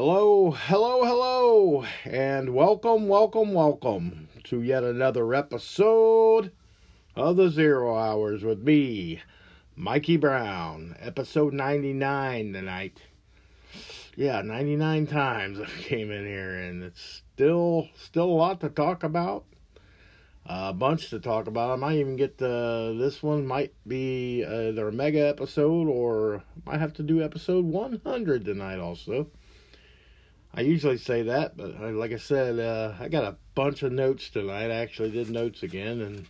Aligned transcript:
Hello, 0.00 0.52
hello, 0.52 1.04
hello, 1.04 1.84
and 2.04 2.54
welcome, 2.54 3.08
welcome, 3.08 3.52
welcome 3.52 4.28
to 4.44 4.62
yet 4.62 4.84
another 4.84 5.34
episode 5.34 6.52
of 7.16 7.34
the 7.34 7.50
Zero 7.50 7.96
Hours 7.96 8.44
with 8.44 8.62
me, 8.62 9.20
Mikey 9.74 10.16
Brown. 10.16 10.94
Episode 11.00 11.52
99 11.52 12.52
tonight. 12.52 13.02
Yeah, 14.14 14.40
99 14.40 15.08
times 15.08 15.58
I 15.58 15.66
came 15.82 16.12
in 16.12 16.24
here, 16.24 16.54
and 16.54 16.84
it's 16.84 17.24
still 17.34 17.88
still 17.96 18.26
a 18.26 18.38
lot 18.38 18.60
to 18.60 18.68
talk 18.68 19.02
about. 19.02 19.46
A 20.46 20.72
bunch 20.72 21.10
to 21.10 21.18
talk 21.18 21.48
about. 21.48 21.72
I 21.72 21.74
might 21.76 21.96
even 21.96 22.14
get 22.14 22.38
the 22.38 22.94
this 22.96 23.20
one 23.20 23.44
might 23.44 23.74
be 23.84 24.44
either 24.44 24.86
a 24.86 24.92
mega 24.92 25.26
episode 25.26 25.88
or 25.88 26.44
might 26.64 26.78
have 26.78 26.92
to 26.94 27.02
do 27.02 27.20
episode 27.20 27.64
100 27.64 28.44
tonight 28.44 28.78
also. 28.78 29.26
I 30.54 30.62
usually 30.62 30.98
say 30.98 31.22
that, 31.22 31.56
but 31.56 31.78
like 31.94 32.12
I 32.12 32.16
said, 32.16 32.58
uh, 32.58 32.94
I 32.98 33.08
got 33.08 33.24
a 33.24 33.36
bunch 33.54 33.82
of 33.82 33.92
notes 33.92 34.30
tonight. 34.30 34.70
I 34.70 34.76
actually 34.76 35.10
did 35.10 35.30
notes 35.30 35.62
again, 35.62 36.00
and 36.00 36.26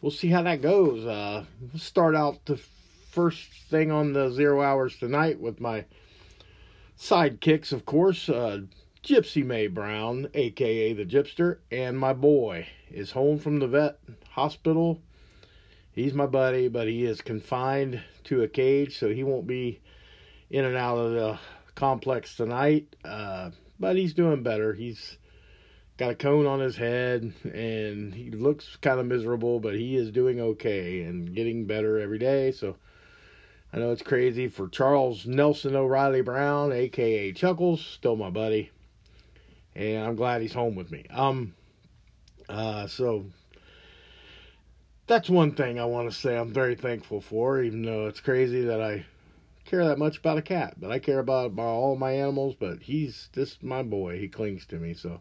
we'll 0.00 0.10
see 0.10 0.28
how 0.28 0.42
that 0.42 0.62
goes. 0.62 1.06
Uh, 1.06 1.44
we'll 1.60 1.80
start 1.80 2.16
out 2.16 2.44
the 2.46 2.58
first 3.10 3.50
thing 3.68 3.90
on 3.90 4.12
the 4.12 4.30
zero 4.30 4.62
hours 4.62 4.96
tonight 4.96 5.38
with 5.38 5.60
my 5.60 5.84
sidekicks, 6.98 7.72
of 7.72 7.84
course. 7.84 8.28
Uh, 8.28 8.62
Gypsy 9.04 9.44
May 9.44 9.66
Brown, 9.66 10.28
aka 10.32 10.92
the 10.92 11.04
Gypster, 11.04 11.58
and 11.70 11.98
my 11.98 12.12
boy 12.12 12.68
is 12.90 13.10
home 13.10 13.38
from 13.38 13.58
the 13.58 13.66
vet 13.66 13.98
hospital. 14.30 15.02
He's 15.92 16.14
my 16.14 16.26
buddy, 16.26 16.68
but 16.68 16.88
he 16.88 17.04
is 17.04 17.20
confined 17.20 18.00
to 18.24 18.42
a 18.42 18.48
cage, 18.48 18.98
so 18.98 19.10
he 19.10 19.24
won't 19.24 19.46
be 19.46 19.80
in 20.50 20.64
and 20.64 20.76
out 20.76 20.96
of 20.96 21.12
the 21.12 21.38
complex 21.74 22.36
tonight. 22.36 22.94
Uh, 23.04 23.50
but 23.78 23.96
he's 23.96 24.14
doing 24.14 24.42
better. 24.42 24.72
He's 24.74 25.18
got 25.96 26.10
a 26.10 26.14
cone 26.14 26.46
on 26.46 26.60
his 26.60 26.76
head 26.76 27.32
and 27.44 28.14
he 28.14 28.30
looks 28.30 28.76
kind 28.76 28.98
of 28.98 29.06
miserable, 29.06 29.60
but 29.60 29.74
he 29.74 29.96
is 29.96 30.10
doing 30.10 30.40
okay 30.40 31.02
and 31.02 31.34
getting 31.34 31.66
better 31.66 31.98
every 31.98 32.18
day. 32.18 32.52
So 32.52 32.76
I 33.72 33.78
know 33.78 33.92
it's 33.92 34.02
crazy 34.02 34.48
for 34.48 34.68
Charles 34.68 35.26
Nelson 35.26 35.76
O'Reilly 35.76 36.22
Brown, 36.22 36.72
aka 36.72 37.32
Chuckles, 37.32 37.84
still 37.84 38.16
my 38.16 38.30
buddy. 38.30 38.70
And 39.74 40.04
I'm 40.04 40.16
glad 40.16 40.42
he's 40.42 40.54
home 40.54 40.74
with 40.74 40.90
me. 40.90 41.04
Um 41.10 41.54
uh 42.48 42.86
so 42.86 43.24
that's 45.06 45.28
one 45.28 45.52
thing 45.52 45.78
I 45.78 45.84
want 45.84 46.10
to 46.10 46.16
say 46.16 46.36
I'm 46.36 46.52
very 46.52 46.74
thankful 46.74 47.20
for, 47.20 47.62
even 47.62 47.82
though 47.82 48.06
it's 48.06 48.20
crazy 48.20 48.64
that 48.64 48.80
I 48.80 49.04
care 49.64 49.84
that 49.84 49.98
much 49.98 50.18
about 50.18 50.38
a 50.38 50.42
cat, 50.42 50.74
but 50.78 50.90
I 50.90 50.98
care 50.98 51.18
about, 51.18 51.58
all 51.58 51.96
my 51.96 52.12
animals. 52.12 52.54
But 52.58 52.82
he's 52.82 53.28
just 53.32 53.62
my 53.62 53.82
boy. 53.82 54.18
He 54.18 54.28
clings 54.28 54.66
to 54.66 54.76
me, 54.76 54.94
so 54.94 55.20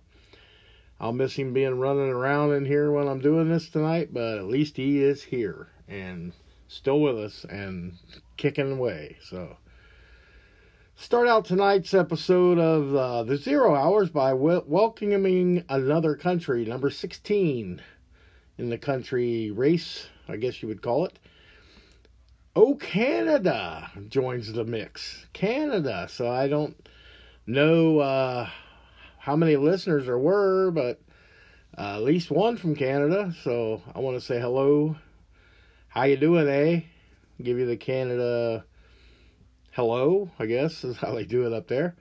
I'll 0.99 1.13
miss 1.13 1.35
him 1.35 1.53
being 1.53 1.79
running 1.79 2.09
around 2.09 2.53
in 2.53 2.65
here 2.65 2.91
when 2.91 3.07
I'm 3.07 3.21
doing 3.21 3.49
this 3.49 3.69
tonight. 3.69 4.13
But 4.13 4.37
at 4.37 4.45
least 4.45 4.77
he 4.77 5.01
is 5.01 5.23
here 5.23 5.69
and 5.87 6.33
still 6.67 7.01
with 7.01 7.17
us 7.17 7.45
and 7.49 7.93
kicking 8.37 8.71
away. 8.71 9.17
So 9.23 9.57
start 10.95 11.27
out 11.27 11.45
tonight's 11.45 11.93
episode 11.93 12.57
of 12.57 12.95
uh, 12.95 13.23
the 13.23 13.37
Zero 13.37 13.75
Hours 13.75 14.09
by 14.09 14.33
welcoming 14.33 15.65
another 15.67 16.15
country, 16.15 16.63
number 16.65 16.89
16 16.89 17.81
in 18.57 18.69
the 18.69 18.77
country 18.77 19.51
race, 19.51 20.07
I 20.27 20.37
guess 20.37 20.61
you 20.61 20.67
would 20.67 20.81
call 20.81 21.05
it. 21.05 21.19
Oh, 22.53 22.75
Canada 22.75 23.89
joins 24.09 24.51
the 24.51 24.65
mix. 24.65 25.25
Canada. 25.31 26.07
So 26.09 26.29
I 26.29 26.49
don't 26.49 26.75
know 27.47 27.99
uh, 27.99 28.49
how 29.17 29.37
many 29.37 29.55
listeners 29.55 30.05
there 30.05 30.17
were, 30.17 30.69
but 30.71 30.99
uh, 31.77 31.95
at 31.95 32.03
least 32.03 32.29
one 32.29 32.57
from 32.57 32.75
Canada. 32.75 33.33
So 33.43 33.81
I 33.95 33.99
want 33.99 34.17
to 34.17 34.21
say 34.21 34.39
hello. 34.39 34.97
How 35.87 36.03
you 36.03 36.17
doing, 36.17 36.49
eh? 36.49 36.81
Give 37.41 37.57
you 37.57 37.65
the 37.65 37.77
Canada 37.77 38.65
hello, 39.71 40.29
I 40.37 40.45
guess 40.45 40.83
is 40.83 40.97
how 40.97 41.15
they 41.15 41.23
do 41.23 41.47
it 41.47 41.53
up 41.53 41.67
there. 41.67 41.95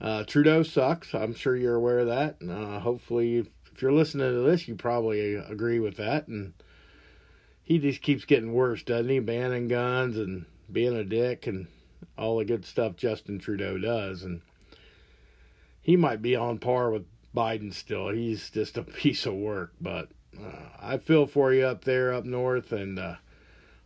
Uh, 0.00 0.24
Trudeau 0.24 0.64
sucks. 0.64 1.14
I'm 1.14 1.34
sure 1.34 1.56
you're 1.56 1.76
aware 1.76 2.00
of 2.00 2.08
that. 2.08 2.36
Uh, 2.42 2.80
hopefully, 2.80 3.46
if 3.72 3.80
you're 3.80 3.92
listening 3.92 4.32
to 4.32 4.40
this, 4.40 4.66
you 4.66 4.74
probably 4.74 5.36
agree 5.36 5.78
with 5.78 5.96
that. 5.96 6.26
And 6.26 6.52
he 7.66 7.80
just 7.80 8.00
keeps 8.00 8.24
getting 8.24 8.52
worse, 8.52 8.84
doesn't 8.84 9.08
he? 9.08 9.18
Banning 9.18 9.66
guns 9.66 10.16
and 10.16 10.46
being 10.70 10.94
a 10.94 11.02
dick 11.02 11.48
and 11.48 11.66
all 12.16 12.38
the 12.38 12.44
good 12.44 12.64
stuff 12.64 12.94
Justin 12.94 13.40
Trudeau 13.40 13.76
does. 13.76 14.22
And 14.22 14.40
he 15.82 15.96
might 15.96 16.22
be 16.22 16.36
on 16.36 16.58
par 16.58 16.92
with 16.92 17.06
Biden 17.34 17.74
still. 17.74 18.10
He's 18.10 18.50
just 18.50 18.78
a 18.78 18.82
piece 18.84 19.26
of 19.26 19.34
work. 19.34 19.72
But 19.80 20.10
uh, 20.40 20.68
I 20.80 20.98
feel 20.98 21.26
for 21.26 21.52
you 21.52 21.64
up 21.64 21.82
there, 21.82 22.14
up 22.14 22.24
north. 22.24 22.70
And 22.70 23.00
uh, 23.00 23.16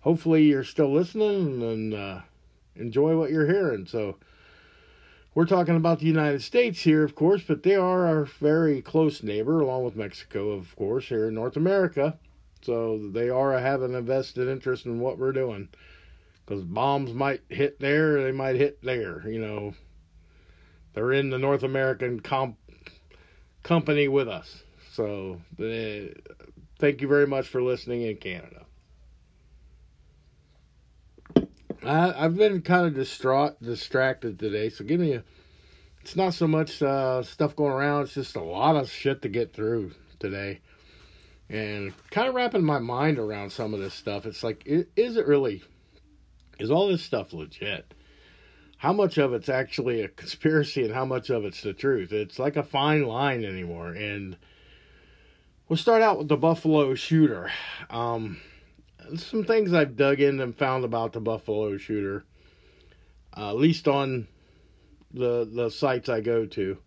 hopefully 0.00 0.44
you're 0.44 0.62
still 0.62 0.92
listening 0.92 1.62
and 1.62 1.94
uh, 1.94 2.20
enjoy 2.76 3.16
what 3.16 3.30
you're 3.30 3.46
hearing. 3.46 3.86
So 3.86 4.18
we're 5.34 5.46
talking 5.46 5.76
about 5.76 6.00
the 6.00 6.06
United 6.06 6.42
States 6.42 6.82
here, 6.82 7.02
of 7.02 7.14
course, 7.14 7.44
but 7.48 7.62
they 7.62 7.76
are 7.76 8.06
our 8.06 8.26
very 8.26 8.82
close 8.82 9.22
neighbor, 9.22 9.58
along 9.58 9.84
with 9.84 9.96
Mexico, 9.96 10.50
of 10.50 10.76
course, 10.76 11.06
here 11.06 11.28
in 11.28 11.34
North 11.34 11.56
America. 11.56 12.18
So 12.62 12.98
they 13.12 13.30
are 13.30 13.58
having 13.58 13.94
a 13.94 14.02
vested 14.02 14.48
interest 14.48 14.86
in 14.86 15.00
what 15.00 15.18
we're 15.18 15.32
doing. 15.32 15.68
Because 16.44 16.64
bombs 16.64 17.12
might 17.12 17.42
hit 17.48 17.80
there, 17.80 18.22
they 18.22 18.32
might 18.32 18.56
hit 18.56 18.82
there. 18.82 19.26
You 19.28 19.40
know, 19.40 19.74
they're 20.94 21.12
in 21.12 21.30
the 21.30 21.38
North 21.38 21.62
American 21.62 22.20
comp- 22.20 22.58
company 23.62 24.08
with 24.08 24.28
us. 24.28 24.62
So 24.92 25.40
they, 25.56 26.14
thank 26.78 27.00
you 27.00 27.08
very 27.08 27.26
much 27.26 27.48
for 27.48 27.62
listening 27.62 28.02
in 28.02 28.16
Canada. 28.16 28.66
I, 31.82 32.12
have 32.22 32.36
been 32.36 32.60
kind 32.60 32.86
of 32.86 32.94
distraught, 32.94 33.62
distracted 33.62 34.38
today. 34.38 34.68
So 34.68 34.84
give 34.84 35.00
me 35.00 35.14
a. 35.14 35.24
It's 36.02 36.16
not 36.16 36.34
so 36.34 36.46
much 36.46 36.82
uh, 36.82 37.22
stuff 37.22 37.56
going 37.56 37.72
around. 37.72 38.02
It's 38.02 38.14
just 38.14 38.36
a 38.36 38.42
lot 38.42 38.76
of 38.76 38.90
shit 38.90 39.22
to 39.22 39.28
get 39.28 39.52
through 39.52 39.92
today 40.18 40.60
and 41.50 41.92
kind 42.10 42.28
of 42.28 42.34
wrapping 42.34 42.62
my 42.62 42.78
mind 42.78 43.18
around 43.18 43.50
some 43.50 43.74
of 43.74 43.80
this 43.80 43.92
stuff. 43.92 44.24
It's 44.24 44.44
like, 44.44 44.62
is 44.66 45.16
it 45.16 45.26
really? 45.26 45.62
Is 46.60 46.70
all 46.70 46.88
this 46.88 47.02
stuff 47.02 47.32
legit? 47.32 47.92
How 48.76 48.92
much 48.92 49.18
of 49.18 49.34
it's 49.34 49.48
actually 49.48 50.00
a 50.02 50.08
conspiracy 50.08 50.84
and 50.84 50.94
how 50.94 51.04
much 51.04 51.28
of 51.28 51.44
it's 51.44 51.60
the 51.60 51.72
truth? 51.72 52.12
It's 52.12 52.38
like 52.38 52.56
a 52.56 52.62
fine 52.62 53.04
line 53.04 53.44
anymore. 53.44 53.88
And 53.88 54.36
we'll 55.68 55.76
start 55.76 56.02
out 56.02 56.18
with 56.18 56.28
the 56.28 56.36
Buffalo 56.36 56.94
shooter. 56.94 57.50
Um, 57.90 58.40
some 59.16 59.44
things 59.44 59.74
I've 59.74 59.96
dug 59.96 60.20
in 60.20 60.40
and 60.40 60.56
found 60.56 60.84
about 60.84 61.12
the 61.12 61.20
Buffalo 61.20 61.76
shooter, 61.78 62.24
uh, 63.36 63.50
at 63.50 63.56
least 63.56 63.88
on 63.88 64.28
the 65.12 65.50
the 65.52 65.68
sites 65.68 66.08
I 66.08 66.20
go 66.20 66.46
to. 66.46 66.78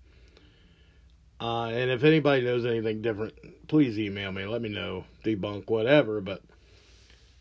Uh, 1.44 1.66
and 1.66 1.92
if 1.92 2.06
anybody 2.06 2.42
knows 2.42 2.66
anything 2.66 3.02
different, 3.02 3.34
please 3.68 4.00
email 4.00 4.32
me. 4.32 4.46
Let 4.46 4.62
me 4.62 4.70
know, 4.70 5.04
debunk, 5.26 5.70
whatever. 5.70 6.22
But 6.22 6.42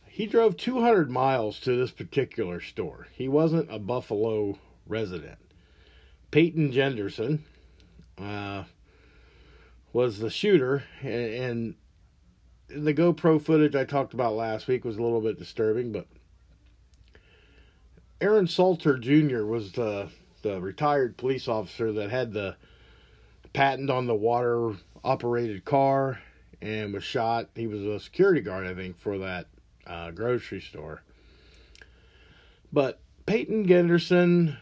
he 0.08 0.26
drove 0.26 0.56
200 0.56 1.08
miles 1.08 1.60
to 1.60 1.76
this 1.76 1.92
particular 1.92 2.60
store. 2.60 3.06
He 3.12 3.28
wasn't 3.28 3.72
a 3.72 3.78
Buffalo 3.78 4.58
resident. 4.88 5.38
Payton 6.32 6.72
Genderson 6.72 7.38
uh, 8.18 8.64
was 9.92 10.18
the 10.18 10.30
shooter, 10.30 10.82
and, 11.00 11.74
and 12.68 12.84
the 12.84 12.94
GoPro 12.94 13.40
footage 13.40 13.76
I 13.76 13.84
talked 13.84 14.14
about 14.14 14.34
last 14.34 14.66
week 14.66 14.84
was 14.84 14.96
a 14.96 15.02
little 15.02 15.20
bit 15.20 15.38
disturbing, 15.38 15.92
but 15.92 16.08
Aaron 18.20 18.48
Salter 18.48 18.98
Jr. 18.98 19.44
was 19.44 19.72
the 19.72 20.08
the 20.42 20.60
retired 20.60 21.16
police 21.16 21.46
officer 21.46 21.92
that 21.92 22.10
had 22.10 22.32
the 22.32 22.56
patent 23.52 23.90
on 23.90 24.06
the 24.06 24.14
water 24.14 24.74
operated 25.04 25.64
car 25.64 26.20
and 26.60 26.92
was 26.92 27.04
shot. 27.04 27.48
He 27.54 27.66
was 27.66 27.82
a 27.82 28.00
security 28.00 28.40
guard, 28.40 28.66
I 28.66 28.74
think, 28.74 28.98
for 28.98 29.18
that 29.18 29.46
uh, 29.86 30.10
grocery 30.12 30.60
store. 30.60 31.02
But 32.72 33.00
Payton 33.26 33.66
Genderson, 33.66 34.56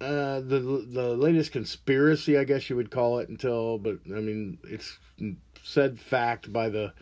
uh, 0.00 0.40
the 0.40 0.84
the 0.90 1.16
latest 1.16 1.52
conspiracy, 1.52 2.36
I 2.36 2.44
guess 2.44 2.68
you 2.68 2.76
would 2.76 2.90
call 2.90 3.20
it, 3.20 3.28
until, 3.28 3.78
but 3.78 3.98
I 4.06 4.20
mean, 4.20 4.58
it's 4.64 4.98
said 5.62 5.98
fact 5.98 6.52
by 6.52 6.68
the 6.68 6.92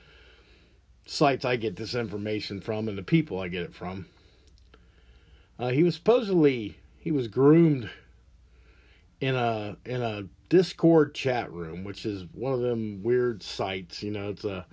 sites 1.06 1.44
I 1.44 1.56
get 1.56 1.77
this 1.77 1.94
information 1.94 2.61
from 2.61 2.89
and 2.89 2.97
the 2.97 3.03
people 3.03 3.41
I 3.41 3.49
get 3.49 3.65
it 3.65 3.75
from. 3.75 4.06
Uh, 5.59 5.69
he 5.69 5.83
was 5.83 5.94
supposedly 5.94 6.77
he 6.99 7.11
was 7.11 7.29
groomed 7.29 7.91
in 9.21 9.35
a 9.35 9.77
in 9.85 10.03
a 10.03 10.25
Discord 10.53 11.15
chat 11.15 11.51
room, 11.51 11.83
which 11.83 12.05
is 12.05 12.27
one 12.35 12.53
of 12.53 12.61
them 12.61 13.03
weird 13.03 13.43
sites. 13.43 14.03
You 14.03 14.11
know, 14.11 14.29
it's 14.29 14.45
a 14.45 14.67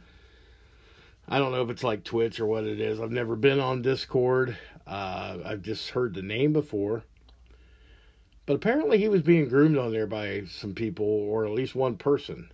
I 1.30 1.40
don't 1.40 1.54
know 1.54 1.62
if 1.62 1.70
it's 1.70 1.86
like 1.86 2.04
Twitch 2.04 2.42
or 2.42 2.48
what 2.48 2.66
it 2.66 2.81
is. 2.81 3.00
I've 3.00 3.14
never 3.14 3.38
been 3.38 3.62
on 3.62 3.81
Discord. 3.81 4.58
Uh, 4.86 5.38
I've 5.46 5.62
just 5.62 5.92
heard 5.92 6.14
the 6.14 6.22
name 6.22 6.52
before. 6.52 7.06
But 8.46 8.56
apparently 8.56 8.98
he 8.98 9.08
was 9.08 9.22
being 9.22 9.48
groomed 9.48 9.78
on 9.78 9.94
there 9.94 10.06
by 10.06 10.44
some 10.50 10.74
people, 10.74 11.06
or 11.06 11.46
at 11.46 11.52
least 11.52 11.76
one 11.76 11.96
person, 11.96 12.52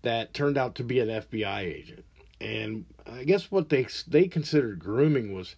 that 0.00 0.32
turned 0.32 0.56
out 0.56 0.74
to 0.76 0.84
be 0.84 1.00
an 1.00 1.08
FBI 1.08 1.60
agent. 1.60 2.06
And 2.40 2.86
I 3.04 3.24
guess 3.24 3.50
what 3.50 3.68
they 3.68 3.86
they 4.08 4.26
considered 4.26 4.78
grooming 4.78 5.34
was 5.34 5.54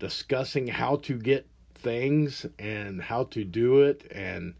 discussing 0.00 0.66
how 0.66 0.96
to 0.96 1.16
get 1.16 1.46
things 1.76 2.44
and 2.58 3.00
how 3.00 3.22
to 3.26 3.44
do 3.44 3.82
it 3.82 4.10
and 4.10 4.54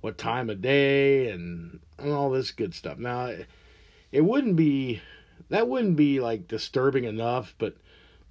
what 0.00 0.18
time 0.18 0.50
of 0.50 0.62
day 0.62 1.30
and, 1.30 1.80
and 1.98 2.12
all 2.12 2.30
this 2.30 2.50
good 2.50 2.74
stuff. 2.74 2.98
Now, 2.98 3.34
it 4.12 4.20
wouldn't 4.20 4.56
be 4.56 5.00
that 5.48 5.68
wouldn't 5.68 5.96
be 5.96 6.20
like 6.20 6.48
disturbing 6.48 7.04
enough, 7.04 7.54
but 7.58 7.76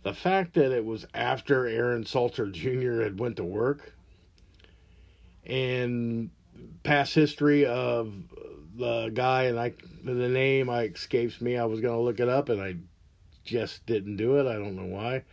the 0.03 0.13
fact 0.13 0.53
that 0.53 0.71
it 0.71 0.85
was 0.85 1.05
after 1.13 1.65
Aaron 1.65 2.05
Salter 2.05 2.47
Jr. 2.47 3.01
had 3.01 3.19
went 3.19 3.37
to 3.37 3.43
work 3.43 3.93
and 5.45 6.29
past 6.83 7.13
history 7.15 7.65
of 7.65 8.13
the 8.77 9.09
guy 9.13 9.43
and 9.43 9.59
I 9.59 9.73
the 10.03 10.13
name 10.13 10.69
I 10.69 10.83
escapes 10.83 11.41
me. 11.41 11.57
I 11.57 11.65
was 11.65 11.79
going 11.79 11.95
to 11.95 12.01
look 12.01 12.19
it 12.19 12.29
up 12.29 12.49
and 12.49 12.61
I 12.61 12.75
just 13.43 13.85
didn't 13.85 14.17
do 14.17 14.37
it. 14.37 14.47
I 14.47 14.53
don't 14.53 14.75
know 14.75 14.85
why. 14.85 15.23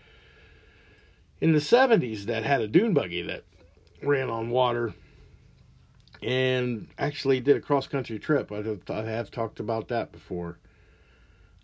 In 1.40 1.52
the 1.52 1.58
70s 1.58 2.24
that 2.24 2.44
had 2.44 2.60
a 2.60 2.68
dune 2.68 2.94
buggy 2.94 3.22
that 3.22 3.44
ran 4.02 4.30
on 4.30 4.50
water 4.50 4.94
and 6.22 6.88
actually 6.98 7.40
did 7.40 7.56
a 7.56 7.60
cross 7.60 7.86
country 7.86 8.18
trip. 8.18 8.52
I 8.52 8.62
have, 8.62 8.80
I 8.90 9.02
have 9.02 9.30
talked 9.30 9.60
about 9.60 9.88
that 9.88 10.12
before. 10.12 10.58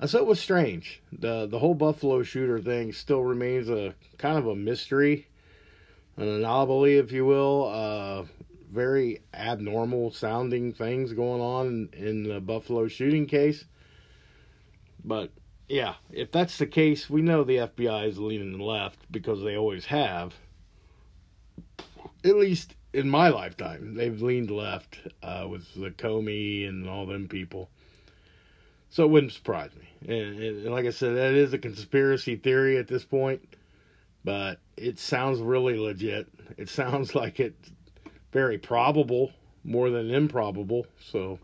So 0.05 0.19
it 0.19 0.27
was 0.27 0.39
strange. 0.39 1.03
the 1.13 1.47
The 1.47 1.59
whole 1.59 1.75
Buffalo 1.75 2.23
shooter 2.23 2.61
thing 2.61 2.93
still 2.93 3.23
remains 3.23 3.69
a 3.69 3.95
kind 4.17 4.39
of 4.39 4.47
a 4.47 4.55
mystery 4.55 5.27
an 6.19 6.29
anomaly, 6.29 6.97
if 6.97 7.13
you 7.13 7.25
will. 7.25 7.71
Uh, 7.73 8.25
very 8.71 9.21
abnormal 9.33 10.11
sounding 10.11 10.73
things 10.75 11.13
going 11.13 11.41
on 11.41 11.89
in 11.95 12.25
the 12.25 12.41
Buffalo 12.41 12.89
shooting 12.89 13.27
case. 13.27 13.65
But 15.05 15.31
yeah, 15.69 15.95
if 16.11 16.31
that's 16.33 16.59
the 16.59 16.67
case, 16.67 17.09
we 17.09 17.23
know 17.23 17.45
the 17.45 17.57
FBI 17.57 18.09
is 18.09 18.19
leaning 18.19 18.59
left 18.59 19.01
because 19.11 19.43
they 19.43 19.57
always 19.57 19.87
have. 19.87 20.35
At 22.25 22.37
least 22.37 22.75
in 22.99 23.09
my 23.09 23.29
lifetime, 23.29 23.95
they've 23.95 24.21
leaned 24.21 24.51
left 24.51 24.99
uh, 25.23 25.47
with 25.49 25.75
the 25.75 25.91
Comey 25.91 26.69
and 26.69 26.89
all 26.89 27.07
them 27.07 27.29
people. 27.29 27.71
So 28.91 29.05
it 29.05 29.11
wouldn't 29.11 29.33
surprise 29.33 29.71
me. 29.75 30.15
And, 30.15 30.41
and 30.41 30.65
like 30.73 30.87
I 30.87 30.91
said, 30.91 31.17
that 31.17 31.35
is 31.35 31.53
a 31.53 31.59
conspiracy 31.59 32.37
theory 32.37 32.79
at 32.79 32.89
this 32.89 33.05
point 33.05 33.43
but 34.29 34.59
it 34.77 34.99
sounds 34.99 35.41
really 35.41 35.79
legit. 35.79 36.29
It 36.57 36.69
sounds 36.69 37.15
like 37.23 37.41
it's 37.41 37.71
very 38.31 38.59
probable 38.59 39.33
more 39.65 39.89
than 39.89 40.11
improbable. 40.11 40.87
So 41.01 41.39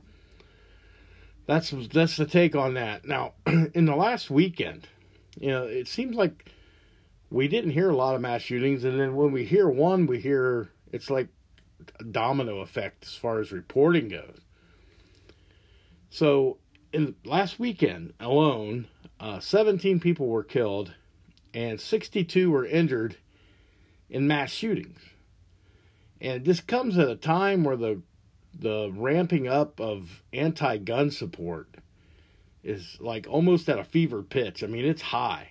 that's 1.47 1.71
that's 1.93 2.17
the 2.17 2.27
take 2.27 2.55
on 2.55 2.75
that. 2.75 3.06
Now, 3.06 3.33
in 3.47 3.87
the 3.87 3.97
last 3.97 4.31
weekend, 4.31 4.89
you 5.41 5.49
know, 5.49 5.65
it 5.65 5.89
seems 5.89 6.17
like 6.17 6.51
we 7.31 7.49
didn't 7.49 7.71
hear 7.71 7.91
a 7.91 7.97
lot 7.97 8.15
of 8.15 8.21
mass 8.21 8.43
shootings, 8.43 8.85
and 8.85 9.01
then 9.01 9.17
when 9.17 9.33
we 9.33 9.45
hear 9.45 9.69
one, 9.69 10.06
we 10.06 10.21
hear 10.21 10.69
it's 10.93 11.11
like 11.11 11.29
domino 12.10 12.60
effect 12.60 13.04
as 13.04 13.14
far 13.14 13.40
as 13.40 13.52
reporting 13.52 14.08
goes. 14.08 14.40
So, 16.10 16.58
in 16.92 17.16
last 17.25 17.58
weekend 17.58 18.14
alone, 18.20 18.86
uh, 19.19 19.40
17 19.40 19.98
people 20.00 20.28
were 20.28 20.44
killed 20.44 20.94
and 21.52 21.81
62 21.81 22.50
were 22.50 22.66
injured 22.66 23.16
in 24.08 24.26
mass 24.26 24.50
shootings. 24.50 25.00
And 26.20 26.44
this 26.44 26.60
comes 26.60 26.98
at 26.98 27.08
a 27.08 27.16
time 27.16 27.64
where 27.64 27.76
the 27.76 28.02
the 28.56 28.92
ramping 28.94 29.48
up 29.48 29.81
of 29.81 30.22
anti-gun 30.32 31.10
support 31.10 31.69
is 32.62 32.96
like 33.00 33.26
almost 33.28 33.69
at 33.69 33.81
a 33.81 33.84
fever 33.84 34.22
pitch. 34.22 34.62
I 34.62 34.69
mean, 34.69 34.84
it's 34.84 35.02
high. 35.02 35.50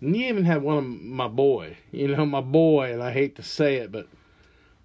And 0.00 0.16
you 0.16 0.26
even 0.26 0.44
had 0.44 0.62
one 0.62 0.78
of 0.78 0.84
my 0.84 1.28
boy, 1.28 1.76
you 1.92 2.08
know, 2.08 2.26
my 2.26 2.40
boy, 2.40 2.92
and 2.92 3.02
I 3.02 3.12
hate 3.12 3.36
to 3.36 3.42
say 3.42 3.76
it, 3.76 3.92
but 3.92 4.08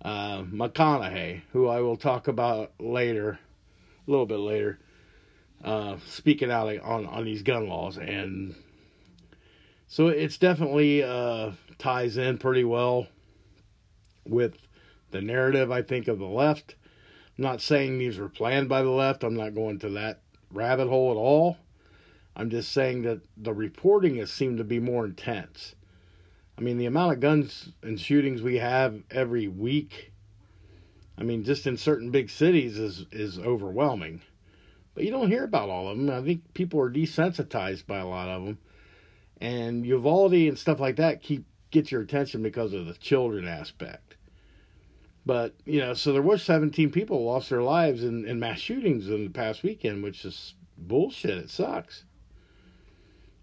uh, 0.05 0.43
McConaughey, 0.43 1.41
who 1.51 1.67
I 1.67 1.81
will 1.81 1.97
talk 1.97 2.27
about 2.27 2.71
later, 2.79 3.39
a 4.07 4.11
little 4.11 4.27
bit 4.27 4.37
later, 4.37 4.77
uh, 5.63 5.97
speaking 6.05 6.51
out 6.51 6.67
on 6.81 7.07
on 7.07 7.25
these 7.25 7.41
gun 7.41 7.67
laws, 7.67 7.97
and 7.97 8.53
so 9.87 10.07
it's 10.07 10.37
definitely 10.37 11.01
uh, 11.01 11.53
ties 11.79 12.17
in 12.17 12.37
pretty 12.37 12.63
well 12.63 13.07
with 14.27 14.57
the 15.09 15.21
narrative, 15.21 15.71
I 15.71 15.81
think, 15.81 16.07
of 16.07 16.19
the 16.19 16.25
left. 16.25 16.75
I'm 17.37 17.43
not 17.43 17.61
saying 17.61 17.97
these 17.97 18.19
were 18.19 18.29
planned 18.29 18.69
by 18.69 18.83
the 18.83 18.89
left. 18.89 19.23
I'm 19.23 19.35
not 19.35 19.55
going 19.55 19.79
to 19.79 19.89
that 19.89 20.21
rabbit 20.51 20.87
hole 20.87 21.11
at 21.11 21.17
all. 21.17 21.57
I'm 22.35 22.51
just 22.51 22.71
saying 22.71 23.01
that 23.03 23.21
the 23.35 23.53
reporting 23.53 24.17
has 24.17 24.31
seemed 24.31 24.59
to 24.59 24.63
be 24.63 24.79
more 24.79 25.05
intense. 25.05 25.73
I 26.57 26.61
mean, 26.61 26.77
the 26.77 26.85
amount 26.85 27.13
of 27.13 27.19
guns 27.19 27.69
and 27.83 27.99
shootings 27.99 28.41
we 28.41 28.57
have 28.57 29.03
every 29.11 29.47
week, 29.47 30.13
I 31.17 31.23
mean, 31.23 31.43
just 31.43 31.67
in 31.67 31.77
certain 31.77 32.11
big 32.11 32.29
cities 32.29 32.77
is 32.77 33.05
is 33.11 33.37
overwhelming. 33.39 34.21
But 34.93 35.03
you 35.03 35.11
don't 35.11 35.29
hear 35.29 35.43
about 35.43 35.69
all 35.69 35.89
of 35.89 35.97
them. 35.97 36.09
I 36.09 36.21
think 36.21 36.53
people 36.53 36.79
are 36.79 36.89
desensitized 36.89 37.85
by 37.85 37.99
a 37.99 38.07
lot 38.07 38.29
of 38.29 38.45
them 38.45 38.57
and 39.41 39.85
Uvalde 39.85 40.33
and 40.33 40.57
stuff 40.57 40.79
like 40.79 40.95
that 40.97 41.21
keep 41.21 41.45
get 41.71 41.91
your 41.91 42.01
attention 42.01 42.41
because 42.41 42.73
of 42.73 42.85
the 42.85 42.93
children 42.93 43.47
aspect. 43.47 44.15
But 45.25 45.55
you 45.65 45.79
know, 45.79 45.93
so 45.93 46.13
there 46.13 46.21
was 46.21 46.43
17 46.43 46.91
people 46.91 47.25
lost 47.25 47.49
their 47.49 47.63
lives 47.63 48.03
in, 48.03 48.25
in 48.25 48.39
mass 48.39 48.59
shootings 48.59 49.09
in 49.09 49.25
the 49.25 49.29
past 49.29 49.63
weekend, 49.63 50.03
which 50.03 50.23
is 50.23 50.53
bullshit. 50.77 51.37
It 51.37 51.49
sucks. 51.49 52.05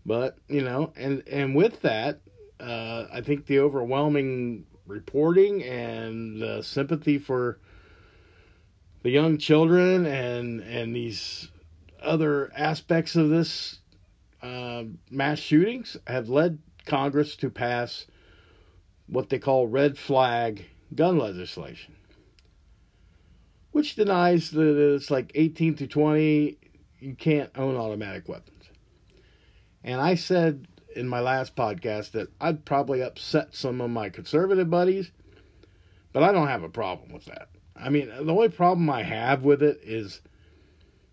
But 0.06 0.38
you 0.48 0.62
know, 0.62 0.92
and 0.96 1.26
and 1.28 1.54
with 1.54 1.82
that, 1.82 2.20
uh, 2.62 3.08
I 3.12 3.20
think 3.20 3.46
the 3.46 3.58
overwhelming 3.58 4.66
reporting 4.86 5.62
and 5.64 6.40
the 6.40 6.62
sympathy 6.62 7.18
for 7.18 7.58
the 9.02 9.10
young 9.10 9.38
children 9.38 10.06
and 10.06 10.60
and 10.60 10.94
these 10.94 11.50
other 12.00 12.52
aspects 12.56 13.16
of 13.16 13.30
this 13.30 13.80
uh, 14.42 14.84
mass 15.10 15.38
shootings 15.38 15.96
have 16.06 16.28
led 16.28 16.58
Congress 16.84 17.36
to 17.36 17.50
pass 17.50 18.06
what 19.06 19.28
they 19.28 19.38
call 19.38 19.66
red 19.66 19.98
flag 19.98 20.66
gun 20.94 21.18
legislation, 21.18 21.94
which 23.70 23.94
denies 23.94 24.50
that 24.50 24.94
it's 24.94 25.10
like 25.10 25.30
18 25.34 25.76
to 25.76 25.86
20, 25.86 26.58
you 27.00 27.14
can't 27.14 27.50
own 27.56 27.76
automatic 27.76 28.28
weapons. 28.28 28.64
And 29.84 30.00
I 30.00 30.14
said 30.14 30.66
in 30.96 31.08
my 31.08 31.20
last 31.20 31.56
podcast 31.56 32.12
that 32.12 32.28
I'd 32.40 32.64
probably 32.64 33.02
upset 33.02 33.54
some 33.54 33.80
of 33.80 33.90
my 33.90 34.08
conservative 34.08 34.70
buddies, 34.70 35.10
but 36.12 36.22
I 36.22 36.32
don't 36.32 36.48
have 36.48 36.62
a 36.62 36.68
problem 36.68 37.12
with 37.12 37.24
that. 37.26 37.48
I 37.76 37.88
mean, 37.88 38.08
the 38.08 38.32
only 38.32 38.48
problem 38.48 38.88
I 38.90 39.02
have 39.02 39.42
with 39.44 39.62
it 39.62 39.80
is 39.82 40.20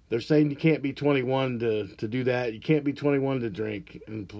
they're 0.09 0.19
saying 0.19 0.49
you 0.49 0.55
can't 0.55 0.81
be 0.81 0.91
21 0.91 1.59
to, 1.59 1.87
to 1.87 2.07
do 2.07 2.23
that. 2.25 2.53
You 2.53 2.59
can't 2.59 2.83
be 2.83 2.93
21 2.93 3.41
to 3.41 3.49
drink, 3.49 4.01
and 4.07 4.31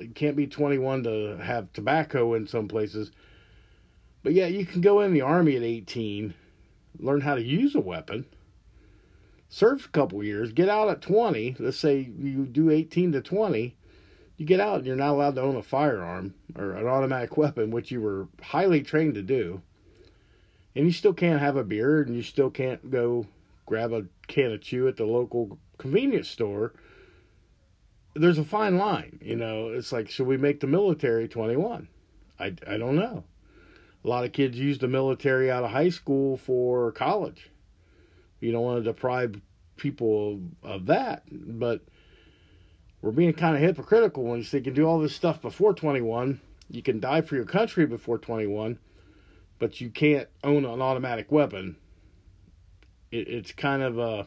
you 0.00 0.10
can't 0.14 0.36
be 0.36 0.46
21 0.46 1.02
to 1.04 1.36
have 1.42 1.72
tobacco 1.72 2.34
in 2.34 2.46
some 2.46 2.68
places. 2.68 3.10
But 4.22 4.32
yeah, 4.32 4.46
you 4.46 4.64
can 4.64 4.80
go 4.80 5.00
in 5.00 5.12
the 5.12 5.22
army 5.22 5.56
at 5.56 5.62
18, 5.62 6.34
learn 6.98 7.20
how 7.20 7.34
to 7.34 7.42
use 7.42 7.74
a 7.74 7.80
weapon, 7.80 8.24
serve 9.48 9.84
a 9.84 9.88
couple 9.88 10.22
years, 10.22 10.52
get 10.52 10.68
out 10.68 10.88
at 10.88 11.02
20. 11.02 11.56
Let's 11.58 11.78
say 11.78 12.08
you 12.16 12.46
do 12.46 12.70
18 12.70 13.12
to 13.12 13.20
20, 13.20 13.76
you 14.40 14.46
get 14.46 14.58
out 14.58 14.78
and 14.78 14.86
you're 14.86 14.96
not 14.96 15.10
allowed 15.10 15.34
to 15.34 15.42
own 15.42 15.54
a 15.54 15.62
firearm 15.62 16.32
or 16.56 16.72
an 16.72 16.86
automatic 16.86 17.36
weapon, 17.36 17.70
which 17.70 17.90
you 17.90 18.00
were 18.00 18.26
highly 18.40 18.82
trained 18.82 19.12
to 19.12 19.20
do. 19.20 19.60
And 20.74 20.86
you 20.86 20.92
still 20.92 21.12
can't 21.12 21.42
have 21.42 21.56
a 21.56 21.62
beer, 21.62 22.00
and 22.00 22.16
you 22.16 22.22
still 22.22 22.48
can't 22.48 22.90
go 22.90 23.26
grab 23.66 23.92
a 23.92 24.06
can 24.28 24.50
of 24.52 24.62
chew 24.62 24.88
at 24.88 24.96
the 24.96 25.04
local 25.04 25.58
convenience 25.76 26.26
store, 26.26 26.72
there's 28.14 28.38
a 28.38 28.44
fine 28.44 28.78
line. 28.78 29.18
You 29.20 29.36
know, 29.36 29.68
it's 29.68 29.92
like, 29.92 30.08
should 30.08 30.26
we 30.26 30.38
make 30.38 30.60
the 30.60 30.66
military 30.66 31.28
21? 31.28 31.86
I, 32.38 32.46
I 32.66 32.78
don't 32.78 32.96
know. 32.96 33.24
A 34.02 34.08
lot 34.08 34.24
of 34.24 34.32
kids 34.32 34.58
use 34.58 34.78
the 34.78 34.88
military 34.88 35.50
out 35.50 35.64
of 35.64 35.70
high 35.70 35.90
school 35.90 36.38
for 36.38 36.92
college. 36.92 37.50
You 38.40 38.52
don't 38.52 38.64
want 38.64 38.82
to 38.82 38.90
deprive 38.90 39.38
people 39.76 40.40
of, 40.62 40.70
of 40.70 40.86
that, 40.86 41.24
but 41.30 41.82
we're 43.02 43.10
being 43.10 43.32
kind 43.32 43.56
of 43.56 43.62
hypocritical 43.62 44.24
when 44.24 44.38
you 44.38 44.44
say 44.44 44.58
you 44.58 44.64
can 44.64 44.74
do 44.74 44.86
all 44.86 44.98
this 44.98 45.14
stuff 45.14 45.40
before 45.40 45.74
21. 45.74 46.40
You 46.68 46.82
can 46.82 47.00
die 47.00 47.22
for 47.22 47.34
your 47.34 47.44
country 47.44 47.86
before 47.86 48.18
21, 48.18 48.78
but 49.58 49.80
you 49.80 49.90
can't 49.90 50.28
own 50.44 50.64
an 50.64 50.82
automatic 50.82 51.32
weapon 51.32 51.76
it, 53.10 53.28
it's 53.28 53.52
kind 53.52 53.82
of 53.82 53.98
a 53.98 54.26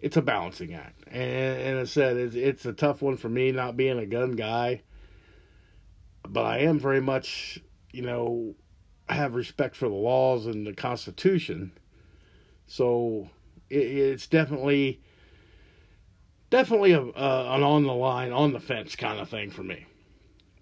it's 0.00 0.16
a 0.16 0.22
balancing 0.22 0.74
act, 0.74 1.04
and, 1.06 1.60
and 1.60 1.78
I 1.78 1.84
said 1.84 2.16
it's, 2.16 2.34
it's 2.34 2.66
a 2.66 2.72
tough 2.72 3.02
one 3.02 3.16
for 3.16 3.28
me 3.28 3.52
not 3.52 3.76
being 3.76 3.98
a 3.98 4.06
gun 4.06 4.32
guy, 4.32 4.82
but 6.28 6.44
I 6.44 6.58
am 6.58 6.78
very 6.78 7.00
much 7.00 7.58
you 7.92 8.02
know 8.02 8.54
I 9.08 9.14
have 9.14 9.34
respect 9.34 9.76
for 9.76 9.88
the 9.88 9.94
laws 9.94 10.46
and 10.46 10.66
the 10.66 10.72
Constitution. 10.72 11.72
So 12.66 13.28
it, 13.68 13.76
it's 13.76 14.26
definitely 14.26 15.00
definitely 16.52 16.92
a, 16.92 17.00
uh, 17.00 17.56
an 17.56 17.62
on 17.62 17.82
the 17.84 17.94
line, 17.94 18.30
on 18.30 18.52
the 18.52 18.60
fence 18.60 18.94
kind 18.94 19.18
of 19.18 19.28
thing 19.28 19.50
for 19.50 19.62
me. 19.62 19.86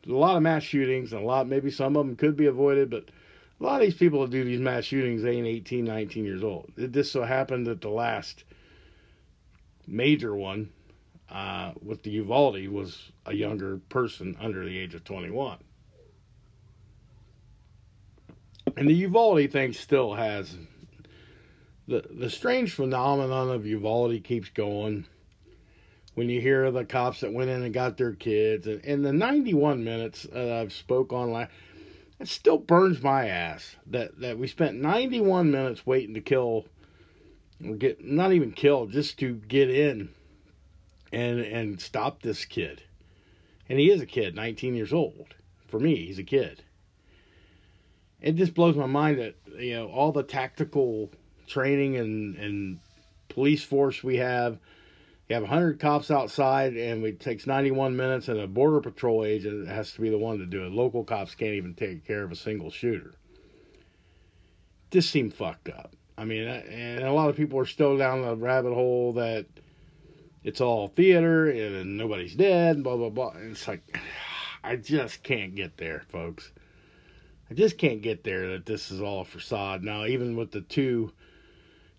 There's 0.02 0.14
a 0.14 0.18
lot 0.18 0.36
of 0.36 0.42
mass 0.42 0.62
shootings, 0.62 1.12
and 1.12 1.22
a 1.22 1.26
lot, 1.26 1.48
maybe 1.48 1.70
some 1.70 1.96
of 1.96 2.06
them 2.06 2.16
could 2.16 2.36
be 2.36 2.46
avoided, 2.46 2.88
but 2.88 3.08
a 3.60 3.64
lot 3.64 3.74
of 3.74 3.80
these 3.82 3.96
people 3.96 4.22
that 4.22 4.30
do 4.30 4.44
these 4.44 4.60
mass 4.60 4.84
shootings 4.84 5.22
they 5.22 5.32
ain't 5.32 5.46
18, 5.46 5.84
19 5.84 6.24
years 6.24 6.44
old. 6.44 6.72
It 6.76 6.92
just 6.92 7.12
so 7.12 7.24
happened 7.24 7.66
that 7.66 7.80
the 7.80 7.90
last 7.90 8.44
major 9.86 10.34
one 10.34 10.70
uh, 11.28 11.72
with 11.82 12.04
the 12.04 12.10
Uvalde 12.10 12.68
was 12.68 13.10
a 13.26 13.34
younger 13.34 13.78
person 13.88 14.36
under 14.40 14.64
the 14.64 14.78
age 14.78 14.94
of 14.94 15.02
21. 15.04 15.58
And 18.76 18.88
the 18.88 18.94
Uvalde 18.94 19.50
thing 19.50 19.72
still 19.72 20.14
has 20.14 20.56
the 21.88 22.04
the 22.08 22.30
strange 22.30 22.72
phenomenon 22.74 23.50
of 23.50 23.66
Uvalde 23.66 24.22
keeps 24.22 24.48
going. 24.50 25.06
When 26.20 26.28
you 26.28 26.38
hear 26.42 26.70
the 26.70 26.84
cops 26.84 27.20
that 27.20 27.32
went 27.32 27.48
in 27.48 27.62
and 27.62 27.72
got 27.72 27.96
their 27.96 28.12
kids, 28.12 28.66
and, 28.66 28.84
and 28.84 29.02
the 29.02 29.12
91 29.14 29.82
minutes 29.82 30.24
that 30.30 30.52
I've 30.52 30.74
spoke 30.74 31.14
on 31.14 31.32
last, 31.32 31.50
it 32.18 32.28
still 32.28 32.58
burns 32.58 33.02
my 33.02 33.26
ass 33.26 33.76
that 33.86 34.20
that 34.20 34.38
we 34.38 34.46
spent 34.46 34.76
91 34.76 35.50
minutes 35.50 35.86
waiting 35.86 36.12
to 36.12 36.20
kill, 36.20 36.66
or 37.64 37.74
get 37.74 38.04
not 38.04 38.34
even 38.34 38.52
kill, 38.52 38.84
just 38.84 39.18
to 39.20 39.36
get 39.36 39.70
in, 39.70 40.10
and 41.10 41.40
and 41.40 41.80
stop 41.80 42.20
this 42.20 42.44
kid, 42.44 42.82
and 43.70 43.78
he 43.78 43.90
is 43.90 44.02
a 44.02 44.06
kid, 44.06 44.34
19 44.34 44.74
years 44.74 44.92
old. 44.92 45.34
For 45.68 45.80
me, 45.80 46.04
he's 46.04 46.18
a 46.18 46.22
kid 46.22 46.64
it 48.20 48.32
just 48.32 48.52
blows 48.52 48.76
my 48.76 48.84
mind 48.84 49.18
that 49.18 49.34
you 49.58 49.74
know 49.74 49.88
all 49.88 50.12
the 50.12 50.22
tactical 50.22 51.10
training 51.46 51.96
and 51.96 52.36
and 52.36 52.80
police 53.30 53.64
force 53.64 54.04
we 54.04 54.18
have. 54.18 54.58
You 55.30 55.34
have 55.34 55.44
100 55.44 55.78
cops 55.78 56.10
outside, 56.10 56.76
and 56.76 57.04
it 57.04 57.20
takes 57.20 57.46
91 57.46 57.96
minutes, 57.96 58.26
and 58.26 58.40
a 58.40 58.48
border 58.48 58.80
patrol 58.80 59.24
agent 59.24 59.68
has 59.68 59.92
to 59.92 60.00
be 60.00 60.10
the 60.10 60.18
one 60.18 60.38
to 60.38 60.44
do 60.44 60.66
it. 60.66 60.72
Local 60.72 61.04
cops 61.04 61.36
can't 61.36 61.54
even 61.54 61.72
take 61.72 62.04
care 62.04 62.24
of 62.24 62.32
a 62.32 62.36
single 62.36 62.68
shooter. 62.68 63.14
This 64.90 65.08
seemed 65.08 65.32
fucked 65.32 65.68
up. 65.68 65.94
I 66.18 66.24
mean, 66.24 66.48
and 66.48 67.04
a 67.04 67.12
lot 67.12 67.30
of 67.30 67.36
people 67.36 67.60
are 67.60 67.64
still 67.64 67.96
down 67.96 68.22
the 68.22 68.34
rabbit 68.34 68.74
hole 68.74 69.12
that 69.12 69.46
it's 70.42 70.60
all 70.60 70.88
theater 70.88 71.48
and 71.48 71.96
nobody's 71.96 72.34
dead, 72.34 72.82
blah 72.82 72.96
blah 72.96 73.10
blah. 73.10 73.30
And 73.30 73.52
it's 73.52 73.68
like, 73.68 74.00
I 74.64 74.74
just 74.74 75.22
can't 75.22 75.54
get 75.54 75.76
there, 75.76 76.02
folks. 76.08 76.50
I 77.48 77.54
just 77.54 77.78
can't 77.78 78.02
get 78.02 78.24
there 78.24 78.48
that 78.48 78.66
this 78.66 78.90
is 78.90 79.00
all 79.00 79.20
a 79.20 79.24
facade. 79.24 79.84
Now, 79.84 80.06
even 80.06 80.34
with 80.34 80.50
the 80.50 80.62
two 80.62 81.12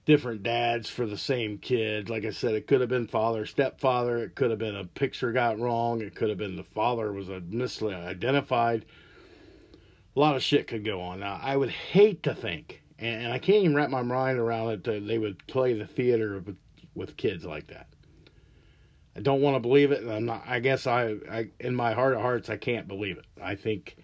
different 0.06 0.44
dads 0.44 0.90
for 0.90 1.06
the 1.06 1.18
same 1.18 1.58
kid, 1.58 2.10
like 2.10 2.26
I 2.26 2.32
said, 2.32 2.56
it 2.56 2.68
could 2.68 2.82
have 2.82 2.90
been 2.90 3.08
father, 3.08 3.46
stepfather. 3.46 4.18
It 4.18 4.36
could 4.36 4.50
have 4.50 4.60
been 4.60 4.76
a 4.76 4.86
picture 4.86 5.32
got 5.32 5.60
wrong. 5.60 6.02
It 6.02 6.16
could 6.16 6.30
have 6.30 6.38
been 6.38 6.56
the 6.56 6.64
father 6.64 7.12
was 7.12 7.28
misidentified. 7.28 8.84
A 10.16 10.20
lot 10.20 10.36
of 10.36 10.44
shit 10.44 10.68
could 10.68 10.84
go 10.84 11.02
on. 11.02 11.20
Now, 11.20 11.40
I 11.42 11.56
would 11.56 11.70
hate 11.70 12.24
to 12.24 12.36
think, 12.36 12.82
and 13.00 13.32
I 13.32 13.40
can't 13.40 13.64
even 13.64 13.76
wrap 13.76 13.90
my 13.90 14.02
mind 14.02 14.40
around 14.40 14.72
it, 14.72 14.84
that 14.84 15.08
they 15.08 15.18
would 15.18 15.46
play 15.48 15.74
the 15.74 15.86
theater 15.86 16.42
with, 16.46 16.58
with 16.96 17.16
kids 17.16 17.46
like 17.46 17.68
that. 17.68 17.88
I 19.16 19.20
don't 19.20 19.42
want 19.42 19.56
to 19.56 19.60
believe 19.60 19.92
it, 19.92 20.02
and 20.02 20.12
I'm 20.12 20.26
not. 20.26 20.44
I 20.48 20.60
guess 20.60 20.88
I, 20.88 21.16
I, 21.30 21.50
in 21.60 21.76
my 21.76 21.94
heart 21.94 22.14
of 22.14 22.22
hearts, 22.22 22.50
I 22.50 22.58
can't 22.58 22.88
believe 22.88 23.18
it. 23.18 23.26
I 23.42 23.56
think 23.56 23.98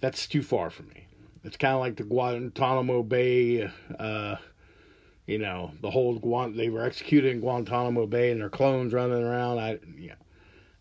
that's 0.00 0.26
too 0.26 0.42
far 0.42 0.70
for 0.70 0.82
me. 0.82 1.06
It's 1.44 1.56
kind 1.56 1.74
of 1.74 1.80
like 1.80 1.96
the 1.96 2.02
Guantanamo 2.02 3.04
Bay, 3.04 3.70
uh, 3.98 4.36
you 5.26 5.38
know, 5.38 5.72
the 5.80 5.90
whole 5.90 6.18
Guant. 6.18 6.56
They 6.56 6.68
were 6.68 6.84
executed 6.84 7.32
in 7.32 7.40
Guantanamo 7.40 8.06
Bay 8.06 8.30
and 8.30 8.40
their 8.40 8.50
clones 8.50 8.92
running 8.92 9.22
around. 9.22 9.58
I, 9.58 9.78
yeah, 9.98 10.14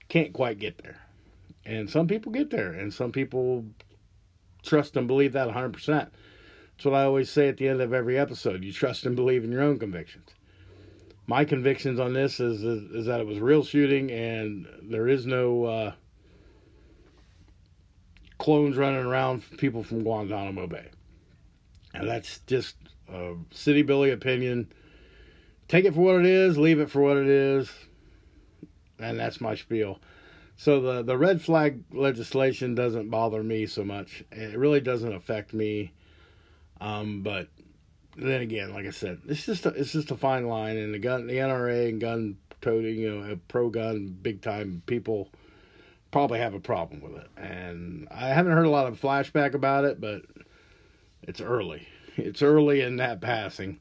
can't 0.10 0.34
quite 0.34 0.60
get 0.60 0.78
there. 0.82 1.02
And 1.66 1.90
some 1.90 2.08
people 2.08 2.32
get 2.32 2.52
there, 2.52 2.72
and 2.72 2.94
some 2.94 3.12
people 3.12 3.66
trust 4.64 4.96
and 4.98 5.08
believe 5.08 5.34
that 5.34 5.48
100%. 5.48 5.86
That's 5.88 6.86
what 6.86 6.94
I 6.94 7.04
always 7.04 7.30
say 7.30 7.48
at 7.48 7.58
the 7.58 7.68
end 7.68 7.82
of 7.82 7.94
every 7.94 8.18
episode. 8.18 8.64
You 8.64 8.72
trust 8.72 9.06
and 9.06 9.16
believe 9.16 9.44
in 9.44 9.52
your 9.52 9.64
own 9.64 9.80
convictions. 9.80 10.30
My 11.28 11.44
convictions 11.44 12.00
on 12.00 12.14
this 12.14 12.40
is 12.40 12.64
is, 12.64 12.92
is 12.92 13.06
that 13.08 13.20
it 13.20 13.26
was 13.26 13.40
real 13.40 13.64
shooting, 13.64 14.12
and 14.12 14.68
there 14.84 15.08
is 15.08 15.26
no. 15.26 15.64
Uh, 15.66 15.92
clones 18.38 18.78
running 18.78 19.06
around 19.06 19.44
people 19.58 19.84
from 19.84 20.04
Guantanamo 20.04 20.68
Bay. 20.68 20.90
And 21.94 22.08
that's 22.08 22.40
just 22.48 22.76
a 23.12 23.36
City 23.52 23.82
Billy 23.82 24.12
opinion. 24.12 24.72
Take 25.68 25.86
it 25.86 25.94
for 25.94 26.02
what 26.02 26.20
it 26.20 26.26
is, 26.26 26.58
leave 26.58 26.80
it 26.80 26.92
for 26.92 27.02
what 27.02 27.18
it 27.18 27.28
is. 27.28 27.72
And 29.00 29.20
that's 29.20 29.42
my 29.42 29.56
spiel. 29.56 30.00
So 30.58 30.80
the, 30.80 31.04
the 31.04 31.18
red 31.18 31.42
flag 31.42 31.84
legislation 31.92 32.76
doesn't 32.76 33.10
bother 33.10 33.44
me 33.44 33.66
so 33.66 33.84
much. 33.84 34.24
It 34.32 34.58
really 34.58 34.80
doesn't 34.80 35.14
affect 35.14 35.54
me. 35.54 35.92
Um, 36.80 37.24
but 37.24 37.50
then 38.16 38.42
again, 38.42 38.74
like 38.74 38.86
I 38.86 38.92
said, 38.92 39.22
it's 39.28 39.46
just 39.46 39.66
a, 39.66 39.70
it's 39.70 39.92
just 39.92 40.12
a 40.12 40.18
fine 40.18 40.48
line, 40.48 40.78
and 40.78 40.94
the 40.94 41.00
gun, 41.00 41.28
the 41.28 41.36
NRA 41.36 41.90
and 41.90 42.00
gun 42.00 42.38
toting, 42.62 42.96
you 42.96 43.14
know, 43.14 43.40
pro 43.48 43.70
gun, 43.70 44.18
big 44.22 44.42
time 44.42 44.82
people 44.86 45.30
probably 46.12 46.40
have 46.40 46.54
a 46.54 46.60
problem 46.60 47.02
with 47.02 47.16
it. 47.16 47.30
And 47.36 48.08
I 48.10 48.30
haven't 48.30 48.54
heard 48.54 48.66
a 48.66 48.70
lot 48.70 48.88
of 48.88 49.00
flashback 49.00 49.54
about 49.54 49.84
it, 49.84 50.00
but 50.00 50.22
it's 51.24 51.42
early. 51.42 51.88
It's 52.18 52.42
early 52.42 52.82
in 52.82 52.98
that 52.98 53.22
passing. 53.22 53.80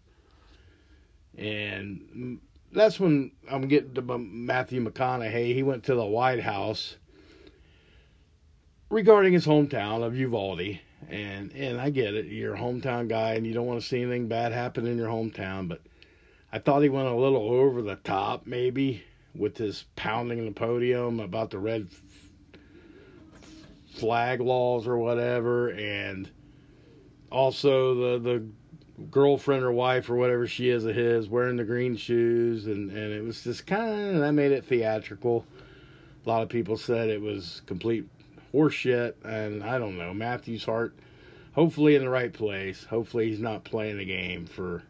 And 1.37 2.41
that's 2.73 2.99
when 2.99 3.33
I'm 3.51 3.69
getting 3.69 3.95
to 3.95 4.03
Matthew 4.19 4.85
McConaughey. 4.85 5.55
He 5.55 5.63
went 5.63 5.85
to 5.85 5.95
the 5.95 6.05
White 6.05 6.43
House 6.43 6.97
regarding 8.91 9.33
his 9.33 9.47
hometown 9.47 10.05
of 10.05 10.17
Uvalde. 10.17 10.79
And 11.09 11.53
and 11.53 11.81
I 11.81 11.91
get 11.91 12.15
it, 12.15 12.27
you're 12.27 12.55
a 12.55 12.59
hometown 12.59 13.09
guy 13.09 13.35
and 13.35 13.47
you 13.47 13.53
don't 13.53 13.67
want 13.67 13.81
to 13.81 13.87
see 13.87 14.01
anything 14.01 14.27
bad 14.27 14.53
happen 14.53 14.87
in 14.87 14.97
your 14.97 15.09
hometown, 15.09 15.69
but 15.69 15.83
I 16.51 16.59
thought 16.59 16.83
he 16.83 16.89
went 16.89 17.09
a 17.09 17.15
little 17.15 17.51
over 17.51 17.83
the 17.83 17.97
top 17.97 18.47
maybe 18.47 19.05
with 19.35 19.59
his 19.59 19.85
pounding 19.97 20.45
the 20.47 20.53
podium 20.53 21.21
about 21.21 21.51
the 21.51 21.59
red 21.59 21.89
flag 23.93 24.41
laws 24.41 24.87
or 24.87 24.97
whatever, 24.97 25.69
and 25.71 26.31
also 27.35 27.95
the 27.95 28.31
the 28.31 28.45
girlfriend 29.11 29.65
or 29.65 29.73
wife 29.73 30.09
or 30.09 30.15
whatever 30.15 30.47
she 30.47 30.69
is 30.69 30.85
of 30.85 30.95
his 30.95 31.29
wearing 31.29 31.57
the 31.57 31.65
green 31.65 31.97
shoes, 31.97 32.67
and 32.67 32.91
and 32.91 33.13
it 33.13 33.23
was 33.23 33.43
just 33.43 33.67
kind 33.67 34.15
of 34.15 34.21
that 34.21 34.33
made 34.33 34.53
it 34.53 34.65
theatrical. 34.65 35.45
A 36.25 36.29
lot 36.29 36.43
of 36.43 36.49
people 36.49 36.77
said 36.77 37.11
it 37.11 37.21
was 37.21 37.61
complete 37.67 38.07
horseshit, 38.55 39.15
and 39.25 39.63
I 39.63 39.79
don't 39.79 39.99
know 39.99 40.15
Matthew's 40.15 40.65
heart. 40.65 40.95
Hopefully 41.55 41.95
in 41.95 42.03
the 42.03 42.11
right 42.11 42.33
place. 42.33 42.85
Hopefully 42.85 43.29
he's 43.29 43.41
not 43.41 43.65
playing 43.65 43.99
the 43.99 44.05
game 44.05 44.47
for 44.47 44.83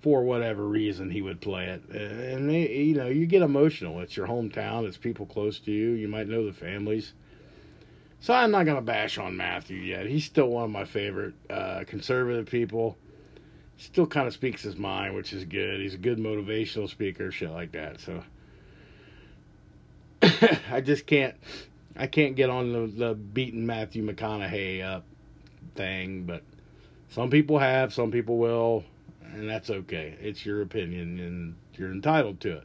for 0.00 0.24
whatever 0.24 0.66
reason 0.66 1.10
he 1.10 1.22
would 1.22 1.40
play 1.40 1.66
it. 1.66 1.88
And 1.90 2.52
you 2.52 2.94
know, 2.94 3.06
you 3.06 3.26
get 3.26 3.42
emotional. 3.42 4.00
It's 4.00 4.16
your 4.16 4.26
hometown. 4.26 4.86
It's 4.86 4.96
people 4.96 5.26
close 5.26 5.60
to 5.60 5.70
you. 5.70 5.90
You 5.90 6.08
might 6.08 6.28
know 6.28 6.44
the 6.44 6.52
families. 6.52 7.12
So 8.22 8.32
I'm 8.32 8.52
not 8.52 8.66
going 8.66 8.76
to 8.76 8.82
bash 8.82 9.18
on 9.18 9.36
Matthew 9.36 9.78
yet. 9.78 10.06
He's 10.06 10.24
still 10.24 10.46
one 10.46 10.62
of 10.62 10.70
my 10.70 10.84
favorite 10.84 11.34
uh, 11.50 11.82
conservative 11.88 12.46
people. 12.46 12.96
Still 13.78 14.06
kind 14.06 14.28
of 14.28 14.32
speaks 14.32 14.62
his 14.62 14.76
mind, 14.76 15.16
which 15.16 15.32
is 15.32 15.44
good. 15.44 15.80
He's 15.80 15.94
a 15.94 15.98
good 15.98 16.18
motivational 16.18 16.88
speaker, 16.88 17.32
shit 17.32 17.50
like 17.50 17.72
that. 17.72 17.98
So 17.98 18.22
I 20.70 20.80
just 20.80 21.04
can't, 21.04 21.34
I 21.96 22.06
can't 22.06 22.36
get 22.36 22.48
on 22.48 22.72
the, 22.72 22.86
the 22.86 23.14
beating 23.14 23.66
Matthew 23.66 24.06
McConaughey 24.06 24.84
up 24.84 25.04
thing. 25.74 26.22
But 26.22 26.44
some 27.08 27.28
people 27.28 27.58
have, 27.58 27.92
some 27.92 28.12
people 28.12 28.38
will, 28.38 28.84
and 29.32 29.50
that's 29.50 29.68
okay. 29.68 30.16
It's 30.20 30.46
your 30.46 30.62
opinion, 30.62 31.18
and 31.18 31.56
you're 31.74 31.90
entitled 31.90 32.38
to 32.42 32.58
it. 32.58 32.64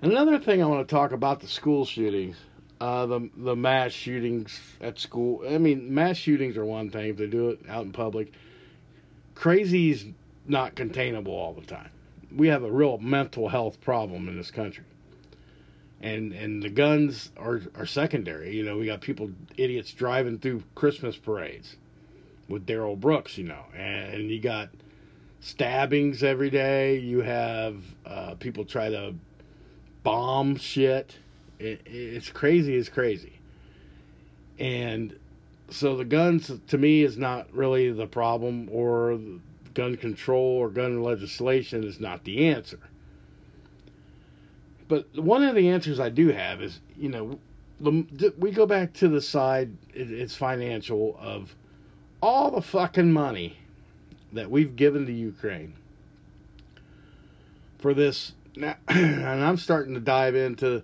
Another 0.00 0.38
thing 0.38 0.62
I 0.62 0.66
want 0.66 0.86
to 0.86 0.94
talk 0.94 1.10
about 1.10 1.40
the 1.40 1.48
school 1.48 1.84
shootings 1.84 2.36
uh, 2.80 3.06
the 3.06 3.30
the 3.36 3.56
mass 3.56 3.92
shootings 3.92 4.60
at 4.80 4.98
school. 4.98 5.42
I 5.48 5.58
mean, 5.58 5.94
mass 5.94 6.16
shootings 6.16 6.56
are 6.56 6.64
one 6.64 6.90
thing 6.90 7.10
if 7.10 7.16
they 7.16 7.26
do 7.26 7.50
it 7.50 7.60
out 7.68 7.84
in 7.84 7.92
public. 7.92 8.32
Crazy's 9.34 10.06
not 10.46 10.74
containable 10.74 11.32
all 11.32 11.52
the 11.52 11.66
time. 11.66 11.90
We 12.34 12.48
have 12.48 12.64
a 12.64 12.70
real 12.70 12.98
mental 12.98 13.48
health 13.48 13.80
problem 13.80 14.28
in 14.28 14.36
this 14.36 14.50
country, 14.50 14.84
and 16.00 16.32
and 16.32 16.62
the 16.62 16.68
guns 16.68 17.30
are 17.36 17.62
are 17.74 17.86
secondary. 17.86 18.54
You 18.54 18.64
know, 18.64 18.76
we 18.76 18.86
got 18.86 19.00
people 19.00 19.30
idiots 19.56 19.92
driving 19.92 20.38
through 20.38 20.62
Christmas 20.74 21.16
parades 21.16 21.76
with 22.48 22.66
Darrell 22.66 22.96
Brooks. 22.96 23.38
You 23.38 23.44
know, 23.44 23.64
and 23.74 24.30
you 24.30 24.40
got 24.40 24.68
stabbings 25.40 26.22
every 26.22 26.50
day. 26.50 26.98
You 26.98 27.22
have 27.22 27.76
uh, 28.04 28.34
people 28.34 28.66
try 28.66 28.90
to 28.90 29.14
bomb 30.02 30.56
shit 30.56 31.16
it, 31.58 31.80
it's 31.86 32.30
crazy. 32.30 32.76
It's 32.76 32.88
crazy. 32.88 33.38
And 34.58 35.18
so 35.70 35.96
the 35.96 36.04
guns 36.04 36.50
to 36.68 36.78
me 36.78 37.02
is 37.02 37.18
not 37.18 37.52
really 37.52 37.90
the 37.92 38.06
problem, 38.06 38.68
or 38.70 39.18
gun 39.74 39.96
control 39.96 40.56
or 40.58 40.70
gun 40.70 41.02
legislation 41.02 41.84
is 41.84 42.00
not 42.00 42.24
the 42.24 42.48
answer. 42.48 42.78
But 44.88 45.06
one 45.16 45.42
of 45.42 45.54
the 45.54 45.68
answers 45.68 46.00
I 46.00 46.08
do 46.08 46.28
have 46.28 46.62
is, 46.62 46.80
you 46.96 47.08
know, 47.08 47.38
we 48.38 48.50
go 48.52 48.66
back 48.66 48.94
to 48.94 49.08
the 49.08 49.20
side, 49.20 49.70
it's 49.92 50.34
financial, 50.34 51.16
of 51.20 51.54
all 52.22 52.50
the 52.50 52.62
fucking 52.62 53.12
money 53.12 53.58
that 54.32 54.50
we've 54.50 54.76
given 54.76 55.04
to 55.06 55.12
Ukraine 55.12 55.74
for 57.78 57.92
this. 57.92 58.32
Now, 58.56 58.76
and 58.88 59.44
I'm 59.44 59.58
starting 59.58 59.94
to 59.94 60.00
dive 60.00 60.34
into 60.34 60.82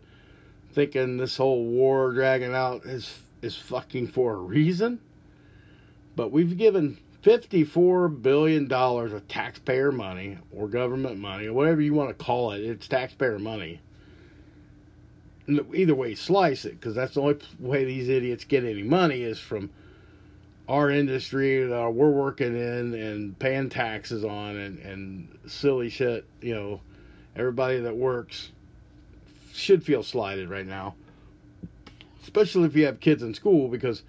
thinking 0.72 1.16
this 1.16 1.36
whole 1.36 1.64
war 1.64 2.12
dragging 2.12 2.54
out 2.54 2.84
is 2.84 3.18
is 3.42 3.56
fucking 3.56 4.08
for 4.08 4.34
a 4.34 4.38
reason. 4.38 5.00
But 6.14 6.30
we've 6.30 6.56
given 6.56 6.98
$54 7.22 8.22
billion 8.22 8.70
of 8.70 9.28
taxpayer 9.28 9.90
money 9.90 10.38
or 10.52 10.68
government 10.68 11.18
money 11.18 11.46
or 11.46 11.52
whatever 11.52 11.80
you 11.80 11.94
want 11.94 12.10
to 12.10 12.24
call 12.24 12.52
it. 12.52 12.60
It's 12.60 12.86
taxpayer 12.86 13.38
money 13.38 13.80
either 15.48 15.94
way 15.94 16.14
slice 16.14 16.64
it, 16.64 16.78
because 16.78 16.94
that's 16.94 17.14
the 17.14 17.20
only 17.20 17.38
way 17.58 17.84
these 17.84 18.08
idiots 18.08 18.44
get 18.44 18.64
any 18.64 18.82
money 18.82 19.22
is 19.22 19.38
from 19.38 19.70
our 20.68 20.90
industry 20.90 21.64
that 21.64 21.92
we're 21.92 22.10
working 22.10 22.56
in 22.56 22.94
and 22.94 23.38
paying 23.38 23.68
taxes 23.68 24.24
on 24.24 24.56
and, 24.56 24.78
and 24.78 25.38
silly 25.46 25.88
shit. 25.88 26.24
You 26.40 26.54
know, 26.54 26.80
everybody 27.36 27.80
that 27.80 27.96
works 27.96 28.50
should 29.52 29.84
feel 29.84 30.02
slighted 30.02 30.48
right 30.48 30.66
now, 30.66 30.94
especially 32.22 32.64
if 32.64 32.76
you 32.76 32.86
have 32.86 33.00
kids 33.00 33.22
in 33.22 33.34
school, 33.34 33.68
because 33.68 34.02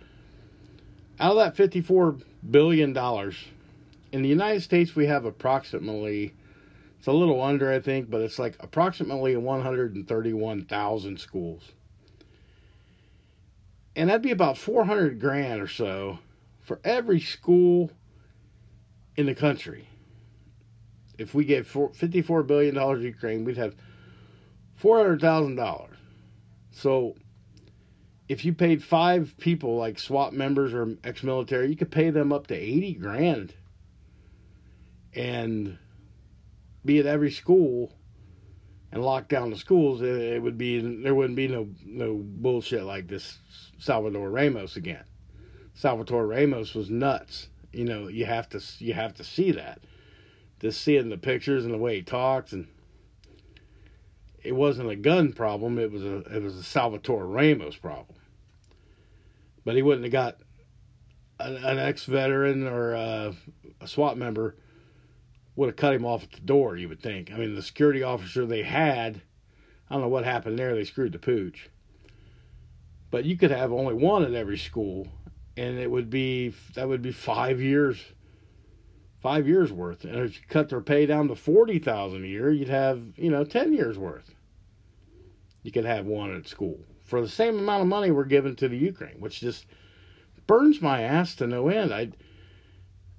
out 1.19 1.37
of 1.37 1.55
that 1.55 1.69
$54 1.69 2.21
billion, 2.49 2.97
in 4.11 4.21
the 4.21 4.29
United 4.29 4.61
States, 4.61 4.95
we 4.95 5.07
have 5.07 5.25
approximately 5.25 6.33
it's 7.03 7.07
a 7.09 7.11
little 7.11 7.41
under, 7.41 7.69
I 7.69 7.81
think, 7.81 8.09
but 8.09 8.21
it's 8.21 8.39
like 8.39 8.55
approximately 8.61 9.35
131,000 9.35 11.19
schools. 11.19 11.73
And 13.93 14.09
that'd 14.09 14.21
be 14.21 14.31
about 14.31 14.57
400 14.57 15.19
grand 15.19 15.61
or 15.61 15.67
so 15.67 16.19
for 16.61 16.79
every 16.85 17.19
school 17.19 17.91
in 19.17 19.25
the 19.25 19.35
country. 19.35 19.89
If 21.17 21.33
we 21.33 21.43
gave 21.43 21.69
$54 21.69 22.47
billion 22.47 22.73
to 22.75 22.97
Ukraine, 23.01 23.43
we'd 23.43 23.57
have 23.57 23.75
$400,000. 24.83 25.87
So 26.71 27.15
if 28.27 28.43
you 28.43 28.53
paid 28.53 28.83
five 28.83 29.35
people 29.37 29.77
like 29.77 29.97
SWAT 29.97 30.33
members 30.33 30.73
or 30.73 30.97
ex 31.03 31.23
military, 31.23 31.69
you 31.69 31.75
could 31.75 31.91
pay 31.91 32.09
them 32.09 32.33
up 32.33 32.47
to 32.47 32.55
80 32.55 32.93
grand. 32.95 33.53
And 35.15 35.77
be 36.83 36.99
at 36.99 37.05
every 37.05 37.31
school 37.31 37.93
and 38.91 39.03
lock 39.03 39.27
down 39.27 39.51
the 39.51 39.57
schools, 39.57 40.01
it, 40.01 40.41
would 40.41 40.57
be 40.57 40.79
there 40.79 41.15
wouldn't 41.15 41.35
be 41.35 41.47
no 41.47 41.69
no 41.85 42.19
bullshit 42.23 42.83
like 42.83 43.07
this 43.07 43.39
Salvador 43.77 44.29
Ramos 44.29 44.75
again. 44.75 45.03
Salvatore 45.75 46.27
Ramos 46.27 46.73
was 46.73 46.89
nuts. 46.89 47.47
You 47.71 47.85
know, 47.85 48.07
you 48.07 48.25
have 48.25 48.49
to 48.49 48.61
you 48.79 48.93
have 48.93 49.13
to 49.15 49.23
see 49.23 49.51
that. 49.51 49.81
Just 50.59 50.81
seeing 50.81 51.09
the 51.09 51.17
pictures 51.17 51.65
and 51.65 51.73
the 51.73 51.77
way 51.77 51.97
he 51.97 52.01
talks 52.03 52.53
and 52.53 52.67
it 54.43 54.53
wasn't 54.53 54.89
a 54.89 54.95
gun 54.95 55.33
problem, 55.33 55.79
it 55.79 55.91
was 55.91 56.03
a 56.03 56.17
it 56.35 56.41
was 56.41 56.57
a 56.57 56.63
Salvatore 56.63 57.25
Ramos 57.25 57.75
problem. 57.75 58.17
But 59.65 59.75
he 59.75 59.81
wouldn't 59.81 60.03
have 60.05 60.11
got 60.11 60.37
an, 61.39 61.55
an 61.57 61.79
ex 61.79 62.05
veteran 62.05 62.67
or 62.67 62.93
a, 62.93 63.33
a 63.81 63.87
SWAT 63.87 64.17
member 64.17 64.57
would 65.55 65.67
have 65.67 65.75
cut 65.75 65.93
him 65.93 66.05
off 66.05 66.23
at 66.23 66.31
the 66.31 66.41
door, 66.41 66.75
you 66.77 66.89
would 66.89 67.01
think. 67.01 67.31
I 67.31 67.37
mean, 67.37 67.55
the 67.55 67.61
security 67.61 68.03
officer 68.03 68.45
they 68.45 68.63
had, 68.63 69.21
I 69.89 69.93
don't 69.93 70.01
know 70.01 70.07
what 70.07 70.25
happened 70.25 70.57
there. 70.57 70.73
They 70.73 70.83
screwed 70.83 71.11
the 71.11 71.19
pooch. 71.19 71.69
But 73.11 73.25
you 73.25 73.37
could 73.37 73.51
have 73.51 73.71
only 73.71 73.93
one 73.93 74.23
at 74.23 74.33
every 74.33 74.57
school, 74.57 75.07
and 75.55 75.77
it 75.77 75.89
would 75.89 76.09
be 76.09 76.53
that 76.73 76.87
would 76.87 77.03
be 77.03 77.11
five 77.11 77.61
years, 77.61 78.03
five 79.21 79.47
years 79.47 79.71
worth. 79.71 80.03
And 80.03 80.15
if 80.15 80.35
you 80.35 80.41
cut 80.49 80.69
their 80.69 80.81
pay 80.81 81.05
down 81.05 81.27
to 81.27 81.35
forty 81.35 81.77
thousand 81.77 82.23
a 82.23 82.27
year, 82.27 82.51
you'd 82.51 82.69
have 82.69 83.03
you 83.15 83.29
know 83.29 83.43
ten 83.43 83.71
years 83.71 83.99
worth. 83.99 84.33
You 85.63 85.71
could 85.71 85.85
have 85.85 86.05
one 86.05 86.35
at 86.35 86.47
school 86.47 86.79
for 87.03 87.21
the 87.21 87.29
same 87.29 87.57
amount 87.57 87.81
of 87.81 87.87
money 87.87 88.11
we're 88.11 88.25
giving 88.25 88.55
to 88.57 88.67
the 88.67 88.77
Ukraine, 88.77 89.19
which 89.19 89.39
just 89.39 89.65
burns 90.45 90.81
my 90.81 91.01
ass 91.01 91.35
to 91.35 91.47
no 91.47 91.69
end. 91.69 91.93
I 91.93 92.09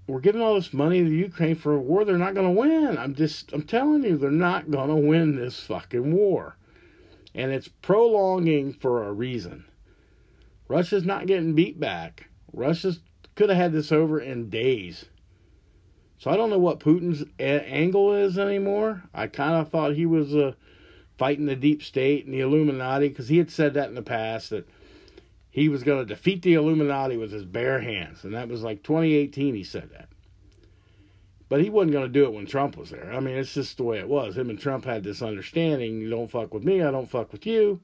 we're 0.07 0.21
giving 0.21 0.43
all 0.43 0.55
this 0.55 0.73
money 0.75 1.03
to 1.03 1.09
the 1.09 1.17
Ukraine 1.17 1.55
for 1.55 1.75
a 1.75 1.81
war 1.81 2.05
they're 2.05 2.19
not 2.19 2.35
going 2.35 2.47
to 2.47 2.61
win. 2.61 2.99
I'm 2.99 3.15
just, 3.15 3.53
I'm 3.53 3.63
telling 3.63 4.05
you, 4.05 4.19
they're 4.19 4.31
not 4.31 4.71
going 4.71 4.89
to 4.89 4.97
win 4.97 5.37
this 5.37 5.61
fucking 5.61 6.13
war. 6.13 6.57
And 7.35 7.51
it's 7.51 7.69
prolonging 7.69 8.75
for 8.75 9.05
a 9.05 9.13
reason. 9.13 9.65
Russia's 10.69 11.05
not 11.05 11.27
getting 11.27 11.55
beat 11.55 11.81
back. 11.81 12.29
Russia 12.53 12.95
could 13.35 13.49
have 13.49 13.59
had 13.59 13.73
this 13.73 13.91
over 13.91 14.21
in 14.21 14.51
days. 14.51 15.07
So 16.19 16.31
I 16.31 16.37
don't 16.37 16.51
know 16.51 16.59
what 16.59 16.81
Putin's 16.81 17.25
a- 17.39 17.69
angle 17.69 18.15
is 18.15 18.39
anymore. 18.39 19.05
I 19.13 19.27
kind 19.27 19.55
of 19.55 19.71
thought 19.71 19.95
he 19.95 20.07
was 20.07 20.35
uh, 20.35 20.53
fighting 21.17 21.47
the 21.47 21.57
deep 21.57 21.83
state 21.83 22.25
and 22.25 22.35
the 22.35 22.41
Illuminati 22.41 23.09
because 23.09 23.29
he 23.29 23.39
had 23.39 23.51
said 23.51 23.75
that 23.75 23.89
in 23.89 23.95
the 23.95 24.03
past 24.03 24.51
that 24.51 24.69
he 25.51 25.69
was 25.69 25.83
going 25.85 26.01
to 26.01 26.15
defeat 26.15 26.43
the 26.43 26.55
Illuminati 26.55 27.17
with 27.17 27.31
his 27.31 27.45
bare 27.45 27.81
hands. 27.81 28.25
And 28.25 28.35
that 28.35 28.49
was 28.49 28.63
like 28.63 28.83
2018, 28.83 29.55
he 29.55 29.63
said 29.63 29.91
that. 29.93 30.09
But 31.49 31.61
he 31.61 31.71
wasn't 31.71 31.93
going 31.93 32.07
to 32.07 32.13
do 32.13 32.25
it 32.25 32.33
when 32.33 32.47
Trump 32.47 32.77
was 32.77 32.91
there. 32.91 33.13
I 33.13 33.21
mean, 33.21 33.37
it's 33.37 33.55
just 33.55 33.77
the 33.77 33.85
way 33.85 33.99
it 33.99 34.09
was. 34.09 34.37
Him 34.37 34.51
and 34.51 34.59
Trump 34.59 34.85
had 34.85 35.05
this 35.05 35.23
understanding 35.23 36.01
you 36.01 36.11
don't 36.11 36.31
fuck 36.31 36.53
with 36.53 36.65
me, 36.65 36.83
I 36.83 36.91
don't 36.91 37.09
fuck 37.09 37.31
with 37.31 37.47
you. 37.47 37.81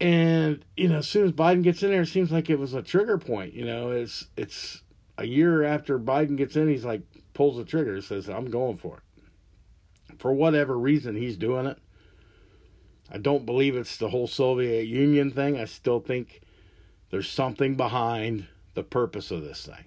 And, 0.00 0.64
you 0.76 0.88
know, 0.88 0.98
as 0.98 1.08
soon 1.08 1.26
as 1.26 1.32
Biden 1.32 1.62
gets 1.62 1.82
in 1.82 1.90
there, 1.90 2.02
it 2.02 2.06
seems 2.06 2.30
like 2.30 2.50
it 2.50 2.58
was 2.58 2.74
a 2.74 2.82
trigger 2.82 3.18
point. 3.18 3.54
You 3.54 3.64
know, 3.64 3.90
it's 3.90 4.26
it's 4.36 4.82
a 5.16 5.26
year 5.26 5.64
after 5.64 5.98
Biden 5.98 6.36
gets 6.36 6.56
in, 6.56 6.68
he's 6.68 6.84
like 6.84 7.02
pulls 7.34 7.56
the 7.56 7.64
trigger, 7.64 8.00
says, 8.00 8.28
I'm 8.28 8.50
going 8.50 8.76
for 8.76 8.96
it. 8.96 9.02
For 10.18 10.32
whatever 10.32 10.76
reason, 10.78 11.16
he's 11.16 11.36
doing 11.36 11.66
it. 11.66 11.78
I 13.10 13.18
don't 13.18 13.46
believe 13.46 13.76
it's 13.76 13.96
the 13.96 14.10
whole 14.10 14.26
Soviet 14.26 14.86
Union 14.86 15.30
thing. 15.30 15.58
I 15.58 15.64
still 15.64 16.00
think 16.00 16.42
there's 17.10 17.30
something 17.30 17.76
behind 17.76 18.46
the 18.74 18.82
purpose 18.82 19.30
of 19.30 19.42
this 19.42 19.64
thing. 19.64 19.84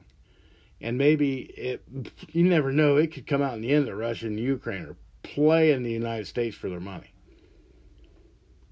And 0.79 0.97
maybe 0.97 1.41
it, 1.41 1.83
you 2.31 2.43
never 2.43 2.71
know, 2.71 2.97
it 2.97 3.13
could 3.13 3.27
come 3.27 3.41
out 3.41 3.53
in 3.53 3.61
the 3.61 3.71
end 3.71 3.87
that 3.87 3.95
Russia 3.95 4.25
and 4.25 4.39
Ukraine 4.39 4.83
are 4.83 4.95
playing 5.21 5.83
the 5.83 5.91
United 5.91 6.25
States 6.25 6.55
for 6.55 6.69
their 6.69 6.79
money. 6.79 7.13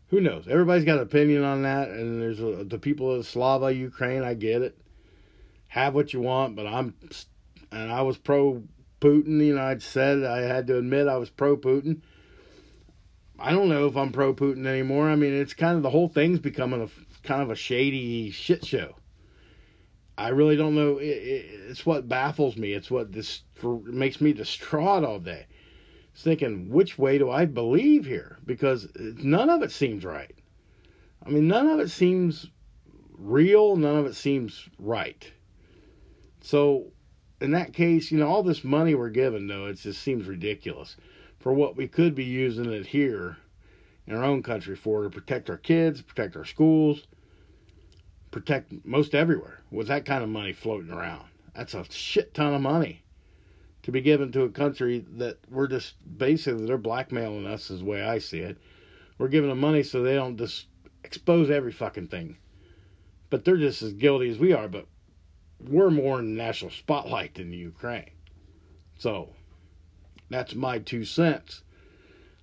Who 0.07 0.19
knows? 0.19 0.47
Everybody's 0.47 0.85
got 0.85 0.97
an 0.97 1.03
opinion 1.03 1.43
on 1.43 1.61
that, 1.61 1.89
and 1.89 2.19
there's 2.19 2.39
a, 2.39 2.63
the 2.63 2.79
people 2.79 3.13
of 3.13 3.27
Slava 3.27 3.71
Ukraine. 3.71 4.23
I 4.23 4.33
get 4.33 4.63
it. 4.63 4.75
Have 5.67 5.93
what 5.93 6.13
you 6.13 6.21
want, 6.21 6.55
but 6.55 6.65
I'm, 6.65 6.95
and 7.71 7.91
I 7.91 8.01
was 8.01 8.17
pro 8.17 8.63
Putin. 8.99 9.45
You 9.45 9.55
know, 9.55 9.61
I'd 9.61 9.81
said 9.81 10.23
I 10.23 10.41
had 10.41 10.67
to 10.67 10.77
admit 10.77 11.07
I 11.07 11.17
was 11.17 11.29
pro 11.29 11.57
Putin 11.57 12.01
I 13.41 13.51
don't 13.51 13.69
know 13.69 13.87
if 13.87 13.95
I'm 13.95 14.11
pro 14.11 14.33
Putin 14.33 14.65
anymore. 14.67 15.09
I 15.09 15.15
mean, 15.15 15.33
it's 15.33 15.53
kind 15.53 15.77
of 15.77 15.83
the 15.83 15.89
whole 15.89 16.09
thing's 16.09 16.39
becoming 16.39 16.81
a 16.81 16.89
kind 17.25 17.41
of 17.41 17.49
a 17.49 17.55
shady 17.55 18.31
shit 18.31 18.65
show. 18.65 18.95
I 20.17 20.29
really 20.29 20.57
don't 20.57 20.75
know. 20.75 20.97
It, 20.97 21.05
it, 21.05 21.45
it's 21.69 21.85
what 21.85 22.09
baffles 22.09 22.57
me. 22.57 22.73
It's 22.73 22.91
what 22.91 23.13
this 23.13 23.43
makes 23.63 24.19
me 24.19 24.33
distraught 24.33 25.05
all 25.05 25.19
day. 25.19 25.45
It's 26.11 26.23
thinking, 26.23 26.69
which 26.69 26.97
way 26.97 27.17
do 27.17 27.29
I 27.29 27.45
believe 27.45 28.05
here? 28.05 28.39
Because 28.45 28.89
none 28.95 29.49
of 29.49 29.63
it 29.63 29.71
seems 29.71 30.03
right. 30.03 30.35
I 31.25 31.29
mean, 31.29 31.47
none 31.47 31.69
of 31.69 31.79
it 31.79 31.89
seems 31.89 32.47
real. 33.17 33.77
None 33.77 33.95
of 33.95 34.05
it 34.05 34.15
seems 34.15 34.67
right. 34.77 35.31
So, 36.41 36.91
in 37.41 37.51
that 37.51 37.73
case, 37.73 38.11
you 38.11 38.17
know, 38.17 38.27
all 38.27 38.43
this 38.43 38.63
money 38.63 38.95
we're 38.95 39.09
given, 39.09 39.47
though, 39.47 39.67
it 39.67 39.75
just 39.75 40.01
seems 40.01 40.27
ridiculous 40.27 40.97
for 41.39 41.53
what 41.53 41.75
we 41.75 41.87
could 41.87 42.15
be 42.15 42.25
using 42.25 42.71
it 42.71 42.87
here 42.87 43.37
in 44.07 44.15
our 44.15 44.23
own 44.23 44.43
country 44.43 44.75
for 44.75 45.03
to 45.03 45.09
protect 45.09 45.49
our 45.49 45.57
kids, 45.57 46.01
protect 46.01 46.35
our 46.35 46.45
schools, 46.45 47.07
protect 48.31 48.73
most 48.85 49.15
everywhere 49.15 49.61
with 49.71 49.87
that 49.87 50.05
kind 50.05 50.23
of 50.23 50.29
money 50.29 50.51
floating 50.51 50.91
around. 50.91 51.25
That's 51.55 51.73
a 51.73 51.85
shit 51.89 52.33
ton 52.33 52.53
of 52.53 52.61
money 52.61 53.03
to 53.83 53.91
be 53.91 54.01
given 54.01 54.31
to 54.31 54.43
a 54.43 54.49
country 54.49 55.05
that 55.17 55.37
we're 55.49 55.67
just 55.67 55.95
basically 56.17 56.65
they're 56.65 56.77
blackmailing 56.77 57.47
us 57.47 57.71
is 57.71 57.79
the 57.79 57.85
way 57.85 58.03
I 58.03 58.19
see 58.19 58.39
it. 58.39 58.57
We're 59.17 59.29
giving 59.29 59.49
them 59.49 59.59
money 59.59 59.83
so 59.83 60.01
they 60.01 60.15
don't 60.15 60.37
just 60.37 60.67
expose 61.03 61.49
every 61.49 61.71
fucking 61.71 62.07
thing. 62.07 62.37
But 63.29 63.45
they're 63.45 63.57
just 63.57 63.81
as 63.81 63.93
guilty 63.93 64.29
as 64.29 64.39
we 64.39 64.53
are, 64.53 64.67
but 64.67 64.87
we're 65.59 65.89
more 65.89 66.19
in 66.19 66.35
the 66.35 66.43
national 66.43 66.71
spotlight 66.71 67.35
than 67.35 67.51
the 67.51 67.57
Ukraine. 67.57 68.11
So 68.97 69.29
that's 70.29 70.55
my 70.55 70.79
two 70.79 71.05
cents. 71.05 71.63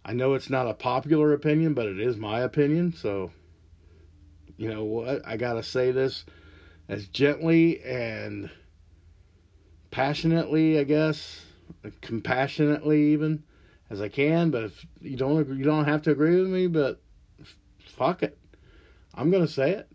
I 0.05 0.12
know 0.12 0.35
it's 0.35 0.50
not 0.50 0.68
a 0.68 0.74
popular 0.74 1.33
opinion, 1.33 1.74
but 1.74 1.87
it 1.87 2.00
is 2.00 2.16
my 2.16 2.40
opinion. 2.40 2.92
So, 2.92 3.33
you 4.57 4.68
know 4.68 4.85
what? 4.85 5.26
I 5.26 5.37
got 5.37 5.55
to 5.55 5.62
say 5.62 5.90
this. 5.90 6.24
as 6.88 7.09
gently 7.09 7.83
and 7.83 8.50
passionately, 9.90 10.79
I 10.79 10.85
guess, 10.85 11.44
compassionately 12.00 13.12
even 13.12 13.42
as 13.90 14.00
I 14.00 14.09
can. 14.09 14.50
But 14.50 14.64
if 14.64 14.87
you 15.00 15.16
don't 15.16 15.38
agree, 15.38 15.59
you 15.59 15.64
don't 15.64 15.87
have 15.87 16.02
to 16.02 16.11
agree 16.11 16.40
with 16.40 16.50
me. 16.50 16.66
But 16.66 17.00
fuck 17.96 18.22
it, 18.22 18.38
I'm 19.14 19.31
gonna 19.31 19.48
say 19.48 19.72
it. 19.72 19.88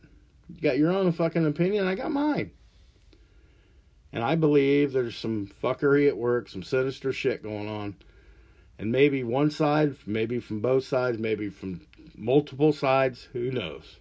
You 0.50 0.62
got 0.62 0.78
your 0.78 0.92
own 0.92 1.12
fucking 1.12 1.46
opinion. 1.46 1.88
I 1.88 1.96
got 1.96 2.12
mine. 2.12 2.52
And 4.14 4.24
I 4.24 4.36
believe 4.36 4.92
there's 4.92 5.16
some 5.16 5.48
fuckery 5.64 6.08
at 6.08 6.18
work, 6.18 6.50
some 6.50 6.64
sinister 6.64 7.14
shit 7.14 7.44
going 7.44 7.70
on. 7.70 7.96
And 8.78 8.92
maybe 8.92 9.24
one 9.24 9.52
side, 9.52 9.96
maybe 10.06 10.40
from 10.40 10.60
both 10.60 10.84
sides, 10.86 11.18
maybe 11.18 11.50
from 11.50 11.82
multiple 12.16 12.74
sides, 12.74 13.28
who 13.32 13.52
knows. 13.52 13.98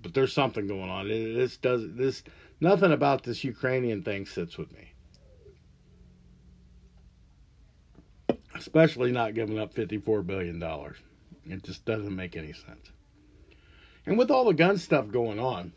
But 0.00 0.14
there's 0.14 0.32
something 0.32 0.66
going 0.66 0.90
on. 0.90 1.08
This 1.08 1.56
does 1.56 1.94
this 1.94 2.22
nothing 2.60 2.92
about 2.92 3.24
this 3.24 3.44
Ukrainian 3.44 4.02
thing 4.02 4.26
sits 4.26 4.56
with 4.56 4.72
me. 4.72 4.92
Especially 8.54 9.12
not 9.12 9.34
giving 9.34 9.58
up 9.58 9.74
54 9.74 10.22
billion 10.22 10.58
dollars. 10.58 10.96
It 11.44 11.62
just 11.62 11.84
doesn't 11.84 12.14
make 12.14 12.36
any 12.36 12.52
sense. 12.52 12.90
And 14.06 14.18
with 14.18 14.30
all 14.30 14.44
the 14.44 14.54
gun 14.54 14.78
stuff 14.78 15.10
going 15.10 15.38
on, 15.38 15.72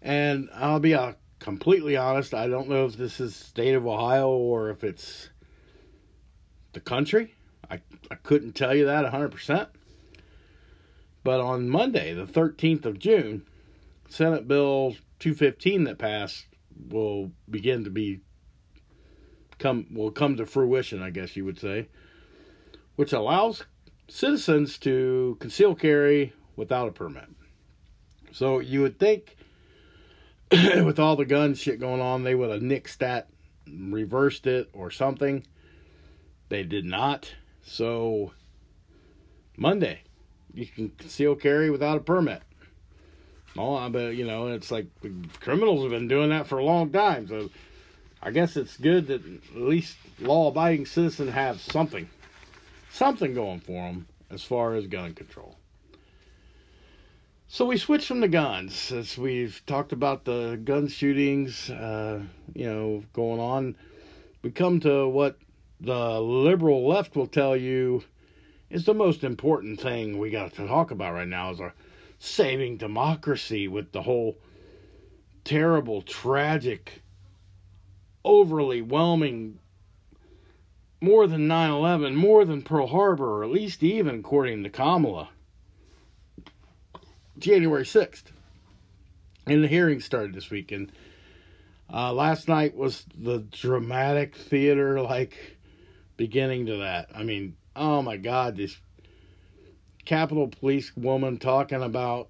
and 0.00 0.48
I'll 0.54 0.80
be 0.80 0.94
uh, 0.94 1.12
completely 1.42 1.96
honest, 1.96 2.34
I 2.34 2.46
don't 2.46 2.68
know 2.68 2.86
if 2.86 2.96
this 2.96 3.20
is 3.20 3.34
state 3.34 3.74
of 3.74 3.86
Ohio 3.86 4.28
or 4.30 4.70
if 4.70 4.84
it's 4.84 5.28
the 6.72 6.80
country. 6.80 7.34
I, 7.70 7.80
I 8.10 8.14
couldn't 8.14 8.52
tell 8.52 8.74
you 8.74 8.86
that 8.86 9.04
100%. 9.04 9.68
But 11.24 11.40
on 11.40 11.68
Monday, 11.68 12.14
the 12.14 12.26
13th 12.26 12.86
of 12.86 12.98
June, 12.98 13.44
Senate 14.08 14.46
Bill 14.46 14.96
215 15.18 15.84
that 15.84 15.98
passed 15.98 16.46
will 16.88 17.32
begin 17.50 17.84
to 17.84 17.90
be 17.90 18.20
come 19.58 19.86
will 19.92 20.10
come 20.10 20.36
to 20.36 20.46
fruition, 20.46 21.02
I 21.02 21.10
guess 21.10 21.36
you 21.36 21.44
would 21.44 21.58
say, 21.58 21.88
which 22.96 23.12
allows 23.12 23.64
citizens 24.08 24.78
to 24.78 25.36
conceal 25.40 25.74
carry 25.74 26.32
without 26.56 26.88
a 26.88 26.92
permit. 26.92 27.28
So 28.32 28.58
you 28.58 28.80
would 28.82 28.98
think 28.98 29.36
with 30.84 30.98
all 30.98 31.16
the 31.16 31.24
gun 31.24 31.54
shit 31.54 31.80
going 31.80 32.00
on, 32.00 32.24
they 32.24 32.34
would 32.34 32.50
have 32.50 32.60
nixed 32.60 32.98
that, 32.98 33.28
reversed 33.66 34.46
it, 34.46 34.68
or 34.74 34.90
something. 34.90 35.46
They 36.50 36.62
did 36.62 36.84
not. 36.84 37.32
So 37.64 38.32
Monday, 39.56 40.02
you 40.52 40.66
can 40.66 40.90
conceal 40.90 41.34
carry 41.36 41.70
without 41.70 41.96
a 41.96 42.00
permit. 42.00 42.42
Oh, 43.56 43.88
but 43.88 44.14
you 44.14 44.26
know, 44.26 44.48
it's 44.48 44.70
like 44.70 44.86
criminals 45.40 45.82
have 45.82 45.90
been 45.90 46.08
doing 46.08 46.30
that 46.30 46.46
for 46.46 46.58
a 46.58 46.64
long 46.64 46.90
time. 46.90 47.28
So 47.28 47.48
I 48.22 48.30
guess 48.30 48.56
it's 48.56 48.76
good 48.76 49.06
that 49.06 49.24
at 49.24 49.56
least 49.56 49.96
law-abiding 50.20 50.86
citizens 50.86 51.32
have 51.32 51.60
something, 51.60 52.08
something 52.90 53.32
going 53.34 53.60
for 53.60 53.72
them 53.72 54.06
as 54.30 54.42
far 54.42 54.74
as 54.74 54.86
gun 54.86 55.14
control. 55.14 55.56
So 57.54 57.66
we 57.66 57.76
switched 57.76 58.06
from 58.06 58.20
the 58.20 58.28
guns 58.28 58.90
as 58.92 59.18
we've 59.18 59.62
talked 59.66 59.92
about 59.92 60.24
the 60.24 60.58
gun 60.64 60.88
shootings, 60.88 61.68
uh, 61.68 62.22
you 62.54 62.64
know, 62.64 63.04
going 63.12 63.40
on. 63.40 63.76
We 64.40 64.52
come 64.52 64.80
to 64.80 65.06
what 65.06 65.36
the 65.78 66.18
liberal 66.18 66.88
left 66.88 67.14
will 67.14 67.26
tell 67.26 67.54
you 67.54 68.04
is 68.70 68.86
the 68.86 68.94
most 68.94 69.22
important 69.22 69.82
thing 69.82 70.16
we 70.16 70.30
got 70.30 70.54
to 70.54 70.66
talk 70.66 70.90
about 70.90 71.12
right 71.12 71.28
now 71.28 71.50
is 71.50 71.60
our 71.60 71.74
saving 72.18 72.78
democracy 72.78 73.68
with 73.68 73.92
the 73.92 74.00
whole 74.00 74.38
terrible, 75.44 76.00
tragic, 76.00 77.02
overly 78.24 78.80
whelming, 78.80 79.58
more 81.02 81.26
than 81.26 81.48
9 81.48 81.70
11, 81.70 82.16
more 82.16 82.46
than 82.46 82.62
Pearl 82.62 82.86
Harbor, 82.86 83.40
or 83.40 83.44
at 83.44 83.50
least 83.50 83.82
even 83.82 84.20
according 84.20 84.62
to 84.62 84.70
Kamala, 84.70 85.28
January 87.38 87.84
6th. 87.84 88.24
And 89.46 89.64
the 89.64 89.68
hearing 89.68 90.00
started 90.00 90.34
this 90.34 90.50
weekend. 90.50 90.92
Uh, 91.92 92.12
last 92.12 92.48
night 92.48 92.76
was 92.76 93.04
the 93.18 93.40
dramatic 93.50 94.36
theater 94.36 95.00
like 95.00 95.58
beginning 96.16 96.66
to 96.66 96.76
that. 96.78 97.10
I 97.14 97.22
mean, 97.22 97.56
oh 97.74 98.02
my 98.02 98.16
God, 98.16 98.56
this 98.56 98.76
Capitol 100.04 100.48
Police 100.48 100.96
woman 100.96 101.38
talking 101.38 101.82
about 101.82 102.28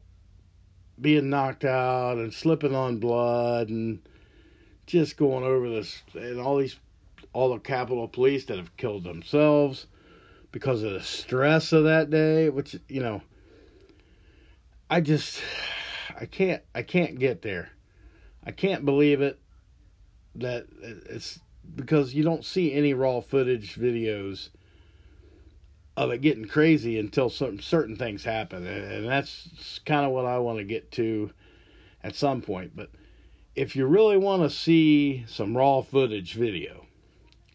being 1.01 1.31
knocked 1.31 1.65
out 1.65 2.19
and 2.19 2.33
slipping 2.33 2.75
on 2.75 2.99
blood 2.99 3.69
and 3.69 4.01
just 4.87 5.17
going 5.17 5.45
over 5.45 5.69
this 5.69 6.03
and 6.15 6.41
all 6.41 6.57
these 6.57 6.79
all 7.33 7.53
the 7.53 7.59
Capitol 7.59 8.09
Police 8.09 8.45
that 8.47 8.59
have 8.59 8.77
killed 8.77 9.05
themselves 9.05 9.87
because 10.51 10.83
of 10.83 10.93
the 10.93 11.03
stress 11.03 11.73
of 11.73 11.85
that 11.85 12.11
day, 12.11 12.51
which 12.51 12.77
you 12.89 13.01
know, 13.01 13.23
I 14.93 15.01
just 15.01 15.41
I 16.21 16.27
can't 16.27 16.63
I 16.75 16.83
can't 16.83 17.19
get 17.19 17.41
there. 17.41 17.71
I 18.45 18.51
can't 18.51 18.85
believe 18.85 19.23
it 19.23 19.41
that 20.35 20.67
it's 21.09 21.41
because 21.75 22.13
you 22.13 22.23
don't 22.23 22.45
see 22.45 22.75
any 22.75 22.93
raw 22.93 23.23
footage 23.23 23.77
videos 23.77 24.51
of 25.97 26.11
it 26.11 26.21
getting 26.21 26.45
crazy 26.45 26.99
until 26.99 27.31
some 27.31 27.59
certain 27.59 27.97
things 27.97 28.23
happen. 28.23 28.67
And 28.67 29.09
that's 29.09 29.81
kind 29.87 30.05
of 30.05 30.13
what 30.13 30.27
I 30.27 30.37
want 30.41 30.59
to 30.59 30.65
get 30.65 30.93
to 30.93 31.31
at 32.05 32.15
some 32.15 32.43
point. 32.43 32.77
But 32.77 32.91
if 33.57 33.75
you 33.75 33.87
really 33.87 34.19
want 34.19 34.43
to 34.43 34.51
see 34.51 35.25
some 35.27 35.57
raw 35.57 35.81
footage 35.81 36.35
video 36.35 36.85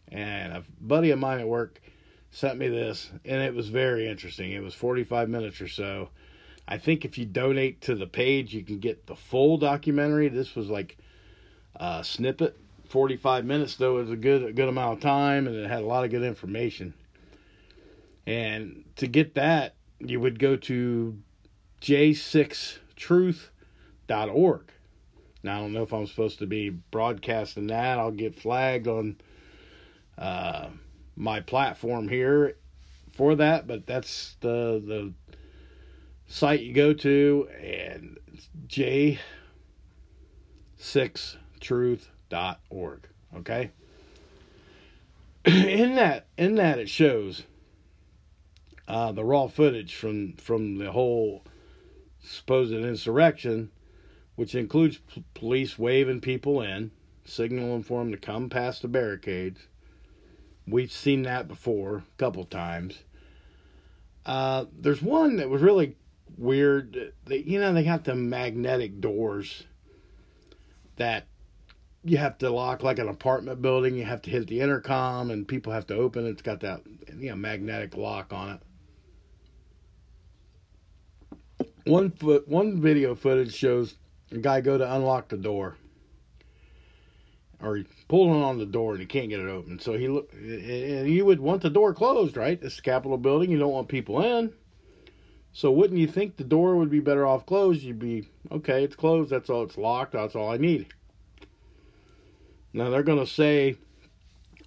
and 0.08 0.54
a 0.54 0.64
buddy 0.80 1.12
of 1.12 1.20
mine 1.20 1.38
at 1.38 1.46
work 1.46 1.80
sent 2.32 2.58
me 2.58 2.66
this 2.66 3.10
and 3.24 3.40
it 3.40 3.54
was 3.54 3.68
very 3.68 4.08
interesting. 4.08 4.50
It 4.50 4.62
was 4.64 4.74
45 4.74 5.28
minutes 5.28 5.60
or 5.60 5.68
so 5.68 6.08
I 6.68 6.78
think 6.78 7.04
if 7.04 7.18
you 7.18 7.24
donate 7.24 7.80
to 7.82 7.94
the 7.94 8.06
page 8.06 8.54
you 8.54 8.62
can 8.62 8.78
get 8.78 9.06
the 9.06 9.16
full 9.16 9.58
documentary 9.58 10.28
this 10.28 10.54
was 10.54 10.68
like 10.68 10.98
a 11.76 12.04
snippet 12.04 12.56
45 12.88 13.44
minutes 13.44 13.76
though 13.76 13.94
was 13.94 14.10
a 14.10 14.16
good 14.16 14.42
a 14.42 14.52
good 14.52 14.68
amount 14.68 14.94
of 14.94 15.00
time 15.00 15.46
and 15.46 15.54
it 15.54 15.68
had 15.68 15.82
a 15.82 15.86
lot 15.86 16.04
of 16.04 16.10
good 16.10 16.22
information. 16.22 16.94
And 18.26 18.84
to 18.96 19.06
get 19.06 19.34
that, 19.34 19.74
you 20.00 20.20
would 20.20 20.38
go 20.38 20.56
to 20.56 21.18
j6truth.org. 21.80 24.72
Now 25.42 25.56
I 25.56 25.60
don't 25.60 25.72
know 25.72 25.82
if 25.82 25.92
I'm 25.92 26.06
supposed 26.06 26.38
to 26.40 26.46
be 26.46 26.70
broadcasting 26.70 27.68
that. 27.68 27.98
I'll 27.98 28.10
get 28.10 28.34
flagged 28.34 28.88
on 28.88 29.16
uh, 30.16 30.68
my 31.16 31.40
platform 31.40 32.08
here 32.08 32.56
for 33.12 33.34
that, 33.36 33.66
but 33.66 33.86
that's 33.86 34.36
the 34.40 34.82
the 34.84 35.12
site 36.28 36.60
you 36.60 36.72
go 36.72 36.92
to 36.92 37.48
and 37.60 38.18
j6truth 38.68 39.18
org. 42.70 43.08
Okay? 43.36 43.70
in 45.44 45.96
that 45.96 46.26
in 46.36 46.56
that 46.56 46.78
it 46.78 46.88
shows 46.88 47.44
uh, 48.86 49.12
the 49.12 49.24
raw 49.24 49.46
footage 49.46 49.94
from 49.94 50.34
from 50.34 50.76
the 50.78 50.92
whole 50.92 51.42
supposed 52.22 52.72
insurrection, 52.72 53.70
which 54.36 54.54
includes 54.54 54.98
p- 54.98 55.24
police 55.34 55.78
waving 55.78 56.20
people 56.20 56.60
in, 56.60 56.90
signaling 57.24 57.82
for 57.82 58.00
them 58.00 58.10
to 58.10 58.18
come 58.18 58.50
past 58.50 58.82
the 58.82 58.88
barricades. 58.88 59.60
We've 60.66 60.92
seen 60.92 61.22
that 61.22 61.48
before 61.48 61.96
a 61.98 62.18
couple 62.18 62.44
times. 62.44 62.98
Uh, 64.26 64.66
there's 64.78 65.00
one 65.00 65.36
that 65.36 65.48
was 65.48 65.62
really 65.62 65.96
weird. 66.36 67.12
They, 67.26 67.38
you 67.38 67.60
know, 67.60 67.72
they 67.72 67.84
got 67.84 68.04
the 68.04 68.14
magnetic 68.14 69.00
doors 69.00 69.64
that 70.96 71.26
you 72.04 72.16
have 72.18 72.38
to 72.38 72.50
lock 72.50 72.82
like 72.82 72.98
an 72.98 73.08
apartment 73.08 73.62
building. 73.62 73.94
You 73.94 74.04
have 74.04 74.22
to 74.22 74.30
hit 74.30 74.46
the 74.46 74.60
intercom, 74.60 75.30
and 75.30 75.46
people 75.46 75.72
have 75.72 75.86
to 75.88 75.94
open 75.94 76.26
it. 76.26 76.30
It's 76.30 76.42
got 76.42 76.60
that 76.60 76.82
you 77.16 77.30
know 77.30 77.36
magnetic 77.36 77.96
lock 77.96 78.32
on 78.32 78.60
it. 81.60 81.70
One 81.84 82.10
foot, 82.10 82.46
one 82.48 82.80
video 82.80 83.14
footage 83.14 83.54
shows 83.54 83.94
a 84.30 84.38
guy 84.38 84.60
go 84.60 84.76
to 84.78 84.94
unlock 84.94 85.28
the 85.28 85.36
door, 85.36 85.76
or 87.62 87.76
he 87.76 87.86
pulling 88.08 88.42
on 88.42 88.58
the 88.58 88.66
door 88.66 88.92
and 88.92 89.00
he 89.00 89.06
can't 89.06 89.28
get 89.28 89.40
it 89.40 89.48
open. 89.48 89.78
So 89.78 89.96
he 89.96 90.08
look, 90.08 90.32
and 90.32 91.08
you 91.08 91.24
would 91.24 91.40
want 91.40 91.62
the 91.62 91.70
door 91.70 91.94
closed, 91.94 92.36
right? 92.36 92.60
This 92.60 92.80
Capitol 92.80 93.18
building, 93.18 93.50
you 93.50 93.58
don't 93.58 93.72
want 93.72 93.88
people 93.88 94.20
in. 94.22 94.52
So 95.52 95.72
wouldn't 95.72 95.98
you 95.98 96.06
think 96.06 96.36
the 96.36 96.44
door 96.44 96.76
would 96.76 96.90
be 96.90 97.00
better 97.00 97.26
off 97.26 97.46
closed? 97.46 97.82
You'd 97.82 97.98
be 97.98 98.28
okay. 98.52 98.84
It's 98.84 98.96
closed. 98.96 99.30
That's 99.30 99.50
all. 99.50 99.64
It's 99.64 99.78
locked. 99.78 100.12
That's 100.12 100.36
all 100.36 100.50
I 100.50 100.56
need. 100.56 100.86
Now 102.72 102.90
they're 102.90 103.02
going 103.02 103.18
to 103.18 103.26
say 103.26 103.76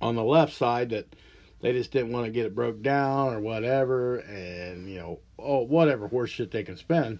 on 0.02 0.16
the 0.16 0.24
left 0.24 0.54
side 0.54 0.90
that 0.90 1.16
they 1.62 1.72
just 1.74 1.92
didn't 1.92 2.12
want 2.12 2.26
to 2.26 2.32
get 2.32 2.46
it 2.46 2.56
broke 2.56 2.82
down 2.82 3.34
or 3.34 3.40
whatever, 3.40 4.18
and 4.18 4.90
you 4.90 5.00
know, 5.00 5.20
oh, 5.38 5.62
whatever 5.62 6.08
horse 6.08 6.32
shit 6.32 6.52
they 6.52 6.64
can 6.64 6.78
spend. 6.78 7.20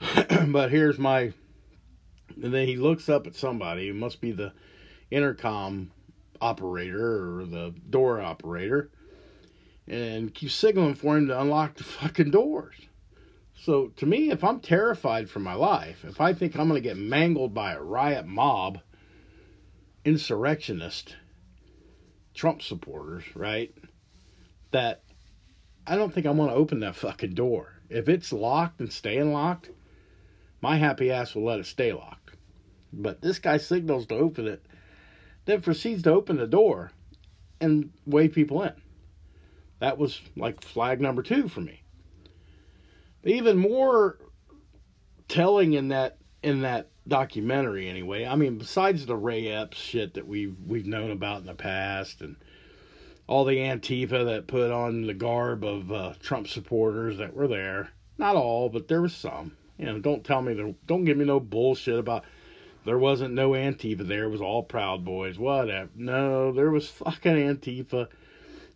but 0.48 0.70
here's 0.70 0.98
my. 0.98 1.32
And 2.42 2.54
then 2.54 2.66
he 2.66 2.76
looks 2.76 3.08
up 3.08 3.26
at 3.26 3.34
somebody. 3.34 3.88
It 3.88 3.96
must 3.96 4.20
be 4.20 4.32
the 4.32 4.52
intercom 5.10 5.90
operator 6.40 7.40
or 7.40 7.46
the 7.46 7.74
door 7.90 8.20
operator 8.20 8.90
and 9.88 10.34
keep 10.34 10.50
signaling 10.50 10.94
for 10.94 11.16
him 11.16 11.28
to 11.28 11.40
unlock 11.40 11.76
the 11.76 11.84
fucking 11.84 12.30
doors. 12.30 12.76
So 13.54 13.88
to 13.96 14.06
me, 14.06 14.30
if 14.30 14.44
I'm 14.44 14.60
terrified 14.60 15.28
for 15.28 15.40
my 15.40 15.54
life, 15.54 16.04
if 16.04 16.20
I 16.20 16.32
think 16.32 16.56
I'm 16.56 16.68
going 16.68 16.80
to 16.80 16.88
get 16.88 16.96
mangled 16.96 17.54
by 17.54 17.72
a 17.72 17.82
riot 17.82 18.26
mob, 18.26 18.80
insurrectionist, 20.04 21.16
Trump 22.34 22.62
supporters, 22.62 23.24
right? 23.34 23.74
That 24.70 25.02
I 25.86 25.96
don't 25.96 26.12
think 26.12 26.26
I 26.26 26.30
want 26.30 26.52
to 26.52 26.56
open 26.56 26.80
that 26.80 26.94
fucking 26.94 27.34
door. 27.34 27.74
If 27.88 28.08
it's 28.08 28.32
locked 28.32 28.80
and 28.80 28.92
staying 28.92 29.32
locked, 29.32 29.70
my 30.60 30.76
happy 30.76 31.10
ass 31.10 31.34
will 31.34 31.44
let 31.44 31.60
it 31.60 31.66
stay 31.66 31.92
locked. 31.92 32.36
But 32.92 33.22
this 33.22 33.38
guy 33.38 33.56
signals 33.56 34.06
to 34.06 34.16
open 34.16 34.46
it, 34.46 34.64
then 35.46 35.62
proceeds 35.62 36.02
to 36.02 36.12
open 36.12 36.36
the 36.36 36.46
door 36.46 36.92
and 37.60 37.90
wave 38.06 38.34
people 38.34 38.62
in. 38.62 38.74
That 39.80 39.98
was 39.98 40.20
like 40.36 40.62
flag 40.62 41.00
number 41.00 41.22
two 41.22 41.48
for 41.48 41.60
me. 41.60 41.82
But 43.22 43.32
even 43.32 43.56
more 43.56 44.18
telling 45.28 45.74
in 45.74 45.88
that 45.88 46.18
in 46.42 46.62
that 46.62 46.88
documentary 47.06 47.88
anyway. 47.88 48.24
I 48.24 48.36
mean, 48.36 48.58
besides 48.58 49.06
the 49.06 49.16
Ray 49.16 49.48
Epps 49.48 49.76
shit 49.76 50.14
that 50.14 50.26
we've 50.26 50.56
we've 50.66 50.86
known 50.86 51.10
about 51.10 51.40
in 51.40 51.46
the 51.46 51.54
past 51.54 52.20
and 52.20 52.36
all 53.26 53.44
the 53.44 53.56
Antifa 53.56 54.24
that 54.24 54.46
put 54.46 54.70
on 54.70 55.06
the 55.06 55.14
garb 55.14 55.64
of 55.64 55.92
uh, 55.92 56.14
Trump 56.20 56.48
supporters 56.48 57.18
that 57.18 57.34
were 57.34 57.48
there. 57.48 57.90
Not 58.16 58.36
all, 58.36 58.68
but 58.68 58.88
there 58.88 59.02
was 59.02 59.14
some. 59.14 59.56
You 59.76 59.86
know, 59.86 59.98
don't 59.98 60.24
tell 60.24 60.42
me 60.42 60.54
there, 60.54 60.74
don't 60.86 61.04
give 61.04 61.16
me 61.16 61.24
no 61.24 61.38
bullshit 61.38 61.98
about 61.98 62.24
there 62.84 62.98
wasn't 62.98 63.34
no 63.34 63.50
Antifa 63.50 64.06
there. 64.06 64.24
It 64.24 64.30
was 64.30 64.40
all 64.40 64.62
Proud 64.62 65.04
Boys. 65.04 65.38
Whatever. 65.38 65.90
No, 65.94 66.52
there 66.52 66.70
was 66.70 66.88
fucking 66.88 67.36
Antifa 67.36 68.08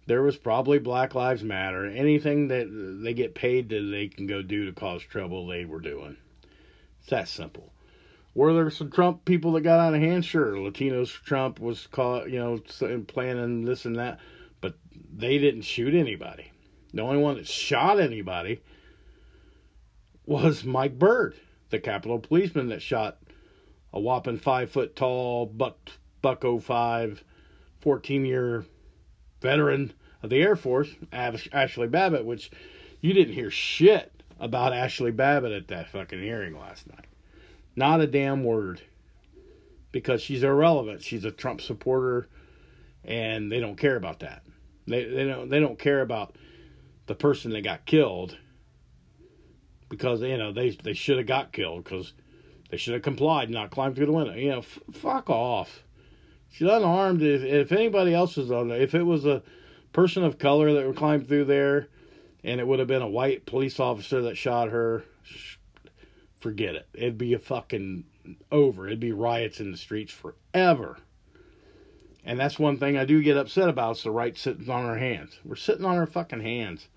there 0.06 0.22
was 0.22 0.36
probably 0.36 0.78
Black 0.78 1.14
Lives 1.14 1.44
Matter. 1.44 1.86
Anything 1.86 2.48
that 2.48 2.66
they 3.02 3.14
get 3.14 3.34
paid 3.34 3.68
that 3.68 3.88
they 3.90 4.08
can 4.08 4.26
go 4.26 4.42
do 4.42 4.66
to 4.66 4.72
cause 4.72 5.02
trouble, 5.02 5.46
they 5.46 5.64
were 5.64 5.80
doing. 5.80 6.16
It's 7.00 7.10
that 7.10 7.28
simple. 7.28 7.72
Were 8.34 8.52
there 8.54 8.70
some 8.70 8.90
Trump 8.90 9.24
people 9.24 9.52
that 9.52 9.60
got 9.60 9.80
out 9.80 9.94
of 9.94 10.00
hand? 10.00 10.24
Sure, 10.24 10.52
Latinos 10.54 11.08
Trump 11.22 11.60
was 11.60 11.86
caught, 11.88 12.30
you 12.30 12.38
know, 12.38 12.58
planning 13.06 13.64
this 13.64 13.84
and 13.84 13.96
that, 13.96 14.18
but 14.60 14.74
they 15.12 15.38
didn't 15.38 15.62
shoot 15.62 15.94
anybody. 15.94 16.50
The 16.94 17.02
only 17.02 17.18
one 17.18 17.36
that 17.36 17.46
shot 17.46 18.00
anybody 18.00 18.60
was 20.24 20.64
Mike 20.64 20.98
Byrd, 20.98 21.36
the 21.70 21.78
Capitol 21.78 22.18
policeman 22.18 22.68
that 22.68 22.82
shot 22.82 23.18
a 23.92 24.00
whopping 24.00 24.38
five 24.38 24.70
foot 24.70 24.96
tall, 24.96 25.46
buck, 25.46 25.76
buck 26.22 26.42
05, 26.42 27.22
14 27.80 28.24
year 28.24 28.64
veteran 29.42 29.92
of 30.22 30.30
the 30.30 30.40
Air 30.40 30.56
Force, 30.56 30.88
Ashli 31.12 31.90
Babbitt, 31.90 32.24
which 32.24 32.50
you 33.00 33.12
didn't 33.12 33.34
hear 33.34 33.50
shit 33.50 34.22
about 34.40 34.72
Ashli 34.72 35.14
Babbitt 35.14 35.52
at 35.52 35.68
that 35.68 35.90
fucking 35.90 36.20
hearing 36.20 36.58
last 36.58 36.88
night. 36.88 37.06
Not 37.76 38.00
a 38.00 38.06
damn 38.06 38.44
word. 38.44 38.82
Because 39.90 40.22
she's 40.22 40.42
irrelevant. 40.42 41.02
She's 41.02 41.24
a 41.24 41.30
Trump 41.30 41.60
supporter 41.60 42.28
and 43.04 43.50
they 43.50 43.60
don't 43.60 43.76
care 43.76 43.96
about 43.96 44.20
that. 44.20 44.42
They 44.86 45.04
they 45.04 45.24
don't 45.24 45.48
they 45.48 45.60
don't 45.60 45.78
care 45.78 46.00
about 46.00 46.36
the 47.06 47.14
person 47.14 47.52
that 47.52 47.62
got 47.62 47.84
killed 47.86 48.36
because 49.88 50.22
you 50.22 50.38
know 50.38 50.52
they 50.52 50.70
they 50.70 50.94
should 50.94 51.18
have 51.18 51.26
got 51.26 51.52
killed 51.52 51.84
because 51.84 52.12
they 52.70 52.76
should 52.76 52.94
have 52.94 53.02
complied, 53.02 53.50
not 53.50 53.70
climbed 53.70 53.96
through 53.96 54.06
the 54.06 54.12
window. 54.12 54.34
You 54.34 54.50
know, 54.50 54.58
f- 54.58 54.78
fuck 54.92 55.28
off. 55.28 55.82
She's 56.52 56.68
unarmed. 56.68 57.22
If, 57.22 57.42
if 57.42 57.72
anybody 57.72 58.14
else 58.14 58.36
was 58.36 58.50
on 58.50 58.68
there, 58.68 58.80
if 58.80 58.94
it 58.94 59.02
was 59.02 59.24
a 59.24 59.42
person 59.92 60.22
of 60.22 60.38
color 60.38 60.72
that 60.74 60.86
would 60.86 60.96
climb 60.96 61.24
through 61.24 61.46
there, 61.46 61.88
and 62.44 62.60
it 62.60 62.66
would 62.66 62.78
have 62.78 62.88
been 62.88 63.02
a 63.02 63.08
white 63.08 63.46
police 63.46 63.80
officer 63.80 64.22
that 64.22 64.36
shot 64.36 64.68
her, 64.68 65.04
forget 66.40 66.74
it. 66.74 66.88
It'd 66.92 67.18
be 67.18 67.34
a 67.34 67.38
fucking 67.38 68.04
over. 68.50 68.86
It'd 68.86 69.00
be 69.00 69.12
riots 69.12 69.60
in 69.60 69.70
the 69.70 69.78
streets 69.78 70.12
forever. 70.12 70.98
And 72.24 72.38
that's 72.38 72.58
one 72.58 72.78
thing 72.78 72.96
I 72.96 73.04
do 73.04 73.22
get 73.22 73.36
upset 73.36 73.68
about. 73.68 73.92
It's 73.92 74.02
the 74.02 74.10
right 74.10 74.36
sitting 74.36 74.68
on 74.68 74.84
our 74.84 74.98
hands. 74.98 75.38
We're 75.44 75.56
sitting 75.56 75.84
on 75.84 75.96
our 75.96 76.06
fucking 76.06 76.40
hands. 76.40 76.88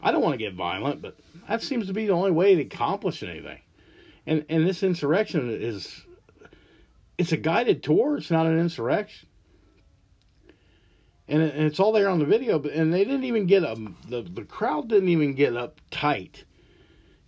I 0.00 0.12
don't 0.12 0.22
want 0.22 0.34
to 0.34 0.38
get 0.38 0.54
violent, 0.54 1.02
but 1.02 1.16
that 1.48 1.62
seems 1.62 1.86
to 1.88 1.92
be 1.92 2.06
the 2.06 2.12
only 2.12 2.30
way 2.30 2.54
to 2.54 2.62
accomplish 2.62 3.22
anything. 3.22 3.60
And 4.26 4.44
and 4.48 4.66
this 4.66 4.82
insurrection 4.82 5.50
is 5.50 6.05
it's 7.18 7.32
a 7.32 7.36
guided 7.36 7.82
tour. 7.82 8.16
It's 8.16 8.30
not 8.30 8.46
an 8.46 8.58
insurrection. 8.58 9.28
And, 11.28 11.42
and 11.42 11.64
it's 11.64 11.80
all 11.80 11.92
there 11.92 12.08
on 12.08 12.18
the 12.18 12.24
video. 12.24 12.58
But 12.58 12.72
and 12.72 12.92
they 12.92 13.04
didn't 13.04 13.24
even 13.24 13.46
get 13.46 13.62
a 13.62 13.76
the 14.08 14.22
the 14.22 14.44
crowd 14.44 14.88
didn't 14.88 15.08
even 15.08 15.34
get 15.34 15.56
up 15.56 15.80
tight. 15.90 16.44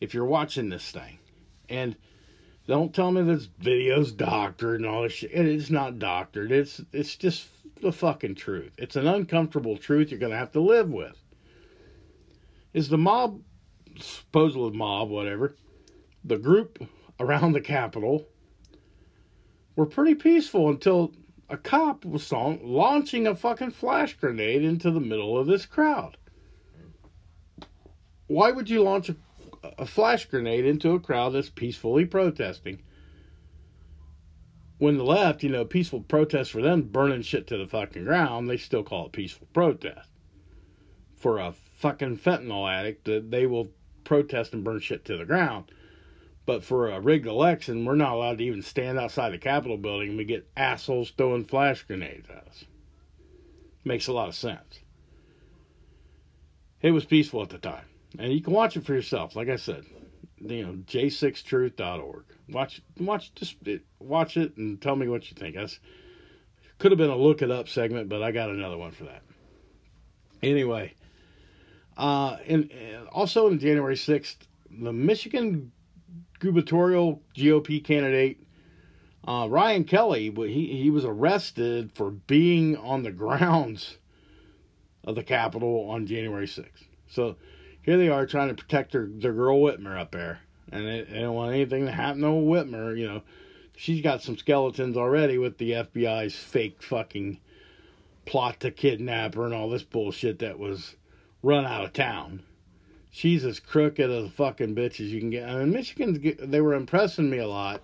If 0.00 0.14
you're 0.14 0.24
watching 0.24 0.68
this 0.68 0.90
thing, 0.90 1.18
and 1.68 1.96
don't 2.68 2.94
tell 2.94 3.10
me 3.10 3.22
this 3.22 3.46
video's 3.46 4.12
doctored 4.12 4.80
and 4.80 4.88
all 4.88 5.02
this 5.02 5.14
shit. 5.14 5.32
It's 5.32 5.70
not 5.70 5.98
doctored. 5.98 6.52
It's 6.52 6.80
it's 6.92 7.16
just 7.16 7.48
the 7.80 7.92
fucking 7.92 8.36
truth. 8.36 8.72
It's 8.78 8.96
an 8.96 9.06
uncomfortable 9.06 9.76
truth 9.76 10.10
you're 10.10 10.20
gonna 10.20 10.36
have 10.36 10.52
to 10.52 10.60
live 10.60 10.90
with. 10.90 11.16
Is 12.74 12.88
the 12.88 12.98
mob, 12.98 13.40
supposedly 13.98 14.76
mob, 14.76 15.08
whatever, 15.08 15.56
the 16.22 16.36
group 16.36 16.86
around 17.18 17.52
the 17.52 17.60
Capitol 17.60 18.26
were 19.78 19.86
pretty 19.86 20.16
peaceful 20.16 20.68
until 20.68 21.12
a 21.48 21.56
cop 21.56 22.04
was 22.04 22.26
seen 22.26 22.58
launching 22.64 23.28
a 23.28 23.36
fucking 23.36 23.70
flash 23.70 24.12
grenade 24.14 24.64
into 24.64 24.90
the 24.90 24.98
middle 24.98 25.38
of 25.38 25.46
this 25.46 25.66
crowd. 25.66 26.16
Why 28.26 28.50
would 28.50 28.68
you 28.68 28.82
launch 28.82 29.08
a, 29.08 29.14
a 29.78 29.86
flash 29.86 30.24
grenade 30.24 30.64
into 30.64 30.90
a 30.94 31.00
crowd 31.00 31.30
that's 31.30 31.48
peacefully 31.48 32.04
protesting? 32.06 32.82
When 34.78 34.96
the 34.96 35.04
left, 35.04 35.44
you 35.44 35.48
know, 35.48 35.64
peaceful 35.64 36.00
protest 36.00 36.50
for 36.50 36.60
them 36.60 36.82
burning 36.82 37.22
shit 37.22 37.46
to 37.46 37.56
the 37.56 37.68
fucking 37.68 38.02
ground, 38.02 38.50
they 38.50 38.56
still 38.56 38.82
call 38.82 39.06
it 39.06 39.12
peaceful 39.12 39.46
protest. 39.52 40.10
For 41.14 41.38
a 41.38 41.52
fucking 41.52 42.18
fentanyl 42.18 42.68
addict, 42.68 43.08
they 43.30 43.46
will 43.46 43.70
protest 44.02 44.54
and 44.54 44.64
burn 44.64 44.80
shit 44.80 45.04
to 45.04 45.16
the 45.16 45.24
ground. 45.24 45.70
But 46.48 46.64
for 46.64 46.88
a 46.88 46.98
rigged 46.98 47.26
election, 47.26 47.84
we're 47.84 47.94
not 47.94 48.14
allowed 48.14 48.38
to 48.38 48.44
even 48.44 48.62
stand 48.62 48.98
outside 48.98 49.34
the 49.34 49.38
Capitol 49.38 49.76
building 49.76 50.08
and 50.08 50.16
we 50.16 50.24
get 50.24 50.48
assholes 50.56 51.10
throwing 51.10 51.44
flash 51.44 51.82
grenades 51.82 52.30
at 52.30 52.48
us. 52.48 52.64
Makes 53.84 54.08
a 54.08 54.14
lot 54.14 54.30
of 54.30 54.34
sense. 54.34 54.80
It 56.80 56.92
was 56.92 57.04
peaceful 57.04 57.42
at 57.42 57.50
the 57.50 57.58
time. 57.58 57.84
And 58.18 58.32
you 58.32 58.40
can 58.40 58.54
watch 58.54 58.78
it 58.78 58.86
for 58.86 58.94
yourself. 58.94 59.36
Like 59.36 59.50
I 59.50 59.56
said, 59.56 59.84
you 60.40 60.64
know, 60.64 60.72
j6truth.org. 60.86 62.24
Watch, 62.48 62.80
watch, 62.98 63.34
just 63.34 63.56
watch 63.98 64.38
it 64.38 64.56
and 64.56 64.80
tell 64.80 64.96
me 64.96 65.06
what 65.06 65.30
you 65.30 65.36
think. 65.36 65.54
That's 65.54 65.78
could 66.78 66.92
have 66.92 66.98
been 66.98 67.10
a 67.10 67.16
look 67.16 67.42
it 67.42 67.50
up 67.50 67.68
segment, 67.68 68.08
but 68.08 68.22
I 68.22 68.32
got 68.32 68.48
another 68.48 68.78
one 68.78 68.92
for 68.92 69.04
that. 69.04 69.22
Anyway, 70.42 70.94
uh, 71.98 72.38
and, 72.46 72.72
and 72.72 73.06
also 73.08 73.48
on 73.48 73.58
January 73.58 73.96
6th, 73.96 74.36
the 74.70 74.94
Michigan 74.94 75.72
gubernatorial 76.38 77.22
GOP 77.34 77.82
candidate 77.82 78.38
uh, 79.28 79.46
Ryan 79.46 79.84
Kelley, 79.84 80.30
he 80.30 80.82
he 80.82 80.88
was 80.88 81.04
arrested 81.04 81.92
for 81.92 82.10
being 82.10 82.76
on 82.78 83.02
the 83.02 83.10
grounds 83.12 83.98
of 85.04 85.16
the 85.16 85.22
Capitol 85.22 85.86
on 85.90 86.06
January 86.06 86.46
6th. 86.46 86.84
So 87.08 87.36
here 87.82 87.98
they 87.98 88.08
are 88.08 88.26
trying 88.26 88.48
to 88.48 88.54
protect 88.54 88.92
their, 88.92 89.06
their 89.06 89.34
girl 89.34 89.60
Whitmer 89.60 90.00
up 90.00 90.12
there, 90.12 90.40
and 90.72 90.86
they, 90.86 91.02
they 91.02 91.20
don't 91.20 91.34
want 91.34 91.54
anything 91.54 91.84
to 91.84 91.92
happen 91.92 92.22
to 92.22 92.28
Whitmer. 92.28 92.96
You 92.98 93.06
know, 93.06 93.22
she's 93.76 94.02
got 94.02 94.22
some 94.22 94.38
skeletons 94.38 94.96
already 94.96 95.36
with 95.36 95.58
the 95.58 95.72
FBI's 95.72 96.34
fake 96.34 96.82
fucking 96.82 97.38
plot 98.24 98.60
to 98.60 98.70
kidnap 98.70 99.34
her 99.34 99.44
and 99.44 99.54
all 99.54 99.68
this 99.68 99.82
bullshit 99.82 100.38
that 100.38 100.58
was 100.58 100.96
run 101.42 101.66
out 101.66 101.84
of 101.84 101.92
town 101.92 102.42
she's 103.10 103.44
as 103.44 103.60
crooked 103.60 104.10
as 104.10 104.24
a 104.24 104.30
fucking 104.30 104.74
bitch 104.74 105.00
as 105.00 105.12
you 105.12 105.20
can 105.20 105.30
get. 105.30 105.48
I 105.48 105.56
mean, 105.56 105.72
Michigan's 105.72 106.18
they 106.40 106.60
were 106.60 106.74
impressing 106.74 107.30
me 107.30 107.38
a 107.38 107.48
lot 107.48 107.82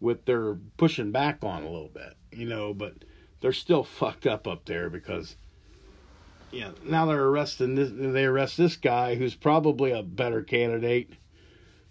with 0.00 0.24
their 0.24 0.54
pushing 0.76 1.12
back 1.12 1.38
on 1.42 1.62
a 1.62 1.70
little 1.70 1.90
bit, 1.92 2.14
you 2.32 2.48
know, 2.48 2.74
but 2.74 2.94
they're 3.40 3.52
still 3.52 3.84
fucked 3.84 4.26
up 4.26 4.46
up 4.46 4.64
there 4.64 4.90
because 4.90 5.36
know, 6.52 6.74
now 6.84 7.06
they're 7.06 7.24
arresting 7.24 7.74
this 7.74 7.90
they 7.92 8.24
arrest 8.24 8.56
this 8.56 8.76
guy 8.76 9.14
who's 9.14 9.34
probably 9.34 9.92
a 9.92 10.02
better 10.02 10.42
candidate 10.42 11.14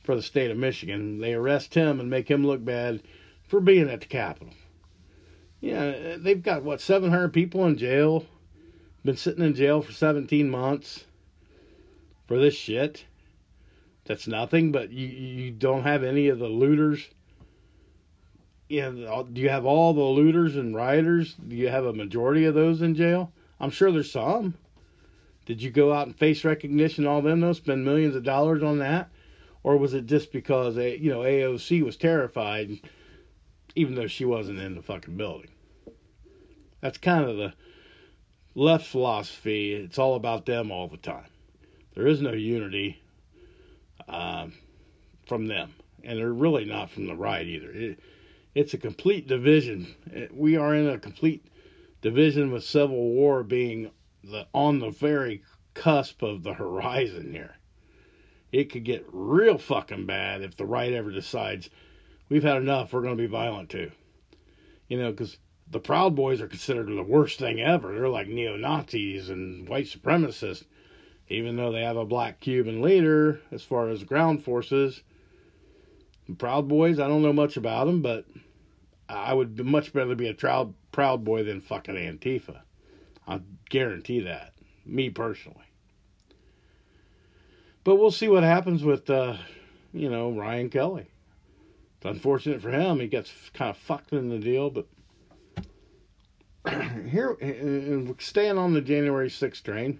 for 0.03 0.15
the 0.15 0.21
state 0.21 0.51
of 0.51 0.57
Michigan. 0.57 1.19
They 1.19 1.33
arrest 1.33 1.73
him 1.73 1.99
and 1.99 2.09
make 2.09 2.29
him 2.29 2.45
look 2.45 2.63
bad 2.63 3.01
for 3.47 3.59
being 3.59 3.89
at 3.89 4.01
the 4.01 4.07
Capitol. 4.07 4.53
Yeah, 5.59 6.15
they've 6.17 6.41
got 6.41 6.63
what 6.63 6.81
700 6.81 7.29
people 7.29 7.65
in 7.67 7.77
jail, 7.77 8.25
been 9.05 9.17
sitting 9.17 9.43
in 9.43 9.53
jail 9.53 9.81
for 9.81 9.91
17 9.91 10.49
months 10.49 11.05
for 12.31 12.39
this 12.39 12.55
shit. 12.55 13.03
That's 14.05 14.25
nothing, 14.25 14.71
but 14.71 14.89
you 14.89 15.05
you 15.05 15.51
don't 15.51 15.83
have 15.83 16.01
any 16.01 16.29
of 16.29 16.39
the 16.39 16.47
looters. 16.47 17.09
Yeah, 18.69 18.89
do 18.89 19.41
you 19.41 19.49
have 19.49 19.65
all 19.65 19.93
the 19.93 19.99
looters 19.99 20.55
and 20.55 20.73
rioters? 20.73 21.33
Do 21.33 21.57
you 21.57 21.67
have 21.67 21.83
a 21.83 21.91
majority 21.91 22.45
of 22.45 22.55
those 22.55 22.81
in 22.81 22.95
jail? 22.95 23.33
I'm 23.59 23.69
sure 23.69 23.91
there's 23.91 24.13
some. 24.13 24.53
Did 25.45 25.61
you 25.61 25.71
go 25.71 25.91
out 25.91 26.07
and 26.07 26.15
face 26.15 26.45
recognition 26.45 27.05
all 27.05 27.21
them 27.21 27.41
though? 27.41 27.51
Spend 27.51 27.83
millions 27.83 28.15
of 28.15 28.23
dollars 28.23 28.63
on 28.63 28.79
that, 28.79 29.09
or 29.61 29.75
was 29.75 29.93
it 29.93 30.05
just 30.05 30.31
because 30.31 30.77
you 30.77 31.11
know 31.11 31.23
AOC 31.23 31.83
was 31.83 31.97
terrified, 31.97 32.79
even 33.75 33.95
though 33.95 34.07
she 34.07 34.23
wasn't 34.23 34.59
in 34.59 34.75
the 34.75 34.81
fucking 34.81 35.17
building? 35.17 35.51
That's 36.79 36.97
kind 36.97 37.29
of 37.29 37.35
the 37.35 37.51
left 38.55 38.87
philosophy. 38.87 39.73
It's 39.73 39.99
all 39.99 40.15
about 40.15 40.45
them 40.45 40.71
all 40.71 40.87
the 40.87 40.95
time. 40.95 41.30
There 41.95 42.07
is 42.07 42.21
no 42.21 42.31
unity 42.31 43.01
um, 44.07 44.53
from 45.27 45.47
them, 45.47 45.73
and 46.03 46.17
they're 46.17 46.33
really 46.33 46.65
not 46.65 46.89
from 46.89 47.07
the 47.07 47.15
right 47.15 47.45
either. 47.45 47.71
It, 47.71 47.99
it's 48.55 48.73
a 48.73 48.77
complete 48.77 49.27
division. 49.27 49.95
We 50.33 50.57
are 50.57 50.75
in 50.75 50.87
a 50.87 50.99
complete 50.99 51.45
division 52.01 52.51
with 52.51 52.63
civil 52.63 52.97
war 52.97 53.43
being 53.43 53.91
the 54.23 54.47
on 54.53 54.79
the 54.79 54.89
very 54.89 55.43
cusp 55.73 56.21
of 56.21 56.43
the 56.43 56.53
horizon 56.53 57.31
here. 57.31 57.55
It 58.51 58.69
could 58.69 58.83
get 58.83 59.05
real 59.11 59.57
fucking 59.57 60.05
bad 60.05 60.41
if 60.41 60.57
the 60.57 60.65
right 60.65 60.91
ever 60.91 61.11
decides 61.11 61.69
we've 62.27 62.43
had 62.43 62.57
enough. 62.57 62.91
We're 62.91 63.01
going 63.01 63.15
to 63.15 63.21
be 63.21 63.27
violent 63.27 63.69
too. 63.69 63.91
You 64.89 64.99
know, 64.99 65.11
because 65.11 65.37
the 65.69 65.79
Proud 65.79 66.15
Boys 66.15 66.41
are 66.41 66.47
considered 66.47 66.87
the 66.87 67.01
worst 67.01 67.39
thing 67.39 67.61
ever. 67.61 67.93
They're 67.93 68.09
like 68.09 68.27
neo 68.27 68.57
Nazis 68.57 69.29
and 69.29 69.67
white 69.69 69.85
supremacists, 69.85 70.65
even 71.29 71.55
though 71.55 71.71
they 71.71 71.83
have 71.83 71.97
a 71.97 72.05
black 72.05 72.39
Cuban 72.39 72.81
leader 72.81 73.39
as 73.51 73.63
far 73.63 73.89
as 73.89 74.03
ground 74.03 74.43
forces. 74.43 75.01
The 76.27 76.35
Proud 76.35 76.67
Boys, 76.67 76.99
I 76.99 77.07
don't 77.07 77.21
know 77.21 77.33
much 77.33 77.57
about 77.57 77.85
them, 77.85 78.01
but 78.01 78.25
I 79.09 79.33
would 79.33 79.63
much 79.65 79.93
rather 79.93 80.15
be 80.15 80.29
a 80.29 80.33
proud 80.33 80.73
Proud 80.91 81.23
Boy 81.23 81.43
than 81.43 81.61
fucking 81.61 81.95
Antifa. 81.95 82.61
I 83.27 83.41
guarantee 83.69 84.21
that, 84.21 84.53
me 84.85 85.09
personally. 85.09 85.65
But 87.83 87.95
we'll 87.95 88.11
see 88.11 88.27
what 88.27 88.43
happens 88.43 88.83
with, 88.83 89.09
uh, 89.09 89.37
you 89.93 90.09
know, 90.09 90.31
Ryan 90.31 90.69
Kelley. 90.69 91.07
It's 91.97 92.05
unfortunate 92.05 92.61
for 92.61 92.71
him. 92.71 92.99
He 92.99 93.07
gets 93.07 93.31
kind 93.53 93.69
of 93.69 93.77
fucked 93.77 94.11
in 94.11 94.29
the 94.29 94.39
deal, 94.39 94.69
but 94.69 94.87
here, 97.09 97.37
staying 98.19 98.57
on 98.57 98.73
the 98.73 98.81
January 98.81 99.29
6th 99.29 99.63
train, 99.63 99.99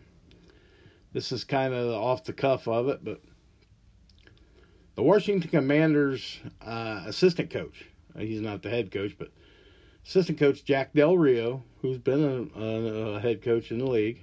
this 1.14 1.32
is 1.32 1.44
kind 1.44 1.74
of 1.74 1.92
off 1.94 2.24
the 2.24 2.34
cuff 2.34 2.68
of 2.68 2.88
it, 2.88 3.04
but 3.04 3.22
the 4.96 5.04
Washington 5.04 5.50
Commanders 5.50 6.40
uh, 6.62 7.04
assistant 7.06 7.50
coach, 7.50 7.86
he's 8.18 8.42
not 8.42 8.62
the 8.62 8.70
head 8.70 8.92
coach, 8.92 9.16
but 9.18 9.30
assistant 10.06 10.40
coach 10.40 10.64
Jack 10.64 10.94
Del 10.94 11.18
Rio, 11.18 11.64
who's 11.82 11.98
been 11.98 12.52
a, 12.56 12.60
a, 12.60 13.16
a 13.16 13.20
head 13.20 13.42
coach 13.42 13.72
in 13.72 13.80
the 13.80 13.86
league, 13.86 14.22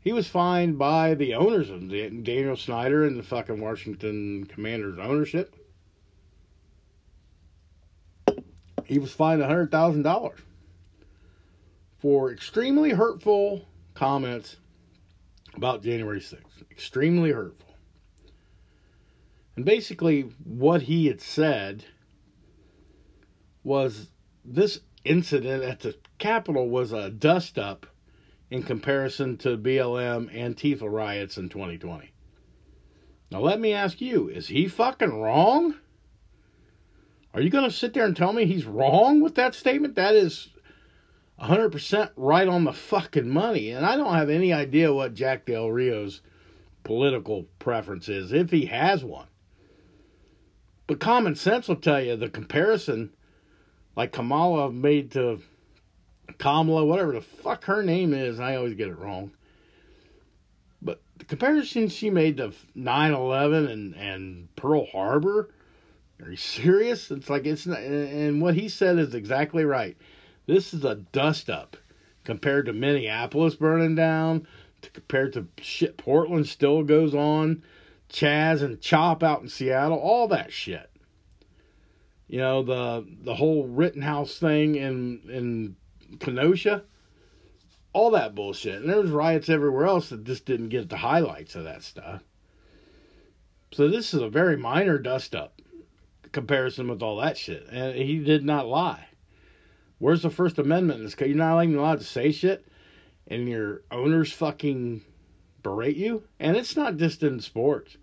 he 0.00 0.12
was 0.12 0.28
fined 0.28 0.78
by 0.78 1.14
the 1.14 1.34
owners 1.34 1.70
of 1.70 1.88
Daniel 1.88 2.56
Snyder 2.56 3.04
and 3.04 3.18
the 3.18 3.22
fucking 3.22 3.60
Washington 3.60 4.44
Commanders 4.44 4.98
ownership. 4.98 5.56
He 8.84 8.98
was 8.98 9.12
fined 9.12 9.42
hundred 9.42 9.70
thousand 9.70 10.02
dollars 10.02 10.40
for 11.98 12.30
extremely 12.30 12.90
hurtful 12.90 13.66
comments 13.94 14.56
about 15.56 15.82
January 15.82 16.20
6th. 16.20 16.70
Extremely 16.70 17.30
hurtful. 17.30 17.74
And 19.56 19.64
basically, 19.64 20.22
what 20.42 20.82
he 20.82 21.06
had 21.06 21.20
said 21.20 21.84
was 23.62 24.08
this 24.44 24.80
incident 25.04 25.62
at 25.62 25.80
the 25.80 25.96
Capitol 26.18 26.68
was 26.68 26.92
a 26.92 27.10
dust 27.10 27.58
up 27.58 27.86
in 28.50 28.62
comparison 28.62 29.36
to 29.38 29.56
BLM 29.56 30.32
Antifa 30.34 30.90
riots 30.90 31.38
in 31.38 31.48
2020. 31.48 32.12
Now, 33.30 33.40
let 33.40 33.60
me 33.60 33.72
ask 33.72 34.00
you 34.00 34.28
is 34.28 34.48
he 34.48 34.68
fucking 34.68 35.20
wrong? 35.20 35.74
Are 37.32 37.40
you 37.40 37.50
going 37.50 37.64
to 37.64 37.70
sit 37.70 37.94
there 37.94 38.04
and 38.04 38.16
tell 38.16 38.32
me 38.32 38.46
he's 38.46 38.64
wrong 38.64 39.20
with 39.20 39.34
that 39.34 39.54
statement? 39.54 39.96
That 39.96 40.14
is 40.14 40.50
100% 41.40 42.10
right 42.16 42.48
on 42.48 42.64
the 42.64 42.72
fucking 42.72 43.28
money. 43.28 43.70
And 43.70 43.84
I 43.84 43.96
don't 43.96 44.14
have 44.14 44.30
any 44.30 44.52
idea 44.52 44.92
what 44.92 45.14
Jack 45.14 45.46
Del 45.46 45.70
Rio's 45.70 46.20
political 46.84 47.46
preference 47.58 48.08
is, 48.08 48.32
if 48.32 48.50
he 48.50 48.66
has 48.66 49.04
one. 49.04 49.26
But 50.86 51.00
common 51.00 51.34
sense 51.34 51.68
will 51.68 51.76
tell 51.76 52.02
you 52.02 52.16
the 52.16 52.28
comparison, 52.28 53.10
like 53.96 54.12
Kamala 54.12 54.70
made 54.70 55.12
to 55.12 55.40
Kamala, 56.38 56.84
whatever 56.84 57.12
the 57.12 57.20
fuck 57.20 57.64
her 57.64 57.82
name 57.82 58.12
is, 58.12 58.38
I 58.38 58.56
always 58.56 58.74
get 58.74 58.88
it 58.88 58.98
wrong. 58.98 59.32
But 60.82 61.00
the 61.16 61.24
comparison 61.24 61.88
she 61.88 62.10
made 62.10 62.36
to 62.36 62.52
9 62.74 63.12
11 63.12 63.66
and, 63.66 63.94
and 63.94 64.56
Pearl 64.56 64.86
Harbor, 64.86 65.50
are 66.22 66.30
you 66.30 66.36
serious? 66.36 67.10
It's 67.10 67.30
like 67.30 67.46
it's 67.46 67.66
not, 67.66 67.80
and 67.80 68.40
what 68.40 68.54
he 68.54 68.68
said 68.68 68.98
is 68.98 69.14
exactly 69.14 69.64
right. 69.64 69.96
This 70.46 70.74
is 70.74 70.84
a 70.84 70.96
dust 70.96 71.48
up 71.48 71.76
compared 72.24 72.66
to 72.66 72.72
Minneapolis 72.72 73.54
burning 73.54 73.94
down, 73.94 74.46
to, 74.82 74.90
compared 74.90 75.32
to 75.34 75.46
shit 75.60 75.96
Portland 75.96 76.46
still 76.46 76.82
goes 76.82 77.14
on, 77.14 77.62
Chaz 78.08 78.62
and 78.62 78.80
Chop 78.80 79.22
out 79.22 79.42
in 79.42 79.48
Seattle, 79.48 79.98
all 79.98 80.28
that 80.28 80.52
shit. 80.52 80.90
You 82.28 82.38
know 82.38 82.62
the 82.62 83.06
the 83.22 83.34
whole 83.34 83.66
Rittenhouse 83.66 84.38
thing 84.38 84.76
in 84.76 85.20
in 85.28 85.76
Kenosha, 86.18 86.84
all 87.92 88.10
that 88.12 88.34
bullshit. 88.34 88.80
And 88.80 88.88
there 88.88 89.00
was 89.00 89.10
riots 89.10 89.48
everywhere 89.48 89.86
else 89.86 90.08
that 90.08 90.24
just 90.24 90.46
didn't 90.46 90.70
get 90.70 90.88
the 90.88 90.96
highlights 90.96 91.54
of 91.54 91.64
that 91.64 91.82
stuff. 91.82 92.22
So 93.72 93.88
this 93.88 94.14
is 94.14 94.22
a 94.22 94.28
very 94.28 94.56
minor 94.56 94.98
dust 94.98 95.34
up 95.34 95.60
comparison 96.32 96.88
with 96.88 97.02
all 97.02 97.16
that 97.18 97.36
shit, 97.36 97.66
and 97.70 97.94
he 97.94 98.18
did 98.18 98.44
not 98.44 98.66
lie. 98.66 99.06
Where's 99.98 100.22
the 100.22 100.30
First 100.30 100.58
Amendment 100.58 100.98
in 100.98 101.04
this 101.04 101.14
case? 101.14 101.28
You're 101.28 101.36
not 101.36 101.62
even 101.62 101.78
allowed 101.78 102.00
to 102.00 102.04
say 102.04 102.32
shit, 102.32 102.66
and 103.28 103.48
your 103.48 103.82
owners 103.90 104.32
fucking 104.32 105.02
berate 105.62 105.96
you. 105.96 106.24
And 106.40 106.56
it's 106.56 106.76
not 106.76 106.96
just 106.96 107.22
in 107.22 107.40
sports. 107.40 107.96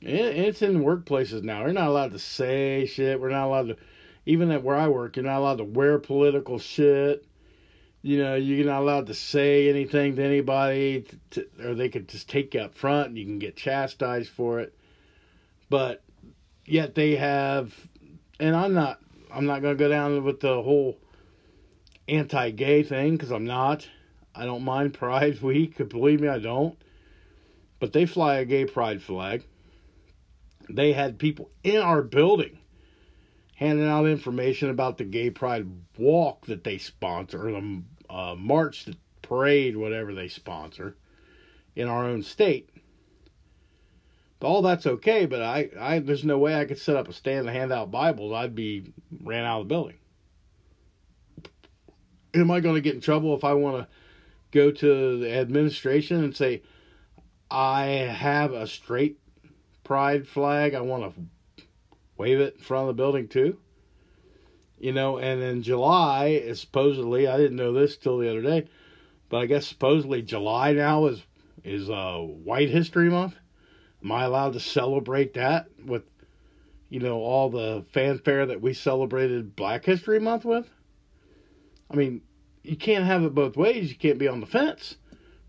It's 0.00 0.62
in 0.62 0.84
workplaces 0.84 1.42
now. 1.42 1.60
You're 1.60 1.72
not 1.72 1.88
allowed 1.88 2.12
to 2.12 2.18
say 2.18 2.86
shit. 2.86 3.20
We're 3.20 3.30
not 3.30 3.46
allowed 3.46 3.68
to, 3.68 3.76
even 4.26 4.50
at 4.50 4.62
where 4.62 4.76
I 4.76 4.88
work, 4.88 5.16
you're 5.16 5.24
not 5.24 5.38
allowed 5.38 5.58
to 5.58 5.64
wear 5.64 5.98
political 5.98 6.58
shit. 6.58 7.24
You 8.02 8.22
know, 8.22 8.36
you're 8.36 8.64
not 8.64 8.82
allowed 8.82 9.08
to 9.08 9.14
say 9.14 9.68
anything 9.68 10.14
to 10.16 10.22
anybody, 10.22 11.04
to, 11.30 11.46
or 11.62 11.74
they 11.74 11.88
could 11.88 12.08
just 12.08 12.28
take 12.28 12.54
you 12.54 12.60
up 12.60 12.74
front 12.74 13.08
and 13.08 13.18
you 13.18 13.24
can 13.24 13.40
get 13.40 13.56
chastised 13.56 14.30
for 14.30 14.60
it. 14.60 14.78
But 15.68 16.04
yet 16.64 16.94
they 16.94 17.16
have, 17.16 17.74
and 18.38 18.54
I'm 18.54 18.72
not 18.72 19.00
I'm 19.38 19.46
not 19.46 19.62
going 19.62 19.76
to 19.76 19.78
go 19.78 19.88
down 19.88 20.24
with 20.24 20.40
the 20.40 20.60
whole 20.60 20.98
anti 22.08 22.50
gay 22.50 22.82
thing 22.82 23.12
because 23.12 23.30
I'm 23.30 23.44
not. 23.44 23.88
I 24.34 24.44
don't 24.44 24.64
mind 24.64 24.94
Pride 24.94 25.40
Week. 25.42 25.76
Believe 25.88 26.20
me, 26.20 26.26
I 26.26 26.40
don't. 26.40 26.76
But 27.78 27.92
they 27.92 28.04
fly 28.04 28.38
a 28.38 28.44
gay 28.44 28.64
pride 28.64 29.00
flag. 29.00 29.44
They 30.68 30.92
had 30.92 31.20
people 31.20 31.50
in 31.62 31.76
our 31.76 32.02
building 32.02 32.58
handing 33.54 33.86
out 33.86 34.06
information 34.06 34.70
about 34.70 34.98
the 34.98 35.04
gay 35.04 35.30
pride 35.30 35.68
walk 35.96 36.46
that 36.46 36.64
they 36.64 36.78
sponsor, 36.78 37.48
or 37.48 37.52
the 37.52 37.82
uh, 38.10 38.34
march, 38.34 38.86
the 38.86 38.96
parade, 39.22 39.76
whatever 39.76 40.14
they 40.14 40.26
sponsor 40.26 40.96
in 41.76 41.86
our 41.86 42.06
own 42.06 42.24
state 42.24 42.70
all 44.40 44.62
that's 44.62 44.86
okay, 44.86 45.26
but 45.26 45.42
I, 45.42 45.68
I 45.78 45.98
there's 45.98 46.24
no 46.24 46.38
way 46.38 46.54
I 46.54 46.64
could 46.64 46.78
set 46.78 46.96
up 46.96 47.08
a 47.08 47.12
stand 47.12 47.46
to 47.46 47.52
hand 47.52 47.72
out 47.72 47.90
Bibles. 47.90 48.32
I'd 48.32 48.54
be 48.54 48.92
ran 49.22 49.44
out 49.44 49.62
of 49.62 49.68
the 49.68 49.74
building. 49.74 49.96
Am 52.34 52.50
I 52.50 52.60
going 52.60 52.76
to 52.76 52.80
get 52.80 52.94
in 52.94 53.00
trouble 53.00 53.34
if 53.34 53.42
I 53.42 53.54
want 53.54 53.78
to 53.78 53.88
go 54.52 54.70
to 54.70 55.18
the 55.18 55.32
administration 55.32 56.22
and 56.22 56.36
say 56.36 56.62
I 57.50 57.84
have 57.86 58.52
a 58.52 58.66
straight 58.66 59.18
pride 59.82 60.28
flag? 60.28 60.74
I 60.74 60.82
want 60.82 61.14
to 61.14 61.22
wave 62.16 62.38
it 62.38 62.56
in 62.56 62.60
front 62.60 62.88
of 62.88 62.96
the 62.96 63.02
building 63.02 63.26
too. 63.26 63.58
You 64.78 64.92
know, 64.92 65.18
and 65.18 65.42
in 65.42 65.64
July 65.64 66.52
supposedly 66.54 67.26
I 67.26 67.36
didn't 67.38 67.56
know 67.56 67.72
this 67.72 67.96
till 67.96 68.18
the 68.18 68.30
other 68.30 68.42
day, 68.42 68.68
but 69.28 69.38
I 69.38 69.46
guess 69.46 69.66
supposedly 69.66 70.22
July 70.22 70.74
now 70.74 71.06
is 71.06 71.24
is 71.64 71.90
uh, 71.90 72.18
White 72.18 72.70
History 72.70 73.10
Month 73.10 73.34
Am 74.02 74.12
I 74.12 74.24
allowed 74.24 74.52
to 74.52 74.60
celebrate 74.60 75.34
that 75.34 75.66
with, 75.84 76.04
you 76.88 77.00
know, 77.00 77.18
all 77.18 77.50
the 77.50 77.84
fanfare 77.92 78.46
that 78.46 78.62
we 78.62 78.72
celebrated 78.72 79.56
Black 79.56 79.84
History 79.84 80.20
Month 80.20 80.44
with? 80.44 80.70
I 81.90 81.96
mean, 81.96 82.22
you 82.62 82.76
can't 82.76 83.04
have 83.04 83.24
it 83.24 83.34
both 83.34 83.56
ways. 83.56 83.90
You 83.90 83.96
can't 83.96 84.18
be 84.18 84.28
on 84.28 84.40
the 84.40 84.46
fence 84.46 84.96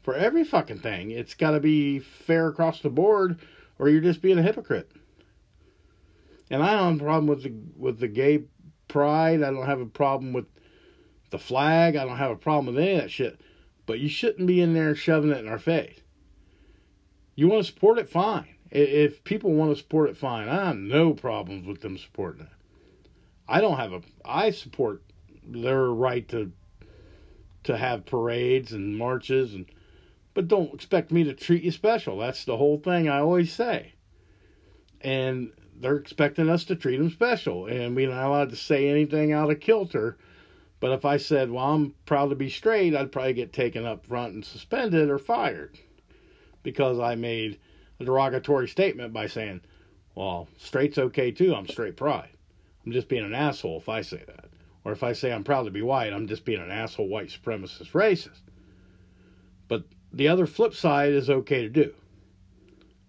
for 0.01 0.15
every 0.15 0.43
fucking 0.43 0.79
thing. 0.79 1.11
It's 1.11 1.35
got 1.35 1.51
to 1.51 1.59
be 1.59 1.99
fair 1.99 2.47
across 2.47 2.81
the 2.81 2.89
board, 2.89 3.39
or 3.77 3.89
you're 3.89 4.01
just 4.01 4.21
being 4.21 4.39
a 4.39 4.43
hypocrite. 4.43 4.91
And 6.49 6.63
I 6.63 6.75
don't 6.75 6.93
have 6.93 7.01
a 7.01 7.03
problem 7.03 7.27
with 7.27 7.43
the 7.43 7.53
with 7.77 7.99
the 7.99 8.07
gay 8.07 8.45
pride. 8.87 9.43
I 9.43 9.51
don't 9.51 9.67
have 9.67 9.81
a 9.81 9.85
problem 9.85 10.33
with 10.33 10.45
the 11.29 11.37
flag. 11.37 11.95
I 11.95 12.05
don't 12.05 12.17
have 12.17 12.31
a 12.31 12.35
problem 12.35 12.73
with 12.73 12.83
any 12.83 12.95
of 12.95 13.01
that 13.03 13.11
shit. 13.11 13.39
But 13.85 13.99
you 13.99 14.09
shouldn't 14.09 14.47
be 14.47 14.61
in 14.61 14.73
there 14.73 14.95
shoving 14.95 15.31
it 15.31 15.37
in 15.37 15.47
our 15.47 15.59
face. 15.59 15.99
You 17.39 17.47
want 17.47 17.65
to 17.65 17.71
support 17.71 17.97
it, 17.97 18.09
fine. 18.09 18.55
If 18.69 19.23
people 19.23 19.53
want 19.53 19.71
to 19.71 19.77
support 19.77 20.09
it, 20.09 20.17
fine. 20.17 20.49
I 20.49 20.65
have 20.65 20.75
no 20.75 21.13
problems 21.13 21.65
with 21.65 21.79
them 21.79 21.97
supporting 21.97 22.41
it. 22.41 22.49
I 23.47 23.61
don't 23.61 23.77
have 23.77 23.93
a. 23.93 24.01
I 24.25 24.51
support 24.51 25.03
their 25.47 25.85
right 25.85 26.27
to 26.27 26.51
to 27.63 27.77
have 27.77 28.05
parades 28.05 28.73
and 28.73 28.97
marches 28.97 29.53
and 29.53 29.67
but 30.33 30.49
don't 30.49 30.73
expect 30.73 31.13
me 31.13 31.23
to 31.23 31.33
treat 31.33 31.63
you 31.63 31.71
special. 31.71 32.17
That's 32.17 32.43
the 32.43 32.57
whole 32.57 32.77
thing 32.77 33.07
I 33.07 33.19
always 33.19 33.53
say. 33.53 33.93
And 34.99 35.53
they're 35.79 35.95
expecting 35.95 36.49
us 36.49 36.65
to 36.65 36.75
treat 36.75 36.97
them 36.97 37.09
special, 37.09 37.67
and 37.67 37.95
we're 37.95 38.09
not 38.09 38.27
allowed 38.27 38.49
to 38.49 38.57
say 38.57 38.89
anything 38.89 39.31
out 39.31 39.49
of 39.49 39.61
kilter. 39.61 40.17
But 40.81 40.91
if 40.91 41.05
I 41.05 41.15
said, 41.15 41.51
"Well, 41.51 41.73
I'm 41.73 41.95
proud 42.05 42.31
to 42.31 42.35
be 42.35 42.49
straight," 42.49 42.93
I'd 42.93 43.13
probably 43.13 43.31
get 43.31 43.53
taken 43.53 43.85
up 43.85 44.05
front 44.05 44.33
and 44.33 44.43
suspended 44.43 45.09
or 45.09 45.17
fired 45.17 45.79
because 46.63 46.99
I 46.99 47.15
made 47.15 47.59
a 47.99 48.05
derogatory 48.05 48.67
statement 48.67 49.13
by 49.13 49.27
saying, 49.27 49.61
"Well, 50.15 50.47
straight's 50.57 50.97
okay 50.97 51.31
too. 51.31 51.53
I'm 51.55 51.67
straight 51.67 51.97
pride." 51.97 52.29
I'm 52.85 52.91
just 52.91 53.09
being 53.09 53.25
an 53.25 53.35
asshole 53.35 53.77
if 53.77 53.89
I 53.89 54.01
say 54.01 54.23
that. 54.25 54.45
Or 54.83 54.91
if 54.91 55.03
I 55.03 55.13
say 55.13 55.31
I'm 55.31 55.43
proud 55.43 55.63
to 55.63 55.71
be 55.71 55.81
white, 55.81 56.13
I'm 56.13 56.27
just 56.27 56.45
being 56.45 56.61
an 56.61 56.71
asshole 56.71 57.07
white 57.07 57.27
supremacist 57.27 57.91
racist. 57.91 58.41
But 59.67 59.83
the 60.11 60.27
other 60.27 60.47
flip 60.47 60.73
side 60.73 61.11
is 61.11 61.29
okay 61.29 61.61
to 61.61 61.69
do. 61.69 61.93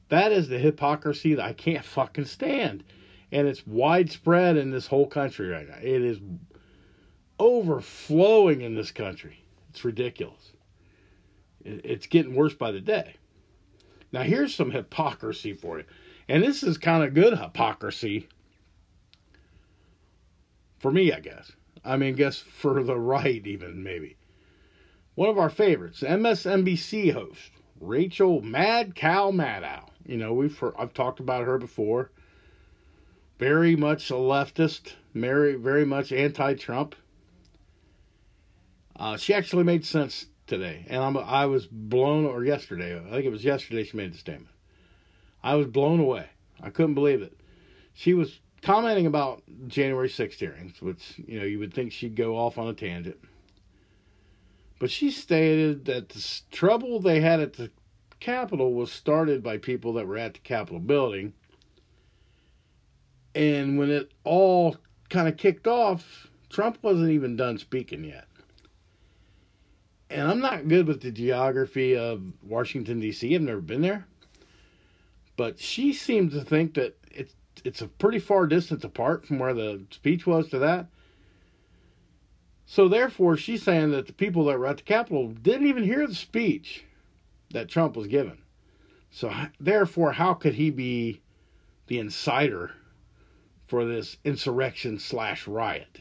That 0.09 0.32
is 0.32 0.48
the 0.48 0.59
hypocrisy 0.59 1.34
that 1.34 1.44
I 1.44 1.53
can't 1.53 1.84
fucking 1.96 2.26
stand. 2.26 2.84
And 3.32 3.46
it's 3.46 3.66
widespread 3.66 4.57
in 4.57 4.70
this 4.70 4.88
whole 4.88 5.07
country 5.07 5.48
right 5.48 5.68
now. 5.68 5.78
It 5.80 6.03
is 6.03 6.18
overflowing 7.38 8.61
in 8.61 8.74
this 8.74 8.90
country. 8.90 9.44
It's 9.70 9.84
ridiculous. 9.84 10.53
It's 11.64 12.07
getting 12.07 12.34
worse 12.34 12.55
by 12.55 12.72
the 12.72 12.80
day. 12.80 13.14
Now, 14.12 14.22
here's 14.22 14.54
some 14.54 14.70
hypocrisy 14.70 15.52
for 15.52 15.78
you. 15.78 15.84
And 16.28 16.42
this 16.42 16.62
is 16.62 16.78
kind 16.78 17.04
of 17.04 17.14
good 17.14 17.38
hypocrisy 17.38 18.28
for 20.78 20.90
me, 20.90 21.12
I 21.12 21.20
guess. 21.20 21.52
I 21.84 21.96
mean, 21.96 22.14
guess 22.14 22.38
for 22.38 22.82
the 22.82 22.98
right, 22.98 23.46
even 23.46 23.82
maybe. 23.82 24.16
One 25.14 25.28
of 25.28 25.38
our 25.38 25.50
favorites, 25.50 26.02
MSNBC 26.02 27.12
host, 27.12 27.52
Rachel 27.80 28.40
Mad 28.40 28.94
Cow 28.94 29.30
Maddow. 29.30 29.88
You 30.06 30.16
know, 30.16 30.32
we've 30.32 30.56
heard, 30.58 30.74
I've 30.78 30.94
talked 30.94 31.20
about 31.20 31.46
her 31.46 31.58
before. 31.58 32.11
Very 33.38 33.76
much 33.76 34.11
a 34.11 34.14
leftist, 34.14 34.94
very 35.14 35.54
very 35.54 35.84
much 35.84 36.12
anti-Trump. 36.12 36.94
Uh, 38.96 39.16
she 39.16 39.32
actually 39.32 39.64
made 39.64 39.84
sense 39.84 40.26
today, 40.51 40.84
and 40.88 41.03
I'm 41.03 41.16
I 41.16 41.46
was 41.46 41.66
blown 41.66 42.26
or 42.26 42.44
yesterday. 42.44 42.98
I 42.98 43.11
think 43.11 43.24
it 43.24 43.30
was 43.30 43.44
yesterday 43.44 43.84
she 43.84 43.96
made 43.96 44.12
the 44.12 44.18
statement. 44.18 44.55
I 45.42 45.55
was 45.55 45.66
blown 45.66 46.01
away. 46.01 46.26
I 46.62 46.68
couldn't 46.68 46.94
believe 46.94 47.22
it. 47.22 47.40
She 47.94 48.12
was 48.12 48.40
commenting 48.61 49.07
about 49.07 49.42
January 49.68 50.09
6th 50.09 50.34
hearings, 50.34 50.82
which, 50.82 51.18
you 51.26 51.38
know, 51.38 51.46
you 51.46 51.59
would 51.59 51.72
think 51.72 51.92
she'd 51.92 52.16
go 52.16 52.36
off 52.36 52.59
on 52.59 52.68
a 52.68 52.74
tangent. 52.74 53.16
But 54.78 54.90
she 54.90 55.11
stated 55.11 55.86
that 55.86 56.11
the 56.11 56.40
trouble 56.51 57.01
they 57.01 57.20
had 57.20 57.40
at 57.40 57.55
the 57.55 57.70
Capitol 58.18 58.74
was 58.74 58.92
started 58.92 59.42
by 59.42 59.57
people 59.57 59.94
that 59.94 60.07
were 60.07 60.18
at 60.18 60.34
the 60.34 60.40
Capitol 60.40 60.78
building. 60.78 61.32
And 63.34 63.78
when 63.78 63.90
it 63.90 64.12
all 64.24 64.76
kind 65.09 65.28
of 65.28 65.38
kicked 65.38 65.66
off, 65.66 66.28
Trump 66.51 66.78
wasn't 66.82 67.11
even 67.11 67.36
done 67.36 67.57
speaking 67.57 68.05
yet. 68.05 68.26
And 70.11 70.28
I'm 70.28 70.40
not 70.40 70.66
good 70.66 70.88
with 70.88 71.02
the 71.02 71.12
geography 71.12 71.96
of 71.96 72.22
Washington, 72.42 72.98
D.C., 72.98 73.32
I've 73.32 73.42
never 73.42 73.61
been 73.61 73.80
there. 73.80 74.06
But 75.36 75.61
she 75.61 75.92
seemed 75.92 76.32
to 76.32 76.42
think 76.42 76.74
that 76.74 76.98
it's 77.11 77.34
it's 77.64 77.80
a 77.80 77.88
pretty 77.88 78.18
far 78.18 78.46
distance 78.46 78.84
apart 78.84 79.24
from 79.26 79.38
where 79.38 79.54
the 79.54 79.82
speech 79.90 80.26
was 80.26 80.48
to 80.48 80.58
that. 80.58 80.86
So 82.66 82.88
therefore, 82.88 83.36
she's 83.36 83.62
saying 83.62 83.90
that 83.92 84.06
the 84.06 84.12
people 84.12 84.44
that 84.46 84.58
were 84.58 84.66
at 84.66 84.78
the 84.78 84.82
Capitol 84.82 85.28
didn't 85.28 85.66
even 85.66 85.84
hear 85.84 86.06
the 86.06 86.14
speech 86.14 86.84
that 87.50 87.68
Trump 87.68 87.96
was 87.96 88.06
given. 88.06 88.38
So 89.11 89.32
therefore, 89.58 90.12
how 90.12 90.34
could 90.34 90.54
he 90.54 90.70
be 90.70 91.20
the 91.86 91.98
insider 91.98 92.72
for 93.66 93.84
this 93.84 94.18
insurrection 94.24 94.98
slash 94.98 95.46
riot? 95.46 96.00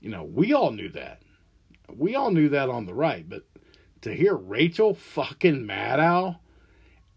You 0.00 0.10
know, 0.10 0.24
we 0.24 0.52
all 0.52 0.70
knew 0.70 0.88
that. 0.90 1.22
We 1.94 2.14
all 2.14 2.30
knew 2.30 2.48
that 2.50 2.68
on 2.68 2.86
the 2.86 2.94
right, 2.94 3.28
but 3.28 3.44
to 4.02 4.14
hear 4.14 4.34
Rachel 4.34 4.94
fucking 4.94 5.66
Maddow 5.66 6.38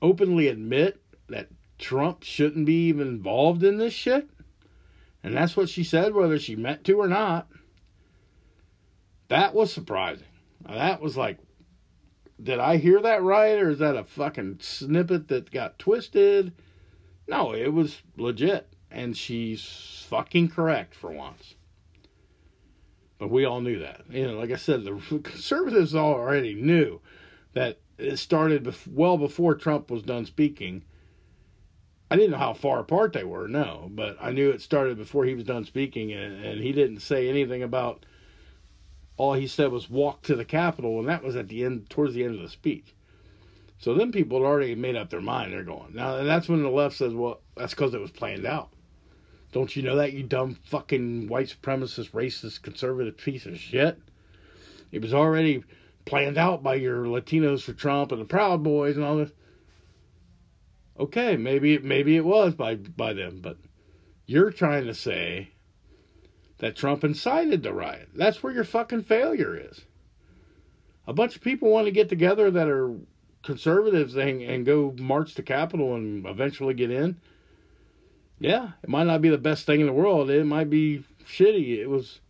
openly 0.01 0.47
admit 0.47 1.01
that 1.27 1.49
Trump 1.77 2.23
shouldn't 2.23 2.65
be 2.65 2.87
even 2.87 3.07
involved 3.07 3.63
in 3.63 3.77
this 3.77 3.93
shit. 3.93 4.29
And 5.23 5.35
that's 5.35 5.55
what 5.55 5.69
she 5.69 5.83
said, 5.83 6.13
whether 6.13 6.39
she 6.39 6.55
meant 6.55 6.83
to 6.85 6.99
or 6.99 7.07
not. 7.07 7.47
That 9.27 9.53
was 9.53 9.71
surprising. 9.71 10.27
That 10.67 11.01
was 11.01 11.15
like, 11.15 11.37
did 12.41 12.59
I 12.59 12.77
hear 12.77 13.01
that 13.01 13.21
right, 13.21 13.59
or 13.59 13.69
is 13.69 13.79
that 13.79 13.95
a 13.95 14.03
fucking 14.03 14.57
snippet 14.61 15.27
that 15.27 15.51
got 15.51 15.77
twisted? 15.77 16.53
No, 17.27 17.53
it 17.53 17.71
was 17.71 18.01
legit. 18.17 18.67
And 18.89 19.15
she's 19.15 20.05
fucking 20.09 20.49
correct 20.49 20.95
for 20.95 21.11
once. 21.11 21.55
But 23.21 23.29
we 23.29 23.45
all 23.45 23.61
knew 23.61 23.79
that. 23.79 24.01
You 24.09 24.27
know, 24.27 24.37
like 24.37 24.51
I 24.51 24.57
said, 24.57 24.83
the 24.83 24.99
conservatives 25.23 25.95
already 25.95 26.55
knew 26.55 26.99
that 27.53 27.79
it 27.97 28.17
started 28.17 28.73
well 28.87 29.17
before 29.17 29.55
Trump 29.55 29.89
was 29.89 30.03
done 30.03 30.25
speaking 30.25 30.83
I 32.11 32.17
didn't 32.17 32.31
know 32.31 32.39
how 32.39 32.53
far 32.53 32.81
apart 32.81 33.13
they 33.13 33.23
were, 33.23 33.47
no, 33.47 33.89
but 33.89 34.17
I 34.19 34.33
knew 34.33 34.49
it 34.49 34.61
started 34.61 34.97
before 34.97 35.23
he 35.23 35.33
was 35.33 35.45
done 35.45 35.63
speaking, 35.63 36.11
and, 36.11 36.43
and 36.43 36.59
he 36.59 36.73
didn't 36.73 36.99
say 36.99 37.29
anything 37.29 37.63
about. 37.63 38.05
All 39.15 39.33
he 39.33 39.47
said 39.47 39.71
was 39.71 39.89
walk 39.89 40.21
to 40.23 40.35
the 40.35 40.43
Capitol, 40.43 40.99
and 40.99 41.07
that 41.07 41.23
was 41.23 41.37
at 41.37 41.47
the 41.47 41.63
end, 41.63 41.89
towards 41.89 42.13
the 42.13 42.25
end 42.25 42.35
of 42.35 42.41
the 42.41 42.49
speech. 42.49 42.93
So 43.77 43.93
then 43.93 44.11
people 44.11 44.39
had 44.39 44.45
already 44.45 44.75
made 44.75 44.97
up 44.97 45.09
their 45.09 45.21
mind. 45.21 45.53
They're 45.53 45.63
going 45.63 45.95
now, 45.95 46.17
and 46.17 46.27
that's 46.27 46.49
when 46.49 46.61
the 46.61 46.69
left 46.69 46.97
says, 46.97 47.13
"Well, 47.13 47.39
that's 47.55 47.73
because 47.73 47.93
it 47.93 48.01
was 48.01 48.11
planned 48.11 48.45
out." 48.45 48.73
Don't 49.51 49.75
you 49.75 49.83
know 49.83 49.97
that, 49.97 50.13
you 50.13 50.23
dumb 50.23 50.55
fucking 50.63 51.27
white 51.27 51.47
supremacist, 51.47 52.11
racist, 52.11 52.61
conservative 52.61 53.17
piece 53.17 53.45
of 53.45 53.57
shit? 53.57 53.99
It 54.91 55.01
was 55.01 55.13
already 55.13 55.63
planned 56.05 56.37
out 56.37 56.63
by 56.63 56.75
your 56.75 57.05
Latinos 57.05 57.61
for 57.61 57.73
Trump 57.73 58.11
and 58.11 58.21
the 58.21 58.25
Proud 58.25 58.63
Boys 58.63 58.95
and 58.95 59.05
all 59.05 59.17
this 59.17 59.31
okay, 61.01 61.35
maybe 61.35 61.79
maybe 61.79 62.15
it 62.15 62.25
was 62.25 62.53
by 62.53 62.75
by 62.75 63.13
them, 63.13 63.39
but 63.41 63.57
you're 64.25 64.51
trying 64.51 64.85
to 64.85 64.93
say 64.93 65.49
that 66.59 66.75
Trump 66.75 67.03
incited 67.03 67.63
the 67.63 67.73
riot. 67.73 68.09
That's 68.13 68.43
where 68.43 68.53
your 68.53 68.63
fucking 68.63 69.03
failure 69.03 69.57
is. 69.57 69.81
A 71.07 71.13
bunch 71.13 71.35
of 71.35 71.41
people 71.41 71.71
want 71.71 71.85
to 71.87 71.91
get 71.91 72.07
together 72.07 72.51
that 72.51 72.67
are 72.67 72.95
conservatives 73.43 74.15
and, 74.15 74.41
and 74.43 74.65
go 74.65 74.95
march 74.99 75.33
to 75.33 75.43
Capitol 75.43 75.95
and 75.95 76.25
eventually 76.27 76.75
get 76.75 76.91
in. 76.91 77.19
Yeah, 78.41 78.71
it 78.81 78.89
might 78.89 79.05
not 79.05 79.21
be 79.21 79.29
the 79.29 79.37
best 79.37 79.65
thing 79.65 79.81
in 79.81 79.85
the 79.85 79.93
world. 79.93 80.31
It 80.31 80.45
might 80.45 80.69
be 80.69 81.03
shitty. 81.25 81.77
It 81.77 81.87
was, 81.87 82.21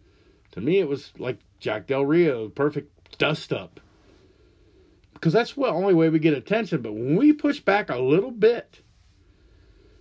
to 0.51 0.59
me, 0.59 0.79
it 0.79 0.87
was 0.87 1.13
like 1.17 1.39
Jack 1.59 1.87
Del 1.87 2.05
Rio, 2.05 2.49
perfect 2.49 3.17
dust 3.17 3.53
up 3.53 3.79
because 5.21 5.33
that's 5.33 5.53
the 5.53 5.67
only 5.67 5.93
way 5.93 6.09
we 6.09 6.17
get 6.19 6.33
attention. 6.33 6.81
But 6.81 6.93
when 6.93 7.15
we 7.15 7.31
push 7.31 7.59
back 7.59 7.89
a 7.89 7.99
little 7.99 8.31
bit, 8.31 8.81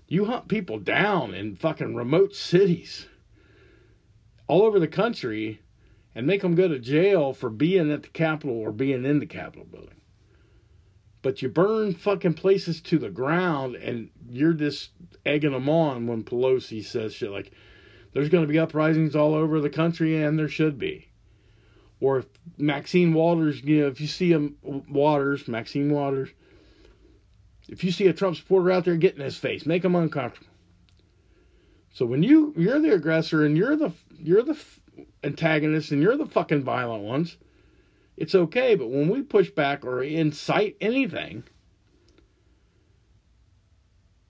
you 0.09 0.25
hunt 0.25 0.49
people 0.49 0.79
down 0.79 1.35
in 1.35 1.57
fucking 1.57 1.95
remote 1.95 2.35
cities 2.35 3.07
all 4.49 4.63
over 4.63 4.81
the 4.81 4.89
country 4.89 5.61
and 6.15 6.27
make 6.27 6.41
them 6.41 6.55
go 6.55 6.67
to 6.67 6.79
jail 6.79 7.35
for 7.35 7.51
being 7.51 7.93
at 7.93 8.03
the 8.03 8.09
Capitol 8.09 8.59
or 8.59 8.73
being 8.73 9.05
in 9.05 9.21
the 9.21 9.27
Capitol 9.27 9.67
building. 9.71 10.01
But 11.23 11.43
you 11.43 11.51
burn 11.51 11.95
fucking 11.95 12.35
places 12.35 12.81
to 12.81 12.99
the 12.99 13.11
ground 13.11 13.77
and 13.77 14.09
you're 14.31 14.53
just 14.53 14.91
egging 15.27 15.53
them 15.53 15.69
on 15.69 16.07
when 16.07 16.25
Pelosi 16.25 16.85
says 16.85 17.15
shit 17.15 17.31
like, 17.31 17.53
there's 18.13 18.29
going 18.29 18.45
to 18.45 18.53
be 18.53 18.59
uprisings 18.59 19.15
all 19.15 19.35
over 19.35 19.61
the 19.61 19.71
country, 19.71 20.23
and 20.23 20.39
there 20.39 20.49
should 20.49 20.79
be 20.79 21.11
or 22.01 22.19
if 22.19 22.27
Maxine 22.57 23.13
Waters, 23.13 23.63
you 23.63 23.83
know, 23.83 23.89
if 23.89 24.01
you 24.01 24.07
see 24.07 24.31
him 24.33 24.57
Waters, 24.63 25.47
Maxine 25.47 25.91
Waters, 25.91 26.31
if 27.69 27.85
you 27.85 27.93
see 27.93 28.07
a 28.07 28.13
Trump 28.13 28.37
supporter 28.37 28.71
out 28.71 28.85
there, 28.85 28.97
get 28.97 29.15
in 29.15 29.21
his 29.21 29.37
face, 29.37 29.67
make 29.67 29.85
him 29.85 29.95
uncomfortable. 29.95 30.49
So 31.93 32.07
when 32.07 32.23
you 32.23 32.55
you're 32.57 32.81
the 32.81 32.95
aggressor 32.95 33.45
and 33.45 33.57
you're 33.57 33.77
the 33.77 33.93
you're 34.17 34.43
the 34.43 34.59
antagonist 35.23 35.91
and 35.91 36.03
you're 36.03 36.17
the 36.17 36.27
fucking 36.27 36.63
violent 36.63 37.05
ones, 37.05 37.37
it's 38.17 38.35
okay. 38.35 38.75
But 38.75 38.91
when 38.91 39.09
we 39.09 39.23
push 39.23 39.51
back 39.51 39.85
or 39.85 40.03
incite 40.03 40.77
anything, 40.81 41.45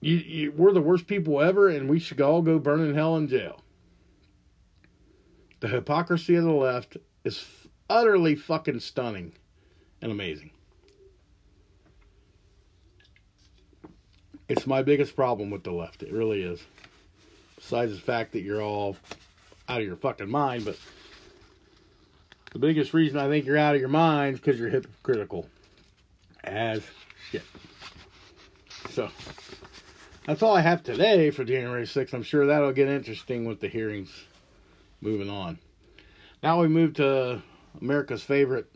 you, 0.01 0.15
you, 0.15 0.51
we're 0.51 0.73
the 0.73 0.81
worst 0.81 1.07
people 1.07 1.39
ever, 1.39 1.69
and 1.69 1.87
we 1.87 1.99
should 1.99 2.19
all 2.19 2.41
go 2.41 2.59
burn 2.59 2.81
in 2.81 2.95
hell 2.95 3.15
in 3.17 3.27
jail. 3.27 3.61
The 5.59 5.67
hypocrisy 5.67 6.35
of 6.35 6.43
the 6.43 6.51
left 6.51 6.97
is 7.23 7.45
utterly 7.87 8.35
fucking 8.35 8.79
stunning 8.79 9.33
and 10.01 10.11
amazing. 10.11 10.49
It's 14.49 14.65
my 14.65 14.81
biggest 14.81 15.15
problem 15.15 15.51
with 15.51 15.63
the 15.63 15.71
left. 15.71 16.01
It 16.01 16.11
really 16.11 16.41
is. 16.41 16.59
Besides 17.55 17.93
the 17.93 18.01
fact 18.01 18.31
that 18.33 18.41
you're 18.41 18.61
all 18.61 18.97
out 19.69 19.81
of 19.81 19.87
your 19.87 19.95
fucking 19.95 20.29
mind, 20.29 20.65
but 20.65 20.77
the 22.51 22.59
biggest 22.59 22.93
reason 22.93 23.19
I 23.19 23.29
think 23.29 23.45
you're 23.45 23.57
out 23.57 23.75
of 23.75 23.79
your 23.79 23.89
mind 23.89 24.33
is 24.33 24.39
because 24.39 24.59
you're 24.59 24.69
hypocritical 24.69 25.47
as 26.43 26.81
shit. 27.29 27.43
So 28.89 29.09
that's 30.31 30.43
all 30.43 30.55
I 30.55 30.61
have 30.61 30.81
today 30.81 31.29
for 31.29 31.43
January 31.43 31.83
6th. 31.83 32.13
I'm 32.13 32.23
sure 32.23 32.45
that'll 32.45 32.71
get 32.71 32.87
interesting 32.87 33.43
with 33.43 33.59
the 33.59 33.67
hearings 33.67 34.09
moving 35.01 35.29
on. 35.29 35.59
Now 36.41 36.61
we 36.61 36.69
move 36.69 36.93
to 36.93 37.41
America's 37.81 38.23
favorite 38.23 38.71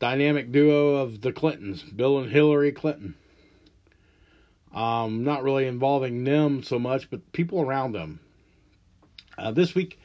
dynamic 0.00 0.50
duo 0.50 0.96
of 0.96 1.20
the 1.20 1.32
Clintons, 1.32 1.84
Bill 1.84 2.18
and 2.18 2.32
Hillary 2.32 2.72
Clinton. 2.72 3.14
Um, 4.74 5.22
not 5.22 5.44
really 5.44 5.68
involving 5.68 6.24
them 6.24 6.64
so 6.64 6.80
much, 6.80 7.10
but 7.10 7.30
people 7.30 7.60
around 7.60 7.92
them. 7.92 8.18
Uh, 9.38 9.52
this 9.52 9.72
week, 9.72 10.00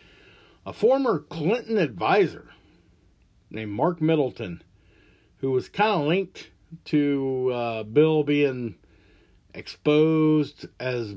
a 0.63 0.73
former 0.73 1.17
Clinton 1.17 1.79
advisor 1.79 2.51
named 3.49 3.71
Mark 3.71 3.99
Middleton, 3.99 4.61
who 5.37 5.49
was 5.49 5.69
kind 5.69 6.03
of 6.03 6.07
linked 6.07 6.51
to 6.85 7.51
uh, 7.51 7.81
Bill 7.81 8.23
being 8.23 8.75
exposed 9.53 10.67
as 10.79 11.15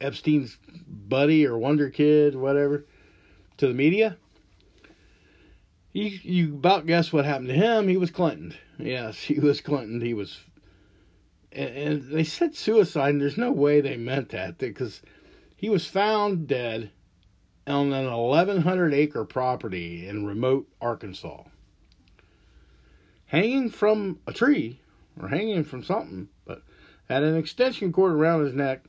Epstein's 0.00 0.58
buddy 0.86 1.46
or 1.46 1.58
Wonder 1.58 1.90
Kid, 1.90 2.36
whatever, 2.36 2.86
to 3.56 3.66
the 3.68 3.74
media. 3.74 4.16
You, 5.92 6.18
you 6.22 6.54
about 6.54 6.86
guess 6.86 7.12
what 7.12 7.24
happened 7.24 7.48
to 7.48 7.54
him? 7.54 7.88
He 7.88 7.96
was 7.96 8.10
Clinton. 8.10 8.54
Yes, 8.78 9.18
he 9.18 9.38
was 9.38 9.60
Clinton. 9.60 10.00
He 10.00 10.12
was 10.12 10.40
and, 11.54 12.10
they 12.10 12.24
said 12.24 12.56
suicide, 12.56 13.10
and 13.10 13.20
there's 13.20 13.38
no 13.38 13.52
way 13.52 13.80
they 13.80 13.96
meant 13.96 14.30
that 14.30 14.58
because 14.58 15.02
he 15.56 15.70
was 15.70 15.86
found 15.86 16.48
dead 16.48 16.90
on 17.66 17.92
an 17.92 18.10
1,100 18.10 18.92
acre 18.92 19.24
property 19.24 20.06
in 20.06 20.26
remote 20.26 20.68
Arkansas, 20.80 21.44
hanging 23.26 23.70
from 23.70 24.18
a 24.26 24.32
tree 24.32 24.80
or 25.20 25.28
hanging 25.28 25.64
from 25.64 25.82
something, 25.82 26.28
but 26.44 26.62
had 27.08 27.22
an 27.22 27.36
extension 27.36 27.92
cord 27.92 28.12
around 28.12 28.44
his 28.44 28.54
neck 28.54 28.84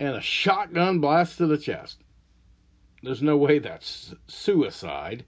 and 0.00 0.14
a 0.14 0.20
shotgun 0.20 1.00
blast 1.00 1.38
to 1.38 1.46
the 1.46 1.58
chest. 1.58 1.98
There's 3.02 3.22
no 3.22 3.36
way 3.36 3.58
that's 3.58 4.14
suicide. 4.26 5.24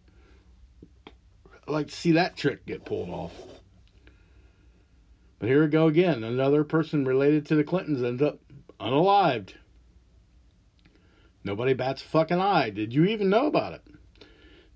I'd 1.46 1.72
like 1.72 1.88
to 1.88 1.94
see 1.94 2.12
that 2.12 2.36
trick 2.36 2.66
get 2.66 2.84
pulled 2.84 3.10
off. 3.10 3.32
But 5.38 5.48
here 5.48 5.62
we 5.62 5.68
go 5.68 5.86
again. 5.86 6.24
Another 6.24 6.64
person 6.64 7.04
related 7.04 7.46
to 7.46 7.54
the 7.54 7.64
Clintons 7.64 8.02
ends 8.02 8.22
up 8.22 8.40
unalived. 8.78 9.54
Nobody 11.44 11.72
bats 11.72 12.02
a 12.02 12.06
fucking 12.06 12.40
eye. 12.40 12.70
Did 12.70 12.92
you 12.92 13.06
even 13.06 13.30
know 13.30 13.46
about 13.46 13.72
it? 13.72 13.82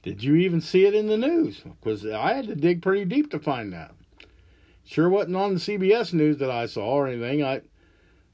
Did 0.03 0.23
you 0.23 0.37
even 0.37 0.61
see 0.61 0.87
it 0.87 0.95
in 0.95 1.07
the 1.07 1.19
news? 1.19 1.61
Because 1.61 2.07
I 2.07 2.35
had 2.35 2.47
to 2.47 2.55
dig 2.55 2.83
pretty 2.83 3.05
deep 3.05 3.31
to 3.31 3.39
find 3.39 3.73
that. 3.73 3.93
Sure 4.85 5.09
wasn't 5.09 5.37
on 5.37 5.55
the 5.55 5.61
CBS 5.61 6.13
news 6.13 6.39
that 6.39 6.51
I 6.51 6.67
saw 6.67 6.87
or 6.87 7.07
anything. 7.07 7.43
I 7.43 7.63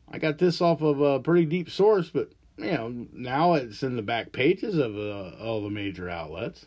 I 0.09 0.18
got 0.18 0.38
this 0.38 0.61
off 0.61 0.82
of 0.82 1.01
a 1.01 1.20
pretty 1.20 1.46
deep 1.46 1.70
source, 1.70 2.11
but 2.11 2.32
you 2.59 2.72
know 2.72 3.07
now 3.12 3.55
it's 3.55 3.82
in 3.82 3.96
the 3.96 4.03
back 4.03 4.32
pages 4.32 4.76
of 4.76 4.96
uh, 4.96 5.42
all 5.42 5.62
the 5.62 5.70
major 5.70 6.09
outlets. 6.09 6.66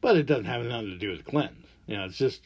But 0.00 0.16
it 0.16 0.26
doesn't 0.26 0.44
have 0.44 0.64
nothing 0.64 0.90
to 0.90 0.98
do 0.98 1.10
with 1.10 1.24
Clinton. 1.24 1.64
You 1.86 1.96
know, 1.96 2.04
it's 2.04 2.18
just 2.18 2.42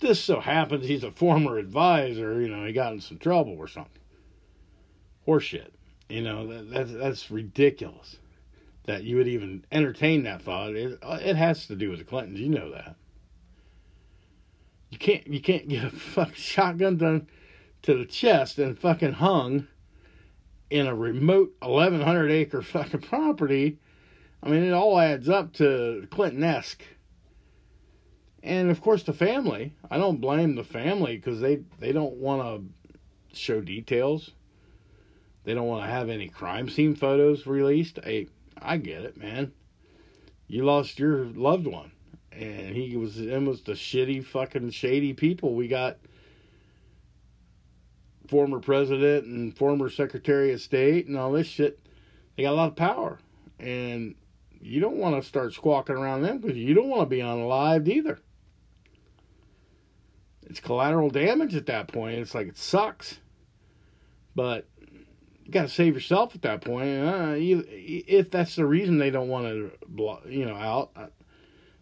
this 0.00 0.20
so 0.20 0.40
happens 0.40 0.86
he's 0.86 1.04
a 1.04 1.10
former 1.10 1.58
advisor, 1.58 2.40
you 2.40 2.48
know, 2.48 2.64
he 2.64 2.72
got 2.72 2.92
in 2.92 3.00
some 3.00 3.18
trouble 3.18 3.56
or 3.58 3.68
something. 3.68 4.02
Horseshit. 5.26 5.70
You 6.08 6.22
know, 6.22 6.46
that, 6.46 6.70
that's, 6.70 6.92
that's 6.92 7.30
ridiculous 7.30 8.16
that 8.84 9.04
you 9.04 9.16
would 9.16 9.28
even 9.28 9.64
entertain 9.70 10.22
that 10.22 10.40
thought. 10.40 10.74
It, 10.74 10.98
it 11.02 11.36
has 11.36 11.66
to 11.66 11.76
do 11.76 11.90
with 11.90 11.98
the 11.98 12.04
Clintons, 12.04 12.40
you 12.40 12.48
know 12.48 12.70
that. 12.70 12.96
You 14.90 14.98
can't 14.98 15.26
you 15.26 15.40
can't 15.40 15.68
get 15.68 15.84
a 15.84 15.90
fucking 15.90 16.34
shotgun 16.34 16.96
done 16.96 17.28
to 17.82 17.96
the 17.96 18.06
chest 18.06 18.58
and 18.58 18.78
fucking 18.78 19.14
hung 19.14 19.68
in 20.70 20.86
a 20.86 20.94
remote 20.94 21.54
1100 21.60 22.30
acre 22.30 22.62
fucking 22.62 23.00
property. 23.02 23.78
I 24.42 24.48
mean, 24.48 24.62
it 24.62 24.72
all 24.72 24.98
adds 24.98 25.28
up 25.28 25.52
to 25.54 26.06
Clinton 26.10 26.44
esque 26.44 26.82
and 28.42 28.70
of 28.70 28.80
course 28.80 29.02
the 29.02 29.12
family. 29.12 29.74
I 29.90 29.98
don't 29.98 30.20
blame 30.20 30.54
the 30.54 30.64
family 30.64 31.16
because 31.16 31.40
they 31.40 31.60
they 31.78 31.92
don't 31.92 32.16
want 32.16 32.42
to 32.42 33.38
show 33.38 33.60
details. 33.60 34.30
They 35.44 35.54
don't 35.54 35.66
want 35.66 35.84
to 35.84 35.90
have 35.90 36.08
any 36.08 36.28
crime 36.28 36.68
scene 36.68 36.94
photos 36.94 37.46
released. 37.46 37.98
Hey, 38.02 38.28
I 38.60 38.76
get 38.76 39.02
it, 39.02 39.16
man. 39.16 39.52
You 40.46 40.64
lost 40.64 40.98
your 40.98 41.24
loved 41.26 41.66
one, 41.66 41.92
and 42.32 42.76
he 42.76 42.96
was 42.96 43.18
in 43.18 43.46
with 43.46 43.64
the 43.64 43.72
shitty, 43.72 44.24
fucking 44.24 44.70
shady 44.70 45.12
people. 45.12 45.54
We 45.54 45.68
got 45.68 45.98
former 48.28 48.60
president 48.60 49.26
and 49.26 49.56
former 49.56 49.88
secretary 49.88 50.52
of 50.52 50.60
state 50.60 51.06
and 51.06 51.16
all 51.16 51.32
this 51.32 51.46
shit. 51.46 51.80
They 52.36 52.44
got 52.44 52.52
a 52.52 52.54
lot 52.54 52.68
of 52.68 52.76
power, 52.76 53.18
and 53.58 54.14
you 54.60 54.80
don't 54.80 54.96
want 54.96 55.20
to 55.20 55.28
start 55.28 55.54
squawking 55.54 55.96
around 55.96 56.22
them 56.22 56.38
because 56.38 56.56
you 56.56 56.74
don't 56.74 56.88
want 56.88 57.02
to 57.02 57.06
be 57.06 57.22
unalived 57.22 57.88
either 57.88 58.18
it's 60.48 60.60
collateral 60.60 61.10
damage 61.10 61.54
at 61.54 61.66
that 61.66 61.88
point. 61.88 62.18
It's 62.18 62.34
like 62.34 62.48
it 62.48 62.56
sucks, 62.56 63.18
but 64.34 64.66
you 65.44 65.52
got 65.52 65.62
to 65.62 65.68
save 65.68 65.94
yourself 65.94 66.34
at 66.34 66.42
that 66.42 66.62
point. 66.62 67.06
Uh, 67.06 67.34
you, 67.34 67.64
if 67.68 68.30
that's 68.30 68.56
the 68.56 68.66
reason 68.66 68.98
they 68.98 69.10
don't 69.10 69.28
want 69.28 69.46
to, 69.46 69.70
you 70.28 70.46
know, 70.46 70.54
out, 70.54 70.90
uh, 70.96 71.06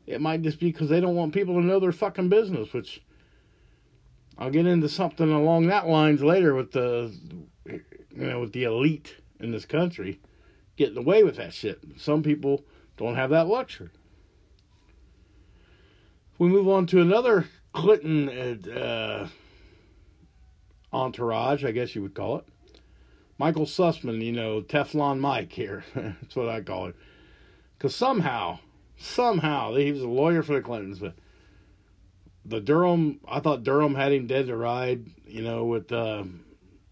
it 0.07 0.20
might 0.20 0.42
just 0.42 0.61
be 0.61 0.70
because 0.70 0.88
they 0.88 1.00
don't 1.00 1.16
want 1.16 1.34
people 1.34 1.54
to 1.54 1.66
know 1.66 1.80
their 1.80 1.92
fucking 1.92 2.28
business. 2.28 2.72
Which 2.72 3.02
I'll 4.38 4.50
get 4.50 4.66
into 4.66 4.88
something 4.88 5.30
along 5.30 5.66
that 5.66 5.88
lines 5.88 6.22
later 6.22 6.54
with 6.54 6.72
the, 6.72 7.12
you 7.64 7.82
know, 8.11 8.40
with 8.40 8.52
the 8.52 8.64
elite 8.64 9.16
in 9.40 9.50
this 9.50 9.64
country 9.64 10.20
getting 10.76 10.98
away 10.98 11.22
with 11.22 11.36
that 11.36 11.54
shit. 11.54 11.80
Some 11.96 12.22
people 12.22 12.64
don't 12.96 13.16
have 13.16 13.30
that 13.30 13.46
luxury. 13.46 13.90
We 16.38 16.48
move 16.48 16.68
on 16.68 16.86
to 16.88 17.00
another 17.00 17.46
Clinton 17.72 18.28
uh, 18.70 19.28
entourage, 20.92 21.64
I 21.64 21.72
guess 21.72 21.94
you 21.94 22.02
would 22.02 22.14
call 22.14 22.38
it. 22.38 22.44
Michael 23.38 23.66
Sussmann, 23.66 24.22
you 24.22 24.32
know, 24.32 24.62
Teflon 24.62 25.18
Mike 25.18 25.52
here. 25.52 25.84
That's 25.94 26.36
what 26.36 26.48
I 26.48 26.61
call 26.61 26.86
it. 26.86 26.96
Because 27.76 27.94
somehow, 27.94 28.59
somehow, 28.97 29.74
he 29.74 29.92
was 29.92 30.03
a 30.03 30.09
lawyer 30.09 30.42
for 30.42 30.55
the 30.55 30.61
Clintons, 30.61 30.99
but 30.99 31.14
the 32.44 32.61
Durham, 32.61 33.20
I 33.26 33.40
thought 33.40 33.64
Durham 33.64 33.94
had 33.94 34.12
him 34.12 34.26
dead 34.26 34.47
to 34.47 34.57
ride, 34.57 35.07
you 35.26 35.42
know, 35.42 35.64
with 35.64 35.90
uh, 35.92 36.24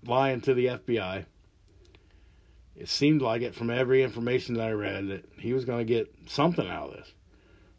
lying 0.04 0.40
to 0.42 0.54
the 0.54 0.66
FBI. 0.66 1.24
It 2.76 2.88
seemed 2.88 3.22
like 3.22 3.42
it 3.42 3.54
from 3.54 3.70
every 3.70 4.02
information 4.02 4.56
that 4.56 4.68
I 4.68 4.72
read 4.72 5.08
that 5.08 5.24
he 5.38 5.52
was 5.52 5.64
going 5.64 5.78
to 5.78 5.84
get 5.84 6.12
something 6.26 6.68
out 6.68 6.88
of 6.88 6.94
this. 6.94 7.12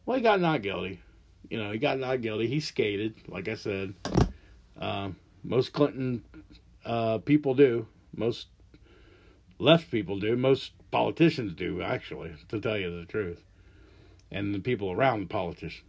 Well, 0.05 0.17
he 0.17 0.23
got 0.23 0.39
not 0.39 0.61
guilty 0.61 1.01
you 1.49 1.61
know, 1.61 1.71
he 1.71 1.77
got 1.77 1.99
not 1.99 2.21
guilty. 2.21 2.47
He 2.47 2.59
skated, 2.59 3.15
like 3.27 3.47
I 3.47 3.55
said. 3.55 3.93
Um, 4.79 5.15
most 5.43 5.73
Clinton 5.73 6.23
uh, 6.85 7.19
people 7.19 7.53
do. 7.53 7.87
Most 8.15 8.47
left 9.59 9.91
people 9.91 10.19
do. 10.19 10.35
Most 10.35 10.71
politicians 10.91 11.53
do, 11.53 11.81
actually, 11.81 12.33
to 12.49 12.59
tell 12.59 12.77
you 12.77 12.99
the 12.99 13.05
truth. 13.05 13.43
And 14.35 14.53
the 14.53 14.59
people 14.59 14.91
around 14.91 15.21
the 15.21 15.27
politician. 15.27 15.85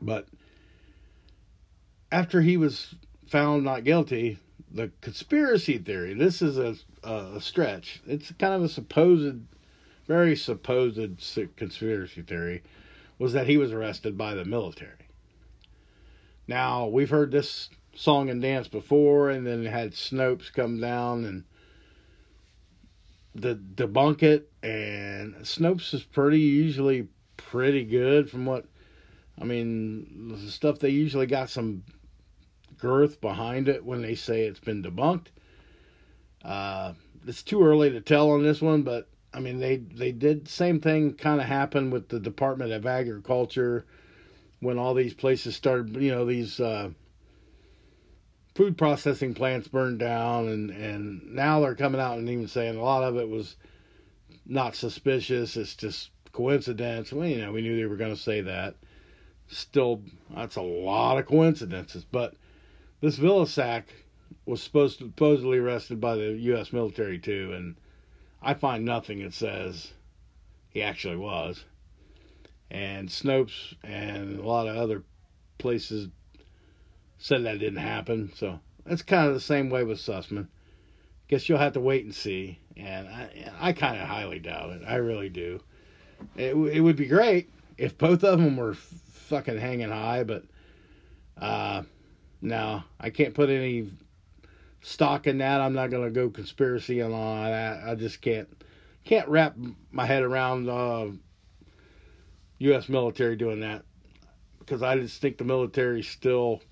But 0.00 0.28
after 2.10 2.40
he 2.40 2.56
was 2.56 2.94
found 3.26 3.64
not 3.64 3.84
guilty, 3.84 4.38
the 4.72 4.90
conspiracy 5.02 5.76
theory, 5.76 6.14
this 6.14 6.40
is 6.40 6.56
a, 6.56 6.74
a 7.06 7.38
stretch. 7.38 8.00
It's 8.06 8.32
kind 8.38 8.54
of 8.54 8.62
a 8.62 8.68
supposed, 8.70 9.42
very 10.06 10.36
supposed 10.36 10.98
conspiracy 11.56 12.22
theory 12.22 12.62
was 13.18 13.34
that 13.34 13.46
he 13.46 13.58
was 13.58 13.72
arrested 13.72 14.16
by 14.16 14.34
the 14.34 14.46
military. 14.46 14.92
Now, 16.46 16.86
we've 16.86 17.10
heard 17.10 17.30
this 17.30 17.68
song 17.94 18.30
and 18.30 18.40
dance 18.40 18.68
before, 18.68 19.28
and 19.28 19.46
then 19.46 19.66
had 19.66 19.92
Snopes 19.92 20.50
come 20.50 20.80
down 20.80 21.26
and 21.26 21.44
the 23.34 23.54
debunk 23.54 24.22
it. 24.22 24.50
And 24.62 25.34
Snopes 25.42 25.92
is 25.92 26.04
pretty 26.04 26.40
usually 26.40 27.08
pretty 27.38 27.84
good 27.84 28.28
from 28.30 28.44
what 28.44 28.66
I 29.40 29.44
mean. 29.44 30.36
The 30.36 30.50
stuff 30.50 30.78
they 30.78 30.90
usually 30.90 31.26
got 31.26 31.48
some 31.48 31.84
girth 32.78 33.20
behind 33.22 33.68
it 33.68 33.84
when 33.84 34.02
they 34.02 34.14
say 34.14 34.42
it's 34.42 34.60
been 34.60 34.82
debunked. 34.82 35.28
Uh, 36.44 36.92
it's 37.26 37.42
too 37.42 37.64
early 37.64 37.90
to 37.90 38.00
tell 38.00 38.30
on 38.30 38.42
this 38.42 38.60
one, 38.60 38.82
but 38.82 39.08
I 39.32 39.40
mean 39.40 39.58
they 39.58 39.76
they 39.76 40.12
did 40.12 40.48
same 40.48 40.80
thing 40.80 41.14
kind 41.14 41.40
of 41.40 41.46
happened 41.46 41.92
with 41.92 42.08
the 42.10 42.20
Department 42.20 42.72
of 42.72 42.86
Agriculture 42.86 43.86
when 44.60 44.78
all 44.78 44.94
these 44.94 45.14
places 45.14 45.54
started, 45.56 45.96
you 45.96 46.10
know, 46.10 46.24
these 46.24 46.58
uh, 46.60 46.90
food 48.54 48.76
processing 48.76 49.34
plants 49.34 49.68
burned 49.68 50.00
down, 50.00 50.48
and 50.48 50.70
and 50.70 51.34
now 51.34 51.60
they're 51.60 51.74
coming 51.74 52.00
out 52.00 52.18
and 52.18 52.28
even 52.28 52.48
saying 52.48 52.76
a 52.76 52.82
lot 52.82 53.04
of 53.04 53.16
it 53.16 53.28
was 53.28 53.56
not 54.46 54.74
suspicious. 54.74 55.56
It's 55.56 55.74
just 55.74 56.10
coincidence. 56.38 57.12
Well, 57.12 57.26
you 57.26 57.38
know, 57.38 57.50
we 57.50 57.62
knew 57.62 57.76
they 57.76 57.86
were 57.86 57.96
going 57.96 58.14
to 58.14 58.20
say 58.20 58.40
that. 58.42 58.76
Still, 59.48 60.02
that's 60.30 60.54
a 60.54 60.62
lot 60.62 61.18
of 61.18 61.26
coincidences. 61.26 62.04
But 62.04 62.34
this 63.00 63.18
Vilsack 63.18 63.84
was 64.46 64.62
supposed 64.62 65.00
to, 65.00 65.06
supposedly 65.06 65.58
arrested 65.58 66.00
by 66.00 66.14
the 66.14 66.30
U.S. 66.52 66.72
military 66.72 67.18
too, 67.18 67.52
and 67.56 67.74
I 68.40 68.54
find 68.54 68.84
nothing 68.84 69.20
that 69.24 69.34
says 69.34 69.94
he 70.70 70.80
actually 70.80 71.16
was. 71.16 71.64
And 72.70 73.08
Snopes 73.08 73.74
and 73.82 74.38
a 74.38 74.46
lot 74.46 74.68
of 74.68 74.76
other 74.76 75.02
places 75.58 76.08
said 77.18 77.44
that 77.44 77.58
didn't 77.58 77.80
happen. 77.80 78.30
So 78.36 78.60
that's 78.86 79.02
kind 79.02 79.26
of 79.26 79.34
the 79.34 79.40
same 79.40 79.70
way 79.70 79.82
with 79.82 79.98
Sussmann. 79.98 80.46
Guess 81.26 81.48
you'll 81.48 81.58
have 81.58 81.72
to 81.72 81.80
wait 81.80 82.04
and 82.04 82.14
see. 82.14 82.60
And 82.76 83.08
I, 83.08 83.50
I 83.58 83.72
kind 83.72 84.00
of 84.00 84.06
highly 84.06 84.38
doubt 84.38 84.70
it. 84.70 84.82
I 84.86 84.96
really 84.96 85.30
do. 85.30 85.60
It, 86.36 86.54
it 86.54 86.80
would 86.80 86.96
be 86.96 87.06
great 87.06 87.50
if 87.76 87.96
both 87.96 88.24
of 88.24 88.40
them 88.40 88.56
were 88.56 88.74
fucking 88.74 89.58
hanging 89.58 89.90
high, 89.90 90.24
but 90.24 90.44
uh, 91.40 91.82
no, 92.40 92.82
I 92.98 93.10
can't 93.10 93.34
put 93.34 93.50
any 93.50 93.90
stock 94.80 95.26
in 95.26 95.38
that. 95.38 95.60
I'm 95.60 95.74
not 95.74 95.90
gonna 95.90 96.10
go 96.10 96.30
conspiracy 96.30 97.00
and 97.00 97.14
all 97.14 97.44
that. 97.44 97.86
I 97.86 97.94
just 97.94 98.20
can't 98.20 98.48
can't 99.04 99.28
wrap 99.28 99.56
my 99.90 100.06
head 100.06 100.22
around 100.22 100.68
uh, 100.68 101.06
U.S. 102.58 102.88
military 102.88 103.36
doing 103.36 103.60
that 103.60 103.82
because 104.58 104.82
I 104.82 104.98
just 104.98 105.20
think 105.20 105.38
the 105.38 105.44
military 105.44 106.02
still. 106.02 106.62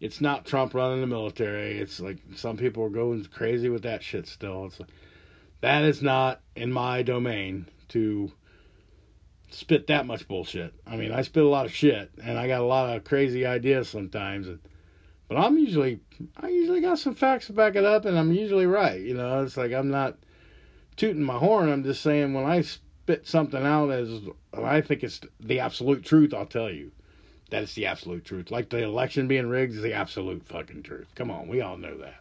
It's 0.00 0.20
not 0.20 0.44
Trump 0.44 0.74
running 0.74 1.00
the 1.00 1.06
military. 1.06 1.78
It's 1.78 1.98
like 1.98 2.18
some 2.34 2.56
people 2.56 2.82
are 2.84 2.90
going 2.90 3.24
crazy 3.26 3.70
with 3.70 3.82
that 3.82 4.02
shit 4.02 4.26
still. 4.26 4.66
It's 4.66 4.78
like, 4.78 4.90
that 5.62 5.82
is 5.84 6.02
not 6.02 6.42
in 6.56 6.70
my 6.72 7.02
domain 7.02 7.68
to 7.88 8.30
spit 9.50 9.86
that 9.86 10.06
much 10.06 10.26
bullshit. 10.26 10.74
I 10.86 10.96
mean, 10.96 11.12
I 11.12 11.22
spit 11.22 11.42
a 11.42 11.48
lot 11.48 11.66
of 11.66 11.72
shit, 11.72 12.10
and 12.22 12.38
I 12.38 12.46
got 12.46 12.60
a 12.60 12.64
lot 12.64 12.96
of 12.96 13.04
crazy 13.04 13.46
ideas 13.46 13.88
sometimes, 13.88 14.48
and 14.48 14.58
but 15.28 15.38
I'm 15.38 15.56
usually 15.58 16.00
I 16.36 16.48
usually 16.48 16.80
got 16.80 16.98
some 16.98 17.14
facts 17.14 17.46
to 17.46 17.52
back 17.52 17.76
it 17.76 17.84
up, 17.84 18.04
and 18.04 18.18
I'm 18.18 18.32
usually 18.32 18.66
right. 18.66 19.00
You 19.00 19.14
know, 19.14 19.42
it's 19.42 19.56
like 19.56 19.72
I'm 19.72 19.90
not 19.90 20.16
tooting 20.96 21.22
my 21.22 21.38
horn. 21.38 21.70
I'm 21.70 21.84
just 21.84 22.02
saying 22.02 22.34
when 22.34 22.44
I 22.44 22.62
spit 22.62 23.26
something 23.26 23.64
out 23.64 23.90
as 23.90 24.20
I 24.52 24.80
think 24.80 25.02
it's 25.02 25.20
the 25.40 25.60
absolute 25.60 26.04
truth, 26.04 26.34
I'll 26.34 26.46
tell 26.46 26.70
you 26.70 26.92
that 27.50 27.62
it's 27.62 27.74
the 27.74 27.86
absolute 27.86 28.24
truth. 28.24 28.50
Like 28.50 28.68
the 28.68 28.82
election 28.82 29.28
being 29.28 29.48
rigged 29.48 29.74
is 29.74 29.82
the 29.82 29.92
absolute 29.92 30.46
fucking 30.46 30.82
truth. 30.82 31.08
Come 31.14 31.30
on, 31.30 31.48
we 31.48 31.60
all 31.60 31.76
know 31.76 31.96
that. 31.98 32.20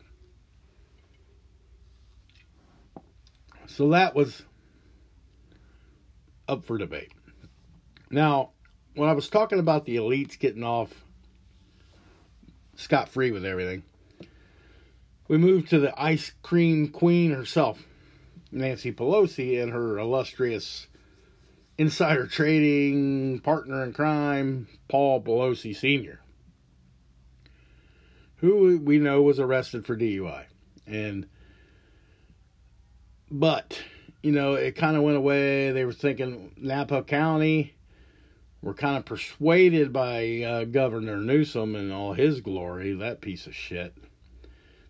So 3.65 3.89
that 3.89 4.13
was 4.13 4.43
up 6.47 6.65
for 6.65 6.77
debate. 6.77 7.11
Now, 8.09 8.51
when 8.95 9.09
I 9.09 9.13
was 9.13 9.29
talking 9.29 9.59
about 9.59 9.85
the 9.85 9.95
elites 9.97 10.37
getting 10.37 10.63
off 10.63 10.93
scot 12.75 13.09
free 13.09 13.31
with 13.31 13.45
everything, 13.45 13.83
we 15.27 15.37
moved 15.37 15.69
to 15.69 15.79
the 15.79 15.99
ice 15.99 16.31
cream 16.41 16.89
queen 16.89 17.31
herself, 17.31 17.83
Nancy 18.51 18.91
Pelosi, 18.91 19.61
and 19.61 19.71
her 19.71 19.97
illustrious 19.97 20.87
insider 21.77 22.27
trading 22.27 23.39
partner 23.39 23.83
in 23.83 23.93
crime, 23.93 24.67
Paul 24.87 25.21
Pelosi 25.21 25.75
Sr., 25.75 26.19
who 28.37 28.77
we 28.77 28.99
know 28.99 29.21
was 29.21 29.39
arrested 29.39 29.85
for 29.85 29.97
DUI. 29.97 30.45
And, 30.85 31.27
but, 33.31 33.81
you 34.23 34.31
know, 34.31 34.53
it 34.53 34.75
kind 34.75 34.95
of 34.95 35.03
went 35.03 35.17
away. 35.17 35.71
They 35.71 35.83
were 35.85 35.93
thinking 35.93 36.53
Napa 36.57 37.03
County 37.03 37.75
were 38.61 38.73
kind 38.73 38.97
of 38.97 39.05
persuaded 39.05 39.91
by 39.91 40.41
uh, 40.41 40.63
Governor 40.63 41.17
Newsom 41.17 41.75
and 41.75 41.91
all 41.91 42.13
his 42.13 42.39
glory, 42.39 42.93
that 42.93 43.19
piece 43.19 43.45
of 43.45 43.53
shit, 43.53 43.93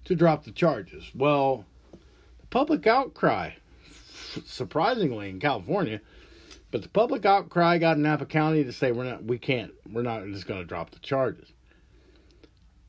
to 0.05 0.15
drop 0.15 0.45
the 0.45 0.51
charges. 0.51 1.09
Well, 1.15 1.65
the 2.39 2.47
public 2.51 2.85
outcry, 2.85 3.53
surprisingly 4.45 5.29
in 5.29 5.39
California, 5.39 5.99
but 6.69 6.83
the 6.83 6.89
public 6.89 7.25
outcry 7.25 7.79
got 7.79 7.97
Napa 7.97 8.27
County 8.27 8.63
to 8.63 8.71
say 8.71 8.91
we're 8.91 9.05
not, 9.05 9.23
we 9.23 9.39
can't, 9.39 9.71
we're 9.91 10.03
not 10.03 10.23
just 10.25 10.45
going 10.45 10.59
to 10.59 10.65
drop 10.65 10.91
the 10.91 10.99
charges 10.99 11.51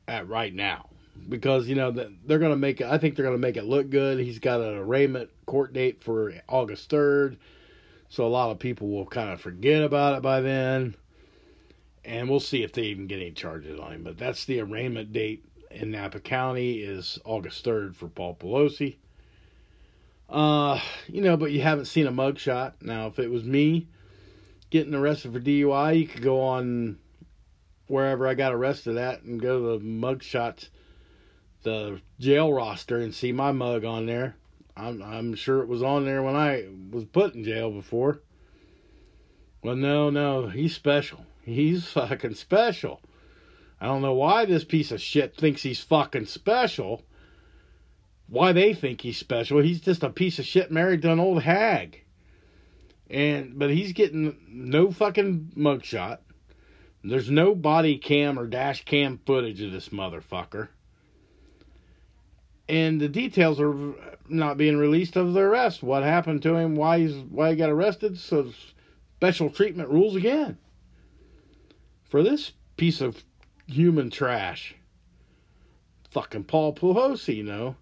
at 0.07 0.27
right 0.27 0.53
now 0.53 0.89
because 1.29 1.67
you 1.67 1.75
know 1.75 1.91
they're 1.91 2.39
going 2.39 2.51
to 2.51 2.57
make 2.57 2.81
it. 2.81 2.87
I 2.87 2.97
think 2.97 3.15
they're 3.15 3.25
going 3.25 3.37
to 3.37 3.41
make 3.41 3.57
it 3.57 3.65
look 3.65 3.89
good. 3.89 4.19
He's 4.19 4.39
got 4.39 4.61
an 4.61 4.75
arraignment 4.75 5.29
court 5.45 5.73
date 5.73 6.03
for 6.03 6.33
August 6.47 6.89
third 6.89 7.37
so 8.09 8.25
a 8.25 8.29
lot 8.29 8.51
of 8.51 8.59
people 8.59 8.87
will 8.89 9.05
kind 9.05 9.29
of 9.29 9.41
forget 9.41 9.83
about 9.83 10.17
it 10.17 10.21
by 10.21 10.41
then. 10.41 10.95
And 12.03 12.29
we'll 12.29 12.39
see 12.39 12.63
if 12.63 12.71
they 12.71 12.83
even 12.83 13.07
get 13.07 13.19
any 13.19 13.31
charges 13.31 13.79
on 13.79 13.91
him. 13.91 14.03
But 14.03 14.17
that's 14.17 14.45
the 14.45 14.59
arraignment 14.61 15.11
date 15.11 15.43
in 15.71 15.91
Napa 15.91 16.19
County 16.19 16.75
is 16.75 17.19
August 17.25 17.65
3rd 17.65 17.95
for 17.95 18.07
Paul 18.07 18.35
Pelosi. 18.35 18.95
Uh, 20.29 20.79
you 21.07 21.21
know, 21.21 21.35
but 21.35 21.51
you 21.51 21.61
haven't 21.61 21.85
seen 21.85 22.07
a 22.07 22.11
mugshot. 22.11 22.73
Now, 22.81 23.07
if 23.07 23.19
it 23.19 23.29
was 23.29 23.43
me 23.43 23.87
getting 24.69 24.93
arrested 24.93 25.33
for 25.33 25.39
DUI, 25.39 25.99
you 25.99 26.07
could 26.07 26.21
go 26.21 26.41
on 26.41 26.97
wherever 27.87 28.27
I 28.27 28.33
got 28.33 28.53
arrested 28.53 28.97
at 28.97 29.23
and 29.23 29.41
go 29.41 29.59
to 29.59 29.79
the 29.79 29.85
mugshots, 29.85 30.69
the 31.65 31.99
jail 32.19 32.53
roster, 32.53 32.99
and 32.99 33.13
see 33.13 33.33
my 33.33 33.51
mug 33.51 33.83
on 33.83 34.05
there. 34.05 34.37
I'm 34.77 35.01
I'm 35.01 35.35
sure 35.35 35.61
it 35.61 35.67
was 35.67 35.83
on 35.83 36.05
there 36.05 36.23
when 36.23 36.35
I 36.35 36.67
was 36.91 37.03
put 37.03 37.35
in 37.35 37.43
jail 37.43 37.71
before. 37.71 38.21
Well, 39.61 39.75
no, 39.75 40.09
no, 40.09 40.47
he's 40.47 40.75
special. 40.75 41.25
He's 41.41 41.87
fucking 41.91 42.35
special. 42.35 43.01
I 43.81 43.87
don't 43.87 44.01
know 44.01 44.13
why 44.13 44.45
this 44.45 44.63
piece 44.63 44.91
of 44.91 45.01
shit 45.01 45.35
thinks 45.35 45.63
he's 45.63 45.81
fucking 45.81 46.27
special. 46.27 47.03
Why 48.27 48.53
they 48.53 48.73
think 48.73 49.01
he's 49.01 49.17
special? 49.17 49.59
He's 49.59 49.81
just 49.81 50.03
a 50.03 50.09
piece 50.09 50.39
of 50.39 50.45
shit 50.45 50.71
married 50.71 51.01
to 51.01 51.11
an 51.11 51.19
old 51.19 51.43
hag. 51.43 52.03
And 53.09 53.57
but 53.57 53.69
he's 53.69 53.93
getting 53.93 54.37
no 54.47 54.91
fucking 54.91 55.53
mugshot. 55.57 56.19
There's 57.03 57.29
no 57.29 57.53
body 57.53 57.97
cam 57.97 58.39
or 58.39 58.47
dash 58.47 58.83
cam 58.85 59.19
footage 59.25 59.61
of 59.61 59.71
this 59.71 59.89
motherfucker 59.89 60.69
and 62.67 62.99
the 62.99 63.09
details 63.09 63.59
are 63.59 63.75
not 64.27 64.57
being 64.57 64.77
released 64.77 65.15
of 65.15 65.33
the 65.33 65.41
arrest. 65.41 65.83
What 65.83 66.03
happened 66.03 66.41
to 66.43 66.55
him? 66.55 66.75
Why 66.75 66.99
he's 66.99 67.15
why 67.15 67.51
he 67.51 67.55
got 67.55 67.69
arrested? 67.69 68.17
So 68.17 68.51
special 69.17 69.49
treatment 69.49 69.89
rules 69.89 70.15
again 70.15 70.57
for 72.03 72.23
this 72.23 72.53
piece 72.77 73.01
of 73.01 73.23
human 73.67 74.09
trash. 74.09 74.75
Fucking 76.11 76.45
Paul 76.45 76.73
Pelosi, 76.73 77.37
you 77.37 77.43
know, 77.43 77.75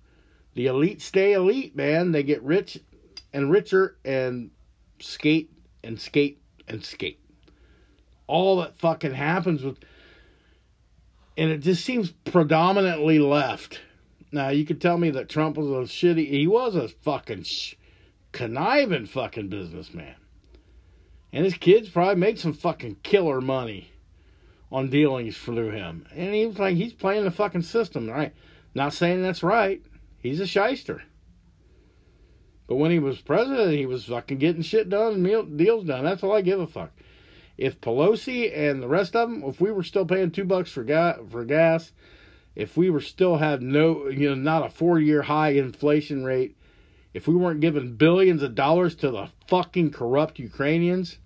the 0.55 0.67
elite 0.67 1.01
stay 1.01 1.33
elite, 1.33 1.75
man. 1.75 2.11
They 2.11 2.23
get 2.23 2.41
rich 2.43 2.79
and 3.31 3.51
richer 3.51 3.97
and 4.03 4.51
skate 4.99 5.51
and 5.83 5.99
skate 5.99 6.41
and 6.67 6.83
skate. 6.83 7.19
All 8.27 8.61
that 8.61 8.77
fucking 8.77 9.13
happens 9.13 9.63
with, 9.63 9.77
and 11.37 11.51
it 11.51 11.59
just 11.59 11.85
seems 11.85 12.11
predominantly 12.11 13.19
left 13.19 13.81
now 14.33 14.49
you 14.49 14.65
could 14.65 14.81
tell 14.81 14.97
me 14.97 15.09
that 15.11 15.29
Trump 15.29 15.57
was 15.57 15.67
a 15.67 15.91
shitty. 15.91 16.27
He 16.27 16.47
was 16.47 16.75
a 16.75 16.87
fucking 16.87 17.43
sh- 17.43 17.75
conniving 18.31 19.05
fucking 19.05 19.49
businessman, 19.49 20.15
and 21.31 21.45
his 21.45 21.55
kids 21.55 21.89
probably 21.89 22.15
made 22.15 22.39
some 22.39 22.53
fucking 22.53 22.97
killer 23.03 23.41
money 23.41 23.91
on 24.71 24.89
dealings 24.89 25.37
through 25.37 25.69
him. 25.69 26.07
And 26.15 26.33
he 26.33 26.47
was 26.47 26.57
like, 26.57 26.75
he's 26.75 26.93
playing 26.93 27.25
the 27.25 27.31
fucking 27.31 27.61
system, 27.61 28.09
right? 28.09 28.33
Not 28.73 28.93
saying 28.93 29.21
that's 29.21 29.43
right. 29.43 29.81
He's 30.17 30.39
a 30.39 30.47
shyster. 30.47 31.03
But 32.65 32.77
when 32.77 32.89
he 32.89 32.97
was 32.97 33.21
president, 33.21 33.77
he 33.77 33.85
was 33.85 34.05
fucking 34.05 34.39
getting 34.39 34.63
shit 34.63 34.89
done 34.89 35.25
and 35.25 35.57
deals 35.57 35.85
done. 35.85 36.03
That's 36.03 36.23
all 36.23 36.33
I 36.33 36.41
give 36.41 36.59
a 36.59 36.65
fuck. 36.65 36.91
If 37.55 37.79
Pelosi 37.81 38.51
and 38.57 38.81
the 38.81 38.87
rest 38.87 39.15
of 39.15 39.29
them, 39.29 39.43
if 39.43 39.61
we 39.61 39.71
were 39.71 39.83
still 39.83 40.05
paying 40.05 40.31
two 40.31 40.45
bucks 40.45 40.71
for 40.71 40.83
gas, 40.83 41.19
for 41.29 41.45
gas 41.45 41.91
if 42.55 42.77
we 42.77 42.89
were 42.89 43.01
still 43.01 43.37
have 43.37 43.61
no, 43.61 44.07
you 44.07 44.29
know, 44.29 44.35
not 44.35 44.65
a 44.65 44.69
four 44.69 44.99
year 44.99 45.21
high 45.23 45.51
inflation 45.51 46.23
rate, 46.23 46.57
if 47.13 47.27
we 47.27 47.35
weren't 47.35 47.61
giving 47.61 47.95
billions 47.95 48.43
of 48.43 48.55
dollars 48.55 48.95
to 48.95 49.11
the 49.11 49.29
fucking 49.47 49.91
corrupt 49.91 50.39
Ukrainians, 50.39 51.17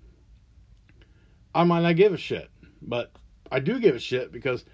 I 1.53 1.63
might 1.63 1.81
not 1.83 1.95
give 1.95 2.13
a 2.13 2.17
shit. 2.17 2.49
But 2.81 3.11
I 3.51 3.59
do 3.59 3.79
give 3.79 3.95
a 3.95 3.99
shit 3.99 4.31
because 4.31 4.65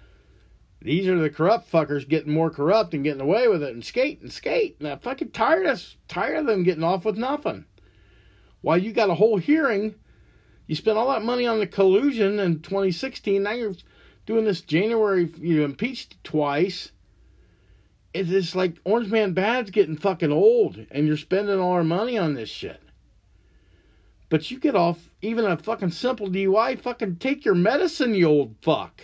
These 0.84 1.08
are 1.08 1.18
the 1.18 1.30
corrupt 1.30 1.72
fuckers 1.72 2.06
getting 2.06 2.34
more 2.34 2.50
corrupt 2.50 2.92
and 2.92 3.02
getting 3.02 3.22
away 3.22 3.48
with 3.48 3.62
it 3.62 3.72
and 3.72 3.82
skate 3.82 4.20
and 4.20 4.30
skate. 4.30 4.76
And 4.78 4.86
I'm 4.86 4.98
fucking 4.98 5.30
tired 5.30 5.64
of 5.64 5.82
tired 6.08 6.36
of 6.36 6.46
them 6.46 6.62
getting 6.62 6.84
off 6.84 7.06
with 7.06 7.16
nothing. 7.16 7.64
While 8.60 8.76
you 8.76 8.92
got 8.92 9.08
a 9.08 9.14
whole 9.14 9.38
hearing, 9.38 9.94
you 10.66 10.76
spent 10.76 10.98
all 10.98 11.10
that 11.10 11.22
money 11.24 11.46
on 11.46 11.58
the 11.58 11.66
collusion 11.66 12.38
in 12.38 12.60
2016. 12.60 13.42
Now 13.42 13.52
you're 13.52 13.74
doing 14.26 14.44
this 14.44 14.60
January. 14.60 15.32
You 15.38 15.64
impeached 15.64 16.22
twice. 16.24 16.92
It's 18.12 18.28
just 18.28 18.54
like 18.54 18.76
Orange 18.84 19.10
Man 19.10 19.32
Bad's 19.32 19.70
getting 19.70 19.96
fucking 19.96 20.32
old, 20.32 20.86
and 20.90 21.06
you're 21.06 21.16
spending 21.16 21.58
all 21.58 21.72
our 21.72 21.84
money 21.84 22.16
on 22.16 22.34
this 22.34 22.48
shit. 22.48 22.80
But 24.28 24.50
you 24.50 24.58
get 24.58 24.76
off 24.76 25.10
even 25.20 25.44
a 25.44 25.56
fucking 25.56 25.90
simple 25.90 26.28
DUI. 26.28 26.80
Fucking 26.80 27.16
take 27.16 27.44
your 27.44 27.54
medicine, 27.54 28.14
you 28.14 28.26
old 28.26 28.54
fuck. 28.62 29.02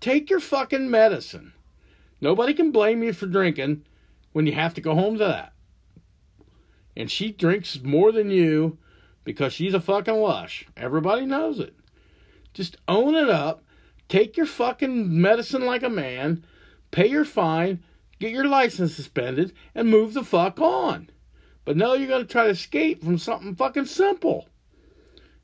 Take 0.00 0.30
your 0.30 0.40
fucking 0.40 0.90
medicine. 0.90 1.52
Nobody 2.20 2.54
can 2.54 2.70
blame 2.70 3.02
you 3.02 3.12
for 3.12 3.26
drinking 3.26 3.84
when 4.32 4.46
you 4.46 4.52
have 4.52 4.74
to 4.74 4.80
go 4.80 4.94
home 4.94 5.18
to 5.18 5.24
that. 5.24 5.52
And 6.96 7.10
she 7.10 7.30
drinks 7.30 7.80
more 7.82 8.10
than 8.10 8.30
you 8.30 8.78
because 9.24 9.52
she's 9.52 9.74
a 9.74 9.80
fucking 9.80 10.14
lush. 10.14 10.66
Everybody 10.76 11.26
knows 11.26 11.60
it. 11.60 11.74
Just 12.54 12.76
own 12.88 13.14
it 13.14 13.30
up. 13.30 13.62
Take 14.08 14.36
your 14.36 14.46
fucking 14.46 15.20
medicine 15.20 15.64
like 15.64 15.82
a 15.82 15.90
man. 15.90 16.44
Pay 16.90 17.08
your 17.08 17.24
fine. 17.24 17.82
Get 18.18 18.32
your 18.32 18.46
license 18.46 18.94
suspended 18.94 19.52
and 19.74 19.88
move 19.88 20.14
the 20.14 20.24
fuck 20.24 20.60
on. 20.60 21.10
But 21.64 21.76
no, 21.76 21.92
you're 21.94 22.08
going 22.08 22.26
to 22.26 22.32
try 22.32 22.44
to 22.44 22.50
escape 22.50 23.04
from 23.04 23.18
something 23.18 23.54
fucking 23.54 23.86
simple. 23.86 24.48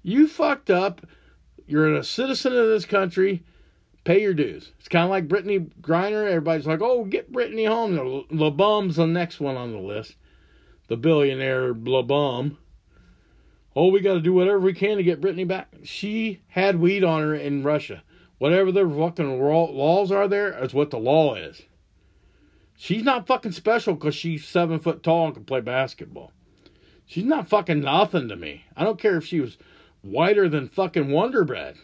You 0.03 0.27
fucked 0.27 0.71
up. 0.71 1.07
You're 1.67 1.95
a 1.95 2.03
citizen 2.05 2.57
of 2.57 2.67
this 2.67 2.87
country. 2.87 3.45
Pay 4.05 4.23
your 4.23 4.35
dues. 4.35 4.73
It's 4.79 4.89
kind 4.89 5.05
of 5.05 5.11
like 5.11 5.29
Brittney 5.29 5.71
Griner. 5.81 6.27
Everybody's 6.27 6.67
like, 6.67 6.83
oh, 6.83 7.05
get 7.05 7.33
Brittney 7.33 7.69
home. 7.69 7.95
The, 7.95 8.25
the 8.31 8.51
bum's 8.51 8.97
the 8.97 9.07
next 9.07 9.41
one 9.41 9.57
on 9.57 9.73
the 9.73 9.79
list. 9.79 10.17
The 10.89 10.97
billionaire 10.97 11.73
La 11.75 12.03
Bum. 12.03 12.59
Oh, 13.77 13.89
we 13.89 14.01
got 14.01 14.15
to 14.15 14.21
do 14.21 14.33
whatever 14.33 14.61
we 14.61 14.75
can 14.75 14.99
to 14.99 15.03
get 15.03 15.21
Brittney 15.21 15.49
back. 15.49 15.69
She 15.83 16.43
had 16.49 16.81
weed 16.81 17.03
on 17.03 17.23
her 17.23 17.35
in 17.35 17.63
Russia. 17.63 18.03
Whatever 18.39 18.73
the 18.73 18.89
fucking 18.89 19.41
laws 19.41 20.11
are 20.11 20.29
there 20.29 20.63
is 20.63 20.75
what 20.75 20.91
the 20.91 20.99
law 20.99 21.35
is. 21.35 21.63
She's 22.77 23.05
not 23.05 23.27
fucking 23.27 23.53
special 23.53 23.95
because 23.95 24.15
she's 24.15 24.45
seven 24.45 24.81
foot 24.81 25.03
tall 25.03 25.27
and 25.27 25.35
can 25.35 25.45
play 25.45 25.61
basketball. 25.61 26.33
She's 27.07 27.25
not 27.25 27.49
fucking 27.49 27.81
nothing 27.81 28.29
to 28.29 28.37
me. 28.37 28.65
I 28.77 28.85
don't 28.85 28.99
care 28.99 29.17
if 29.17 29.25
she 29.25 29.41
was 29.41 29.57
whiter 30.03 30.49
than 30.49 30.69
fucking 30.69 31.11
Wonder 31.11 31.45
Bread. 31.45 31.77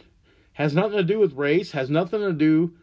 Has 0.53 0.73
nothing 0.73 0.97
to 0.97 1.03
do 1.03 1.19
with 1.19 1.33
race. 1.33 1.71
Has 1.71 1.89
nothing 1.89 2.19
to 2.19 2.33
do. 2.33 2.73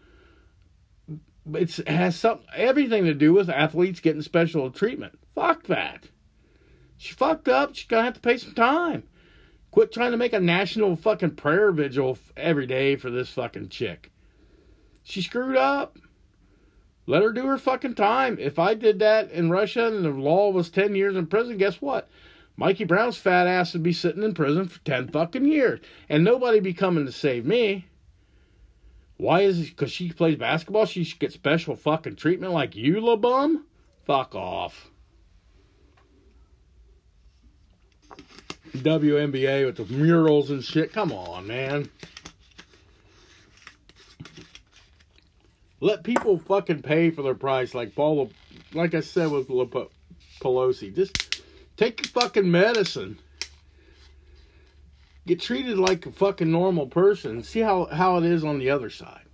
It's, 1.53 1.79
it 1.79 1.89
has 1.89 2.17
some 2.17 2.41
everything 2.55 3.05
to 3.05 3.15
do 3.15 3.35
with 3.35 3.51
athletes 3.51 4.01
getting 4.01 4.23
special 4.23 4.71
treatment. 4.71 5.19
Fuck 5.35 5.67
that. 5.67 6.09
She 6.97 7.15
fucked 7.15 7.49
up. 7.49 7.75
She's 7.75 7.87
gonna 7.87 8.05
have 8.05 8.15
to 8.15 8.21
pay 8.21 8.39
some 8.39 8.55
time. 8.55 9.05
Quit 9.79 9.93
trying 9.93 10.11
to 10.11 10.17
make 10.17 10.33
a 10.33 10.41
national 10.41 10.97
fucking 10.97 11.37
prayer 11.37 11.71
vigil 11.71 12.19
every 12.37 12.67
day 12.67 12.97
for 12.97 13.11
this 13.11 13.31
fucking 13.31 13.69
chick. 13.69 14.11
She 15.05 15.23
screwed 15.23 15.57
up. 15.57 15.97
Let 17.07 17.23
her 17.23 17.31
do 17.31 17.47
her 17.47 17.59
fucking 17.59 17.95
time. 17.95 18.39
If 18.41 18.59
I 18.59 18.75
did 18.75 18.99
that 18.99 19.31
in 19.31 19.51
Russia 19.51 19.87
and 19.87 20.05
the 20.05 20.11
law 20.11 20.51
was 20.51 20.69
10 20.69 20.97
years 20.97 21.15
in 21.15 21.29
prison, 21.29 21.59
guess 21.59 21.81
what? 21.81 22.11
Mikey 22.57 22.87
Brown's 22.87 23.19
fat 23.19 23.47
ass 23.47 23.73
would 23.73 23.85
be 23.85 23.93
sitting 23.93 24.25
in 24.25 24.35
prison 24.35 24.67
for 24.67 24.81
10 24.81 25.11
fucking 25.11 25.45
years. 25.45 25.79
And 26.09 26.25
nobody 26.25 26.59
be 26.59 26.75
coming 26.75 27.07
to 27.07 27.13
save 27.13 27.47
me. 27.47 27.87
Why 29.17 29.43
is 29.43 29.61
it? 29.61 29.77
Because 29.77 29.93
she 29.93 30.11
plays 30.11 30.39
basketball? 30.39 30.87
She 30.87 31.05
should 31.05 31.21
get 31.21 31.33
special 31.33 31.77
fucking 31.77 32.17
treatment 32.17 32.53
like 32.53 32.75
you, 32.75 33.01
la 33.01 33.15
bum? 33.15 33.65
Fuck 34.05 34.35
off. 34.35 34.91
WNBA 38.73 39.67
with 39.67 39.77
the 39.77 39.85
murals 39.93 40.51
and 40.51 40.63
shit. 40.63 40.93
Come 40.93 41.13
on, 41.13 41.47
man. 41.47 41.91
Let 45.81 46.03
people 46.03 46.39
fucking 46.39 46.83
pay 46.83 47.11
for 47.11 47.23
their 47.23 47.35
price, 47.35 47.75
like 47.75 47.95
Paul, 47.95 48.31
like 48.75 48.95
I 48.95 49.01
said 49.01 49.31
with 49.31 49.49
Pelosi. 49.49 50.95
Just 50.95 51.43
take 51.77 52.01
your 52.03 52.23
fucking 52.23 52.51
medicine. 52.51 53.19
Get 55.27 55.41
treated 55.41 55.79
like 55.79 56.07
a 56.07 56.11
fucking 56.11 56.51
normal 56.51 56.87
person. 56.87 57.43
See 57.43 57.61
how, 57.61 57.87
how 57.87 58.17
it 58.17 58.25
is 58.25 58.45
on 58.45 58.59
the 58.59 58.71
other 58.71 58.91
side. 58.91 59.25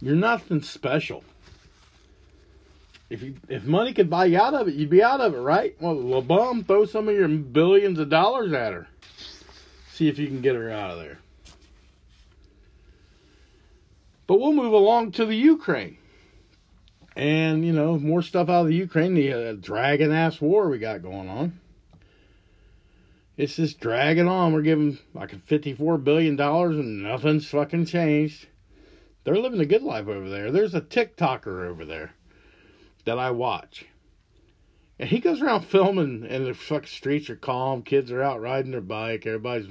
You're 0.00 0.16
nothing 0.16 0.62
special. 0.62 1.22
If 3.12 3.22
you 3.22 3.34
if 3.46 3.64
money 3.64 3.92
could 3.92 4.08
buy 4.08 4.24
you 4.24 4.38
out 4.38 4.54
of 4.54 4.68
it, 4.68 4.74
you'd 4.74 4.88
be 4.88 5.02
out 5.02 5.20
of 5.20 5.34
it, 5.34 5.38
right? 5.38 5.76
Well, 5.78 5.96
LeBum, 5.96 6.66
throw 6.66 6.86
some 6.86 7.10
of 7.10 7.14
your 7.14 7.28
billions 7.28 7.98
of 7.98 8.08
dollars 8.08 8.54
at 8.54 8.72
her. 8.72 8.88
See 9.90 10.08
if 10.08 10.18
you 10.18 10.28
can 10.28 10.40
get 10.40 10.56
her 10.56 10.70
out 10.70 10.92
of 10.92 10.98
there. 10.98 11.18
But 14.26 14.40
we'll 14.40 14.54
move 14.54 14.72
along 14.72 15.12
to 15.12 15.26
the 15.26 15.36
Ukraine. 15.36 15.98
And, 17.14 17.66
you 17.66 17.74
know, 17.74 17.98
more 17.98 18.22
stuff 18.22 18.48
out 18.48 18.62
of 18.62 18.68
the 18.68 18.76
Ukraine, 18.76 19.12
the 19.12 19.30
uh, 19.30 19.52
dragon 19.60 20.10
ass 20.10 20.40
war 20.40 20.70
we 20.70 20.78
got 20.78 21.02
going 21.02 21.28
on. 21.28 21.60
It's 23.36 23.56
just 23.56 23.78
dragging 23.78 24.26
on. 24.26 24.54
We're 24.54 24.62
giving 24.62 24.98
like 25.12 25.32
$54 25.32 26.02
billion 26.02 26.40
and 26.40 27.02
nothing's 27.02 27.46
fucking 27.46 27.84
changed. 27.84 28.46
They're 29.24 29.36
living 29.36 29.60
a 29.60 29.66
good 29.66 29.82
life 29.82 30.08
over 30.08 30.30
there. 30.30 30.50
There's 30.50 30.74
a 30.74 30.80
TikToker 30.80 31.68
over 31.68 31.84
there 31.84 32.14
that 33.04 33.18
I 33.18 33.30
watch. 33.30 33.86
And 34.98 35.08
he 35.08 35.18
goes 35.18 35.42
around 35.42 35.64
filming, 35.64 36.26
and 36.28 36.46
the 36.46 36.54
fucking 36.54 36.86
streets 36.86 37.28
are 37.30 37.36
calm. 37.36 37.82
Kids 37.82 38.12
are 38.12 38.22
out 38.22 38.40
riding 38.40 38.70
their 38.70 38.80
bike. 38.80 39.26
Everybody's 39.26 39.68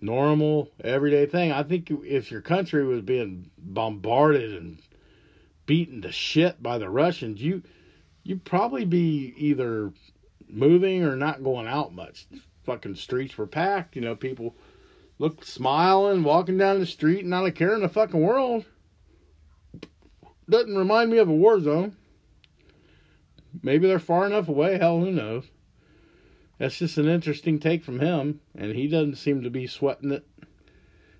normal, 0.00 0.70
everyday 0.82 1.26
thing. 1.26 1.52
I 1.52 1.62
think 1.62 1.90
if 1.90 2.30
your 2.30 2.40
country 2.40 2.84
was 2.84 3.02
being 3.02 3.50
bombarded 3.58 4.54
and 4.54 4.78
beaten 5.66 6.02
to 6.02 6.10
shit 6.10 6.62
by 6.62 6.78
the 6.78 6.88
Russians, 6.88 7.40
you 7.40 7.62
you'd 8.24 8.44
probably 8.44 8.84
be 8.84 9.34
either 9.36 9.92
moving 10.48 11.04
or 11.04 11.16
not 11.16 11.44
going 11.44 11.66
out 11.66 11.94
much. 11.94 12.26
Fucking 12.64 12.96
streets 12.96 13.38
were 13.38 13.46
packed, 13.46 13.94
you 13.94 14.02
know, 14.02 14.16
people 14.16 14.54
looked 15.18 15.46
smiling, 15.46 16.24
walking 16.24 16.58
down 16.58 16.80
the 16.80 16.86
street, 16.86 17.24
not 17.24 17.46
a 17.46 17.52
care 17.52 17.74
in 17.74 17.82
the 17.82 17.88
fucking 17.88 18.20
world. 18.20 18.64
Doesn't 20.48 20.76
remind 20.76 21.10
me 21.10 21.18
of 21.18 21.28
a 21.28 21.32
war 21.32 21.60
zone. 21.60 21.96
Maybe 23.62 23.86
they're 23.86 23.98
far 23.98 24.26
enough 24.26 24.48
away, 24.48 24.78
hell 24.78 25.00
who 25.00 25.10
knows 25.10 25.50
that's 26.60 26.76
just 26.76 26.98
an 26.98 27.08
interesting 27.08 27.58
take 27.58 27.82
from 27.82 28.00
him, 28.00 28.40
and 28.54 28.76
he 28.76 28.86
doesn't 28.86 29.16
seem 29.16 29.42
to 29.42 29.50
be 29.50 29.66
sweating 29.66 30.12
it. 30.12 30.26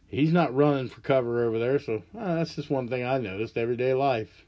He's 0.07 0.35
not 0.35 0.55
running 0.55 0.91
for 0.91 1.01
cover 1.01 1.45
over 1.45 1.59
there, 1.59 1.79
so 1.79 2.03
uh, 2.17 2.35
that's 2.35 2.57
just 2.57 2.69
one 2.69 2.89
thing 2.89 3.07
I 3.07 3.17
noticed 3.17 3.57
everyday 3.57 3.95
life. 3.95 4.45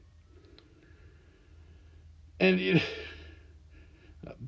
And 2.39 2.59
it, 2.59 2.83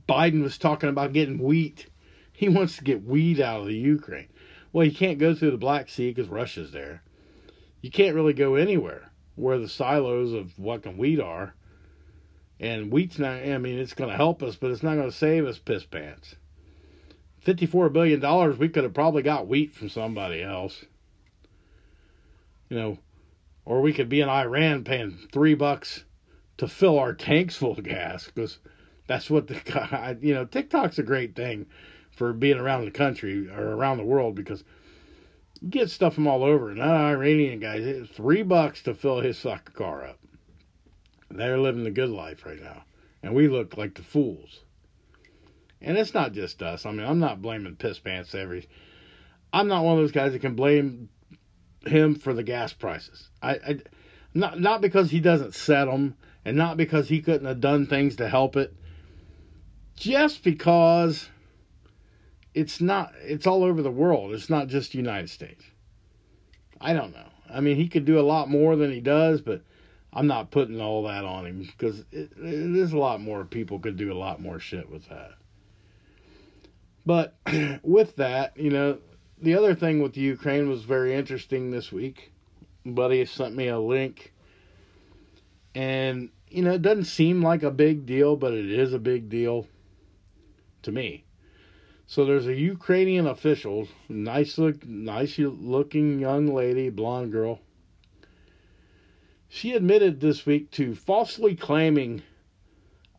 Biden 0.08 0.44
was 0.44 0.60
talking 0.60 0.88
about 0.88 1.14
getting 1.14 1.40
wheat. 1.40 1.88
He 2.32 2.48
wants 2.48 2.78
to 2.78 2.84
get 2.84 3.04
wheat 3.04 3.40
out 3.40 3.62
of 3.62 3.68
the 3.68 3.74
Ukraine. 3.74 4.28
Well, 4.72 4.86
you 4.86 4.94
can't 4.94 5.18
go 5.18 5.34
through 5.34 5.52
the 5.52 5.58
Black 5.58 5.90
Sea 5.90 6.12
because 6.12 6.30
Russia's 6.30 6.72
there. 6.72 7.02
You 7.82 7.90
can't 7.90 8.14
really 8.14 8.34
go 8.34 8.54
anywhere 8.54 9.12
where 9.34 9.58
the 9.58 9.68
silos 9.68 10.32
of 10.32 10.60
what 10.60 10.84
can 10.84 10.96
wheat 10.96 11.20
are 11.20 11.56
and 12.60 12.92
wheat's 12.92 13.20
not, 13.20 13.38
I 13.38 13.58
mean, 13.58 13.80
it's 13.80 13.94
going 13.94 14.10
to 14.10 14.16
help 14.16 14.42
us, 14.42 14.56
but 14.56 14.72
it's 14.72 14.84
not 14.84 14.96
going 14.96 15.10
to 15.10 15.16
save 15.16 15.46
us 15.46 15.60
piss 15.60 15.86
pants. 15.86 16.36
$54 17.46 17.92
billion, 17.94 18.58
we 18.58 18.70
could 18.70 18.84
have 18.84 18.94
probably 18.94 19.22
got 19.22 19.48
wheat 19.48 19.74
from 19.74 19.90
somebody 19.90 20.42
else. 20.42 20.86
You 22.70 22.78
know, 22.78 22.98
or 23.66 23.82
we 23.82 23.94
could 23.94 24.10
be 24.10 24.22
in 24.22 24.30
Iran 24.30 24.84
paying 24.84 25.18
three 25.32 25.54
bucks 25.54 26.04
to 26.58 26.68
fill 26.68 26.98
our 26.98 27.14
tanks 27.14 27.56
full 27.56 27.74
of 27.74 27.84
gas 27.84 28.26
because 28.26 28.60
that's 29.08 29.30
what 29.30 29.48
the 29.48 29.56
guy, 29.66 30.18
you 30.22 30.34
know, 30.34 30.46
TikTok's 30.46 31.00
a 31.00 31.04
great 31.04 31.36
thing 31.36 31.68
for 32.12 32.34
being 32.34 32.58
around 32.58 32.86
the 32.86 32.92
country 32.92 33.50
or 33.50 33.76
around 33.76 33.98
the 33.98 34.04
world 34.04 34.36
because 34.36 34.64
you 35.62 35.70
get 35.70 35.90
stuff 35.90 36.16
from 36.16 36.28
all 36.28 36.44
over. 36.44 36.70
And 36.70 36.80
that 36.80 36.88
Iranian 36.88 37.60
guy, 37.60 38.04
three 38.06 38.44
bucks 38.44 38.82
to 38.84 38.94
fill 38.94 39.20
his 39.20 39.40
fucking 39.40 39.76
car 39.76 40.06
up. 40.06 40.20
They're 41.30 41.58
living 41.58 41.84
the 41.84 41.92
good 41.92 42.10
life 42.10 42.46
right 42.46 42.62
now. 42.62 42.84
And 43.24 43.34
we 43.34 43.48
look 43.48 43.78
like 43.78 43.96
the 43.96 44.04
fools. 44.04 44.62
And 45.82 45.98
it's 45.98 46.14
not 46.14 46.34
just 46.34 46.62
us. 46.62 46.86
I 46.86 46.92
mean, 46.92 47.06
I'm 47.06 47.20
not 47.20 47.42
blaming 47.42 47.76
piss 47.76 48.00
pants 48.00 48.34
every. 48.36 48.68
I'm 49.52 49.68
not 49.68 49.84
one 49.84 49.94
of 49.94 50.00
those 50.00 50.12
guys 50.12 50.34
that 50.34 50.40
can 50.40 50.56
blame 50.56 51.10
him 51.86 52.16
for 52.16 52.34
the 52.34 52.44
gas 52.44 52.74
prices. 52.74 53.30
I, 53.42 53.52
I 53.54 53.80
not 54.34 54.60
not 54.60 54.82
because 54.82 55.12
he 55.12 55.20
doesn't 55.20 55.54
set 55.54 55.86
them, 55.86 56.16
and 56.44 56.58
not 56.58 56.78
because 56.78 57.10
he 57.10 57.22
couldn't 57.22 57.48
have 57.48 57.62
done 57.62 57.86
things 57.86 58.16
to 58.18 58.28
help 58.28 58.56
it. 58.56 58.74
Just 59.96 60.44
because 60.44 61.30
it's 62.54 62.82
not. 62.82 63.14
It's 63.22 63.48
all 63.48 63.64
over 63.64 63.82
the 63.82 63.92
world. 63.92 64.34
It's 64.34 64.50
not 64.50 64.68
just 64.68 64.94
United 64.94 65.30
States. 65.30 65.64
I 66.82 66.94
don't 66.94 67.14
know. 67.14 67.30
I 67.50 67.62
mean, 67.62 67.78
he 67.78 67.88
could 67.88 68.06
do 68.06 68.20
a 68.20 68.22
lot 68.22 68.50
more 68.50 68.76
than 68.76 68.92
he 68.92 69.00
does, 69.00 69.42
but 69.42 69.62
I'm 70.16 70.28
not 70.28 70.50
putting 70.50 70.80
all 70.80 71.04
that 71.04 71.26
on 71.26 71.46
him 71.46 71.60
because 71.60 72.06
there's 72.10 72.94
a 72.94 72.98
lot 72.98 73.20
more 73.20 73.44
people 73.44 73.80
could 73.80 73.98
do 73.98 74.14
a 74.14 74.18
lot 74.18 74.42
more 74.42 74.60
shit 74.60 74.90
with 74.90 75.10
that. 75.10 75.34
But 77.06 77.36
with 77.84 78.16
that, 78.16 78.56
you 78.56 78.70
know, 78.70 79.00
the 79.42 79.56
other 79.56 79.76
thing 79.76 80.02
with 80.02 80.16
Ukraine 80.16 80.70
was 80.70 80.84
very 80.84 81.14
interesting 81.14 81.70
this 81.70 81.92
week. 81.92 82.32
Buddy 82.86 83.26
sent 83.26 83.56
me 83.56 83.68
a 83.68 83.80
link, 83.80 84.34
and 85.74 86.30
you 86.50 86.62
know, 86.62 86.74
it 86.74 86.82
doesn't 86.82 87.06
seem 87.06 87.42
like 87.42 87.64
a 87.64 87.72
big 87.72 88.06
deal, 88.06 88.38
but 88.38 88.54
it 88.54 88.72
is 88.72 88.94
a 88.94 89.00
big 89.00 89.28
deal 89.30 89.68
to 90.84 90.92
me. 90.92 91.26
So 92.08 92.24
there's 92.24 92.48
a 92.48 92.54
Ukrainian 92.54 93.26
official, 93.28 93.88
nice 94.08 94.58
look, 94.58 94.86
nice 94.86 95.38
looking 95.40 96.20
young 96.20 96.54
lady, 96.54 96.90
blonde 96.90 97.32
girl. 97.32 97.60
She 99.48 99.74
admitted 99.74 100.20
this 100.20 100.46
week 100.46 100.72
to 100.72 100.96
falsely 100.96 101.56
claiming 101.56 102.24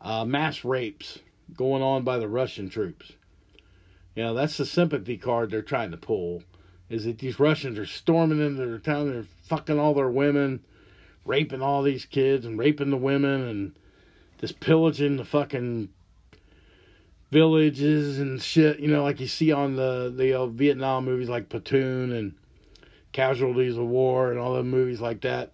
uh, 0.01 0.25
mass 0.25 0.63
rapes 0.63 1.19
going 1.55 1.81
on 1.81 2.03
by 2.03 2.19
the 2.19 2.27
Russian 2.27 2.69
troops. 2.69 3.13
You 4.15 4.23
know, 4.23 4.33
that's 4.33 4.57
the 4.57 4.65
sympathy 4.65 5.17
card 5.17 5.51
they're 5.51 5.61
trying 5.61 5.91
to 5.91 5.97
pull. 5.97 6.43
Is 6.89 7.05
that 7.05 7.19
these 7.19 7.39
Russians 7.39 7.77
are 7.77 7.85
storming 7.85 8.39
into 8.39 8.65
their 8.65 8.79
town, 8.79 9.11
they're 9.11 9.25
fucking 9.43 9.79
all 9.79 9.93
their 9.93 10.09
women, 10.09 10.63
raping 11.25 11.61
all 11.61 11.83
these 11.83 12.05
kids 12.05 12.45
and 12.45 12.57
raping 12.57 12.89
the 12.89 12.97
women 12.97 13.41
and 13.47 13.75
just 14.39 14.59
pillaging 14.59 15.17
the 15.17 15.25
fucking 15.25 15.89
villages 17.31 18.19
and 18.19 18.41
shit, 18.41 18.79
you 18.79 18.87
know, 18.87 19.03
like 19.03 19.19
you 19.19 19.27
see 19.27 19.51
on 19.51 19.75
the 19.75 20.13
the 20.15 20.33
uh, 20.33 20.45
Vietnam 20.47 21.05
movies 21.05 21.29
like 21.29 21.49
Platoon 21.49 22.11
and 22.11 22.35
Casualties 23.11 23.77
of 23.77 23.85
War 23.85 24.31
and 24.31 24.39
all 24.39 24.53
the 24.55 24.63
movies 24.63 25.01
like 25.01 25.21
that. 25.21 25.51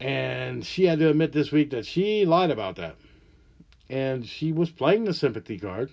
And 0.00 0.64
she 0.64 0.84
had 0.86 0.98
to 1.00 1.10
admit 1.10 1.32
this 1.32 1.50
week 1.50 1.70
that 1.70 1.86
she 1.86 2.24
lied 2.24 2.50
about 2.50 2.76
that. 2.76 2.96
And 3.90 4.26
she 4.26 4.52
was 4.52 4.70
playing 4.70 5.04
the 5.04 5.14
sympathy 5.14 5.58
card 5.58 5.90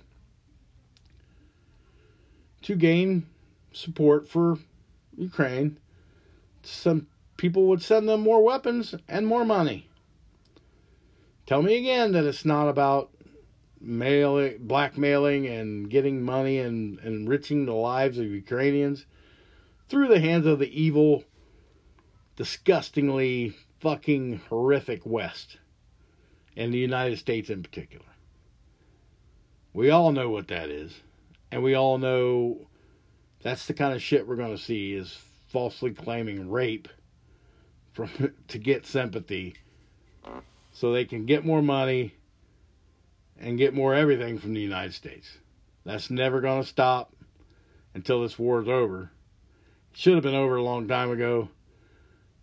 to 2.63 2.75
gain 2.75 3.25
support 3.71 4.27
for 4.27 4.57
Ukraine. 5.17 5.77
Some 6.63 7.07
people 7.37 7.67
would 7.67 7.81
send 7.81 8.07
them 8.07 8.21
more 8.21 8.43
weapons 8.43 8.95
and 9.07 9.27
more 9.27 9.45
money. 9.45 9.89
Tell 11.45 11.61
me 11.61 11.77
again 11.77 12.11
that 12.13 12.25
it's 12.25 12.43
not 12.45 12.67
about 12.67 13.11
mailing, 13.79 14.57
blackmailing, 14.61 15.45
and 15.47 15.89
getting 15.89 16.23
money 16.23 16.57
and, 16.57 16.99
enriching 16.99 17.65
the 17.65 17.73
lives 17.73 18.17
of 18.17 18.25
Ukrainians 18.25 19.05
through 19.87 20.07
the 20.07 20.19
hands 20.19 20.47
of 20.47 20.57
the 20.57 20.81
evil, 20.81 21.23
disgustingly 22.35 23.55
fucking 23.79 24.41
horrific 24.49 25.05
West 25.05 25.57
and 26.55 26.73
the 26.73 26.77
United 26.77 27.17
States 27.17 27.49
in 27.49 27.63
particular. 27.63 28.05
We 29.73 29.89
all 29.89 30.11
know 30.11 30.29
what 30.29 30.47
that 30.47 30.69
is, 30.69 30.93
and 31.51 31.61
we 31.63 31.73
all 31.73 31.97
know 31.97 32.67
that's 33.41 33.67
the 33.67 33.73
kind 33.73 33.93
of 33.93 34.01
shit 34.01 34.27
we're 34.27 34.37
going 34.37 34.55
to 34.55 34.61
see 34.61 34.93
is 34.93 35.17
falsely 35.47 35.91
claiming 35.91 36.49
rape 36.49 36.87
from 37.93 38.09
to 38.47 38.57
get 38.57 38.85
sympathy 38.85 39.55
so 40.73 40.91
they 40.91 41.05
can 41.05 41.25
get 41.25 41.45
more 41.45 41.61
money 41.61 42.13
and 43.39 43.57
get 43.57 43.73
more 43.73 43.93
everything 43.93 44.37
from 44.37 44.53
the 44.53 44.61
United 44.61 44.93
States. 44.93 45.37
That's 45.85 46.09
never 46.09 46.41
going 46.41 46.61
to 46.61 46.67
stop 46.67 47.13
until 47.93 48.21
this 48.21 48.39
war 48.39 48.61
is 48.61 48.67
over. 48.67 49.11
Should 49.93 50.15
have 50.15 50.23
been 50.23 50.35
over 50.35 50.55
a 50.55 50.63
long 50.63 50.87
time 50.87 51.11
ago. 51.11 51.49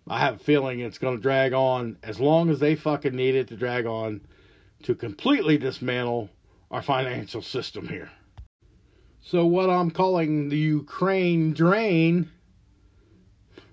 I 0.09 0.19
have 0.19 0.37
a 0.37 0.39
feeling 0.39 0.81
it's 0.81 0.99
going 0.99 1.17
to 1.17 1.23
drag 1.23 1.53
on 1.53 1.99
as 2.03 2.21
long 2.21 2.51
as 2.51 2.59
they 2.59 2.75
fucking 2.75 3.15
need 3.15 3.35
it 3.35 3.49
to 3.49 3.57
drag 3.57 3.87
on 3.87 4.23
to 4.83 4.95
completely 4.95 5.59
dismantle 5.59 6.31
our 6.71 6.83
financial 6.83 7.43
system 7.43 7.89
here. 7.89 8.11
So, 9.21 9.47
what 9.47 9.71
I'm 9.71 9.91
calling 9.91 10.49
the 10.49 10.59
Ukraine 10.59 11.53
drain 11.53 12.31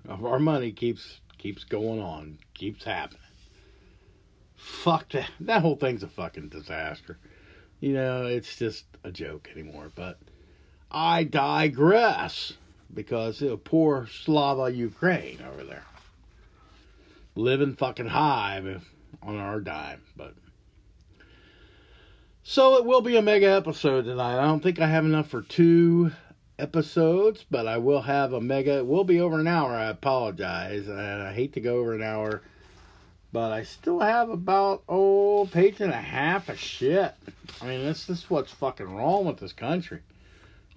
of 0.08 0.24
our 0.24 0.40
money 0.40 0.72
keeps 0.72 1.20
keeps 1.38 1.64
going 1.64 2.00
on, 2.00 2.38
keeps 2.54 2.84
happening 2.84 3.22
fuck 4.60 5.10
that. 5.10 5.30
That 5.40 5.62
whole 5.62 5.76
thing's 5.76 6.04
a 6.04 6.08
fucking 6.08 6.50
disaster. 6.50 7.18
You 7.80 7.94
know, 7.94 8.26
it's 8.26 8.58
just 8.58 8.86
a 9.04 9.12
joke 9.12 9.50
anymore. 9.52 9.92
But 9.96 10.20
I 10.92 11.24
digress 11.24 12.54
because 12.94 13.42
you 13.42 13.50
know, 13.50 13.58
poor 13.58 14.08
Slava 14.08 14.70
Ukraine 14.72 15.40
over 15.52 15.64
there 15.64 15.84
living 17.40 17.76
fucking 17.76 18.08
high 18.08 18.62
on 19.22 19.38
our 19.38 19.60
dime. 19.60 20.02
But 20.16 20.36
so 22.44 22.78
it 22.78 22.86
will 22.86 23.02
be 23.02 23.18
a 23.18 23.22
mega 23.22 23.48
episode 23.48 24.06
tonight. 24.06 24.40
I 24.40 24.46
don't 24.46 24.62
think 24.62 24.80
I 24.80 24.88
have 24.88 25.06
enough 25.06 25.30
for 25.30 25.42
two 25.42 26.12
episodes, 26.58 27.46
but 27.50 27.68
I 27.68 27.78
will 27.78 28.02
have 28.02 28.34
a 28.34 28.42
mega. 28.42 28.78
It 28.78 28.88
will 28.88 29.04
be 29.04 29.22
over 29.22 29.40
an 29.40 29.48
hour. 29.48 29.72
I 29.72 29.86
apologize, 29.86 30.88
and 30.88 31.00
I 31.00 31.34
hate 31.34 31.54
to 31.54 31.62
go 31.62 31.78
over 31.78 31.94
an 31.94 32.04
hour 32.04 32.42
but 33.32 33.52
I 33.52 33.64
still 33.64 34.00
have 34.00 34.30
about, 34.30 34.84
oh, 34.90 35.48
page 35.52 35.82
and 35.82 35.94
a 35.94 35.98
half 35.98 36.50
of 36.50 36.60
shit. 36.60 37.14
I 37.62 37.68
mean, 37.68 37.84
this, 37.84 38.10
is 38.10 38.30
what's 38.30 38.52
fucking 38.52 38.88
wrong 38.88 39.26
with 39.26 39.38
this 39.38 39.54
country. 39.54 40.00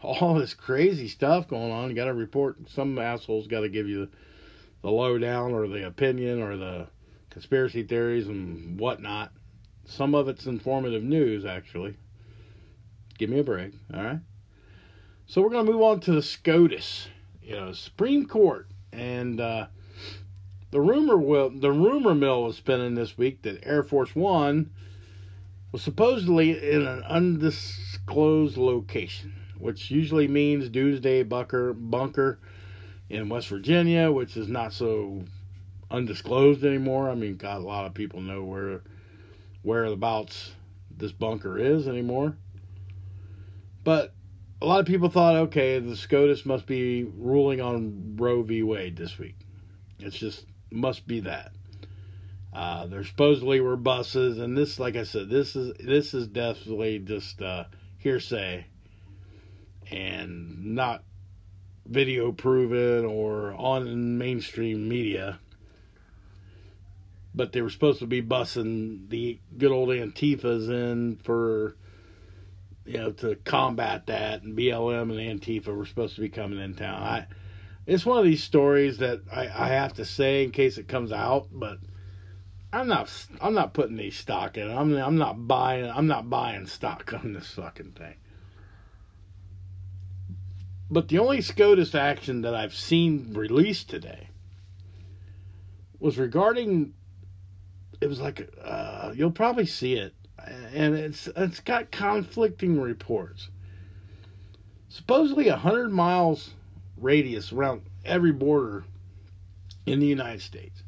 All 0.03 0.35
this 0.35 0.53
crazy 0.53 1.09
stuff 1.09 1.49
going 1.49 1.71
on. 1.71 1.89
You 1.89 1.97
got 1.97 2.07
to 2.07 2.15
report. 2.15 2.57
Some 2.69 2.99
assholes 2.99 3.47
got 3.47 3.61
to 3.61 3.69
give 3.69 3.89
you 3.89 4.07
the, 4.07 4.11
the 4.83 4.91
lowdown 4.91 5.53
or 5.53 5.67
the 5.69 5.87
opinion 5.87 6.43
or 6.43 6.57
the 6.57 6.87
conspiracy 7.31 7.83
theories 7.83 8.29
and 8.29 8.79
whatnot. 8.79 9.33
Some 9.85 10.15
of 10.15 10.29
it's 10.29 10.47
informative 10.47 11.03
news, 11.03 11.45
actually. 11.45 11.97
Give 13.19 13.31
me 13.31 13.41
a 13.41 13.45
break, 13.45 13.73
all 13.95 14.03
right? 14.03 14.21
So 15.27 15.41
we're 15.41 15.51
going 15.51 15.67
to 15.67 15.73
move 15.73 15.83
on 15.83 16.01
to 16.01 16.13
the 16.13 16.23
SCOTUS, 16.23 17.09
you 17.43 17.55
know, 17.55 17.73
Supreme 17.73 18.27
Court. 18.27 18.69
And, 18.93 19.41
uh, 19.41 19.67
the 20.73 20.81
rumor 20.81 21.19
will 21.19 21.51
the 21.51 21.71
rumor 21.71 22.15
mill 22.15 22.45
was 22.45 22.57
spinning 22.57 22.95
this 22.95 23.17
week 23.19 23.43
that 23.43 23.65
Air 23.65 23.83
Force 23.83 24.17
One 24.17 24.71
was 25.71 25.83
supposedly 25.83 26.51
in 26.51 26.87
an 26.87 27.03
undisclosed 27.05 28.57
location, 28.57 29.35
which 29.59 29.91
usually 29.91 30.27
means 30.27 30.71
Doomsday 30.71 31.25
Bunker 31.25 31.75
bunker 31.75 32.39
in 33.13 33.29
West 33.29 33.49
Virginia, 33.49 34.11
which 34.11 34.39
is 34.39 34.49
not 34.49 34.73
so 34.73 35.23
undisclosed 35.91 36.65
anymore. 36.65 37.11
I 37.11 37.15
mean, 37.15 37.37
God, 37.37 37.59
a 37.59 37.65
lot 37.65 37.85
of 37.85 37.93
people 37.93 38.23
know 38.23 38.43
where 38.43 38.83
whereabouts 39.63 40.53
this 40.91 41.13
bunker 41.13 41.59
is 41.59 41.87
anymore. 41.87 42.37
But 43.85 44.15
a 44.63 44.67
lot 44.67 44.81
of 44.81 44.87
people 44.87 45.11
thought, 45.11 45.37
okay, 45.37 45.79
the 45.79 45.95
SCOTUS 45.95 46.47
must 46.47 46.67
be 46.67 47.05
ruling 47.05 47.61
on 47.61 48.17
Roe 48.17 48.43
v. 48.43 48.63
Wade 48.63 48.97
this 48.97 49.19
week. 49.19 49.37
It's 49.99 50.17
just 50.17 50.47
must 50.71 51.07
be 51.07 51.21
that. 51.21 51.53
Uh, 52.53 52.87
there 52.87 53.05
supposedly 53.05 53.61
were 53.61 53.77
buses, 53.77 54.39
and 54.39 54.57
this, 54.57 54.79
like 54.79 54.97
I 54.97 55.05
said, 55.05 55.29
this 55.29 55.55
is 55.55 55.75
this 55.79 56.15
is 56.15 56.29
definitely 56.29 56.99
just 56.99 57.43
uh, 57.43 57.65
hearsay 57.99 58.67
and 59.91 60.75
not 60.75 61.05
video 61.87 62.33
proven 62.33 63.05
or 63.05 63.53
on 63.55 64.19
mainstream 64.19 64.89
media. 64.89 65.41
But 67.35 67.53
they 67.53 67.63
were 67.63 67.71
supposed 67.71 68.01
to 68.01 68.07
be 68.07 68.23
bussing 68.23 69.09
the 69.09 69.41
good 69.57 69.73
old 69.73 69.89
Antifas 69.89 70.69
in 70.69 71.17
for, 71.17 71.77
you 72.85 72.99
know, 72.99 73.11
to 73.13 73.37
combat 73.37 74.07
that, 74.07 74.43
and 74.43 74.57
BLM 74.57 75.11
and 75.19 75.41
Antifa 75.41 75.75
were 75.75 75.87
supposed 75.87 76.15
to 76.17 76.21
be 76.21 76.29
coming 76.29 76.59
in 76.59 76.75
town. 76.75 77.03
I 77.03 77.27
it's 77.87 78.07
one 78.07 78.19
of 78.19 78.25
these 78.25 78.45
stories 78.45 78.99
that 78.99 79.23
I, 79.33 79.43
I 79.43 79.69
have 79.69 79.95
to 79.95 80.05
say 80.05 80.45
in 80.45 80.51
case 80.51 80.79
it 80.79 80.89
comes 80.89 81.11
out, 81.11 81.49
but 81.51 81.79
I'm 82.73 82.87
not 82.87 83.11
I'm 83.41 83.55
not 83.55 83.75
putting 83.75 83.99
any 83.99 84.11
stock 84.11 84.57
in. 84.57 84.71
I'm 84.71 84.95
I'm 84.97 85.19
not 85.19 85.47
buying 85.47 85.91
I'm 85.91 86.07
not 86.07 86.31
buying 86.31 86.67
stock 86.67 87.13
on 87.25 87.33
this 87.33 87.49
fucking 87.49 87.93
thing. 87.93 88.15
But 90.93 91.09
the 91.09 91.19
only 91.21 91.41
SCOTUS 91.41 91.95
action 91.95 92.43
that 92.43 92.55
I've 92.55 92.75
seen 92.75 93.33
released 93.33 93.89
today 93.89 94.29
was 95.99 96.19
regarding. 96.19 96.93
It 98.03 98.09
was 98.09 98.21
like 98.21 98.53
uh, 98.63 99.13
you'll 99.15 99.31
probably 99.31 99.65
see 99.65 99.95
it, 99.95 100.13
and 100.37 100.95
it's 100.95 101.31
it's 101.35 101.61
got 101.61 101.91
conflicting 101.91 102.79
reports. 102.79 103.49
Supposedly, 104.91 105.49
a 105.49 105.57
hundred 105.57 105.93
miles 105.93 106.51
radius 106.99 107.55
around 107.55 107.81
every 108.05 108.33
border 108.33 108.85
in 109.87 109.99
the 109.99 110.07
United 110.07 110.43
States. 110.43 110.83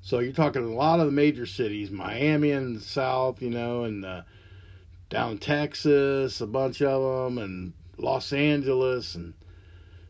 So 0.00 0.18
you're 0.18 0.32
talking 0.32 0.64
a 0.64 0.74
lot 0.74 0.98
of 0.98 1.06
the 1.06 1.12
major 1.12 1.46
cities, 1.46 1.92
Miami 1.92 2.50
in 2.50 2.74
the 2.74 2.80
south, 2.80 3.40
you 3.40 3.50
know, 3.50 3.84
and 3.84 4.04
uh, 4.04 4.22
down 5.08 5.38
Texas, 5.38 6.40
a 6.40 6.48
bunch 6.48 6.82
of 6.82 7.00
them, 7.00 7.38
and 7.38 7.74
Los 7.98 8.32
Angeles 8.32 9.14
and 9.14 9.34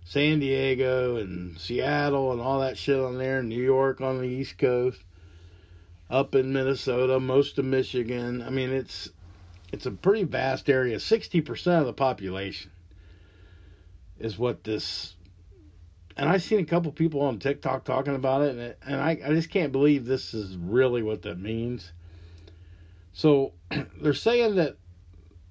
San 0.05 0.39
Diego 0.39 1.17
and 1.17 1.59
Seattle 1.59 2.31
and 2.33 2.41
all 2.41 2.61
that 2.61 2.79
shit 2.79 2.99
on 2.99 3.19
there, 3.19 3.43
New 3.43 3.63
York 3.63 4.01
on 4.01 4.19
the 4.19 4.29
East 4.29 4.57
Coast. 4.57 5.03
up 6.09 6.37
in 6.37 6.53
Minnesota, 6.53 7.19
most 7.19 7.59
of 7.59 7.65
Michigan. 7.65 8.41
I 8.41 8.51
mean, 8.51 8.71
it's 8.71 9.11
it's 9.73 9.87
a 9.87 9.91
pretty 9.91 10.23
vast 10.23 10.71
area. 10.71 11.01
Sixty 11.01 11.41
percent 11.41 11.81
of 11.81 11.87
the 11.87 11.93
population 11.93 12.71
is 14.21 14.39
what 14.39 14.65
this. 14.65 15.15
And 16.17 16.31
I've 16.31 16.43
seen 16.43 16.61
a 16.61 16.65
couple 16.65 16.93
people 16.93 17.21
on 17.21 17.39
TikTok 17.39 17.85
talking 17.85 18.15
about 18.15 18.43
it, 18.43 18.51
and, 18.51 18.61
it, 18.61 18.79
and 18.87 19.01
I, 19.01 19.19
I 19.23 19.35
just 19.35 19.51
can't 19.51 19.73
believe 19.73 20.07
this 20.07 20.33
is 20.33 20.57
really 20.57 21.03
what 21.03 21.23
that 21.23 21.39
means. 21.39 21.93
So 23.13 23.53
they're 24.01 24.15
saying 24.15 24.55
that 24.55 24.77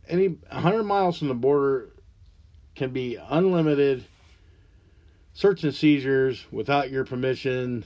any 0.08 0.28
100 0.28 0.84
miles 0.84 1.20
from 1.20 1.28
the 1.28 1.36
border 1.36 1.95
can 2.76 2.92
be 2.92 3.18
unlimited 3.30 4.06
search 5.34 5.64
and 5.64 5.74
seizures 5.74 6.46
without 6.52 6.90
your 6.90 7.06
permission 7.06 7.86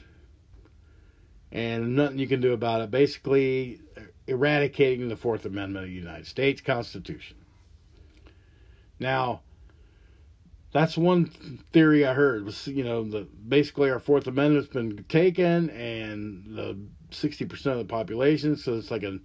and 1.51 1.95
nothing 1.95 2.19
you 2.19 2.27
can 2.27 2.41
do 2.41 2.53
about 2.53 2.81
it. 2.81 2.91
Basically, 2.91 3.79
eradicating 4.27 5.09
the 5.09 5.15
Fourth 5.15 5.45
Amendment 5.45 5.85
of 5.85 5.89
the 5.89 5.95
United 5.95 6.27
States 6.27 6.61
Constitution. 6.61 7.37
Now, 8.99 9.41
that's 10.71 10.97
one 10.97 11.25
theory 11.73 12.05
I 12.05 12.13
heard 12.13 12.45
was 12.45 12.67
you 12.67 12.83
know 12.83 13.03
the 13.03 13.21
basically 13.47 13.89
our 13.89 13.99
Fourth 13.99 14.27
Amendment's 14.27 14.69
been 14.69 15.03
taken 15.09 15.69
and 15.71 16.55
the 16.55 16.77
sixty 17.11 17.45
percent 17.45 17.79
of 17.79 17.87
the 17.87 17.91
population, 17.91 18.55
so 18.55 18.75
it's 18.75 18.91
like 18.91 19.03
an 19.03 19.21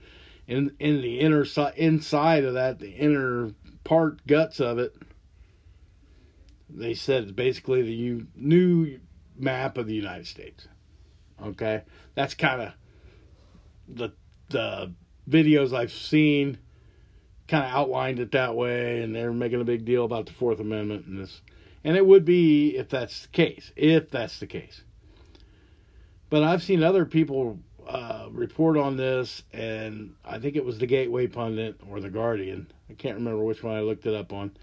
in 0.47 0.75
in 0.79 1.03
the 1.03 1.21
inner 1.21 1.45
side 1.45 1.75
inside 1.77 2.45
of 2.45 2.55
that 2.55 2.79
the 2.79 2.93
inner 2.93 3.53
part 3.85 4.27
guts 4.27 4.61
of 4.61 4.79
it. 4.79 4.95
They 6.75 6.95
said 6.95 7.23
it's 7.23 7.33
basically 7.33 7.83
the 7.83 8.27
new 8.35 8.99
map 9.37 9.79
of 9.79 9.87
the 9.87 9.95
United 9.95 10.27
States. 10.27 10.67
Okay, 11.43 11.83
that's 12.15 12.35
kind 12.35 12.63
of 12.63 12.73
the 13.89 14.11
the 14.49 14.93
videos 15.29 15.73
I've 15.73 15.93
seen 15.93 16.59
kind 17.47 17.65
of 17.65 17.71
outlined 17.71 18.19
it 18.21 18.33
that 18.33 18.55
way, 18.55 19.03
and 19.03 19.15
they're 19.15 19.33
making 19.33 19.61
a 19.61 19.65
big 19.65 19.85
deal 19.85 20.05
about 20.05 20.27
the 20.27 20.33
Fourth 20.33 20.61
Amendment 20.61 21.07
and 21.07 21.19
this, 21.19 21.43
and 21.83 21.97
it 21.97 22.07
would 22.07 22.25
be 22.25 22.77
if 22.77 22.89
that's 22.89 23.23
the 23.23 23.29
case, 23.29 23.73
if 23.77 24.11
that's 24.11 24.41
the 24.41 24.47
case. 24.47 24.83
But 26.31 26.43
I've 26.43 26.63
seen 26.63 26.83
other 26.83 27.05
people 27.05 27.59
uh, 27.87 28.29
report 28.31 28.77
on 28.77 28.97
this, 28.97 29.43
and 29.53 30.15
I 30.25 30.39
think 30.39 30.57
it 30.57 30.65
was 30.65 30.79
the 30.79 30.87
Gateway 30.87 31.27
Pundit 31.27 31.81
or 31.89 32.01
the 32.01 32.11
Guardian. 32.11 32.73
I 32.91 32.95
can't 32.95 33.17
remember 33.17 33.45
which 33.45 33.63
one 33.63 33.75
I 33.75 33.81
looked 33.81 34.07
it 34.07 34.15
up 34.15 34.33
on. 34.33 34.57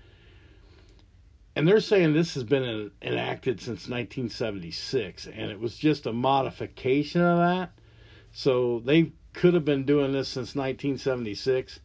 And 1.55 1.67
they're 1.67 1.81
saying 1.81 2.13
this 2.13 2.33
has 2.35 2.43
been 2.43 2.91
enacted 3.01 3.59
since 3.59 3.89
1976, 3.89 5.27
and 5.27 5.51
it 5.51 5.59
was 5.59 5.77
just 5.77 6.05
a 6.05 6.13
modification 6.13 7.21
of 7.21 7.37
that. 7.39 7.71
So 8.31 8.81
they 8.85 9.11
could 9.33 9.53
have 9.53 9.65
been 9.65 9.85
doing 9.85 10.13
this 10.13 10.29
since 10.29 10.55
1976, 10.55 11.81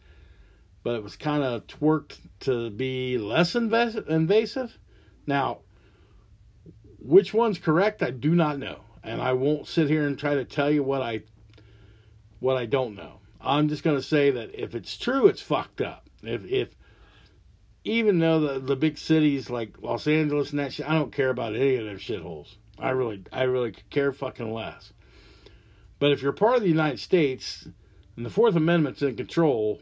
but 0.84 0.94
it 0.94 1.02
was 1.02 1.16
kind 1.16 1.42
of 1.42 1.66
twerked 1.66 2.18
to 2.40 2.70
be 2.70 3.18
less 3.18 3.56
invasive. 3.56 4.78
Now, 5.26 5.58
which 7.00 7.34
one's 7.34 7.58
correct, 7.58 8.02
I 8.02 8.10
do 8.12 8.34
not 8.34 8.58
know, 8.58 8.80
and 9.02 9.20
I 9.20 9.32
won't 9.32 9.66
sit 9.66 9.88
here 9.88 10.06
and 10.06 10.16
try 10.16 10.34
to 10.34 10.44
tell 10.44 10.70
you 10.70 10.82
what 10.82 11.02
I 11.02 11.22
what 12.38 12.56
I 12.56 12.66
don't 12.66 12.94
know. 12.94 13.20
I'm 13.40 13.68
just 13.68 13.82
going 13.82 13.96
to 13.96 14.02
say 14.02 14.30
that 14.30 14.54
if 14.54 14.74
it's 14.74 14.96
true, 14.96 15.26
it's 15.26 15.40
fucked 15.40 15.80
up. 15.80 16.08
If 16.22 16.44
if 16.44 16.76
even 17.87 18.18
though 18.18 18.41
the 18.41 18.59
the 18.59 18.76
big 18.76 18.99
cities 18.99 19.49
like 19.49 19.80
Los 19.80 20.09
Angeles 20.09 20.51
and 20.51 20.59
that 20.59 20.72
shit, 20.72 20.89
I 20.89 20.95
don't 20.95 21.12
care 21.12 21.30
about 21.30 21.55
any 21.55 21.76
of 21.76 21.87
them 21.87 21.99
shitholes. 21.99 22.57
I 22.78 22.91
really 22.91 23.22
I 23.32 23.45
really 23.45 23.74
care 23.91 24.12
fucking 24.12 24.53
less. 24.53 24.93
But 26.01 26.11
if 26.11 26.20
you're 26.20 26.32
part 26.32 26.57
of 26.57 26.62
the 26.62 26.68
United 26.68 26.99
States 26.99 27.68
and 28.16 28.26
the 28.26 28.30
Fourth 28.30 28.57
Amendment's 28.57 29.03
in 29.03 29.16
control 29.16 29.80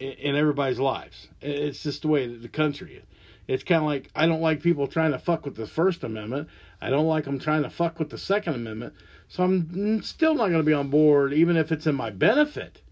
in, 0.00 0.12
in 0.12 0.36
everybody's 0.36 0.80
lives, 0.80 1.28
it's 1.40 1.84
just 1.84 2.02
the 2.02 2.08
way 2.08 2.26
that 2.26 2.42
the 2.42 2.48
country 2.48 2.96
is. 2.96 3.04
It's 3.46 3.64
kind 3.64 3.82
of 3.82 3.86
like 3.86 4.10
I 4.16 4.26
don't 4.26 4.42
like 4.42 4.60
people 4.60 4.88
trying 4.88 5.12
to 5.12 5.18
fuck 5.20 5.44
with 5.44 5.54
the 5.54 5.68
First 5.68 6.02
Amendment. 6.02 6.48
I 6.80 6.90
don't 6.90 7.06
like 7.06 7.24
them 7.24 7.38
trying 7.38 7.62
to 7.62 7.70
fuck 7.70 8.00
with 8.00 8.10
the 8.10 8.18
Second 8.18 8.54
Amendment. 8.54 8.94
So 9.28 9.44
I'm 9.44 10.02
still 10.02 10.34
not 10.34 10.48
going 10.48 10.58
to 10.58 10.62
be 10.64 10.72
on 10.72 10.90
board, 10.90 11.32
even 11.32 11.56
if 11.56 11.70
it's 11.70 11.86
in 11.86 11.94
my 11.94 12.10
benefit. 12.10 12.82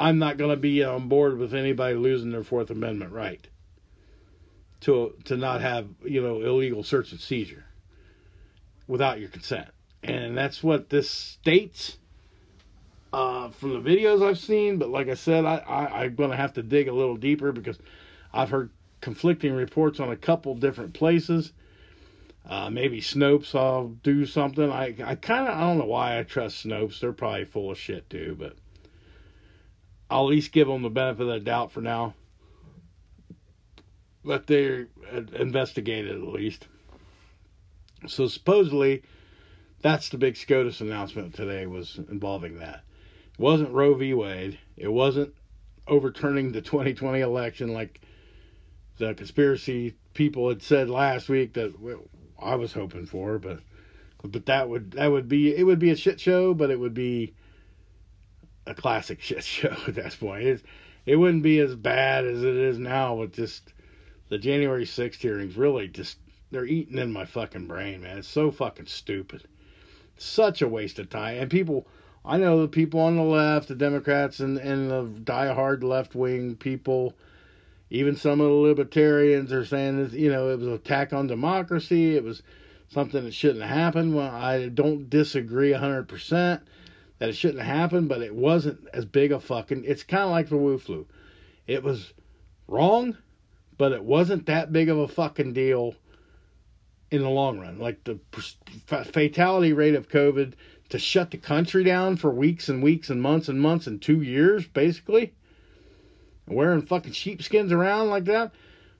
I'm 0.00 0.18
not 0.18 0.38
going 0.38 0.50
to 0.50 0.56
be 0.56 0.82
on 0.82 1.08
board 1.08 1.38
with 1.38 1.54
anybody 1.54 1.94
losing 1.94 2.32
their 2.32 2.42
Fourth 2.42 2.70
Amendment 2.70 3.12
right 3.12 3.46
to 4.80 5.14
to 5.26 5.36
not 5.36 5.60
have 5.60 5.86
you 6.04 6.22
know 6.22 6.40
illegal 6.40 6.82
search 6.82 7.12
and 7.12 7.20
seizure 7.20 7.66
without 8.88 9.20
your 9.20 9.28
consent 9.28 9.68
and 10.02 10.36
that's 10.36 10.62
what 10.62 10.88
this 10.90 11.10
states 11.10 11.98
uh, 13.12 13.48
from 13.50 13.70
the 13.70 13.90
videos 13.90 14.26
I've 14.26 14.38
seen. 14.38 14.78
But 14.78 14.88
like 14.88 15.08
I 15.08 15.14
said, 15.14 15.44
I, 15.44 15.56
I 15.58 16.02
I'm 16.02 16.14
going 16.14 16.30
to 16.30 16.36
have 16.36 16.54
to 16.54 16.62
dig 16.62 16.88
a 16.88 16.92
little 16.92 17.16
deeper 17.16 17.52
because 17.52 17.78
I've 18.32 18.50
heard 18.50 18.70
conflicting 19.00 19.52
reports 19.52 20.00
on 20.00 20.10
a 20.10 20.16
couple 20.16 20.54
different 20.54 20.94
places. 20.94 21.52
Uh, 22.48 22.70
maybe 22.70 23.00
Snopes 23.00 23.54
I'll 23.54 23.88
do 24.02 24.24
something. 24.24 24.70
I 24.70 24.94
I 25.04 25.14
kind 25.14 25.46
of 25.46 25.56
I 25.56 25.60
don't 25.60 25.78
know 25.78 25.84
why 25.84 26.18
I 26.18 26.22
trust 26.22 26.64
Snopes. 26.64 27.00
They're 27.00 27.12
probably 27.12 27.44
full 27.44 27.70
of 27.70 27.78
shit 27.78 28.08
too, 28.08 28.36
but 28.38 28.56
I'll 30.10 30.24
at 30.24 30.30
least 30.30 30.52
give 30.52 30.66
them 30.66 30.82
the 30.82 30.90
benefit 30.90 31.22
of 31.22 31.28
the 31.28 31.40
doubt 31.40 31.70
for 31.70 31.80
now. 31.80 32.14
Let 34.24 34.46
they 34.48 34.86
uh, 35.12 35.22
investigate 35.38 36.06
it 36.06 36.16
at 36.16 36.22
least. 36.22 36.66
So 38.06 38.26
supposedly 38.26 39.02
that's 39.82 40.08
the 40.08 40.18
big 40.18 40.36
SCOTUS 40.36 40.80
announcement 40.80 41.34
today 41.34 41.66
was 41.66 41.98
involving 42.10 42.58
that. 42.58 42.82
It 43.32 43.38
wasn't 43.38 43.70
Roe 43.70 43.94
v. 43.94 44.12
Wade. 44.12 44.58
It 44.76 44.92
wasn't 44.92 45.34
overturning 45.86 46.52
the 46.52 46.60
2020 46.60 47.20
election 47.20 47.72
like 47.72 48.00
the 48.98 49.14
conspiracy 49.14 49.94
people 50.12 50.48
had 50.48 50.62
said 50.62 50.90
last 50.90 51.28
week 51.28 51.54
that 51.54 51.72
I 52.38 52.56
was 52.56 52.72
hoping 52.72 53.06
for, 53.06 53.38
but 53.38 53.60
but 54.22 54.44
that 54.46 54.68
would 54.68 54.92
that 54.92 55.06
would 55.10 55.28
be 55.28 55.56
it 55.56 55.64
would 55.64 55.78
be 55.78 55.90
a 55.90 55.96
shit 55.96 56.20
show, 56.20 56.52
but 56.52 56.70
it 56.70 56.78
would 56.78 56.94
be 56.94 57.34
a 58.66 58.74
classic 58.74 59.20
shit 59.22 59.44
show 59.44 59.76
at 59.86 59.94
that 59.94 60.18
point. 60.18 60.44
It, 60.44 60.62
it 61.06 61.16
wouldn't 61.16 61.42
be 61.42 61.58
as 61.60 61.74
bad 61.74 62.26
as 62.26 62.42
it 62.42 62.54
is 62.54 62.78
now 62.78 63.14
with 63.14 63.32
just 63.32 63.72
the 64.28 64.38
January 64.38 64.84
6th 64.84 65.16
hearings. 65.16 65.56
Really, 65.56 65.88
just 65.88 66.18
they're 66.50 66.66
eating 66.66 66.98
in 66.98 67.12
my 67.12 67.24
fucking 67.24 67.66
brain, 67.66 68.02
man. 68.02 68.18
It's 68.18 68.28
so 68.28 68.50
fucking 68.50 68.86
stupid 68.86 69.44
such 70.20 70.60
a 70.60 70.68
waste 70.68 70.98
of 70.98 71.08
time. 71.08 71.38
And 71.38 71.50
people, 71.50 71.86
I 72.24 72.36
know 72.36 72.60
the 72.60 72.68
people 72.68 73.00
on 73.00 73.16
the 73.16 73.22
left, 73.22 73.68
the 73.68 73.74
Democrats 73.74 74.40
and, 74.40 74.58
and 74.58 74.90
the 74.90 75.04
diehard 75.04 75.82
left 75.82 76.14
wing 76.14 76.56
people, 76.56 77.14
even 77.90 78.16
some 78.16 78.40
of 78.40 78.46
the 78.46 78.52
libertarians 78.52 79.52
are 79.52 79.64
saying 79.64 80.02
that, 80.02 80.12
you 80.12 80.30
know, 80.30 80.50
it 80.50 80.58
was 80.58 80.68
an 80.68 80.74
attack 80.74 81.12
on 81.12 81.26
democracy. 81.26 82.16
It 82.16 82.22
was 82.22 82.42
something 82.88 83.24
that 83.24 83.34
shouldn't 83.34 83.64
happen. 83.64 84.14
Well, 84.14 84.30
I 84.30 84.68
don't 84.68 85.08
disagree 85.08 85.72
100% 85.72 86.60
that 87.20 87.28
it 87.28 87.36
shouldn't 87.36 87.62
happen, 87.62 88.08
but 88.08 88.22
it 88.22 88.34
wasn't 88.34 88.88
as 88.92 89.04
big 89.04 89.30
a 89.30 89.38
fucking. 89.38 89.84
It's 89.86 90.02
kind 90.02 90.24
of 90.24 90.30
like 90.30 90.48
the 90.48 90.56
Wu 90.56 90.78
flu. 90.78 91.06
It 91.66 91.84
was 91.84 92.12
wrong, 92.66 93.16
but 93.78 93.92
it 93.92 94.02
wasn't 94.02 94.46
that 94.46 94.72
big 94.72 94.88
of 94.88 94.98
a 94.98 95.06
fucking 95.06 95.52
deal 95.52 95.94
in 97.10 97.22
the 97.22 97.28
long 97.28 97.60
run. 97.60 97.78
Like 97.78 98.02
the 98.04 98.18
fatality 98.86 99.74
rate 99.74 99.94
of 99.94 100.08
COVID 100.08 100.54
to 100.88 100.98
shut 100.98 101.30
the 101.30 101.36
country 101.36 101.84
down 101.84 102.16
for 102.16 102.30
weeks 102.30 102.70
and 102.70 102.82
weeks 102.82 103.10
and 103.10 103.20
months 103.20 103.48
and 103.48 103.60
months 103.60 103.86
and 103.86 104.00
two 104.00 104.22
years, 104.22 104.66
basically, 104.66 105.34
wearing 106.48 106.82
fucking 106.82 107.12
sheepskins 107.12 107.70
around 107.70 108.08
like 108.08 108.24
that 108.24 108.52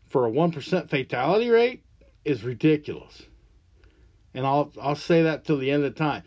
for 0.09 0.27
a 0.27 0.31
1% 0.31 0.91
fatality 0.91 1.49
rate 1.49 1.85
is 2.25 2.45
ridiculous. 2.45 3.23
And 4.35 4.47
I'll, 4.47 4.73
I'll 4.81 4.95
say 4.95 5.23
that 5.23 5.45
till 5.45 5.57
the 5.57 5.71
end 5.71 5.85
of 5.85 5.95
time. 5.95 6.23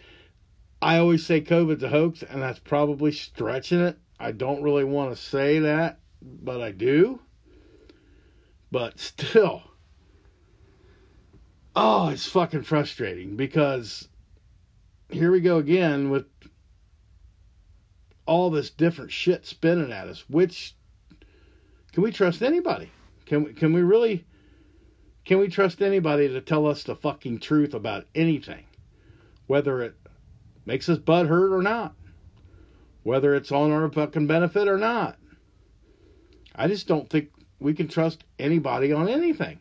I 0.84 0.98
always 0.98 1.26
say 1.26 1.40
COVID's 1.40 1.82
a 1.84 1.88
hoax, 1.88 2.24
and 2.24 2.42
that's 2.42 2.60
probably 2.60 3.14
stretching 3.14 3.80
it. 3.80 3.98
I 4.20 4.34
don't 4.34 4.62
really 4.62 4.84
want 4.84 5.16
to 5.16 5.22
say 5.22 5.60
that, 5.60 6.00
but 6.22 6.60
I 6.60 6.72
do. 6.72 7.22
But 8.70 9.00
still, 9.00 9.64
oh, 11.74 12.10
it's 12.10 12.28
fucking 12.28 12.64
frustrating 12.64 13.38
because 13.38 14.10
here 15.10 15.32
we 15.32 15.40
go 15.40 15.58
again 15.58 16.10
with 16.10 16.26
all 18.26 18.50
this 18.50 18.70
different 18.70 19.14
shit 19.14 19.46
spinning 19.46 19.94
at 19.94 20.10
us. 20.10 20.26
Which 20.30 20.76
can 21.94 22.04
we 22.04 22.12
trust 22.12 22.42
anybody? 22.42 22.92
Can 23.26 23.46
we, 23.46 23.54
can 23.54 23.72
we 23.72 23.82
really 23.82 24.26
can 25.24 25.40
we 25.40 25.48
trust 25.48 25.82
anybody 25.82 26.28
to 26.28 26.42
tell 26.42 26.68
us 26.68 26.84
the 26.84 26.96
fucking 26.98 27.40
truth 27.40 27.74
about 27.74 28.06
anything? 28.14 28.66
Whether 29.48 29.82
it 29.82 29.96
makes 30.66 30.90
us 30.90 30.98
butt 30.98 31.28
hurt 31.28 31.54
or 31.54 31.62
not. 31.62 31.96
Whether 33.04 33.36
it's 33.36 33.52
on 33.52 33.72
our 33.72 33.90
fucking 33.90 34.28
benefit 34.28 34.68
or 34.68 34.78
not. 34.78 35.18
I 36.56 36.68
just 36.68 36.88
don't 36.88 37.10
think 37.10 37.32
we 37.60 37.74
can 37.74 37.88
trust 37.88 38.24
anybody 38.40 38.94
on 38.94 39.10
anything. 39.10 39.60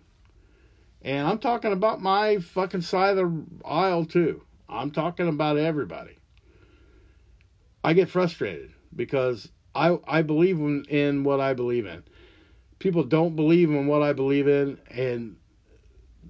And 1.03 1.27
I'm 1.27 1.39
talking 1.39 1.73
about 1.73 2.01
my 2.01 2.39
fucking 2.39 2.83
side 2.83 3.19
of 3.19 3.33
the 3.33 3.45
aisle 3.65 4.05
too. 4.05 4.43
I'm 4.69 4.91
talking 4.91 5.29
about 5.29 5.59
everybody. 5.59 6.17
I 7.85 7.93
get 7.95 8.09
frustrated 8.09 8.73
because 8.95 9.51
I 9.75 9.99
I 10.07 10.23
believe 10.23 10.59
in, 10.59 10.85
in 10.85 11.25
what 11.25 11.41
I 11.41 11.55
believe 11.55 11.87
in. 11.87 12.05
People 12.79 13.05
don't 13.05 13.37
believe 13.37 13.71
in 13.71 13.87
what 13.87 14.03
I 14.03 14.13
believe 14.13 14.49
in, 14.49 14.79
and 14.91 15.37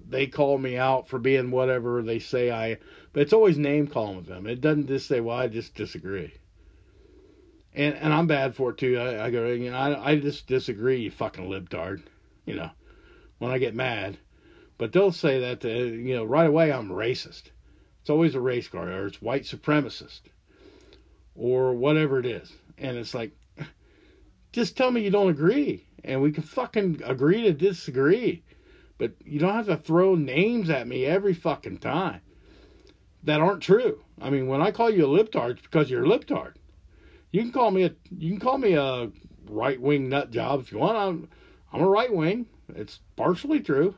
they 0.07 0.27
call 0.27 0.57
me 0.57 0.77
out 0.77 1.07
for 1.07 1.19
being 1.19 1.51
whatever 1.51 2.01
they 2.01 2.19
say 2.19 2.51
I. 2.51 2.77
But 3.13 3.21
it's 3.21 3.33
always 3.33 3.59
name 3.59 3.85
calling 3.85 4.17
with 4.17 4.25
them. 4.25 4.47
It 4.47 4.59
doesn't 4.59 4.87
just 4.87 5.07
say, 5.07 5.19
"Well, 5.21 5.37
I 5.37 5.47
just 5.47 5.75
disagree." 5.75 6.33
And 7.71 7.93
and 7.95 8.11
I'm 8.11 8.25
bad 8.25 8.55
for 8.55 8.71
it 8.71 8.79
too. 8.79 8.97
I, 8.97 9.25
I 9.25 9.29
go, 9.29 9.47
you 9.49 9.69
know, 9.69 9.77
I 9.77 10.11
I 10.11 10.19
just 10.19 10.47
disagree, 10.47 11.01
you 11.01 11.11
fucking 11.11 11.47
libtard. 11.47 12.01
You 12.45 12.55
know, 12.55 12.71
when 13.37 13.51
I 13.51 13.59
get 13.59 13.75
mad, 13.75 14.17
but 14.79 14.91
they'll 14.91 15.11
say 15.11 15.39
that 15.41 15.61
to, 15.61 15.69
you 15.69 16.15
know 16.15 16.25
right 16.25 16.47
away 16.47 16.71
I'm 16.71 16.89
racist. 16.89 17.51
It's 18.01 18.09
always 18.09 18.33
a 18.33 18.41
race 18.41 18.67
card 18.67 18.89
or 18.89 19.05
it's 19.05 19.21
white 19.21 19.43
supremacist 19.43 20.21
or 21.35 21.73
whatever 21.73 22.19
it 22.19 22.25
is. 22.25 22.51
And 22.79 22.97
it's 22.97 23.13
like, 23.13 23.31
just 24.51 24.75
tell 24.75 24.89
me 24.89 25.01
you 25.01 25.11
don't 25.11 25.29
agree, 25.29 25.85
and 26.03 26.19
we 26.19 26.31
can 26.31 26.43
fucking 26.43 27.01
agree 27.05 27.43
to 27.43 27.53
disagree. 27.53 28.43
But 28.97 29.13
you 29.23 29.39
don't 29.39 29.53
have 29.53 29.67
to 29.67 29.77
throw 29.77 30.15
names 30.15 30.71
at 30.71 30.87
me 30.87 31.05
every 31.05 31.33
fucking 31.35 31.77
time 31.77 32.21
that 33.23 33.41
aren't 33.41 33.63
true. 33.63 34.03
I 34.21 34.29
mean, 34.29 34.47
when 34.47 34.61
I 34.61 34.71
call 34.71 34.89
you 34.89 35.05
a 35.05 35.23
libtard, 35.23 35.51
it's 35.51 35.61
because 35.61 35.89
you're 35.89 36.05
a 36.05 36.07
libtard. 36.07 36.53
You 37.31 37.41
can 37.41 37.51
call 37.51 37.71
me 37.71 37.83
a 37.83 37.95
you 38.17 38.31
can 38.31 38.39
call 38.39 38.57
me 38.57 38.73
a 38.73 39.11
right 39.49 39.79
wing 39.79 40.09
nut 40.09 40.31
job 40.31 40.59
if 40.61 40.71
you 40.71 40.77
want. 40.77 40.97
I'm 40.97 41.29
I'm 41.71 41.81
a 41.81 41.89
right 41.89 42.13
wing. 42.13 42.47
It's 42.75 42.99
partially 43.15 43.59
true. 43.59 43.95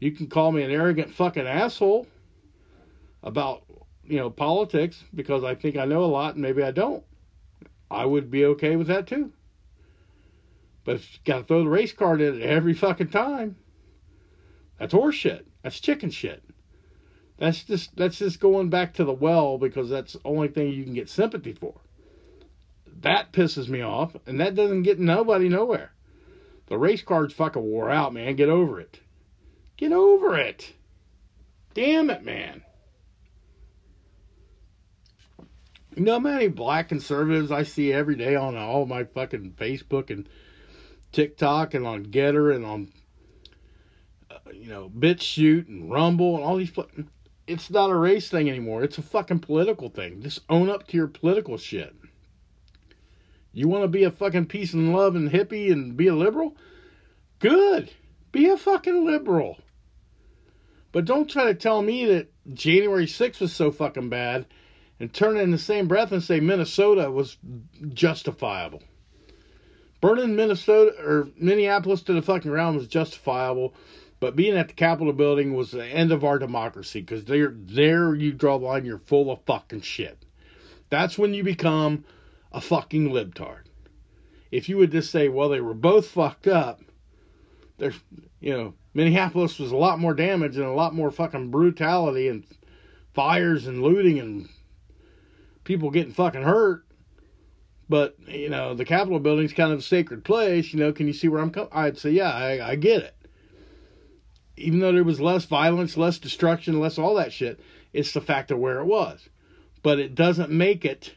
You 0.00 0.12
can 0.12 0.28
call 0.28 0.52
me 0.52 0.62
an 0.62 0.70
arrogant 0.70 1.12
fucking 1.12 1.46
asshole 1.46 2.06
about 3.22 3.64
you 4.04 4.16
know 4.16 4.30
politics 4.30 5.04
because 5.14 5.44
I 5.44 5.54
think 5.54 5.76
I 5.76 5.84
know 5.84 6.04
a 6.04 6.06
lot 6.06 6.34
and 6.34 6.42
maybe 6.42 6.62
I 6.62 6.70
don't. 6.70 7.04
I 7.90 8.04
would 8.04 8.30
be 8.30 8.44
okay 8.44 8.76
with 8.76 8.86
that 8.86 9.06
too. 9.06 9.32
But 10.84 10.96
if 10.96 11.12
you 11.12 11.18
got 11.24 11.38
to 11.38 11.44
throw 11.44 11.64
the 11.64 11.68
race 11.68 11.92
card 11.92 12.20
in 12.20 12.40
it 12.40 12.42
every 12.42 12.72
fucking 12.72 13.08
time, 13.08 13.56
that's 14.78 14.94
horseshit. 14.94 15.44
That's 15.62 15.80
chicken 15.80 16.10
shit. 16.10 16.42
That's 17.38 17.62
just 17.62 17.96
that's 17.96 18.18
just 18.18 18.40
going 18.40 18.68
back 18.68 18.94
to 18.94 19.04
the 19.04 19.12
well 19.12 19.58
because 19.58 19.88
that's 19.88 20.14
the 20.14 20.20
only 20.24 20.48
thing 20.48 20.72
you 20.72 20.84
can 20.84 20.94
get 20.94 21.08
sympathy 21.08 21.52
for. 21.52 21.74
That 23.00 23.32
pisses 23.32 23.68
me 23.68 23.80
off, 23.80 24.16
and 24.26 24.40
that 24.40 24.56
doesn't 24.56 24.82
get 24.82 24.98
nobody 24.98 25.48
nowhere. 25.48 25.92
The 26.66 26.76
race 26.76 27.02
card's 27.02 27.32
fucking 27.32 27.62
wore 27.62 27.90
out, 27.90 28.12
man. 28.12 28.34
Get 28.34 28.48
over 28.48 28.80
it. 28.80 29.00
Get 29.76 29.92
over 29.92 30.36
it. 30.36 30.74
Damn 31.74 32.10
it, 32.10 32.24
man. 32.24 32.62
You 35.94 36.04
know 36.04 36.14
how 36.14 36.18
many 36.18 36.48
black 36.48 36.88
conservatives 36.88 37.50
I 37.50 37.62
see 37.62 37.92
every 37.92 38.16
day 38.16 38.34
on 38.34 38.56
all 38.56 38.84
my 38.84 39.04
fucking 39.04 39.52
Facebook 39.52 40.10
and 40.10 40.28
TikTok 41.12 41.74
and 41.74 41.86
on 41.86 42.06
Gettr 42.06 42.54
and 42.54 42.64
on 42.64 42.92
uh, 44.30 44.38
you 44.52 44.68
know 44.68 44.90
BitChute 44.90 45.68
and 45.68 45.90
Rumble 45.90 46.36
and 46.36 46.44
all 46.44 46.56
these. 46.56 46.72
It's 47.48 47.70
not 47.70 47.90
a 47.90 47.96
race 47.96 48.28
thing 48.28 48.48
anymore. 48.48 48.84
It's 48.84 48.98
a 48.98 49.02
fucking 49.02 49.40
political 49.40 49.88
thing. 49.88 50.22
Just 50.22 50.40
own 50.50 50.68
up 50.68 50.86
to 50.88 50.96
your 50.96 51.08
political 51.08 51.56
shit. 51.56 51.94
You 53.52 53.68
want 53.68 53.84
to 53.84 53.88
be 53.88 54.04
a 54.04 54.10
fucking 54.10 54.46
peace 54.46 54.74
and 54.74 54.94
love 54.94 55.16
and 55.16 55.30
hippie 55.30 55.72
and 55.72 55.96
be 55.96 56.08
a 56.08 56.14
liberal? 56.14 56.56
Good. 57.38 57.90
Be 58.32 58.48
a 58.48 58.58
fucking 58.58 59.06
liberal. 59.06 59.56
But 60.92 61.06
don't 61.06 61.28
try 61.28 61.44
to 61.44 61.54
tell 61.54 61.80
me 61.82 62.04
that 62.04 62.30
January 62.52 63.06
6th 63.06 63.40
was 63.40 63.52
so 63.52 63.70
fucking 63.70 64.10
bad 64.10 64.46
and 65.00 65.12
turn 65.12 65.36
it 65.36 65.42
in 65.42 65.50
the 65.50 65.58
same 65.58 65.88
breath 65.88 66.12
and 66.12 66.22
say 66.22 66.40
Minnesota 66.40 67.10
was 67.10 67.38
justifiable. 67.94 68.82
Burning 70.00 70.36
Minnesota 70.36 70.94
or 71.02 71.28
Minneapolis 71.36 72.02
to 72.02 72.12
the 72.12 72.22
fucking 72.22 72.50
ground 72.50 72.76
was 72.76 72.86
justifiable, 72.86 73.74
but 74.20 74.36
being 74.36 74.56
at 74.56 74.68
the 74.68 74.74
Capitol 74.74 75.12
building 75.12 75.54
was 75.54 75.70
the 75.70 75.86
end 75.86 76.12
of 76.12 76.24
our 76.24 76.38
democracy 76.38 77.00
because 77.00 77.24
there, 77.24 77.52
there 77.54 78.14
you 78.14 78.32
draw 78.32 78.58
the 78.58 78.64
line. 78.64 78.84
You're 78.84 78.98
full 78.98 79.30
of 79.30 79.40
fucking 79.46 79.82
shit. 79.82 80.24
That's 80.90 81.18
when 81.18 81.34
you 81.34 81.44
become 81.44 82.04
a 82.52 82.60
fucking 82.60 83.10
libtard. 83.10 83.64
If 84.50 84.68
you 84.68 84.78
would 84.78 84.90
just 84.90 85.10
say, 85.10 85.28
well, 85.28 85.50
they 85.50 85.60
were 85.60 85.74
both 85.74 86.08
fucked 86.08 86.48
up, 86.48 86.80
there's, 87.76 87.98
you 88.40 88.52
know, 88.56 88.74
Minneapolis 88.94 89.58
was 89.58 89.70
a 89.70 89.76
lot 89.76 90.00
more 90.00 90.14
damage 90.14 90.56
and 90.56 90.64
a 90.64 90.72
lot 90.72 90.94
more 90.94 91.10
fucking 91.10 91.50
brutality 91.50 92.28
and 92.28 92.44
fires 93.14 93.66
and 93.66 93.82
looting 93.82 94.18
and 94.18 94.48
people 95.64 95.90
getting 95.90 96.12
fucking 96.12 96.42
hurt. 96.42 96.84
But 97.88 98.16
you 98.26 98.48
know, 98.48 98.74
the 98.74 98.84
Capitol 98.84 99.20
building's 99.20 99.52
kind 99.52 99.72
of 99.72 99.78
a 99.78 99.82
sacred 99.82 100.24
place. 100.24 100.72
You 100.72 100.80
know, 100.80 100.92
can 100.92 101.06
you 101.06 101.12
see 101.12 101.28
where 101.28 101.40
I'm 101.40 101.50
coming? 101.50 101.70
I'd 101.72 101.98
say, 101.98 102.10
yeah, 102.10 102.32
I, 102.32 102.70
I 102.70 102.74
get 102.76 103.02
it. 103.02 103.17
Even 104.58 104.80
though 104.80 104.92
there 104.92 105.04
was 105.04 105.20
less 105.20 105.44
violence, 105.44 105.96
less 105.96 106.18
destruction, 106.18 106.80
less 106.80 106.98
all 106.98 107.14
that 107.14 107.32
shit, 107.32 107.60
it's 107.92 108.12
the 108.12 108.20
fact 108.20 108.50
of 108.50 108.58
where 108.58 108.80
it 108.80 108.86
was. 108.86 109.28
But 109.82 109.98
it 109.98 110.14
doesn't 110.14 110.50
make 110.50 110.84
it 110.84 111.14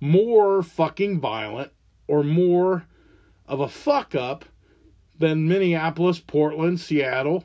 more 0.00 0.62
fucking 0.62 1.20
violent 1.20 1.72
or 2.08 2.24
more 2.24 2.86
of 3.46 3.60
a 3.60 3.68
fuck 3.68 4.14
up 4.14 4.44
than 5.18 5.46
Minneapolis, 5.48 6.18
Portland, 6.18 6.80
Seattle, 6.80 7.44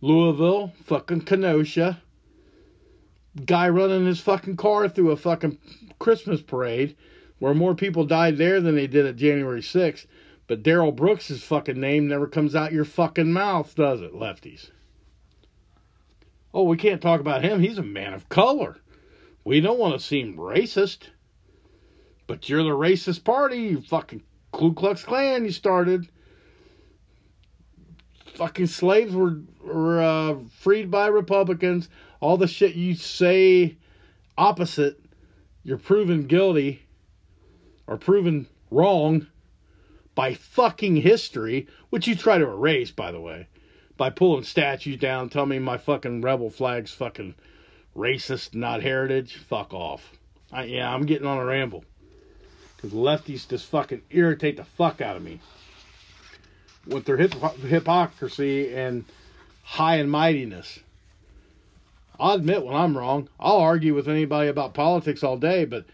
Louisville, 0.00 0.72
fucking 0.84 1.22
Kenosha, 1.22 2.02
guy 3.44 3.68
running 3.68 4.06
his 4.06 4.20
fucking 4.20 4.56
car 4.56 4.88
through 4.88 5.10
a 5.10 5.16
fucking 5.16 5.58
Christmas 5.98 6.40
parade 6.40 6.96
where 7.38 7.54
more 7.54 7.74
people 7.74 8.04
died 8.04 8.38
there 8.38 8.60
than 8.60 8.74
they 8.74 8.86
did 8.86 9.04
at 9.04 9.16
January 9.16 9.60
6th. 9.60 10.06
But 10.46 10.62
Darrell 10.62 10.92
Brooks' 10.92 11.42
fucking 11.42 11.78
name 11.78 12.08
never 12.08 12.26
comes 12.26 12.54
out 12.54 12.72
your 12.72 12.84
fucking 12.84 13.32
mouth, 13.32 13.74
does 13.74 14.00
it, 14.00 14.14
lefties? 14.14 14.70
Oh, 16.54 16.62
we 16.62 16.76
can't 16.76 17.02
talk 17.02 17.20
about 17.20 17.44
him. 17.44 17.60
He's 17.60 17.78
a 17.78 17.82
man 17.82 18.14
of 18.14 18.28
color. 18.28 18.78
We 19.44 19.60
don't 19.60 19.78
want 19.78 19.94
to 19.94 20.06
seem 20.06 20.36
racist. 20.36 21.08
But 22.26 22.48
you're 22.48 22.62
the 22.62 22.70
racist 22.70 23.24
party, 23.24 23.58
you 23.58 23.80
fucking 23.80 24.22
Ku 24.52 24.72
Klux 24.72 25.04
Klan 25.04 25.44
you 25.44 25.50
started. 25.50 26.08
Fucking 28.34 28.66
slaves 28.66 29.14
were, 29.14 29.40
were 29.62 30.02
uh, 30.02 30.36
freed 30.60 30.90
by 30.90 31.06
Republicans 31.06 31.88
all 32.20 32.36
the 32.36 32.46
shit 32.46 32.74
you 32.74 32.94
say 32.94 33.76
opposite, 34.38 35.00
you're 35.62 35.78
proven 35.78 36.26
guilty 36.26 36.82
or 37.86 37.96
proven 37.96 38.46
wrong 38.70 39.26
by 40.16 40.34
fucking 40.34 40.96
history, 40.96 41.68
which 41.90 42.08
you 42.08 42.16
try 42.16 42.38
to 42.38 42.44
erase, 42.44 42.90
by 42.90 43.12
the 43.12 43.20
way, 43.20 43.46
by 43.96 44.10
pulling 44.10 44.42
statues 44.42 44.96
down, 44.96 45.28
tell 45.28 45.46
me 45.46 45.60
my 45.60 45.78
fucking 45.78 46.22
rebel 46.22 46.50
flag's 46.50 46.90
fucking 46.90 47.36
racist, 47.94 48.54
not 48.54 48.82
heritage. 48.82 49.36
Fuck 49.36 49.72
off. 49.72 50.10
I, 50.50 50.64
yeah, 50.64 50.92
I'm 50.92 51.06
getting 51.06 51.26
on 51.26 51.38
a 51.38 51.44
ramble. 51.44 51.84
Because 52.76 52.92
lefties 52.92 53.48
just 53.48 53.66
fucking 53.66 54.02
irritate 54.10 54.56
the 54.56 54.64
fuck 54.64 55.00
out 55.00 55.16
of 55.16 55.22
me 55.22 55.40
with 56.86 57.04
their 57.04 57.16
hip- 57.16 57.34
hypocrisy 57.60 58.74
and 58.74 59.04
high 59.62 59.96
and 59.96 60.10
mightiness. 60.10 60.80
I'll 62.18 62.36
admit 62.36 62.64
when 62.64 62.74
I'm 62.74 62.96
wrong. 62.96 63.28
I'll 63.38 63.58
argue 63.58 63.94
with 63.94 64.08
anybody 64.08 64.48
about 64.48 64.72
politics 64.72 65.22
all 65.22 65.36
day, 65.36 65.66
but 65.66 65.84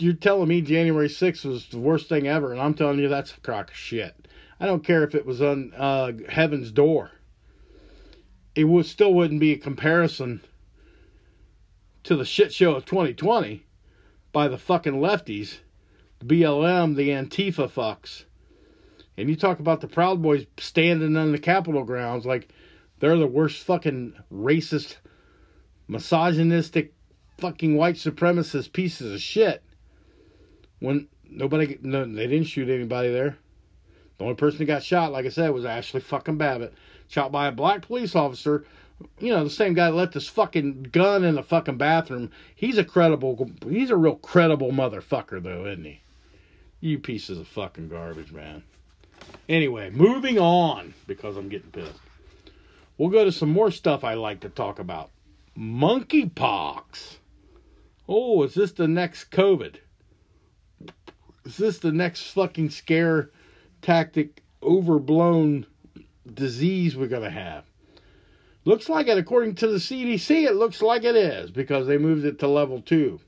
you're 0.00 0.14
telling 0.14 0.48
me 0.48 0.60
January 0.60 1.08
6th 1.08 1.44
was 1.44 1.66
the 1.68 1.78
worst 1.78 2.08
thing 2.08 2.26
ever, 2.26 2.52
and 2.52 2.60
I'm 2.60 2.74
telling 2.74 2.98
you 2.98 3.08
that's 3.08 3.32
a 3.36 3.40
crock 3.40 3.70
of 3.70 3.76
shit. 3.76 4.28
I 4.58 4.66
don't 4.66 4.84
care 4.84 5.04
if 5.04 5.14
it 5.14 5.26
was 5.26 5.40
on 5.40 5.72
uh, 5.74 6.12
heaven's 6.28 6.70
door. 6.70 7.10
It 8.54 8.64
would 8.64 8.86
still 8.86 9.14
wouldn't 9.14 9.40
be 9.40 9.52
a 9.52 9.58
comparison 9.58 10.42
to 12.04 12.16
the 12.16 12.24
shit 12.24 12.52
show 12.52 12.74
of 12.74 12.84
2020 12.84 13.64
by 14.32 14.48
the 14.48 14.58
fucking 14.58 14.94
lefties, 14.94 15.58
the 16.18 16.26
BLM, 16.26 16.96
the 16.96 17.10
Antifa 17.10 17.70
fucks. 17.70 18.24
And 19.16 19.28
you 19.28 19.36
talk 19.36 19.60
about 19.60 19.80
the 19.80 19.88
Proud 19.88 20.22
Boys 20.22 20.46
standing 20.58 21.16
on 21.16 21.32
the 21.32 21.38
Capitol 21.38 21.84
grounds 21.84 22.26
like 22.26 22.52
they're 23.00 23.16
the 23.16 23.26
worst 23.26 23.62
fucking 23.64 24.14
racist, 24.32 24.96
misogynistic, 25.88 26.94
fucking 27.38 27.76
white 27.76 27.96
supremacist 27.96 28.72
pieces 28.72 29.14
of 29.14 29.20
shit. 29.20 29.62
When 30.80 31.08
nobody, 31.28 31.78
no, 31.82 32.04
they 32.04 32.26
didn't 32.26 32.48
shoot 32.48 32.68
anybody 32.68 33.10
there. 33.12 33.36
The 34.18 34.24
only 34.24 34.36
person 34.36 34.58
who 34.58 34.64
got 34.66 34.82
shot, 34.82 35.12
like 35.12 35.24
I 35.24 35.30
said, 35.30 35.50
was 35.50 35.64
Ashli 35.64 36.02
fucking 36.02 36.36
Babbitt, 36.36 36.74
shot 37.08 37.32
by 37.32 37.46
a 37.46 37.52
black 37.52 37.82
police 37.82 38.14
officer. 38.14 38.64
You 39.18 39.32
know, 39.32 39.44
the 39.44 39.50
same 39.50 39.72
guy 39.72 39.90
that 39.90 39.96
left 39.96 40.14
his 40.14 40.28
fucking 40.28 40.88
gun 40.92 41.24
in 41.24 41.36
the 41.36 41.42
fucking 41.42 41.78
bathroom. 41.78 42.30
He's 42.54 42.76
a 42.76 42.84
credible, 42.84 43.50
he's 43.66 43.88
a 43.88 43.96
real 43.96 44.16
credible 44.16 44.72
motherfucker, 44.72 45.42
though, 45.42 45.64
isn't 45.66 45.84
he? 45.84 46.00
You 46.80 46.98
pieces 46.98 47.38
of 47.38 47.48
fucking 47.48 47.88
garbage, 47.88 48.32
man. 48.32 48.62
Anyway, 49.48 49.90
moving 49.90 50.38
on 50.38 50.94
because 51.06 51.36
I'm 51.36 51.48
getting 51.48 51.70
pissed. 51.70 52.00
We'll 52.98 53.08
go 53.08 53.24
to 53.24 53.32
some 53.32 53.50
more 53.50 53.70
stuff 53.70 54.04
I 54.04 54.14
like 54.14 54.40
to 54.40 54.50
talk 54.50 54.78
about. 54.78 55.10
Monkeypox. 55.56 57.16
Oh, 58.06 58.42
is 58.42 58.54
this 58.54 58.72
the 58.72 58.88
next 58.88 59.30
COVID? 59.30 59.76
Is 61.44 61.56
this 61.56 61.78
the 61.78 61.92
next 61.92 62.30
fucking 62.30 62.70
scare 62.70 63.30
tactic 63.82 64.42
overblown 64.62 65.66
disease 66.32 66.96
we're 66.96 67.08
going 67.08 67.22
to 67.22 67.30
have? 67.30 67.64
Looks 68.64 68.88
like 68.88 69.08
it, 69.08 69.16
according 69.16 69.54
to 69.56 69.68
the 69.68 69.78
CDC, 69.78 70.46
it 70.46 70.54
looks 70.54 70.82
like 70.82 71.02
it 71.02 71.16
is 71.16 71.50
because 71.50 71.86
they 71.86 71.96
moved 71.96 72.26
it 72.26 72.38
to 72.40 72.48
level 72.48 72.82
two. 72.82 73.20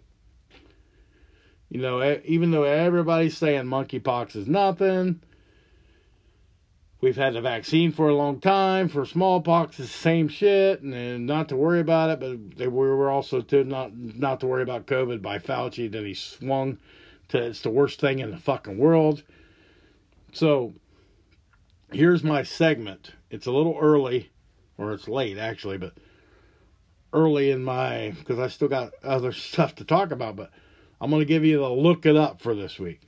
You 1.71 1.81
know, 1.81 2.21
even 2.27 2.51
though 2.51 2.65
everybody's 2.65 3.39
saying 3.39 3.65
monkeypox 3.65 4.37
is 4.37 4.47
nothing, 4.47 5.23
we've 7.01 7.17
had 7.17 7.33
the 7.33 7.41
vaccine 7.41 7.93
for 7.93 8.11
a 8.11 8.15
long 8.15 8.41
time. 8.41 8.89
For 8.89 9.07
smallpox, 9.07 9.81
it's 9.81 9.91
the 9.91 9.99
same 9.99 10.29
shit, 10.29 10.83
and, 10.83 10.93
and 10.93 11.27
not 11.27 11.49
to 11.49 11.57
worry 11.57 11.81
about 11.81 12.11
it. 12.11 12.21
But 12.21 12.59
they 12.59 12.69
were 12.69 13.11
also 13.11 13.41
to 13.41 13.65
not 13.65 13.97
not 13.97 14.41
to 14.41 14.47
worry 14.47 14.63
about 14.63 14.87
COVID 14.87 15.23
by 15.23 15.39
Fauci. 15.39 15.91
Then 15.91 16.05
he 16.05 16.13
swung 16.13 16.77
it's 17.35 17.61
the 17.61 17.71
worst 17.71 18.01
thing 18.01 18.19
in 18.19 18.31
the 18.31 18.39
fucking 18.39 18.79
world. 18.79 19.23
So 20.33 20.75
here's 21.91 22.25
my 22.25 22.43
segment. 22.43 23.13
It's 23.31 23.47
a 23.47 23.53
little 23.53 23.77
early, 23.81 24.31
or 24.79 24.93
it's 24.93 25.09
late 25.09 25.39
actually, 25.39 25.79
but 25.79 25.95
early 27.13 27.51
in 27.51 27.63
my 27.63 28.15
because 28.19 28.39
I 28.39 28.49
still 28.49 28.69
got 28.69 28.93
other 29.03 29.33
stuff 29.33 29.75
to 29.77 29.85
talk 29.85 30.11
about, 30.11 30.37
but 30.37 30.51
I'm 31.01 31.11
to 31.11 31.25
give 31.25 31.45
you 31.45 31.59
the 31.59 31.69
look 31.69 32.07
it 32.07 32.17
up 32.17 32.41
for 32.41 32.55
this 32.55 32.79
week. 32.79 33.01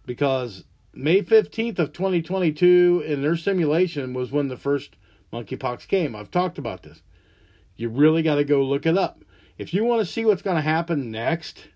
Because 0.06 0.62
May 0.94 1.20
15th 1.20 1.80
of 1.80 1.92
2022 1.92 3.02
in 3.04 3.22
their 3.22 3.36
simulation 3.36 4.14
was 4.14 4.30
when 4.30 4.46
the 4.46 4.56
first 4.56 4.94
monkeypox 5.32 5.88
came. 5.88 6.14
I've 6.14 6.30
talked 6.30 6.58
about 6.58 6.84
this. 6.84 7.02
You 7.74 7.88
really 7.88 8.22
got 8.22 8.36
to 8.36 8.44
go 8.44 8.62
look 8.62 8.86
it 8.86 8.96
up. 8.96 9.24
If 9.58 9.74
you 9.74 9.82
want 9.82 9.98
to 9.98 10.06
see 10.06 10.24
what's 10.24 10.42
going 10.42 10.58
to 10.58 10.62
happen 10.62 11.10
next, 11.10 11.66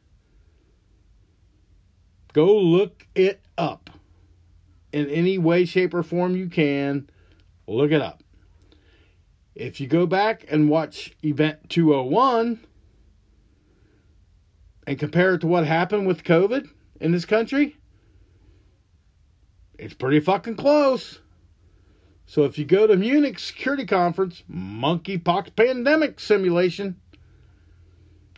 go 2.33 2.57
look 2.57 3.09
it 3.17 3.41
up. 3.59 3.91
In 4.93 5.09
any 5.09 5.39
way, 5.39 5.65
shape, 5.65 5.93
or 5.93 6.05
form 6.05 6.37
you 6.37 6.49
can, 6.49 7.11
look 7.67 7.93
it 7.93 8.01
up. 8.01 8.23
If 9.55 9.81
you 9.81 9.87
go 9.87 10.07
back 10.07 10.45
and 10.49 10.69
watch 10.69 11.13
Event 11.23 11.71
201 11.71 12.61
and 14.87 14.99
compare 14.99 15.35
it 15.35 15.41
to 15.41 15.47
what 15.47 15.67
happened 15.67 16.07
with 16.07 16.25
COVID 16.25 16.69
in 17.01 17.13
this 17.13 17.25
country, 17.25 17.77
it's 19.79 19.95
pretty 19.95 20.21
fucking 20.21 20.57
close. 20.57 21.21
So 22.27 22.45
if 22.45 22.59
you 22.59 22.65
go 22.65 22.87
to 22.87 22.97
Munich 22.97 23.39
Security 23.39 23.87
Conference, 23.87 24.43
monkeypox 24.51 25.55
pandemic 25.55 26.19
simulation, 26.21 26.97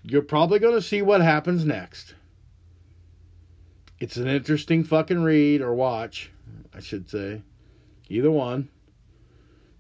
you're 0.03 0.23
probably 0.23 0.59
going 0.59 0.75
to 0.75 0.83
see 0.83 1.03
what 1.03 1.21
happens 1.21 1.65
next. 1.65 2.15
It's 3.99 4.17
an 4.17 4.29
interesting 4.29 4.85
fucking 4.85 5.23
read 5.23 5.61
or 5.61 5.75
watch, 5.75 6.31
I 6.73 6.81
should 6.81 7.11
say. 7.11 7.43
Either 8.09 8.31
one. 8.31 8.69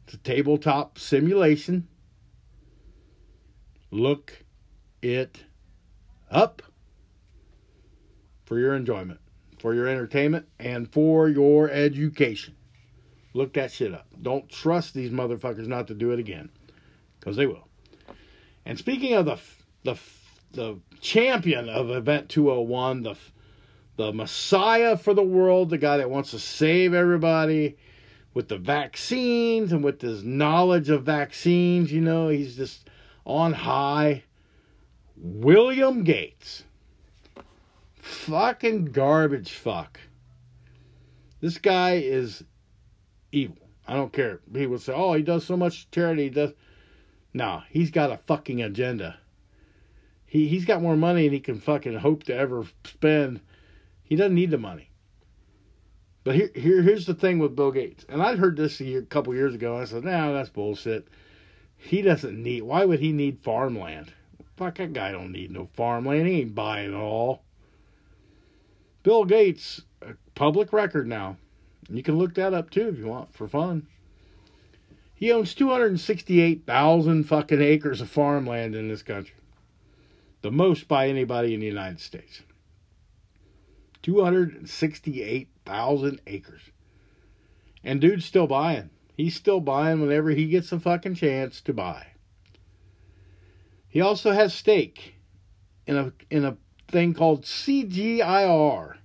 It's 0.09 0.15
a 0.15 0.19
tabletop 0.21 0.99
simulation. 0.99 1.87
Look 3.91 4.47
it 5.03 5.45
up 6.31 6.63
for 8.47 8.59
your 8.59 8.75
enjoyment 8.75 9.21
for 9.59 9.75
your 9.75 9.87
entertainment 9.87 10.49
and 10.59 10.91
for 10.91 11.29
your 11.29 11.69
education. 11.69 12.57
Look 13.35 13.53
that 13.53 13.71
shit 13.71 13.93
up. 13.93 14.07
Don't 14.23 14.49
trust 14.49 14.95
these 14.95 15.11
motherfuckers 15.11 15.67
not 15.67 15.89
to 15.89 15.95
do 15.95 16.13
it 16.13 16.19
again, 16.19 16.49
because 17.21 17.37
they 17.37 17.47
will. 17.47 17.69
And 18.65 18.79
speaking 18.79 19.13
of 19.13 19.27
the 19.27 19.39
the 19.85 19.99
the 20.53 20.79
champion 21.03 21.69
of 21.69 21.91
Event 21.91 22.31
201, 22.31 23.03
the 23.03 23.15
the 23.97 24.11
messiah 24.15 24.97
for 24.97 25.13
the 25.13 25.23
world, 25.23 25.69
the 25.69 25.77
guy 25.77 25.99
that 25.99 26.09
wants 26.09 26.31
to 26.31 26.39
save 26.39 26.95
everybody 26.95 27.77
with 28.35 28.49
the 28.49 28.59
vaccines 28.59 29.73
and 29.73 29.83
with 29.83 30.01
his 30.01 30.23
knowledge 30.23 30.91
of 30.91 31.03
vaccines, 31.05 31.93
you 31.93 32.01
know, 32.01 32.29
he's 32.29 32.57
just 32.57 32.89
on 33.25 33.53
high. 33.53 34.25
William 35.17 36.05
Gates 36.05 36.65
fucking 38.09 38.87
garbage 38.87 39.53
fuck. 39.53 40.01
This 41.41 41.59
guy 41.59 41.97
is 41.97 42.43
evil. 43.33 43.57
I 43.87 43.95
don't 43.95 44.13
care. 44.13 44.41
People 44.53 44.79
say, 44.79 44.93
oh, 44.95 45.15
he 45.15 45.23
does 45.23 45.45
so 45.45 45.57
much 45.57 45.91
charity. 45.91 46.25
He 46.25 46.31
does. 46.31 46.53
No, 47.33 47.63
he's 47.71 47.91
got 47.91 48.11
a 48.11 48.19
fucking 48.27 48.63
agenda. 48.63 49.19
He, 50.27 50.49
he's 50.49 50.65
got 50.65 50.83
more 50.83 50.97
money 50.97 51.25
than 51.25 51.33
he 51.33 51.41
can 51.41 51.61
fucking 51.61 51.99
hope 51.99 52.25
to 52.25 52.35
ever 52.35 52.67
spend. 52.85 53.41
He 54.03 54.17
doesn't 54.17 54.35
need 54.35 54.51
the 54.51 54.59
money. 54.59 54.88
But 56.25 56.35
here, 56.35 56.51
here 56.55 56.83
here's 56.83 57.07
the 57.07 57.15
thing 57.15 57.39
with 57.39 57.57
Bill 57.57 57.71
Gates. 57.71 58.05
And 58.09 58.23
I'd 58.23 58.39
heard 58.39 58.57
this 58.57 58.81
a, 58.81 58.85
year, 58.85 59.01
a 59.01 59.07
couple 59.07 59.35
years 59.35 59.55
ago. 59.55 59.79
I 59.79 59.85
said, 59.85 60.05
nah, 60.05 60.33
that's 60.33 60.51
bullshit. 60.51 61.09
He 61.77 62.03
doesn't 62.03 62.43
need, 62.43 62.63
why 62.63 62.85
would 62.85 63.01
he 63.01 63.13
need 63.13 63.39
farmland? 63.43 64.13
Fuck, 64.57 64.79
that 64.79 64.93
guy 64.93 65.13
don't 65.13 65.33
need 65.33 65.53
no 65.53 65.69
farmland. 65.75 66.27
He 66.27 66.41
ain't 66.41 66.55
buying 66.55 66.93
it 66.93 66.97
all. 66.97 67.43
Bill 69.05 69.25
Gates, 69.25 69.83
public 70.35 70.73
record 70.73 71.07
now. 71.07 71.37
You 71.89 72.03
can 72.03 72.19
look 72.19 72.35
that 72.35 72.53
up 72.53 72.71
too 72.71 72.89
if 72.89 72.99
you 72.99 73.07
want 73.07 73.33
for 73.33 73.49
fun. 73.49 73.87
He 75.15 75.33
owns 75.33 75.55
268,000 75.55 77.25
fucking 77.25 77.63
acres 77.63 78.01
of 78.01 78.11
farmland 78.11 78.75
in 78.75 78.89
this 78.89 79.03
country. 79.03 79.35
The 80.43 80.51
most 80.51 80.87
by 80.87 81.09
anybody 81.09 81.55
in 81.55 81.61
the 81.61 81.67
United 81.67 82.01
States. 82.01 82.43
268,000 84.09 86.21
acres. 86.27 86.63
And 87.85 88.01
dude's 88.01 88.25
still 88.25 88.47
buying. 88.47 88.89
He's 89.15 89.37
still 89.37 89.61
buying 89.61 90.01
whenever 90.01 90.31
he 90.31 90.47
gets 90.47 90.73
a 90.73 90.81
fucking 90.81 91.17
chance 91.17 91.61
to 91.61 91.75
buy. 91.75 92.07
He 93.87 94.01
also 94.01 94.33
has 94.33 94.55
stake 94.55 95.17
in 95.87 95.99
a 95.99 96.15
in 96.31 96.47
a 96.47 96.57
thing 96.91 97.13
called 97.13 97.45
CGIR, 97.45 98.97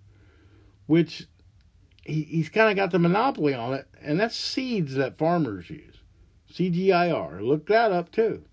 which 0.85 1.27
he, 2.05 2.23
he's 2.23 2.47
kind 2.47 2.69
of 2.69 2.77
got 2.77 2.91
the 2.91 2.99
monopoly 2.99 3.53
on 3.53 3.73
it, 3.73 3.89
and 4.01 4.17
that's 4.17 4.37
seeds 4.37 4.95
that 4.95 5.17
farmers 5.17 5.69
use. 5.69 5.97
CGIR. 6.53 7.41
Look 7.41 7.67
that 7.67 7.91
up 7.91 8.09
too. 8.09 8.45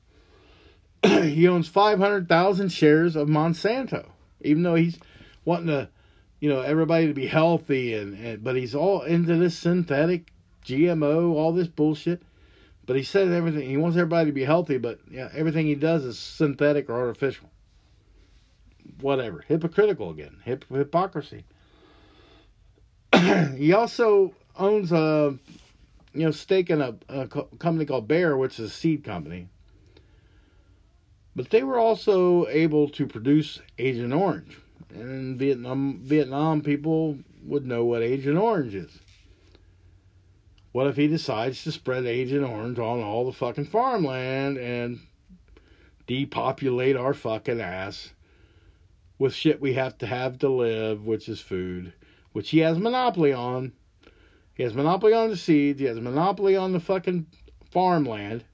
he 1.04 1.46
owns 1.46 1.68
500,000 1.68 2.70
shares 2.70 3.14
of 3.14 3.28
Monsanto, 3.28 4.08
even 4.40 4.64
though 4.64 4.74
he's 4.74 4.98
wanting 5.44 5.68
to, 5.68 5.90
you 6.40 6.48
know, 6.48 6.60
everybody 6.60 7.06
to 7.06 7.14
be 7.14 7.26
healthy, 7.26 7.94
and, 7.94 8.18
and 8.18 8.42
but 8.42 8.56
he's 8.56 8.74
all 8.74 9.02
into 9.02 9.36
this 9.36 9.56
synthetic 9.56 10.32
GMO, 10.64 11.34
all 11.34 11.52
this 11.52 11.68
bullshit. 11.68 12.22
But 12.86 12.96
he 12.96 13.02
said 13.02 13.28
everything. 13.28 13.68
He 13.68 13.76
wants 13.76 13.96
everybody 13.96 14.30
to 14.30 14.34
be 14.34 14.44
healthy, 14.44 14.78
but 14.78 14.98
yeah, 15.10 15.28
everything 15.32 15.66
he 15.66 15.76
does 15.76 16.04
is 16.04 16.18
synthetic 16.18 16.90
or 16.90 16.98
artificial 16.98 17.50
whatever. 19.00 19.44
Hypocritical 19.46 20.10
again. 20.10 20.36
Hip, 20.44 20.64
hypocrisy. 20.70 21.44
he 23.56 23.72
also 23.72 24.34
owns 24.56 24.92
a 24.92 25.36
you 26.12 26.24
know 26.24 26.30
stake 26.30 26.70
in 26.70 26.80
a, 26.80 26.94
a 27.08 27.26
company 27.26 27.84
called 27.84 28.08
Bayer, 28.08 28.36
which 28.36 28.58
is 28.58 28.70
a 28.70 28.74
seed 28.74 29.04
company. 29.04 29.48
But 31.36 31.50
they 31.50 31.62
were 31.62 31.78
also 31.78 32.46
able 32.48 32.88
to 32.90 33.06
produce 33.06 33.60
Agent 33.78 34.12
Orange, 34.12 34.58
and 34.94 35.38
Vietnam 35.38 36.00
Vietnam 36.02 36.62
people 36.62 37.18
would 37.44 37.66
know 37.66 37.84
what 37.84 38.02
Agent 38.02 38.36
Orange 38.36 38.74
is. 38.74 38.98
What 40.72 40.86
if 40.86 40.96
he 40.96 41.08
decides 41.08 41.64
to 41.64 41.72
spread 41.72 42.06
Agent 42.06 42.44
Orange 42.44 42.78
on 42.78 43.00
all 43.00 43.26
the 43.26 43.32
fucking 43.32 43.66
farmland 43.66 44.56
and 44.56 45.00
depopulate 46.06 46.96
our 46.96 47.14
fucking 47.14 47.60
ass 47.60 48.12
with 49.18 49.34
shit 49.34 49.60
we 49.60 49.74
have 49.74 49.98
to 49.98 50.06
have 50.06 50.38
to 50.38 50.48
live, 50.48 51.04
which 51.04 51.28
is 51.28 51.40
food, 51.40 51.92
which 52.32 52.50
he 52.50 52.58
has 52.58 52.78
monopoly 52.78 53.32
on. 53.32 53.72
He 54.54 54.62
has 54.62 54.74
monopoly 54.74 55.12
on 55.12 55.30
the 55.30 55.36
seeds. 55.36 55.80
He 55.80 55.86
has 55.86 56.00
monopoly 56.00 56.56
on 56.56 56.72
the 56.72 56.80
fucking 56.80 57.26
farmland. 57.70 58.44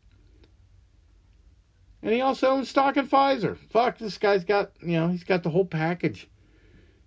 And 2.02 2.12
he 2.12 2.20
also 2.20 2.50
owns 2.50 2.68
stock 2.68 2.96
in 2.96 3.08
Pfizer. 3.08 3.56
Fuck, 3.70 3.98
this 3.98 4.18
guy's 4.18 4.44
got, 4.44 4.72
you 4.80 4.92
know, 4.92 5.08
he's 5.08 5.24
got 5.24 5.42
the 5.42 5.50
whole 5.50 5.64
package. 5.64 6.28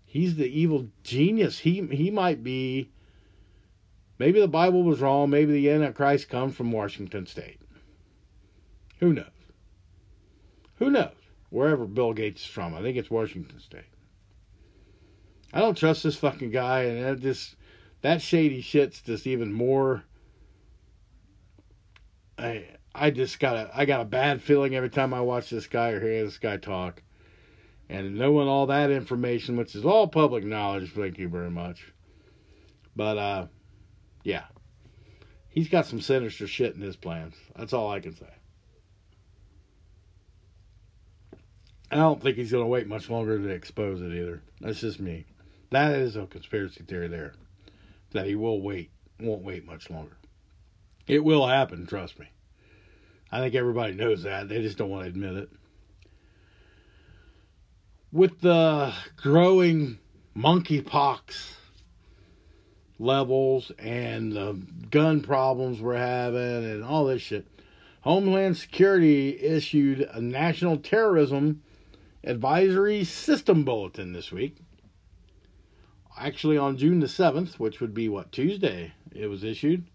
He's 0.05 0.35
the 0.35 0.47
evil 0.47 0.89
genius. 1.03 1.59
He 1.59 1.85
he 1.87 2.09
might 2.09 2.43
be 2.43 2.89
Maybe 4.19 4.41
the 4.41 4.49
Bible 4.49 4.83
was 4.83 4.99
wrong. 4.99 5.29
Maybe 5.29 5.53
the 5.53 5.71
Antichrist 5.71 6.29
comes 6.29 6.53
from 6.55 6.73
Washington 6.73 7.25
State. 7.25 7.61
Who 8.99 9.13
knows? 9.13 9.25
Who 10.75 10.91
knows? 10.91 11.13
Wherever 11.49 11.85
Bill 11.85 12.13
Gates 12.13 12.41
is 12.41 12.47
from. 12.47 12.75
I 12.75 12.81
think 12.81 12.97
it's 12.97 13.09
Washington 13.09 13.59
State. 13.59 13.81
I 15.53 15.59
don't 15.59 15.77
trust 15.77 16.03
this 16.03 16.17
fucking 16.17 16.51
guy, 16.51 16.81
and 16.81 17.03
that 17.03 17.21
just 17.21 17.55
that 18.01 18.21
shady 18.21 18.61
shit's 18.61 19.01
just 19.01 19.25
even 19.25 19.51
more. 19.51 20.03
I 22.37 22.65
I 22.93 23.11
just 23.11 23.39
got 23.39 23.55
a 23.55 23.71
I 23.73 23.85
got 23.85 24.01
a 24.01 24.05
bad 24.05 24.41
feeling 24.41 24.75
every 24.75 24.89
time 24.89 25.13
I 25.13 25.21
watch 25.21 25.49
this 25.49 25.67
guy 25.67 25.89
or 25.89 25.99
hear 25.99 26.25
this 26.25 26.37
guy 26.37 26.57
talk, 26.57 27.01
and 27.87 28.15
knowing 28.15 28.47
all 28.47 28.65
that 28.67 28.91
information, 28.91 29.57
which 29.57 29.75
is 29.75 29.85
all 29.85 30.07
public 30.07 30.43
knowledge. 30.43 30.91
Thank 30.91 31.17
you 31.17 31.29
very 31.29 31.51
much. 31.51 31.93
But 32.95 33.17
uh, 33.17 33.47
yeah, 34.23 34.45
he's 35.49 35.69
got 35.69 35.85
some 35.85 36.01
sinister 36.01 36.47
shit 36.47 36.75
in 36.75 36.81
his 36.81 36.95
plans. 36.95 37.35
That's 37.55 37.73
all 37.73 37.89
I 37.89 37.99
can 37.99 38.15
say. 38.15 38.29
I 41.91 41.95
don't 41.95 42.21
think 42.21 42.37
he's 42.37 42.51
to 42.51 42.63
wait 42.65 42.87
much 42.87 43.09
longer 43.09 43.39
to 43.39 43.49
expose 43.49 44.01
it 44.01 44.13
either. 44.13 44.41
That's 44.61 44.79
just 44.79 44.99
me. 44.99 45.25
That 45.71 45.93
is 45.93 46.15
a 46.15 46.27
conspiracy 46.27 46.83
theory 46.83 47.07
there. 47.07 47.33
That 48.11 48.27
he 48.27 48.35
will 48.35 48.61
wait, 48.61 48.91
won't 49.19 49.43
wait 49.43 49.65
much 49.65 49.89
longer. 49.89 50.17
It 51.07 51.23
will 51.23 51.47
happen, 51.47 51.87
trust 51.87 52.19
me. 52.19 52.27
I 53.31 53.39
think 53.39 53.55
everybody 53.55 53.93
knows 53.93 54.23
that. 54.23 54.49
They 54.49 54.61
just 54.61 54.77
don't 54.77 54.89
want 54.89 55.03
to 55.03 55.09
admit 55.09 55.35
it. 55.35 55.49
With 58.11 58.41
the 58.41 58.93
growing 59.17 59.99
monkeypox 60.35 61.53
levels 62.97 63.71
and 63.77 64.31
the 64.31 64.59
gun 64.89 65.21
problems 65.21 65.79
we're 65.79 65.95
having 65.95 66.65
and 66.65 66.83
all 66.83 67.05
this 67.05 67.21
shit, 67.21 67.45
Homeland 68.01 68.57
Security 68.57 69.39
issued 69.39 70.01
a 70.01 70.21
national 70.21 70.77
terrorism 70.77 71.61
advisory 72.23 73.03
system 73.03 73.63
bulletin 73.63 74.13
this 74.13 74.31
week. 74.31 74.57
Actually, 76.17 76.57
on 76.57 76.77
June 76.77 76.99
the 76.99 77.07
7th, 77.07 77.59
which 77.59 77.79
would 77.79 77.93
be 77.93 78.09
what, 78.09 78.31
Tuesday, 78.31 78.93
it 79.13 79.27
was 79.27 79.43
issued. 79.43 79.85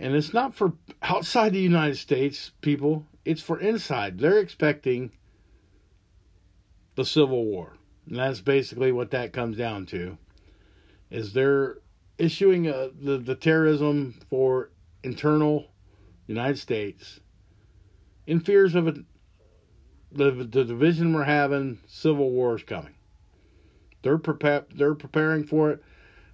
And 0.00 0.14
it's 0.14 0.32
not 0.32 0.54
for 0.54 0.72
outside 1.02 1.52
the 1.52 1.60
United 1.60 1.96
States 1.96 2.52
people, 2.62 3.06
it's 3.26 3.42
for 3.42 3.60
inside. 3.60 4.18
They're 4.18 4.38
expecting 4.38 5.12
the 6.94 7.04
Civil 7.04 7.44
War. 7.44 7.74
And 8.06 8.16
that's 8.16 8.40
basically 8.40 8.92
what 8.92 9.10
that 9.10 9.34
comes 9.34 9.58
down 9.58 9.84
to. 9.86 10.16
Is 11.10 11.34
they're 11.34 11.76
issuing 12.16 12.66
a, 12.66 12.88
the, 12.98 13.18
the 13.18 13.34
terrorism 13.34 14.18
for 14.30 14.70
internal 15.04 15.66
United 16.26 16.58
States 16.58 17.20
in 18.26 18.40
fears 18.40 18.74
of 18.74 18.88
a 18.88 18.94
the 20.12 20.30
the 20.30 20.64
division 20.64 21.12
we're 21.12 21.24
having, 21.24 21.80
civil 21.86 22.30
war 22.30 22.56
is 22.56 22.62
coming. 22.62 22.94
They're 24.02 24.18
prepare 24.18 24.64
they're 24.74 24.94
preparing 24.94 25.44
for 25.44 25.70
it. 25.72 25.82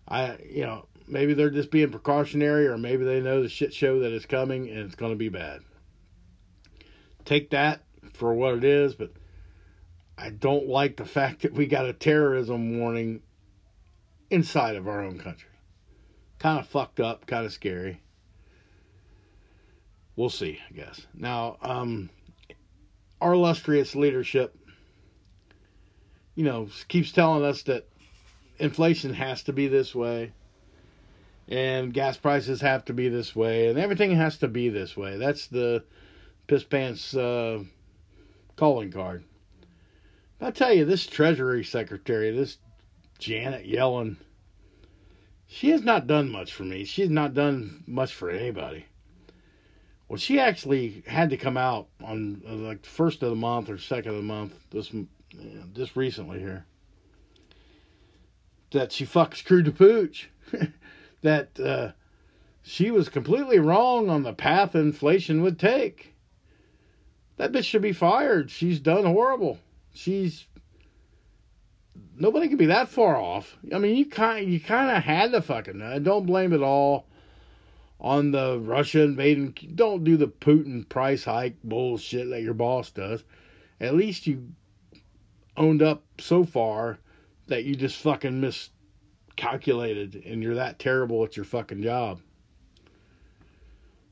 I 0.09 0.36
you 0.48 0.64
know 0.64 0.86
maybe 1.07 1.35
they're 1.35 1.51
just 1.51 1.70
being 1.70 1.91
precautionary, 1.91 2.66
or 2.66 2.78
maybe 2.78 3.05
they 3.05 3.20
know 3.20 3.43
the 3.43 3.49
shit 3.49 3.73
show 3.73 4.01
that 4.01 4.12
is 4.12 4.27
coming 4.27 4.69
and 4.69 4.78
it's 4.78 4.95
going 4.95 5.12
to 5.12 5.16
be 5.16 5.28
bad. 5.28 5.61
Take 7.24 7.51
that 7.51 7.83
for 8.12 8.35
what 8.35 8.55
it 8.55 8.65
is, 8.65 8.95
but 8.95 9.12
I 10.16 10.31
don't 10.31 10.69
like 10.69 10.97
the 10.97 11.05
fact 11.05 11.43
that 11.43 11.53
we 11.53 11.66
got 11.66 11.87
a 11.87 11.93
terrorism 11.93 12.78
warning 12.78 13.23
inside 14.31 14.77
of 14.77 14.89
our 14.89 15.03
own 15.03 15.19
country. 15.19 15.51
Kind 16.39 16.59
of 16.59 16.66
fucked 16.66 17.01
up, 17.01 17.27
kind 17.27 17.45
of 17.45 17.53
scary. 17.53 18.03
We'll 20.15 20.31
see, 20.31 20.59
I 20.69 20.73
guess. 20.73 21.07
Now, 21.15 21.59
um, 21.61 22.11
our 23.20 23.35
illustrious 23.35 23.95
leadership, 23.95 24.57
you 26.35 26.45
know, 26.45 26.69
keeps 26.89 27.12
telling 27.12 27.45
us 27.45 27.62
that 27.65 27.89
inflation 28.59 29.12
has 29.15 29.43
to 29.45 29.53
be 29.53 29.69
this 29.69 29.95
way 29.95 30.33
and 31.48 31.93
gas 31.93 32.16
prices 32.16 32.60
have 32.60 32.85
to 32.85 32.93
be 32.93 33.09
this 33.09 33.35
way 33.36 33.68
and 33.68 33.78
everything 33.78 34.10
has 34.12 34.39
to 34.39 34.48
be 34.48 34.68
this 34.68 34.97
way. 34.97 35.16
That's 35.16 35.47
the 35.47 35.85
piss 36.47 36.64
pants 36.64 37.14
uh, 37.14 37.62
calling 38.56 38.90
card. 38.90 39.24
I 40.40 40.51
tell 40.51 40.73
you, 40.73 40.85
this 40.85 41.06
Treasury 41.06 41.64
Secretary, 41.64 42.31
this 42.31 42.59
Janet 43.18 43.66
Yellen, 43.66 44.16
she 45.47 45.70
has 45.70 45.82
not 45.82 46.06
done 46.06 46.31
much 46.31 46.52
for 46.52 46.64
me. 46.64 46.85
She's 46.85 47.09
not 47.09 47.32
done 47.32 47.85
much 47.86 48.12
for 48.12 48.28
anybody. 48.28 48.86
Well, 50.09 50.18
she 50.18 50.39
actually 50.39 51.02
had 51.06 51.31
to 51.31 51.36
come 51.36 51.56
out 51.56 51.89
on 52.05 52.43
uh, 52.47 52.55
like 52.55 52.82
the 52.82 52.89
first 52.89 53.23
of 53.23 53.31
the 53.31 53.36
month 53.36 53.70
or 53.70 53.78
second 53.78 54.10
of 54.10 54.16
the 54.16 54.23
month 54.23 54.55
this 54.70 54.93
just 55.74 55.97
recently 55.97 56.39
here 56.39 56.66
that 58.73 58.93
she 58.93 59.05
fucks 59.05 59.36
screwed 59.36 59.64
the 59.64 59.73
pooch. 59.73 60.31
that 61.27 61.61
uh, 61.61 61.93
she 62.62 62.90
was 62.90 63.09
completely 63.09 63.59
wrong 63.59 64.09
on 64.09 64.23
the 64.23 64.32
path 64.32 64.74
inflation 64.74 65.43
would 65.43 65.59
take. 65.59 66.15
That 67.36 67.53
bitch 67.53 67.65
should 67.65 67.82
be 67.82 67.93
fired. 67.93 68.51
She's 68.51 68.81
done 68.81 69.05
horrible. 69.05 69.59
She's 69.93 70.47
nobody 72.19 72.48
can 72.48 72.57
be 72.57 72.66
that 72.66 72.89
far 72.89 73.16
off. 73.16 73.57
I 73.74 73.78
mean, 73.78 73.97
you 73.97 74.07
kind 74.07 74.51
you 74.51 74.61
kind 74.61 74.97
of 74.97 75.03
had 75.03 75.32
to 75.32 75.43
fucking. 75.43 75.82
I 75.82 75.98
don't 75.98 76.27
blame 76.27 76.53
it 76.53 76.62
all 76.62 77.07
on 78.01 78.31
the 78.31 78.59
Russia 78.59 79.03
invading. 79.03 79.55
Don't 79.74 80.05
do 80.05 80.16
the 80.16 80.28
Putin 80.28 80.89
price 80.89 81.24
hike 81.24 81.57
bullshit 81.62 82.31
that 82.31 82.43
your 82.43 82.55
boss 82.55 82.90
does. 82.90 83.24
At 83.81 83.94
least 83.94 84.27
you 84.27 84.53
owned 85.57 85.82
up 85.82 86.05
so 86.19 86.44
far 86.44 86.98
that 87.48 87.65
you 87.65 87.74
just 87.74 88.01
fucking 88.01 88.40
miscalculated 89.37 90.23
and 90.25 90.43
you're 90.43 90.55
that 90.55 90.79
terrible 90.79 91.25
at 91.25 91.37
your 91.37 91.45
fucking 91.45 91.83
job. 91.83 92.21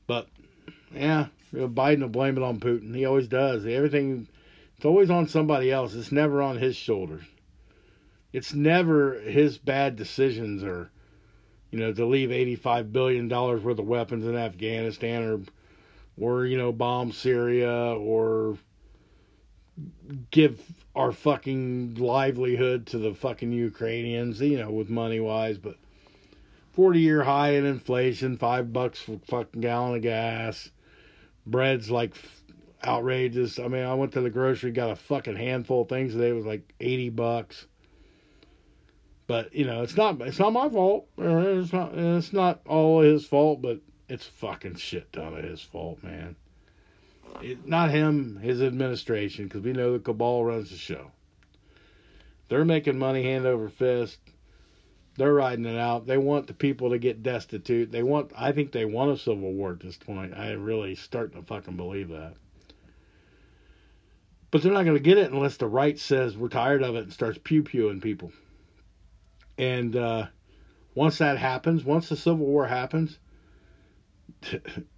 But 0.07 0.27
yeah, 0.93 1.27
Biden 1.53 2.01
will 2.01 2.09
blame 2.09 2.37
it 2.37 2.43
on 2.43 2.59
Putin. 2.59 2.95
He 2.95 3.05
always 3.05 3.27
does. 3.27 3.65
Everything, 3.65 4.27
it's 4.75 4.85
always 4.85 5.09
on 5.09 5.27
somebody 5.27 5.71
else. 5.71 5.95
It's 5.95 6.11
never 6.11 6.41
on 6.41 6.57
his 6.57 6.75
shoulders. 6.75 7.23
It's 8.33 8.53
never 8.53 9.19
his 9.19 9.57
bad 9.57 9.95
decisions 9.95 10.63
or 10.63 10.91
you 11.71 11.79
know, 11.79 11.91
to 11.91 12.05
leave 12.05 12.29
$85 12.29 12.91
billion 12.91 13.27
worth 13.27 13.79
of 13.79 13.85
weapons 13.85 14.25
in 14.25 14.37
Afghanistan 14.37 15.23
or, 15.23 15.41
or, 16.17 16.45
you 16.45 16.57
know, 16.57 16.71
bomb 16.71 17.11
Syria 17.11 17.69
or 17.69 18.57
give 20.31 20.61
our 20.95 21.11
fucking 21.11 21.95
livelihood 21.95 22.87
to 22.87 22.97
the 22.97 23.13
fucking 23.13 23.51
Ukrainians, 23.51 24.39
you 24.41 24.57
know, 24.57 24.71
with 24.71 24.89
money 24.89 25.19
wise, 25.19 25.57
but 25.57 25.75
40 26.73 26.99
year 26.99 27.23
high 27.23 27.51
in 27.51 27.65
inflation, 27.65 28.37
five 28.37 28.71
bucks 28.71 28.99
for 28.99 29.19
fucking 29.27 29.61
gallon 29.61 29.95
of 29.95 30.01
gas, 30.01 30.69
bread's 31.45 31.91
like 31.91 32.15
outrageous. 32.85 33.59
I 33.59 33.67
mean, 33.67 33.83
I 33.83 33.93
went 33.93 34.13
to 34.13 34.21
the 34.21 34.29
grocery, 34.29 34.71
got 34.71 34.91
a 34.91 34.95
fucking 34.95 35.35
handful 35.35 35.81
of 35.81 35.89
things 35.89 36.13
today, 36.13 36.29
it 36.29 36.33
was 36.33 36.45
like 36.45 36.73
80 36.79 37.09
bucks. 37.09 37.67
But 39.27 39.53
you 39.55 39.65
know, 39.65 39.81
it's 39.81 39.97
not 39.97 40.21
it's 40.21 40.37
not 40.37 40.53
my 40.53 40.69
fault. 40.69 41.07
It's 41.17 41.73
not 41.73 41.97
it's 41.97 42.31
not 42.31 42.61
all 42.67 43.01
his 43.01 43.25
fault, 43.25 43.61
but 43.61 43.79
it's 44.07 44.25
fucking 44.25 44.75
shit 44.75 45.11
ton 45.11 45.33
of 45.35 45.43
his 45.43 45.61
fault, 45.61 46.03
man. 46.03 46.35
It, 47.41 47.67
not 47.67 47.91
him, 47.91 48.37
his 48.37 48.61
administration, 48.61 49.45
because 49.45 49.61
we 49.61 49.73
know 49.73 49.93
the 49.93 49.99
cabal 49.99 50.45
runs 50.45 50.69
the 50.69 50.77
show. 50.77 51.11
They're 52.47 52.65
making 52.65 52.97
money 52.97 53.23
hand 53.23 53.45
over 53.45 53.69
fist. 53.69 54.19
They're 55.17 55.33
riding 55.33 55.65
it 55.65 55.79
out. 55.79 56.07
They 56.07 56.17
want 56.17 56.47
the 56.47 56.53
people 56.53 56.89
to 56.89 56.97
get 56.97 57.23
destitute. 57.23 57.91
They 57.91 58.03
want. 58.03 58.31
I 58.37 58.51
think 58.51 58.71
they 58.71 58.85
want 58.85 59.11
a 59.11 59.17
civil 59.17 59.53
war 59.53 59.71
at 59.71 59.79
this 59.79 59.97
point. 59.97 60.33
I 60.35 60.51
really 60.51 60.95
starting 60.95 61.39
to 61.39 61.45
fucking 61.45 61.77
believe 61.77 62.09
that. 62.09 62.33
But 64.51 64.61
they're 64.61 64.71
not 64.71 64.85
going 64.85 64.97
to 64.97 65.03
get 65.03 65.17
it 65.17 65.31
unless 65.31 65.57
the 65.57 65.67
right 65.67 65.97
says 65.97 66.37
we're 66.37 66.49
tired 66.49 66.83
of 66.83 66.95
it 66.95 67.03
and 67.03 67.13
starts 67.13 67.39
pew 67.43 67.63
pewing 67.63 68.01
people. 68.01 68.31
And 69.57 69.95
uh, 69.95 70.27
once 70.93 71.17
that 71.17 71.37
happens, 71.37 71.83
once 71.83 72.09
the 72.09 72.15
Civil 72.15 72.45
War 72.45 72.67
happens, 72.67 73.19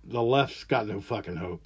the 0.04 0.22
left's 0.22 0.64
got 0.64 0.88
no 0.88 1.00
fucking 1.00 1.38
hope. 1.38 1.66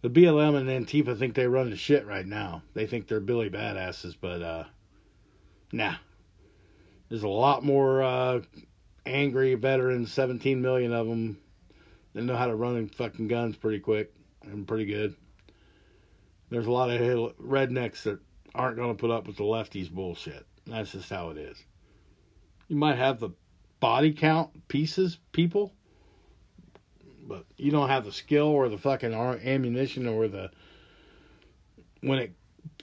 The 0.00 0.10
BLM 0.10 0.56
and 0.56 0.86
Antifa 0.86 1.18
think 1.18 1.34
they 1.34 1.46
run 1.46 1.70
the 1.70 1.76
shit 1.76 2.06
right 2.06 2.26
now. 2.26 2.62
They 2.74 2.86
think 2.86 3.08
they're 3.08 3.20
Billy 3.20 3.50
badasses, 3.50 4.14
but 4.20 4.42
uh, 4.42 4.64
nah. 5.72 5.94
There's 7.08 7.22
a 7.22 7.28
lot 7.28 7.64
more 7.64 8.02
uh, 8.02 8.42
angry 9.06 9.54
veterans, 9.54 10.12
17 10.12 10.60
million 10.60 10.92
of 10.92 11.06
them. 11.06 11.38
They 12.14 12.20
know 12.20 12.36
how 12.36 12.46
to 12.46 12.54
run 12.54 12.88
fucking 12.88 13.28
guns 13.28 13.56
pretty 13.56 13.80
quick 13.80 14.12
and 14.42 14.68
pretty 14.68 14.84
good. 14.84 15.16
There's 16.50 16.66
a 16.66 16.70
lot 16.70 16.90
of 16.90 17.00
rednecks 17.00 18.02
that 18.04 18.20
aren't 18.54 18.76
going 18.76 18.94
to 18.94 19.00
put 19.00 19.10
up 19.10 19.26
with 19.26 19.36
the 19.36 19.42
lefties' 19.42 19.90
bullshit. 19.90 20.46
That's 20.66 20.92
just 20.92 21.10
how 21.10 21.30
it 21.30 21.38
is 21.38 21.64
you 22.68 22.76
might 22.76 22.98
have 22.98 23.18
the 23.18 23.30
body 23.80 24.12
count 24.12 24.68
pieces 24.68 25.18
people, 25.32 25.72
but 27.28 27.44
you 27.56 27.70
don't 27.70 27.88
have 27.88 28.04
the 28.04 28.12
skill 28.12 28.46
or 28.46 28.68
the 28.68 28.78
fucking 28.78 29.12
ammunition 29.12 30.08
or 30.08 30.26
the 30.26 30.50
when 32.00 32.18
it 32.18 32.32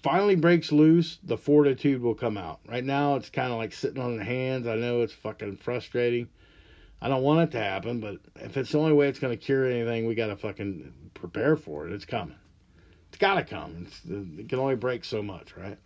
finally 0.03 0.35
breaks 0.35 0.71
loose, 0.71 1.17
the 1.23 1.37
fortitude 1.37 2.01
will 2.01 2.15
come 2.15 2.37
out. 2.37 2.59
Right 2.67 2.83
now, 2.83 3.15
it's 3.15 3.29
kind 3.29 3.51
of 3.51 3.57
like 3.57 3.73
sitting 3.73 4.01
on 4.01 4.17
the 4.17 4.23
hands. 4.23 4.67
I 4.67 4.75
know 4.75 5.01
it's 5.01 5.13
fucking 5.13 5.57
frustrating. 5.57 6.29
I 7.01 7.09
don't 7.09 7.23
want 7.23 7.49
it 7.49 7.51
to 7.57 7.63
happen, 7.63 7.99
but 7.99 8.17
if 8.35 8.55
it's 8.57 8.71
the 8.71 8.79
only 8.79 8.93
way 8.93 9.07
it's 9.07 9.19
going 9.19 9.37
to 9.37 9.43
cure 9.43 9.65
anything, 9.65 10.05
we 10.05 10.15
got 10.15 10.27
to 10.27 10.35
fucking 10.35 10.93
prepare 11.13 11.55
for 11.55 11.87
it. 11.87 11.93
It's 11.93 12.05
coming. 12.05 12.37
It's 13.09 13.17
got 13.17 13.35
to 13.35 13.43
come. 13.43 13.87
It's, 13.87 14.01
it 14.05 14.49
can 14.49 14.59
only 14.59 14.75
break 14.75 15.03
so 15.05 15.21
much, 15.21 15.55
right? 15.57 15.77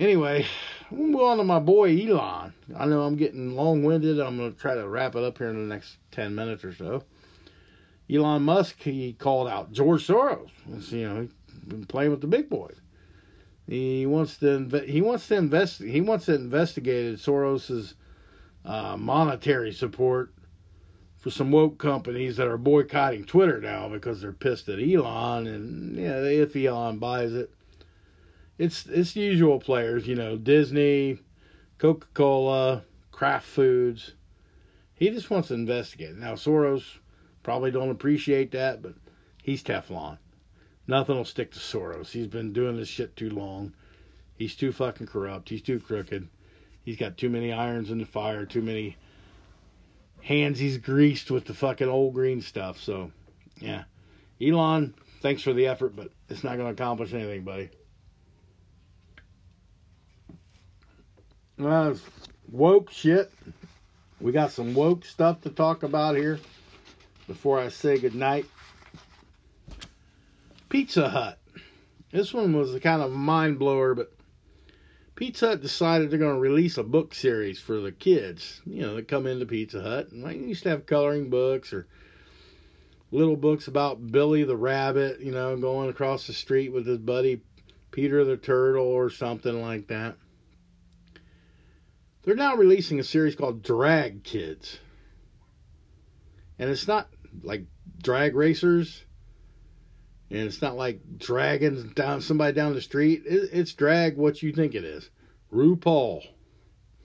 Anyway, 0.00 0.46
we'll 0.90 1.08
move 1.08 1.20
on 1.20 1.36
to 1.36 1.44
my 1.44 1.58
boy 1.58 1.94
Elon. 1.94 2.54
I 2.74 2.86
know 2.86 3.02
I'm 3.02 3.16
getting 3.16 3.54
long 3.54 3.84
winded. 3.84 4.18
I'm 4.18 4.38
going 4.38 4.54
to 4.54 4.58
try 4.58 4.74
to 4.74 4.88
wrap 4.88 5.14
it 5.14 5.22
up 5.22 5.36
here 5.36 5.50
in 5.50 5.56
the 5.56 5.74
next 5.74 5.98
10 6.12 6.34
minutes 6.34 6.64
or 6.64 6.74
so. 6.74 7.04
Elon 8.10 8.42
Musk, 8.42 8.80
he 8.80 9.12
called 9.12 9.46
out 9.46 9.72
George 9.72 10.06
Soros. 10.06 10.48
It's, 10.72 10.90
you 10.90 11.06
know, 11.06 11.28
been 11.68 11.84
playing 11.84 12.12
with 12.12 12.22
the 12.22 12.26
big 12.26 12.48
boys. 12.48 12.80
He 13.68 14.06
wants 14.06 14.38
to 14.38 14.82
he 14.86 15.02
wants 15.02 15.28
to 15.28 15.36
invest 15.36 15.82
he 15.82 16.00
wants 16.00 16.24
to 16.24 16.34
investigate 16.34 17.18
Soros's 17.18 17.94
uh, 18.64 18.96
monetary 18.96 19.70
support 19.70 20.32
for 21.18 21.30
some 21.30 21.52
woke 21.52 21.78
companies 21.78 22.38
that 22.38 22.48
are 22.48 22.56
boycotting 22.56 23.26
Twitter 23.26 23.60
now 23.60 23.88
because 23.88 24.22
they're 24.22 24.32
pissed 24.32 24.68
at 24.70 24.80
Elon 24.80 25.46
and 25.46 25.96
yeah 25.96 26.16
if 26.22 26.56
Elon 26.56 26.98
buys 26.98 27.32
it, 27.32 27.54
it's 28.60 28.84
it's 28.86 29.16
usual 29.16 29.58
players 29.58 30.06
you 30.06 30.14
know 30.14 30.36
Disney, 30.36 31.18
Coca 31.78 32.06
Cola, 32.12 32.84
Kraft 33.10 33.46
Foods. 33.46 34.12
He 34.94 35.08
just 35.08 35.30
wants 35.30 35.48
to 35.48 35.54
investigate 35.54 36.14
now. 36.16 36.34
Soros 36.34 36.98
probably 37.42 37.70
don't 37.70 37.90
appreciate 37.90 38.50
that, 38.50 38.82
but 38.82 38.92
he's 39.42 39.62
Teflon. 39.62 40.18
Nothing 40.86 41.16
will 41.16 41.24
stick 41.24 41.52
to 41.52 41.58
Soros. 41.58 42.10
He's 42.10 42.26
been 42.26 42.52
doing 42.52 42.76
this 42.76 42.88
shit 42.88 43.16
too 43.16 43.30
long. 43.30 43.72
He's 44.36 44.54
too 44.54 44.72
fucking 44.72 45.06
corrupt. 45.06 45.48
He's 45.48 45.62
too 45.62 45.80
crooked. 45.80 46.28
He's 46.84 46.98
got 46.98 47.16
too 47.16 47.30
many 47.30 47.52
irons 47.52 47.90
in 47.90 47.98
the 47.98 48.04
fire, 48.04 48.44
too 48.44 48.60
many 48.60 48.98
hands 50.20 50.58
he's 50.58 50.76
greased 50.76 51.30
with 51.30 51.46
the 51.46 51.54
fucking 51.54 51.88
old 51.88 52.12
green 52.12 52.42
stuff. 52.42 52.78
So, 52.78 53.10
yeah. 53.58 53.84
Elon, 54.38 54.94
thanks 55.22 55.40
for 55.40 55.54
the 55.54 55.66
effort, 55.66 55.96
but 55.96 56.10
it's 56.28 56.44
not 56.44 56.56
going 56.56 56.74
to 56.74 56.82
accomplish 56.82 57.14
anything, 57.14 57.42
buddy. 57.42 57.70
Uh, 61.62 61.94
woke 62.50 62.90
shit. 62.90 63.30
We 64.20 64.32
got 64.32 64.50
some 64.50 64.74
woke 64.74 65.04
stuff 65.04 65.42
to 65.42 65.50
talk 65.50 65.82
about 65.82 66.16
here 66.16 66.38
before 67.26 67.60
I 67.60 67.68
say 67.68 67.98
goodnight. 67.98 68.46
Pizza 70.70 71.08
Hut. 71.08 71.38
This 72.12 72.32
one 72.32 72.56
was 72.56 72.74
a 72.74 72.80
kind 72.80 73.02
of 73.02 73.12
mind 73.12 73.58
blower, 73.58 73.94
but 73.94 74.12
Pizza 75.14 75.48
Hut 75.48 75.62
decided 75.62 76.10
they're 76.10 76.18
going 76.18 76.34
to 76.34 76.40
release 76.40 76.78
a 76.78 76.82
book 76.82 77.14
series 77.14 77.60
for 77.60 77.80
the 77.80 77.92
kids, 77.92 78.62
you 78.64 78.80
know, 78.80 78.96
that 78.96 79.08
come 79.08 79.26
into 79.26 79.44
Pizza 79.44 79.82
Hut. 79.82 80.12
And 80.12 80.26
I 80.26 80.32
used 80.32 80.62
to 80.62 80.70
have 80.70 80.86
coloring 80.86 81.28
books 81.28 81.74
or 81.74 81.86
little 83.10 83.36
books 83.36 83.68
about 83.68 84.10
Billy 84.10 84.44
the 84.44 84.56
Rabbit, 84.56 85.20
you 85.20 85.32
know, 85.32 85.56
going 85.56 85.90
across 85.90 86.26
the 86.26 86.32
street 86.32 86.72
with 86.72 86.86
his 86.86 86.98
buddy 86.98 87.42
Peter 87.90 88.24
the 88.24 88.36
Turtle 88.36 88.86
or 88.86 89.10
something 89.10 89.60
like 89.60 89.88
that. 89.88 90.16
They're 92.22 92.34
now 92.34 92.56
releasing 92.56 93.00
a 93.00 93.04
series 93.04 93.34
called 93.34 93.62
Drag 93.62 94.24
Kids. 94.24 94.78
And 96.58 96.68
it's 96.68 96.86
not 96.86 97.08
like 97.42 97.64
drag 98.02 98.34
racers 98.34 99.04
and 100.30 100.40
it's 100.40 100.62
not 100.62 100.76
like 100.76 101.00
dragging 101.18 101.88
down 101.94 102.20
somebody 102.20 102.52
down 102.52 102.74
the 102.74 102.82
street. 102.82 103.22
It, 103.26 103.50
it's 103.52 103.72
drag 103.72 104.16
what 104.16 104.42
you 104.42 104.52
think 104.52 104.74
it 104.74 104.84
is. 104.84 105.10
RuPaul. 105.52 106.22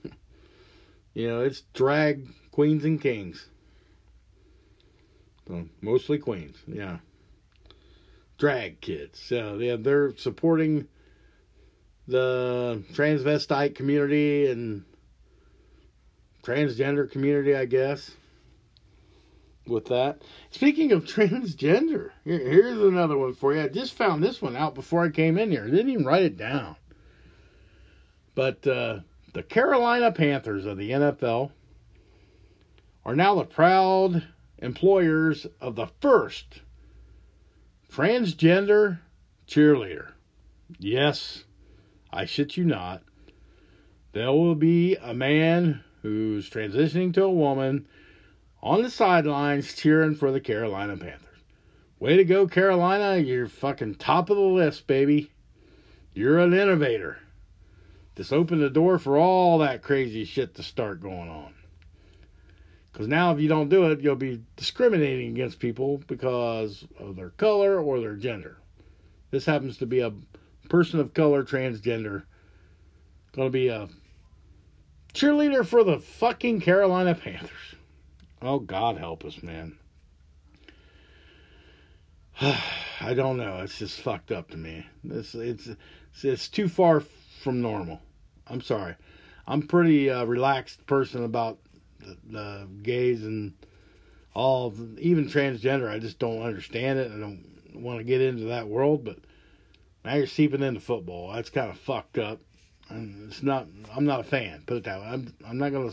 you 1.14 1.28
know, 1.28 1.40
it's 1.40 1.62
drag 1.72 2.28
queens 2.52 2.84
and 2.84 3.00
kings. 3.00 3.48
So 5.48 5.66
mostly 5.80 6.18
queens, 6.18 6.56
yeah. 6.66 6.98
Drag 8.38 8.80
kids. 8.80 9.20
So 9.20 9.56
yeah, 9.58 9.76
they're 9.76 10.14
supporting 10.16 10.86
the 12.06 12.84
transvestite 12.92 13.74
community 13.74 14.50
and 14.50 14.84
transgender 16.46 17.10
community, 17.10 17.56
I 17.56 17.64
guess 17.64 18.12
with 19.66 19.86
that. 19.86 20.22
Speaking 20.50 20.92
of 20.92 21.04
transgender, 21.06 22.10
here, 22.24 22.38
here's 22.38 22.78
another 22.78 23.18
one 23.18 23.34
for 23.34 23.54
you. 23.54 23.62
I 23.62 23.68
just 23.68 23.94
found 23.94 24.22
this 24.22 24.40
one 24.40 24.56
out 24.56 24.74
before 24.74 25.04
I 25.04 25.10
came 25.10 25.38
in 25.38 25.50
here. 25.50 25.64
I 25.64 25.70
didn't 25.70 25.90
even 25.90 26.04
write 26.04 26.22
it 26.22 26.36
down. 26.36 26.76
But 28.34 28.66
uh, 28.66 29.00
the 29.32 29.42
Carolina 29.42 30.12
Panthers 30.12 30.66
of 30.66 30.78
the 30.78 30.90
NFL 30.90 31.50
are 33.04 33.16
now 33.16 33.34
the 33.34 33.44
proud 33.44 34.24
employers 34.58 35.46
of 35.60 35.74
the 35.74 35.88
first 36.00 36.60
transgender 37.90 38.98
cheerleader. 39.48 40.12
Yes, 40.78 41.44
I 42.12 42.24
shit 42.24 42.56
you 42.56 42.64
not. 42.64 43.02
There 44.12 44.32
will 44.32 44.54
be 44.54 44.96
a 44.96 45.14
man 45.14 45.84
who's 46.06 46.48
transitioning 46.48 47.12
to 47.14 47.24
a 47.24 47.30
woman 47.30 47.86
on 48.62 48.82
the 48.82 48.90
sidelines 48.90 49.74
cheering 49.74 50.14
for 50.14 50.30
the 50.30 50.40
Carolina 50.40 50.96
Panthers. 50.96 51.40
Way 51.98 52.16
to 52.16 52.24
go, 52.24 52.46
Carolina. 52.46 53.16
You're 53.16 53.48
fucking 53.48 53.96
top 53.96 54.30
of 54.30 54.36
the 54.36 54.42
list, 54.42 54.86
baby. 54.86 55.32
You're 56.14 56.38
an 56.38 56.54
innovator. 56.54 57.18
Just 58.16 58.32
open 58.32 58.60
the 58.60 58.70
door 58.70 58.98
for 58.98 59.18
all 59.18 59.58
that 59.58 59.82
crazy 59.82 60.24
shit 60.24 60.54
to 60.54 60.62
start 60.62 61.00
going 61.00 61.28
on. 61.28 61.54
Because 62.92 63.08
now, 63.08 63.32
if 63.32 63.40
you 63.40 63.48
don't 63.48 63.68
do 63.68 63.90
it, 63.90 64.00
you'll 64.00 64.16
be 64.16 64.42
discriminating 64.56 65.32
against 65.32 65.58
people 65.58 65.98
because 66.06 66.86
of 66.98 67.16
their 67.16 67.30
color 67.30 67.78
or 67.78 68.00
their 68.00 68.14
gender. 68.14 68.58
This 69.30 69.44
happens 69.44 69.76
to 69.78 69.86
be 69.86 70.00
a 70.00 70.12
person 70.70 71.00
of 71.00 71.12
color, 71.12 71.42
transgender. 71.42 72.22
Going 73.32 73.48
to 73.48 73.52
be 73.52 73.68
a 73.68 73.88
cheerleader 75.16 75.66
for 75.66 75.82
the 75.82 75.98
fucking 75.98 76.60
Carolina 76.60 77.14
Panthers. 77.14 77.74
Oh, 78.42 78.58
God 78.58 78.98
help 78.98 79.24
us, 79.24 79.42
man. 79.42 79.78
I 82.40 83.14
don't 83.14 83.38
know. 83.38 83.60
It's 83.62 83.78
just 83.78 84.00
fucked 84.00 84.30
up 84.30 84.50
to 84.50 84.56
me. 84.56 84.86
It's 85.04 85.34
it's 85.34 85.70
it's 86.22 86.48
too 86.48 86.68
far 86.68 87.00
from 87.40 87.62
normal. 87.62 88.00
I'm 88.46 88.60
sorry. 88.60 88.94
I'm 89.46 89.62
pretty 89.62 90.10
uh, 90.10 90.24
relaxed 90.24 90.86
person 90.86 91.24
about 91.24 91.58
the, 92.00 92.16
the 92.28 92.68
gays 92.82 93.24
and 93.24 93.54
all, 94.34 94.74
even 94.98 95.28
transgender. 95.28 95.90
I 95.90 95.98
just 95.98 96.18
don't 96.18 96.42
understand 96.42 96.98
it. 96.98 97.10
I 97.12 97.18
don't 97.18 97.44
want 97.74 97.98
to 97.98 98.04
get 98.04 98.20
into 98.20 98.44
that 98.44 98.68
world. 98.68 99.04
But 99.04 99.18
now 100.04 100.14
you're 100.14 100.26
seeping 100.26 100.62
into 100.62 100.80
football. 100.80 101.32
That's 101.32 101.50
kind 101.50 101.70
of 101.70 101.78
fucked 101.78 102.18
up. 102.18 102.40
It's 102.90 103.42
not. 103.42 103.66
I'm 103.94 104.04
not 104.04 104.20
a 104.20 104.24
fan. 104.24 104.62
Put 104.66 104.78
it 104.78 104.84
that 104.84 105.00
way. 105.00 105.06
I'm. 105.06 105.34
I'm 105.46 105.58
not 105.58 105.72
gonna 105.72 105.92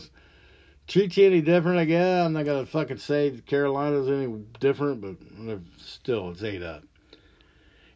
treat 0.86 1.16
you 1.16 1.26
any 1.26 1.40
different, 1.40 1.78
I 1.78 1.84
guess. 1.84 2.26
I'm 2.26 2.32
not 2.32 2.44
gonna 2.44 2.66
fucking 2.66 2.98
say 2.98 3.40
Carolina's 3.46 4.08
any 4.08 4.44
different, 4.60 5.00
but 5.00 5.58
still, 5.78 6.30
it's 6.30 6.42
eight 6.42 6.62
up. 6.62 6.82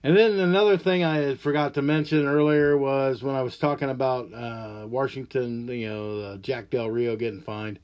And 0.02 0.16
then 0.16 0.38
another 0.38 0.78
thing 0.78 1.02
I 1.04 1.34
forgot 1.34 1.74
to 1.74 1.82
mention 1.82 2.26
earlier 2.26 2.76
was 2.76 3.22
when 3.22 3.34
I 3.34 3.42
was 3.42 3.58
talking 3.58 3.90
about 3.90 4.32
uh, 4.32 4.86
Washington, 4.86 5.66
you 5.68 5.88
know, 5.88 6.20
uh, 6.20 6.36
Jack 6.36 6.70
Del 6.70 6.88
Rio 6.88 7.16
getting 7.16 7.40
fined. 7.40 7.80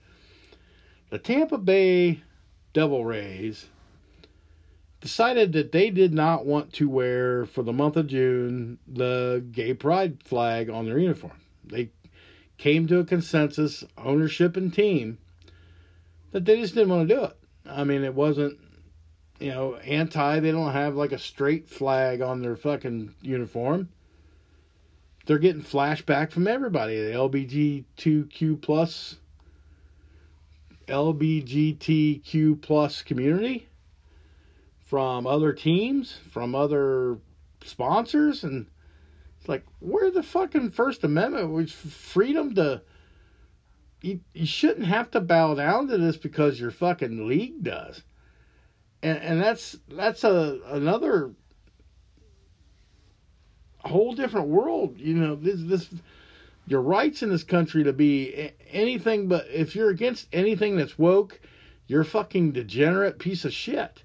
The 1.10 1.18
Tampa 1.18 1.58
Bay 1.58 2.22
Devil 2.72 3.04
Rays 3.04 3.66
decided 5.04 5.52
that 5.52 5.70
they 5.70 5.90
did 5.90 6.14
not 6.14 6.46
want 6.46 6.72
to 6.72 6.88
wear 6.88 7.44
for 7.44 7.62
the 7.62 7.74
month 7.74 7.94
of 7.94 8.06
June 8.06 8.78
the 8.88 9.44
gay 9.52 9.74
pride 9.74 10.22
flag 10.22 10.70
on 10.70 10.86
their 10.86 10.98
uniform. 10.98 11.38
They 11.62 11.90
came 12.56 12.86
to 12.86 13.00
a 13.00 13.04
consensus, 13.04 13.84
ownership 13.98 14.56
and 14.56 14.72
team, 14.72 15.18
that 16.32 16.46
they 16.46 16.58
just 16.58 16.72
didn't 16.72 16.88
want 16.88 17.06
to 17.06 17.14
do 17.14 17.24
it. 17.24 17.36
I 17.66 17.84
mean, 17.84 18.02
it 18.02 18.14
wasn't, 18.14 18.58
you 19.40 19.50
know, 19.50 19.74
anti. 19.76 20.40
They 20.40 20.52
don't 20.52 20.72
have 20.72 20.96
like 20.96 21.12
a 21.12 21.18
straight 21.18 21.68
flag 21.68 22.22
on 22.22 22.40
their 22.40 22.56
fucking 22.56 23.14
uniform. 23.20 23.90
They're 25.26 25.36
getting 25.36 25.62
flashback 25.62 26.30
from 26.30 26.48
everybody. 26.48 26.96
The 26.96 27.12
LBGTQ 27.12 28.62
plus, 28.62 29.18
LBGTQ 30.88 32.62
plus 32.62 33.02
community, 33.02 33.68
from 34.84 35.26
other 35.26 35.52
teams, 35.52 36.18
from 36.30 36.54
other 36.54 37.18
sponsors, 37.64 38.44
and 38.44 38.66
it's 39.38 39.48
like, 39.48 39.64
where 39.80 40.10
the 40.10 40.22
fucking 40.22 40.70
First 40.70 41.04
Amendment 41.04 41.50
was 41.50 41.72
freedom 41.72 42.54
to 42.54 42.82
you, 44.04 44.20
you 44.34 44.44
shouldn't 44.44 44.86
have 44.86 45.10
to 45.12 45.20
bow 45.20 45.54
down 45.54 45.88
to 45.88 45.96
this 45.96 46.18
because 46.18 46.60
your 46.60 46.70
fucking 46.70 47.26
league 47.26 47.62
does. 47.62 48.02
And 49.02 49.18
and 49.18 49.40
that's 49.40 49.78
that's 49.88 50.24
a 50.24 50.60
another 50.66 51.32
whole 53.78 54.14
different 54.14 54.48
world. 54.48 54.98
You 54.98 55.14
know, 55.14 55.36
this 55.36 55.60
this 55.62 55.88
your 56.66 56.82
rights 56.82 57.22
in 57.22 57.30
this 57.30 57.44
country 57.44 57.84
to 57.84 57.92
be 57.94 58.52
anything 58.70 59.26
but 59.26 59.46
if 59.48 59.74
you're 59.74 59.90
against 59.90 60.28
anything 60.32 60.76
that's 60.76 60.98
woke, 60.98 61.40
you're 61.86 62.04
fucking 62.04 62.52
degenerate 62.52 63.18
piece 63.18 63.46
of 63.46 63.54
shit. 63.54 64.02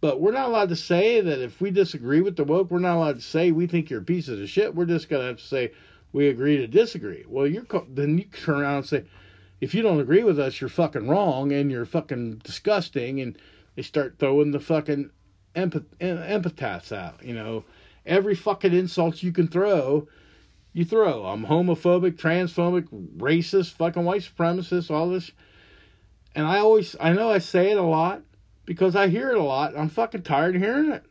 But 0.00 0.20
we're 0.20 0.32
not 0.32 0.48
allowed 0.48 0.68
to 0.68 0.76
say 0.76 1.20
that 1.20 1.40
if 1.40 1.60
we 1.60 1.70
disagree 1.70 2.20
with 2.20 2.36
the 2.36 2.44
woke, 2.44 2.70
we're 2.70 2.78
not 2.78 2.96
allowed 2.96 3.16
to 3.16 3.22
say 3.22 3.50
we 3.50 3.66
think 3.66 3.90
you're 3.90 4.00
pieces 4.00 4.40
of 4.40 4.48
shit. 4.48 4.74
We're 4.74 4.84
just 4.84 5.08
gonna 5.08 5.26
have 5.26 5.38
to 5.38 5.44
say 5.44 5.72
we 6.12 6.28
agree 6.28 6.56
to 6.58 6.66
disagree. 6.66 7.24
Well, 7.26 7.46
you're 7.46 7.66
then 7.88 8.18
you 8.18 8.24
turn 8.24 8.60
around 8.60 8.76
and 8.76 8.86
say, 8.86 9.04
if 9.60 9.74
you 9.74 9.82
don't 9.82 10.00
agree 10.00 10.22
with 10.22 10.38
us, 10.38 10.60
you're 10.60 10.70
fucking 10.70 11.08
wrong 11.08 11.52
and 11.52 11.70
you're 11.70 11.84
fucking 11.84 12.42
disgusting. 12.44 13.20
And 13.20 13.36
they 13.74 13.82
start 13.82 14.16
throwing 14.18 14.52
the 14.52 14.60
fucking 14.60 15.10
empath- 15.56 15.98
empaths 15.98 16.92
out. 16.92 17.24
You 17.24 17.34
know, 17.34 17.64
every 18.06 18.36
fucking 18.36 18.72
insult 18.72 19.22
you 19.22 19.32
can 19.32 19.48
throw, 19.48 20.06
you 20.72 20.84
throw. 20.84 21.26
I'm 21.26 21.46
homophobic, 21.46 22.12
transphobic, 22.12 22.88
racist, 23.16 23.72
fucking 23.72 24.04
white 24.04 24.22
supremacist, 24.22 24.92
all 24.92 25.10
this. 25.10 25.32
And 26.36 26.46
I 26.46 26.58
always, 26.58 26.94
I 27.00 27.12
know 27.12 27.30
I 27.30 27.38
say 27.38 27.72
it 27.72 27.78
a 27.78 27.82
lot 27.82 28.22
because 28.68 28.94
I 28.94 29.08
hear 29.08 29.30
it 29.30 29.38
a 29.38 29.42
lot. 29.42 29.74
I'm 29.78 29.88
fucking 29.88 30.24
tired 30.24 30.54
of 30.54 30.60
hearing 30.60 30.92
it. 30.92 31.02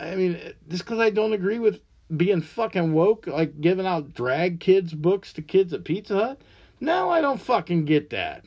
I 0.00 0.16
mean, 0.16 0.40
just 0.68 0.84
because 0.84 0.98
I 0.98 1.08
don't 1.10 1.34
agree 1.34 1.60
with 1.60 1.82
being 2.16 2.40
fucking 2.40 2.92
woke, 2.92 3.28
like 3.28 3.60
giving 3.60 3.86
out 3.86 4.12
drag 4.12 4.58
kids 4.58 4.92
books 4.92 5.32
to 5.34 5.42
kids 5.42 5.72
at 5.72 5.84
Pizza 5.84 6.14
Hut? 6.14 6.42
No, 6.80 7.10
I 7.10 7.20
don't 7.20 7.40
fucking 7.40 7.84
get 7.84 8.10
that. 8.10 8.44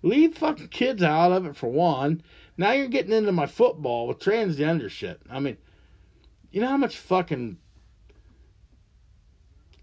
Leave 0.00 0.38
fucking 0.38 0.68
kids 0.68 1.02
out 1.02 1.30
of 1.30 1.44
it 1.44 1.56
for 1.56 1.70
one. 1.70 2.22
Now 2.56 2.72
you're 2.72 2.88
getting 2.88 3.12
into 3.12 3.32
my 3.32 3.46
football 3.46 4.06
with 4.06 4.18
transgender 4.18 4.88
shit. 4.88 5.20
I 5.28 5.40
mean, 5.40 5.58
you 6.52 6.62
know 6.62 6.68
how 6.68 6.78
much 6.78 6.96
fucking 6.96 7.58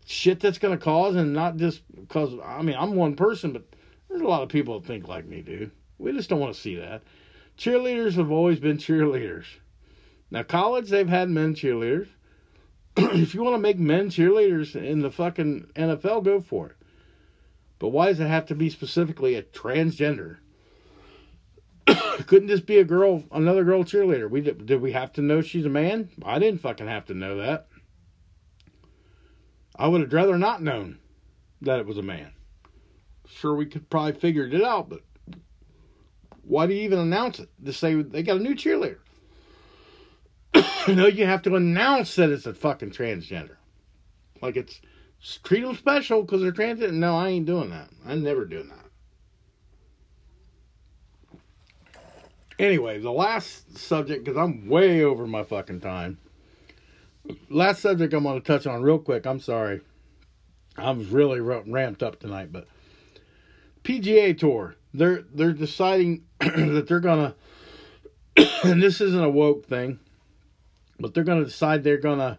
shit 0.07 0.39
that's 0.39 0.57
gonna 0.57 0.75
cause, 0.75 1.15
and 1.15 1.33
not 1.33 1.57
just 1.57 1.83
because 1.95 2.33
I 2.43 2.63
mean 2.63 2.75
I'm 2.79 2.95
one 2.95 3.15
person, 3.15 3.53
but 3.53 3.63
there's 4.09 4.21
a 4.21 4.27
lot 4.27 4.41
of 4.41 4.49
people 4.49 4.79
that 4.79 4.87
think 4.87 5.07
like 5.07 5.27
me, 5.27 5.43
dude. 5.43 5.69
We 5.99 6.13
just 6.13 6.29
don't 6.29 6.39
want 6.39 6.55
to 6.55 6.59
see 6.59 6.75
that. 6.75 7.03
Cheerleaders 7.57 8.13
have 8.13 8.31
always 8.31 8.59
been 8.59 8.77
cheerleaders. 8.77 9.45
Now 10.31 10.43
college, 10.43 10.89
they've 10.89 11.09
had 11.09 11.29
men 11.29 11.53
cheerleaders. 11.53 12.07
if 12.97 13.35
you 13.35 13.43
want 13.43 13.55
to 13.55 13.59
make 13.59 13.77
men 13.77 14.09
cheerleaders 14.09 14.75
in 14.75 15.01
the 15.01 15.11
fucking 15.11 15.67
NFL, 15.75 16.23
go 16.23 16.39
for 16.39 16.67
it. 16.67 16.75
But 17.77 17.89
why 17.89 18.07
does 18.07 18.19
it 18.19 18.27
have 18.27 18.45
to 18.47 18.55
be 18.55 18.69
specifically 18.69 19.35
a 19.35 19.43
transgender? 19.43 20.37
Couldn't 22.27 22.47
this 22.47 22.61
be 22.61 22.77
a 22.77 22.83
girl, 22.83 23.23
another 23.31 23.63
girl 23.63 23.83
cheerleader? 23.83 24.29
We 24.29 24.41
did, 24.41 24.65
did 24.65 24.81
we 24.81 24.93
have 24.93 25.13
to 25.13 25.21
know 25.21 25.41
she's 25.41 25.65
a 25.65 25.69
man? 25.69 26.09
I 26.23 26.39
didn't 26.39 26.61
fucking 26.61 26.87
have 26.87 27.05
to 27.05 27.13
know 27.13 27.37
that. 27.37 27.67
I 29.75 29.87
would 29.87 30.01
have 30.01 30.13
rather 30.13 30.37
not 30.37 30.61
known 30.61 30.99
that 31.61 31.79
it 31.79 31.85
was 31.85 31.97
a 31.97 32.03
man. 32.03 32.31
Sure, 33.27 33.53
we 33.53 33.65
could 33.65 33.89
probably 33.89 34.13
figured 34.13 34.53
it 34.53 34.63
out, 34.63 34.89
but 34.89 35.01
why 36.49 36.65
do 36.65 36.73
you 36.73 36.81
even 36.81 36.97
announce 36.97 37.39
it? 37.39 37.47
To 37.63 37.71
say 37.71 38.01
they 38.01 38.23
got 38.23 38.37
a 38.37 38.39
new 38.39 38.55
cheerleader. 38.55 38.97
no, 40.87 41.05
you 41.05 41.27
have 41.27 41.43
to 41.43 41.55
announce 41.55 42.15
that 42.15 42.31
it's 42.31 42.47
a 42.47 42.55
fucking 42.55 42.89
transgender. 42.89 43.57
Like 44.41 44.57
it's 44.57 44.81
treat 45.43 45.61
them 45.61 45.75
special 45.75 46.23
because 46.23 46.41
they're 46.41 46.51
transgender. 46.51 46.91
No, 46.91 47.15
I 47.15 47.29
ain't 47.29 47.45
doing 47.45 47.69
that. 47.69 47.89
I'm 48.03 48.23
never 48.23 48.45
doing 48.45 48.69
that. 48.69 48.77
Anyway, 52.57 52.99
the 52.99 53.11
last 53.11 53.77
subject, 53.77 54.25
because 54.25 54.37
I'm 54.37 54.67
way 54.67 55.03
over 55.03 55.27
my 55.27 55.43
fucking 55.43 55.81
time. 55.81 56.17
Last 57.49 57.81
subject 57.81 58.11
I'm 58.11 58.23
going 58.23 58.41
to 58.41 58.45
touch 58.45 58.65
on 58.65 58.81
real 58.81 58.97
quick. 58.97 59.27
I'm 59.27 59.39
sorry. 59.39 59.81
I 60.75 60.89
was 60.91 61.07
really 61.09 61.39
ramped 61.39 62.01
up 62.01 62.19
tonight, 62.19 62.51
but 62.51 62.67
PGA 63.83 64.35
Tour. 64.35 64.75
They're 64.93 65.23
they're 65.31 65.53
deciding 65.53 66.23
that 66.73 66.85
they're 66.87 66.99
gonna, 66.99 67.35
and 68.63 68.81
this 68.81 69.01
isn't 69.01 69.23
a 69.23 69.29
woke 69.29 69.65
thing 69.65 69.99
but 70.99 71.13
they're 71.13 71.23
going 71.23 71.39
to 71.39 71.45
decide 71.45 71.83
they're 71.83 71.97
going 71.97 72.19
to, 72.19 72.37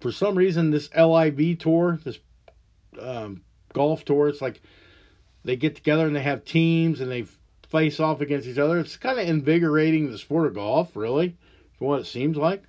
for 0.00 0.12
some 0.12 0.36
reason, 0.36 0.70
this 0.70 0.90
LIV 0.94 1.58
tour, 1.58 1.98
this 2.04 2.18
um, 3.00 3.42
golf 3.72 4.04
tour, 4.04 4.28
it's 4.28 4.42
like 4.42 4.60
they 5.44 5.56
get 5.56 5.74
together 5.74 6.06
and 6.06 6.14
they 6.14 6.22
have 6.22 6.44
teams 6.44 7.00
and 7.00 7.10
they 7.10 7.26
face 7.68 7.98
off 7.98 8.20
against 8.20 8.46
each 8.46 8.58
other. 8.58 8.78
It's 8.78 8.96
kind 8.96 9.18
of 9.18 9.28
invigorating 9.28 10.10
the 10.10 10.18
sport 10.18 10.46
of 10.46 10.54
golf, 10.54 10.94
really, 10.94 11.36
for 11.78 11.88
what 11.88 12.00
it 12.00 12.06
seems 12.06 12.36
like. 12.36 12.62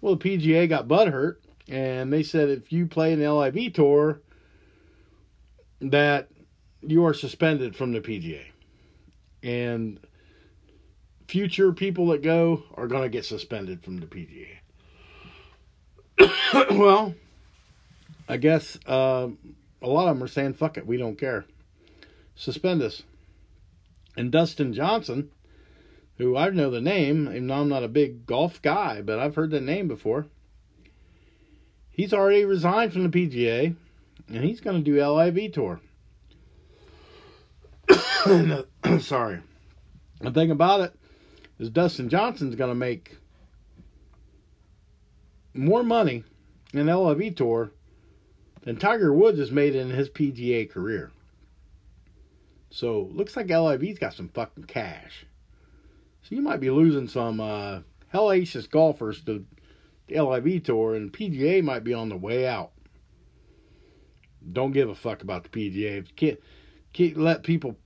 Well, 0.00 0.16
the 0.16 0.38
PGA 0.38 0.68
got 0.68 0.88
butt 0.88 1.08
hurt, 1.08 1.40
and 1.68 2.12
they 2.12 2.22
said 2.22 2.50
if 2.50 2.72
you 2.72 2.86
play 2.86 3.12
an 3.12 3.20
LIV 3.20 3.72
tour, 3.72 4.20
that 5.80 6.28
you 6.82 7.04
are 7.04 7.14
suspended 7.14 7.76
from 7.76 7.92
the 7.92 8.00
PGA. 8.00 8.44
And 9.44 10.00
future 11.28 11.72
people 11.72 12.08
that 12.08 12.22
go 12.22 12.64
are 12.74 12.88
going 12.88 13.02
to 13.02 13.08
get 13.10 13.26
suspended 13.26 13.84
from 13.84 13.98
the 13.98 14.06
PGA. 14.06 14.48
well, 16.78 17.14
I 18.26 18.38
guess 18.38 18.78
uh, 18.86 19.28
a 19.82 19.86
lot 19.86 20.08
of 20.08 20.16
them 20.16 20.24
are 20.24 20.28
saying, 20.28 20.54
fuck 20.54 20.78
it, 20.78 20.86
we 20.86 20.96
don't 20.96 21.18
care. 21.18 21.44
Suspend 22.34 22.82
us. 22.82 23.02
And 24.16 24.32
Dustin 24.32 24.72
Johnson, 24.72 25.30
who 26.16 26.36
I 26.36 26.48
know 26.50 26.70
the 26.70 26.80
name, 26.80 27.28
even 27.28 27.48
though 27.48 27.54
I'm 27.54 27.68
not 27.68 27.84
a 27.84 27.88
big 27.88 28.26
golf 28.26 28.62
guy, 28.62 29.02
but 29.02 29.18
I've 29.18 29.34
heard 29.34 29.50
the 29.50 29.60
name 29.60 29.88
before. 29.88 30.26
He's 31.90 32.14
already 32.14 32.44
resigned 32.44 32.92
from 32.92 33.08
the 33.08 33.28
PGA, 33.28 33.76
and 34.28 34.44
he's 34.44 34.60
going 34.60 34.82
to 34.82 34.90
do 34.90 35.04
LIV 35.04 35.52
tour. 35.52 35.80
sorry. 39.00 39.40
The 40.20 40.30
thing 40.30 40.50
about 40.50 40.80
it, 40.80 40.94
is 41.58 41.70
Dustin 41.70 42.08
Johnson's 42.08 42.54
going 42.56 42.70
to 42.70 42.74
make 42.74 43.16
more 45.54 45.82
money 45.82 46.24
in 46.72 46.86
LIV 46.86 47.36
Tour 47.36 47.70
than 48.62 48.76
Tiger 48.76 49.12
Woods 49.12 49.38
has 49.38 49.50
made 49.50 49.74
in 49.74 49.90
his 49.90 50.08
PGA 50.08 50.68
career. 50.68 51.12
So 52.70 53.08
looks 53.12 53.36
like 53.36 53.50
LIV's 53.50 53.98
got 53.98 54.14
some 54.14 54.28
fucking 54.28 54.64
cash. 54.64 55.26
So 56.22 56.34
you 56.34 56.42
might 56.42 56.60
be 56.60 56.70
losing 56.70 57.06
some 57.06 57.38
uh, 57.38 57.80
hellacious 58.12 58.68
golfers 58.68 59.22
to 59.24 59.44
the 60.08 60.20
LIV 60.20 60.64
Tour, 60.64 60.96
and 60.96 61.12
PGA 61.12 61.62
might 61.62 61.84
be 61.84 61.94
on 61.94 62.08
the 62.08 62.16
way 62.16 62.46
out. 62.46 62.72
Don't 64.52 64.72
give 64.72 64.88
a 64.88 64.94
fuck 64.94 65.22
about 65.22 65.44
the 65.44 65.48
PGA. 65.50 66.04
Can't, 66.16 66.40
can't 66.92 67.16
let 67.16 67.42
people 67.42 67.76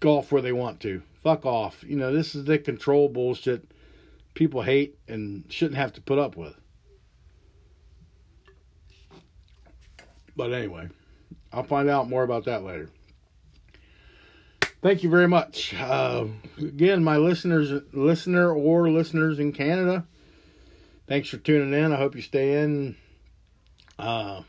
golf 0.00 0.32
where 0.32 0.42
they 0.42 0.52
want 0.52 0.80
to 0.80 1.02
fuck 1.22 1.44
off. 1.44 1.84
You 1.86 1.96
know, 1.96 2.12
this 2.12 2.34
is 2.34 2.44
the 2.44 2.58
control 2.58 3.08
bullshit 3.08 3.70
people 4.34 4.62
hate 4.62 4.96
and 5.08 5.44
shouldn't 5.48 5.78
have 5.78 5.92
to 5.94 6.00
put 6.00 6.18
up 6.18 6.36
with. 6.36 6.54
But 10.36 10.52
anyway, 10.52 10.88
I'll 11.52 11.64
find 11.64 11.88
out 11.88 12.08
more 12.08 12.22
about 12.22 12.44
that 12.44 12.62
later. 12.62 12.90
Thank 14.80 15.02
you 15.02 15.10
very 15.10 15.26
much. 15.26 15.74
Uh, 15.74 16.26
again, 16.58 17.02
my 17.02 17.16
listeners, 17.16 17.82
listener 17.92 18.52
or 18.52 18.88
listeners 18.88 19.40
in 19.40 19.52
Canada, 19.52 20.06
thanks 21.08 21.28
for 21.28 21.38
tuning 21.38 21.74
in. 21.74 21.92
I 21.92 21.96
hope 21.96 22.14
you 22.14 22.22
stay 22.22 22.62
in 22.62 22.94
uh, 23.98 24.42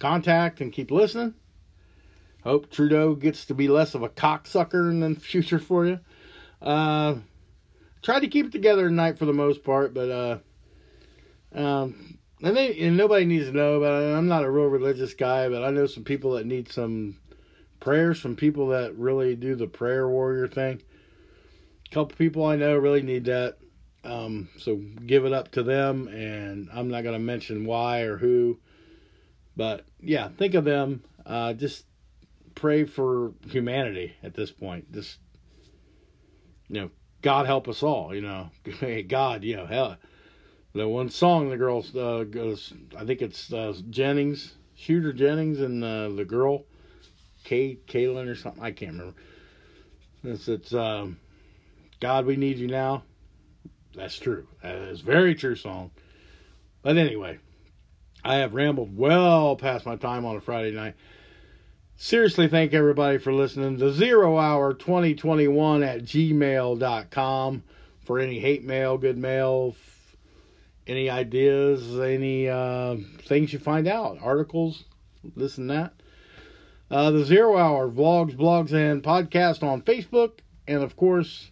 contact 0.00 0.60
and 0.60 0.72
keep 0.72 0.90
listening. 0.90 1.34
Hope 2.48 2.70
Trudeau 2.70 3.14
gets 3.14 3.44
to 3.44 3.54
be 3.54 3.68
less 3.68 3.94
of 3.94 4.02
a 4.02 4.08
cocksucker 4.08 4.90
in 4.90 5.00
the 5.00 5.20
future 5.20 5.58
for 5.58 5.84
you. 5.84 6.00
Uh, 6.62 7.16
tried 8.00 8.20
to 8.20 8.28
keep 8.28 8.46
it 8.46 8.52
together 8.52 8.88
tonight 8.88 9.18
for 9.18 9.26
the 9.26 9.34
most 9.34 9.62
part, 9.62 9.92
but 9.92 10.10
uh, 10.10 10.38
um, 11.54 12.18
and, 12.42 12.56
they, 12.56 12.78
and 12.80 12.96
nobody 12.96 13.26
needs 13.26 13.44
to 13.48 13.52
know 13.52 13.82
it. 13.82 14.16
I'm 14.16 14.28
not 14.28 14.44
a 14.44 14.50
real 14.50 14.64
religious 14.64 15.12
guy, 15.12 15.50
but 15.50 15.62
I 15.62 15.70
know 15.70 15.84
some 15.84 16.04
people 16.04 16.32
that 16.32 16.46
need 16.46 16.72
some 16.72 17.18
prayers 17.80 18.18
from 18.18 18.34
people 18.34 18.68
that 18.68 18.96
really 18.96 19.36
do 19.36 19.54
the 19.54 19.66
prayer 19.66 20.08
warrior 20.08 20.48
thing. 20.48 20.80
A 21.84 21.94
couple 21.94 22.16
people 22.16 22.46
I 22.46 22.56
know 22.56 22.78
really 22.78 23.02
need 23.02 23.26
that. 23.26 23.58
Um, 24.04 24.48
so 24.56 24.76
give 25.04 25.26
it 25.26 25.34
up 25.34 25.50
to 25.50 25.62
them, 25.62 26.08
and 26.08 26.70
I'm 26.72 26.88
not 26.88 27.02
going 27.02 27.12
to 27.12 27.18
mention 27.18 27.66
why 27.66 28.00
or 28.00 28.16
who, 28.16 28.58
but 29.54 29.84
yeah, 30.00 30.28
think 30.28 30.54
of 30.54 30.64
them. 30.64 31.04
Uh, 31.26 31.52
just 31.52 31.84
pray 32.58 32.84
for 32.84 33.32
humanity 33.46 34.16
at 34.22 34.34
this 34.34 34.50
point. 34.50 34.92
Just 34.92 35.18
you 36.68 36.80
know, 36.80 36.90
God 37.22 37.46
help 37.46 37.68
us 37.68 37.82
all, 37.82 38.14
you 38.14 38.20
know. 38.20 38.50
Hey, 38.64 39.02
God, 39.02 39.44
you 39.44 39.56
know, 39.56 39.66
hell. 39.66 39.96
The 40.74 40.86
one 40.86 41.08
song 41.08 41.48
the 41.48 41.56
girls 41.56 41.94
uh, 41.96 42.24
goes, 42.24 42.72
I 42.96 43.04
think 43.04 43.22
it's 43.22 43.52
uh, 43.52 43.74
Jennings. 43.88 44.54
Shooter 44.76 45.12
Jennings 45.12 45.60
and 45.60 45.82
uh, 45.82 46.08
the 46.10 46.24
girl, 46.24 46.64
Kay 47.42 47.78
Kaylin 47.88 48.28
or 48.28 48.36
something. 48.36 48.62
I 48.62 48.70
can't 48.70 48.92
remember. 48.92 49.14
It's 50.22 50.46
it's 50.46 50.72
um, 50.72 51.18
God, 52.00 52.26
we 52.26 52.36
need 52.36 52.58
you 52.58 52.68
now. 52.68 53.02
That's 53.96 54.16
true. 54.16 54.46
That 54.62 54.76
is 54.76 55.00
very 55.00 55.34
true 55.34 55.56
song. 55.56 55.90
But 56.82 56.96
anyway, 56.96 57.38
I 58.24 58.36
have 58.36 58.54
rambled 58.54 58.96
well 58.96 59.56
past 59.56 59.84
my 59.84 59.96
time 59.96 60.24
on 60.24 60.36
a 60.36 60.40
Friday 60.40 60.70
night. 60.70 60.94
Seriously, 62.00 62.46
thank 62.46 62.74
everybody 62.74 63.18
for 63.18 63.32
listening 63.32 63.76
to 63.78 63.92
Zero 63.92 64.38
Hour 64.38 64.72
2021 64.72 65.82
at 65.82 66.04
gmail.com 66.04 67.64
for 68.04 68.20
any 68.20 68.38
hate 68.38 68.62
mail, 68.62 68.96
good 68.96 69.18
mail, 69.18 69.74
any 70.86 71.10
ideas, 71.10 71.98
any 71.98 72.48
uh, 72.48 72.94
things 73.22 73.52
you 73.52 73.58
find 73.58 73.88
out, 73.88 74.16
articles, 74.22 74.84
this 75.34 75.58
and 75.58 75.68
that. 75.70 75.92
Uh, 76.88 77.10
the 77.10 77.24
Zero 77.24 77.58
Hour 77.58 77.88
vlogs, 77.88 78.36
blogs, 78.36 78.72
and 78.72 79.02
podcast 79.02 79.64
on 79.64 79.82
Facebook, 79.82 80.38
and 80.68 80.84
of 80.84 80.94
course, 80.94 81.50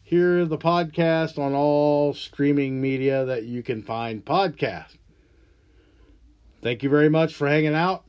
hear 0.00 0.44
the 0.44 0.58
podcast 0.58 1.40
on 1.40 1.54
all 1.54 2.14
streaming 2.14 2.80
media 2.80 3.24
that 3.24 3.46
you 3.46 3.64
can 3.64 3.82
find 3.82 4.24
podcast 4.24 4.94
Thank 6.62 6.84
you 6.84 6.88
very 6.88 7.08
much 7.08 7.34
for 7.34 7.48
hanging 7.48 7.74
out. 7.74 8.04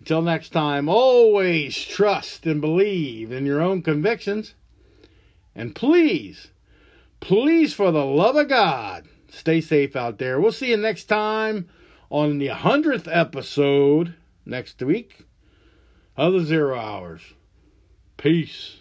Until 0.00 0.22
next 0.22 0.50
time, 0.50 0.88
always 0.88 1.76
trust 1.76 2.46
and 2.46 2.60
believe 2.60 3.32
in 3.32 3.44
your 3.44 3.60
own 3.60 3.82
convictions. 3.82 4.54
And 5.54 5.74
please, 5.74 6.48
please, 7.20 7.74
for 7.74 7.90
the 7.90 8.04
love 8.04 8.36
of 8.36 8.48
God, 8.48 9.08
stay 9.28 9.60
safe 9.60 9.96
out 9.96 10.18
there. 10.18 10.40
We'll 10.40 10.52
see 10.52 10.70
you 10.70 10.76
next 10.76 11.04
time 11.04 11.68
on 12.10 12.38
the 12.38 12.48
100th 12.48 13.08
episode 13.10 14.14
next 14.46 14.80
week 14.82 15.26
of 16.16 16.32
the 16.32 16.44
Zero 16.44 16.78
Hours. 16.78 17.22
Peace. 18.16 18.76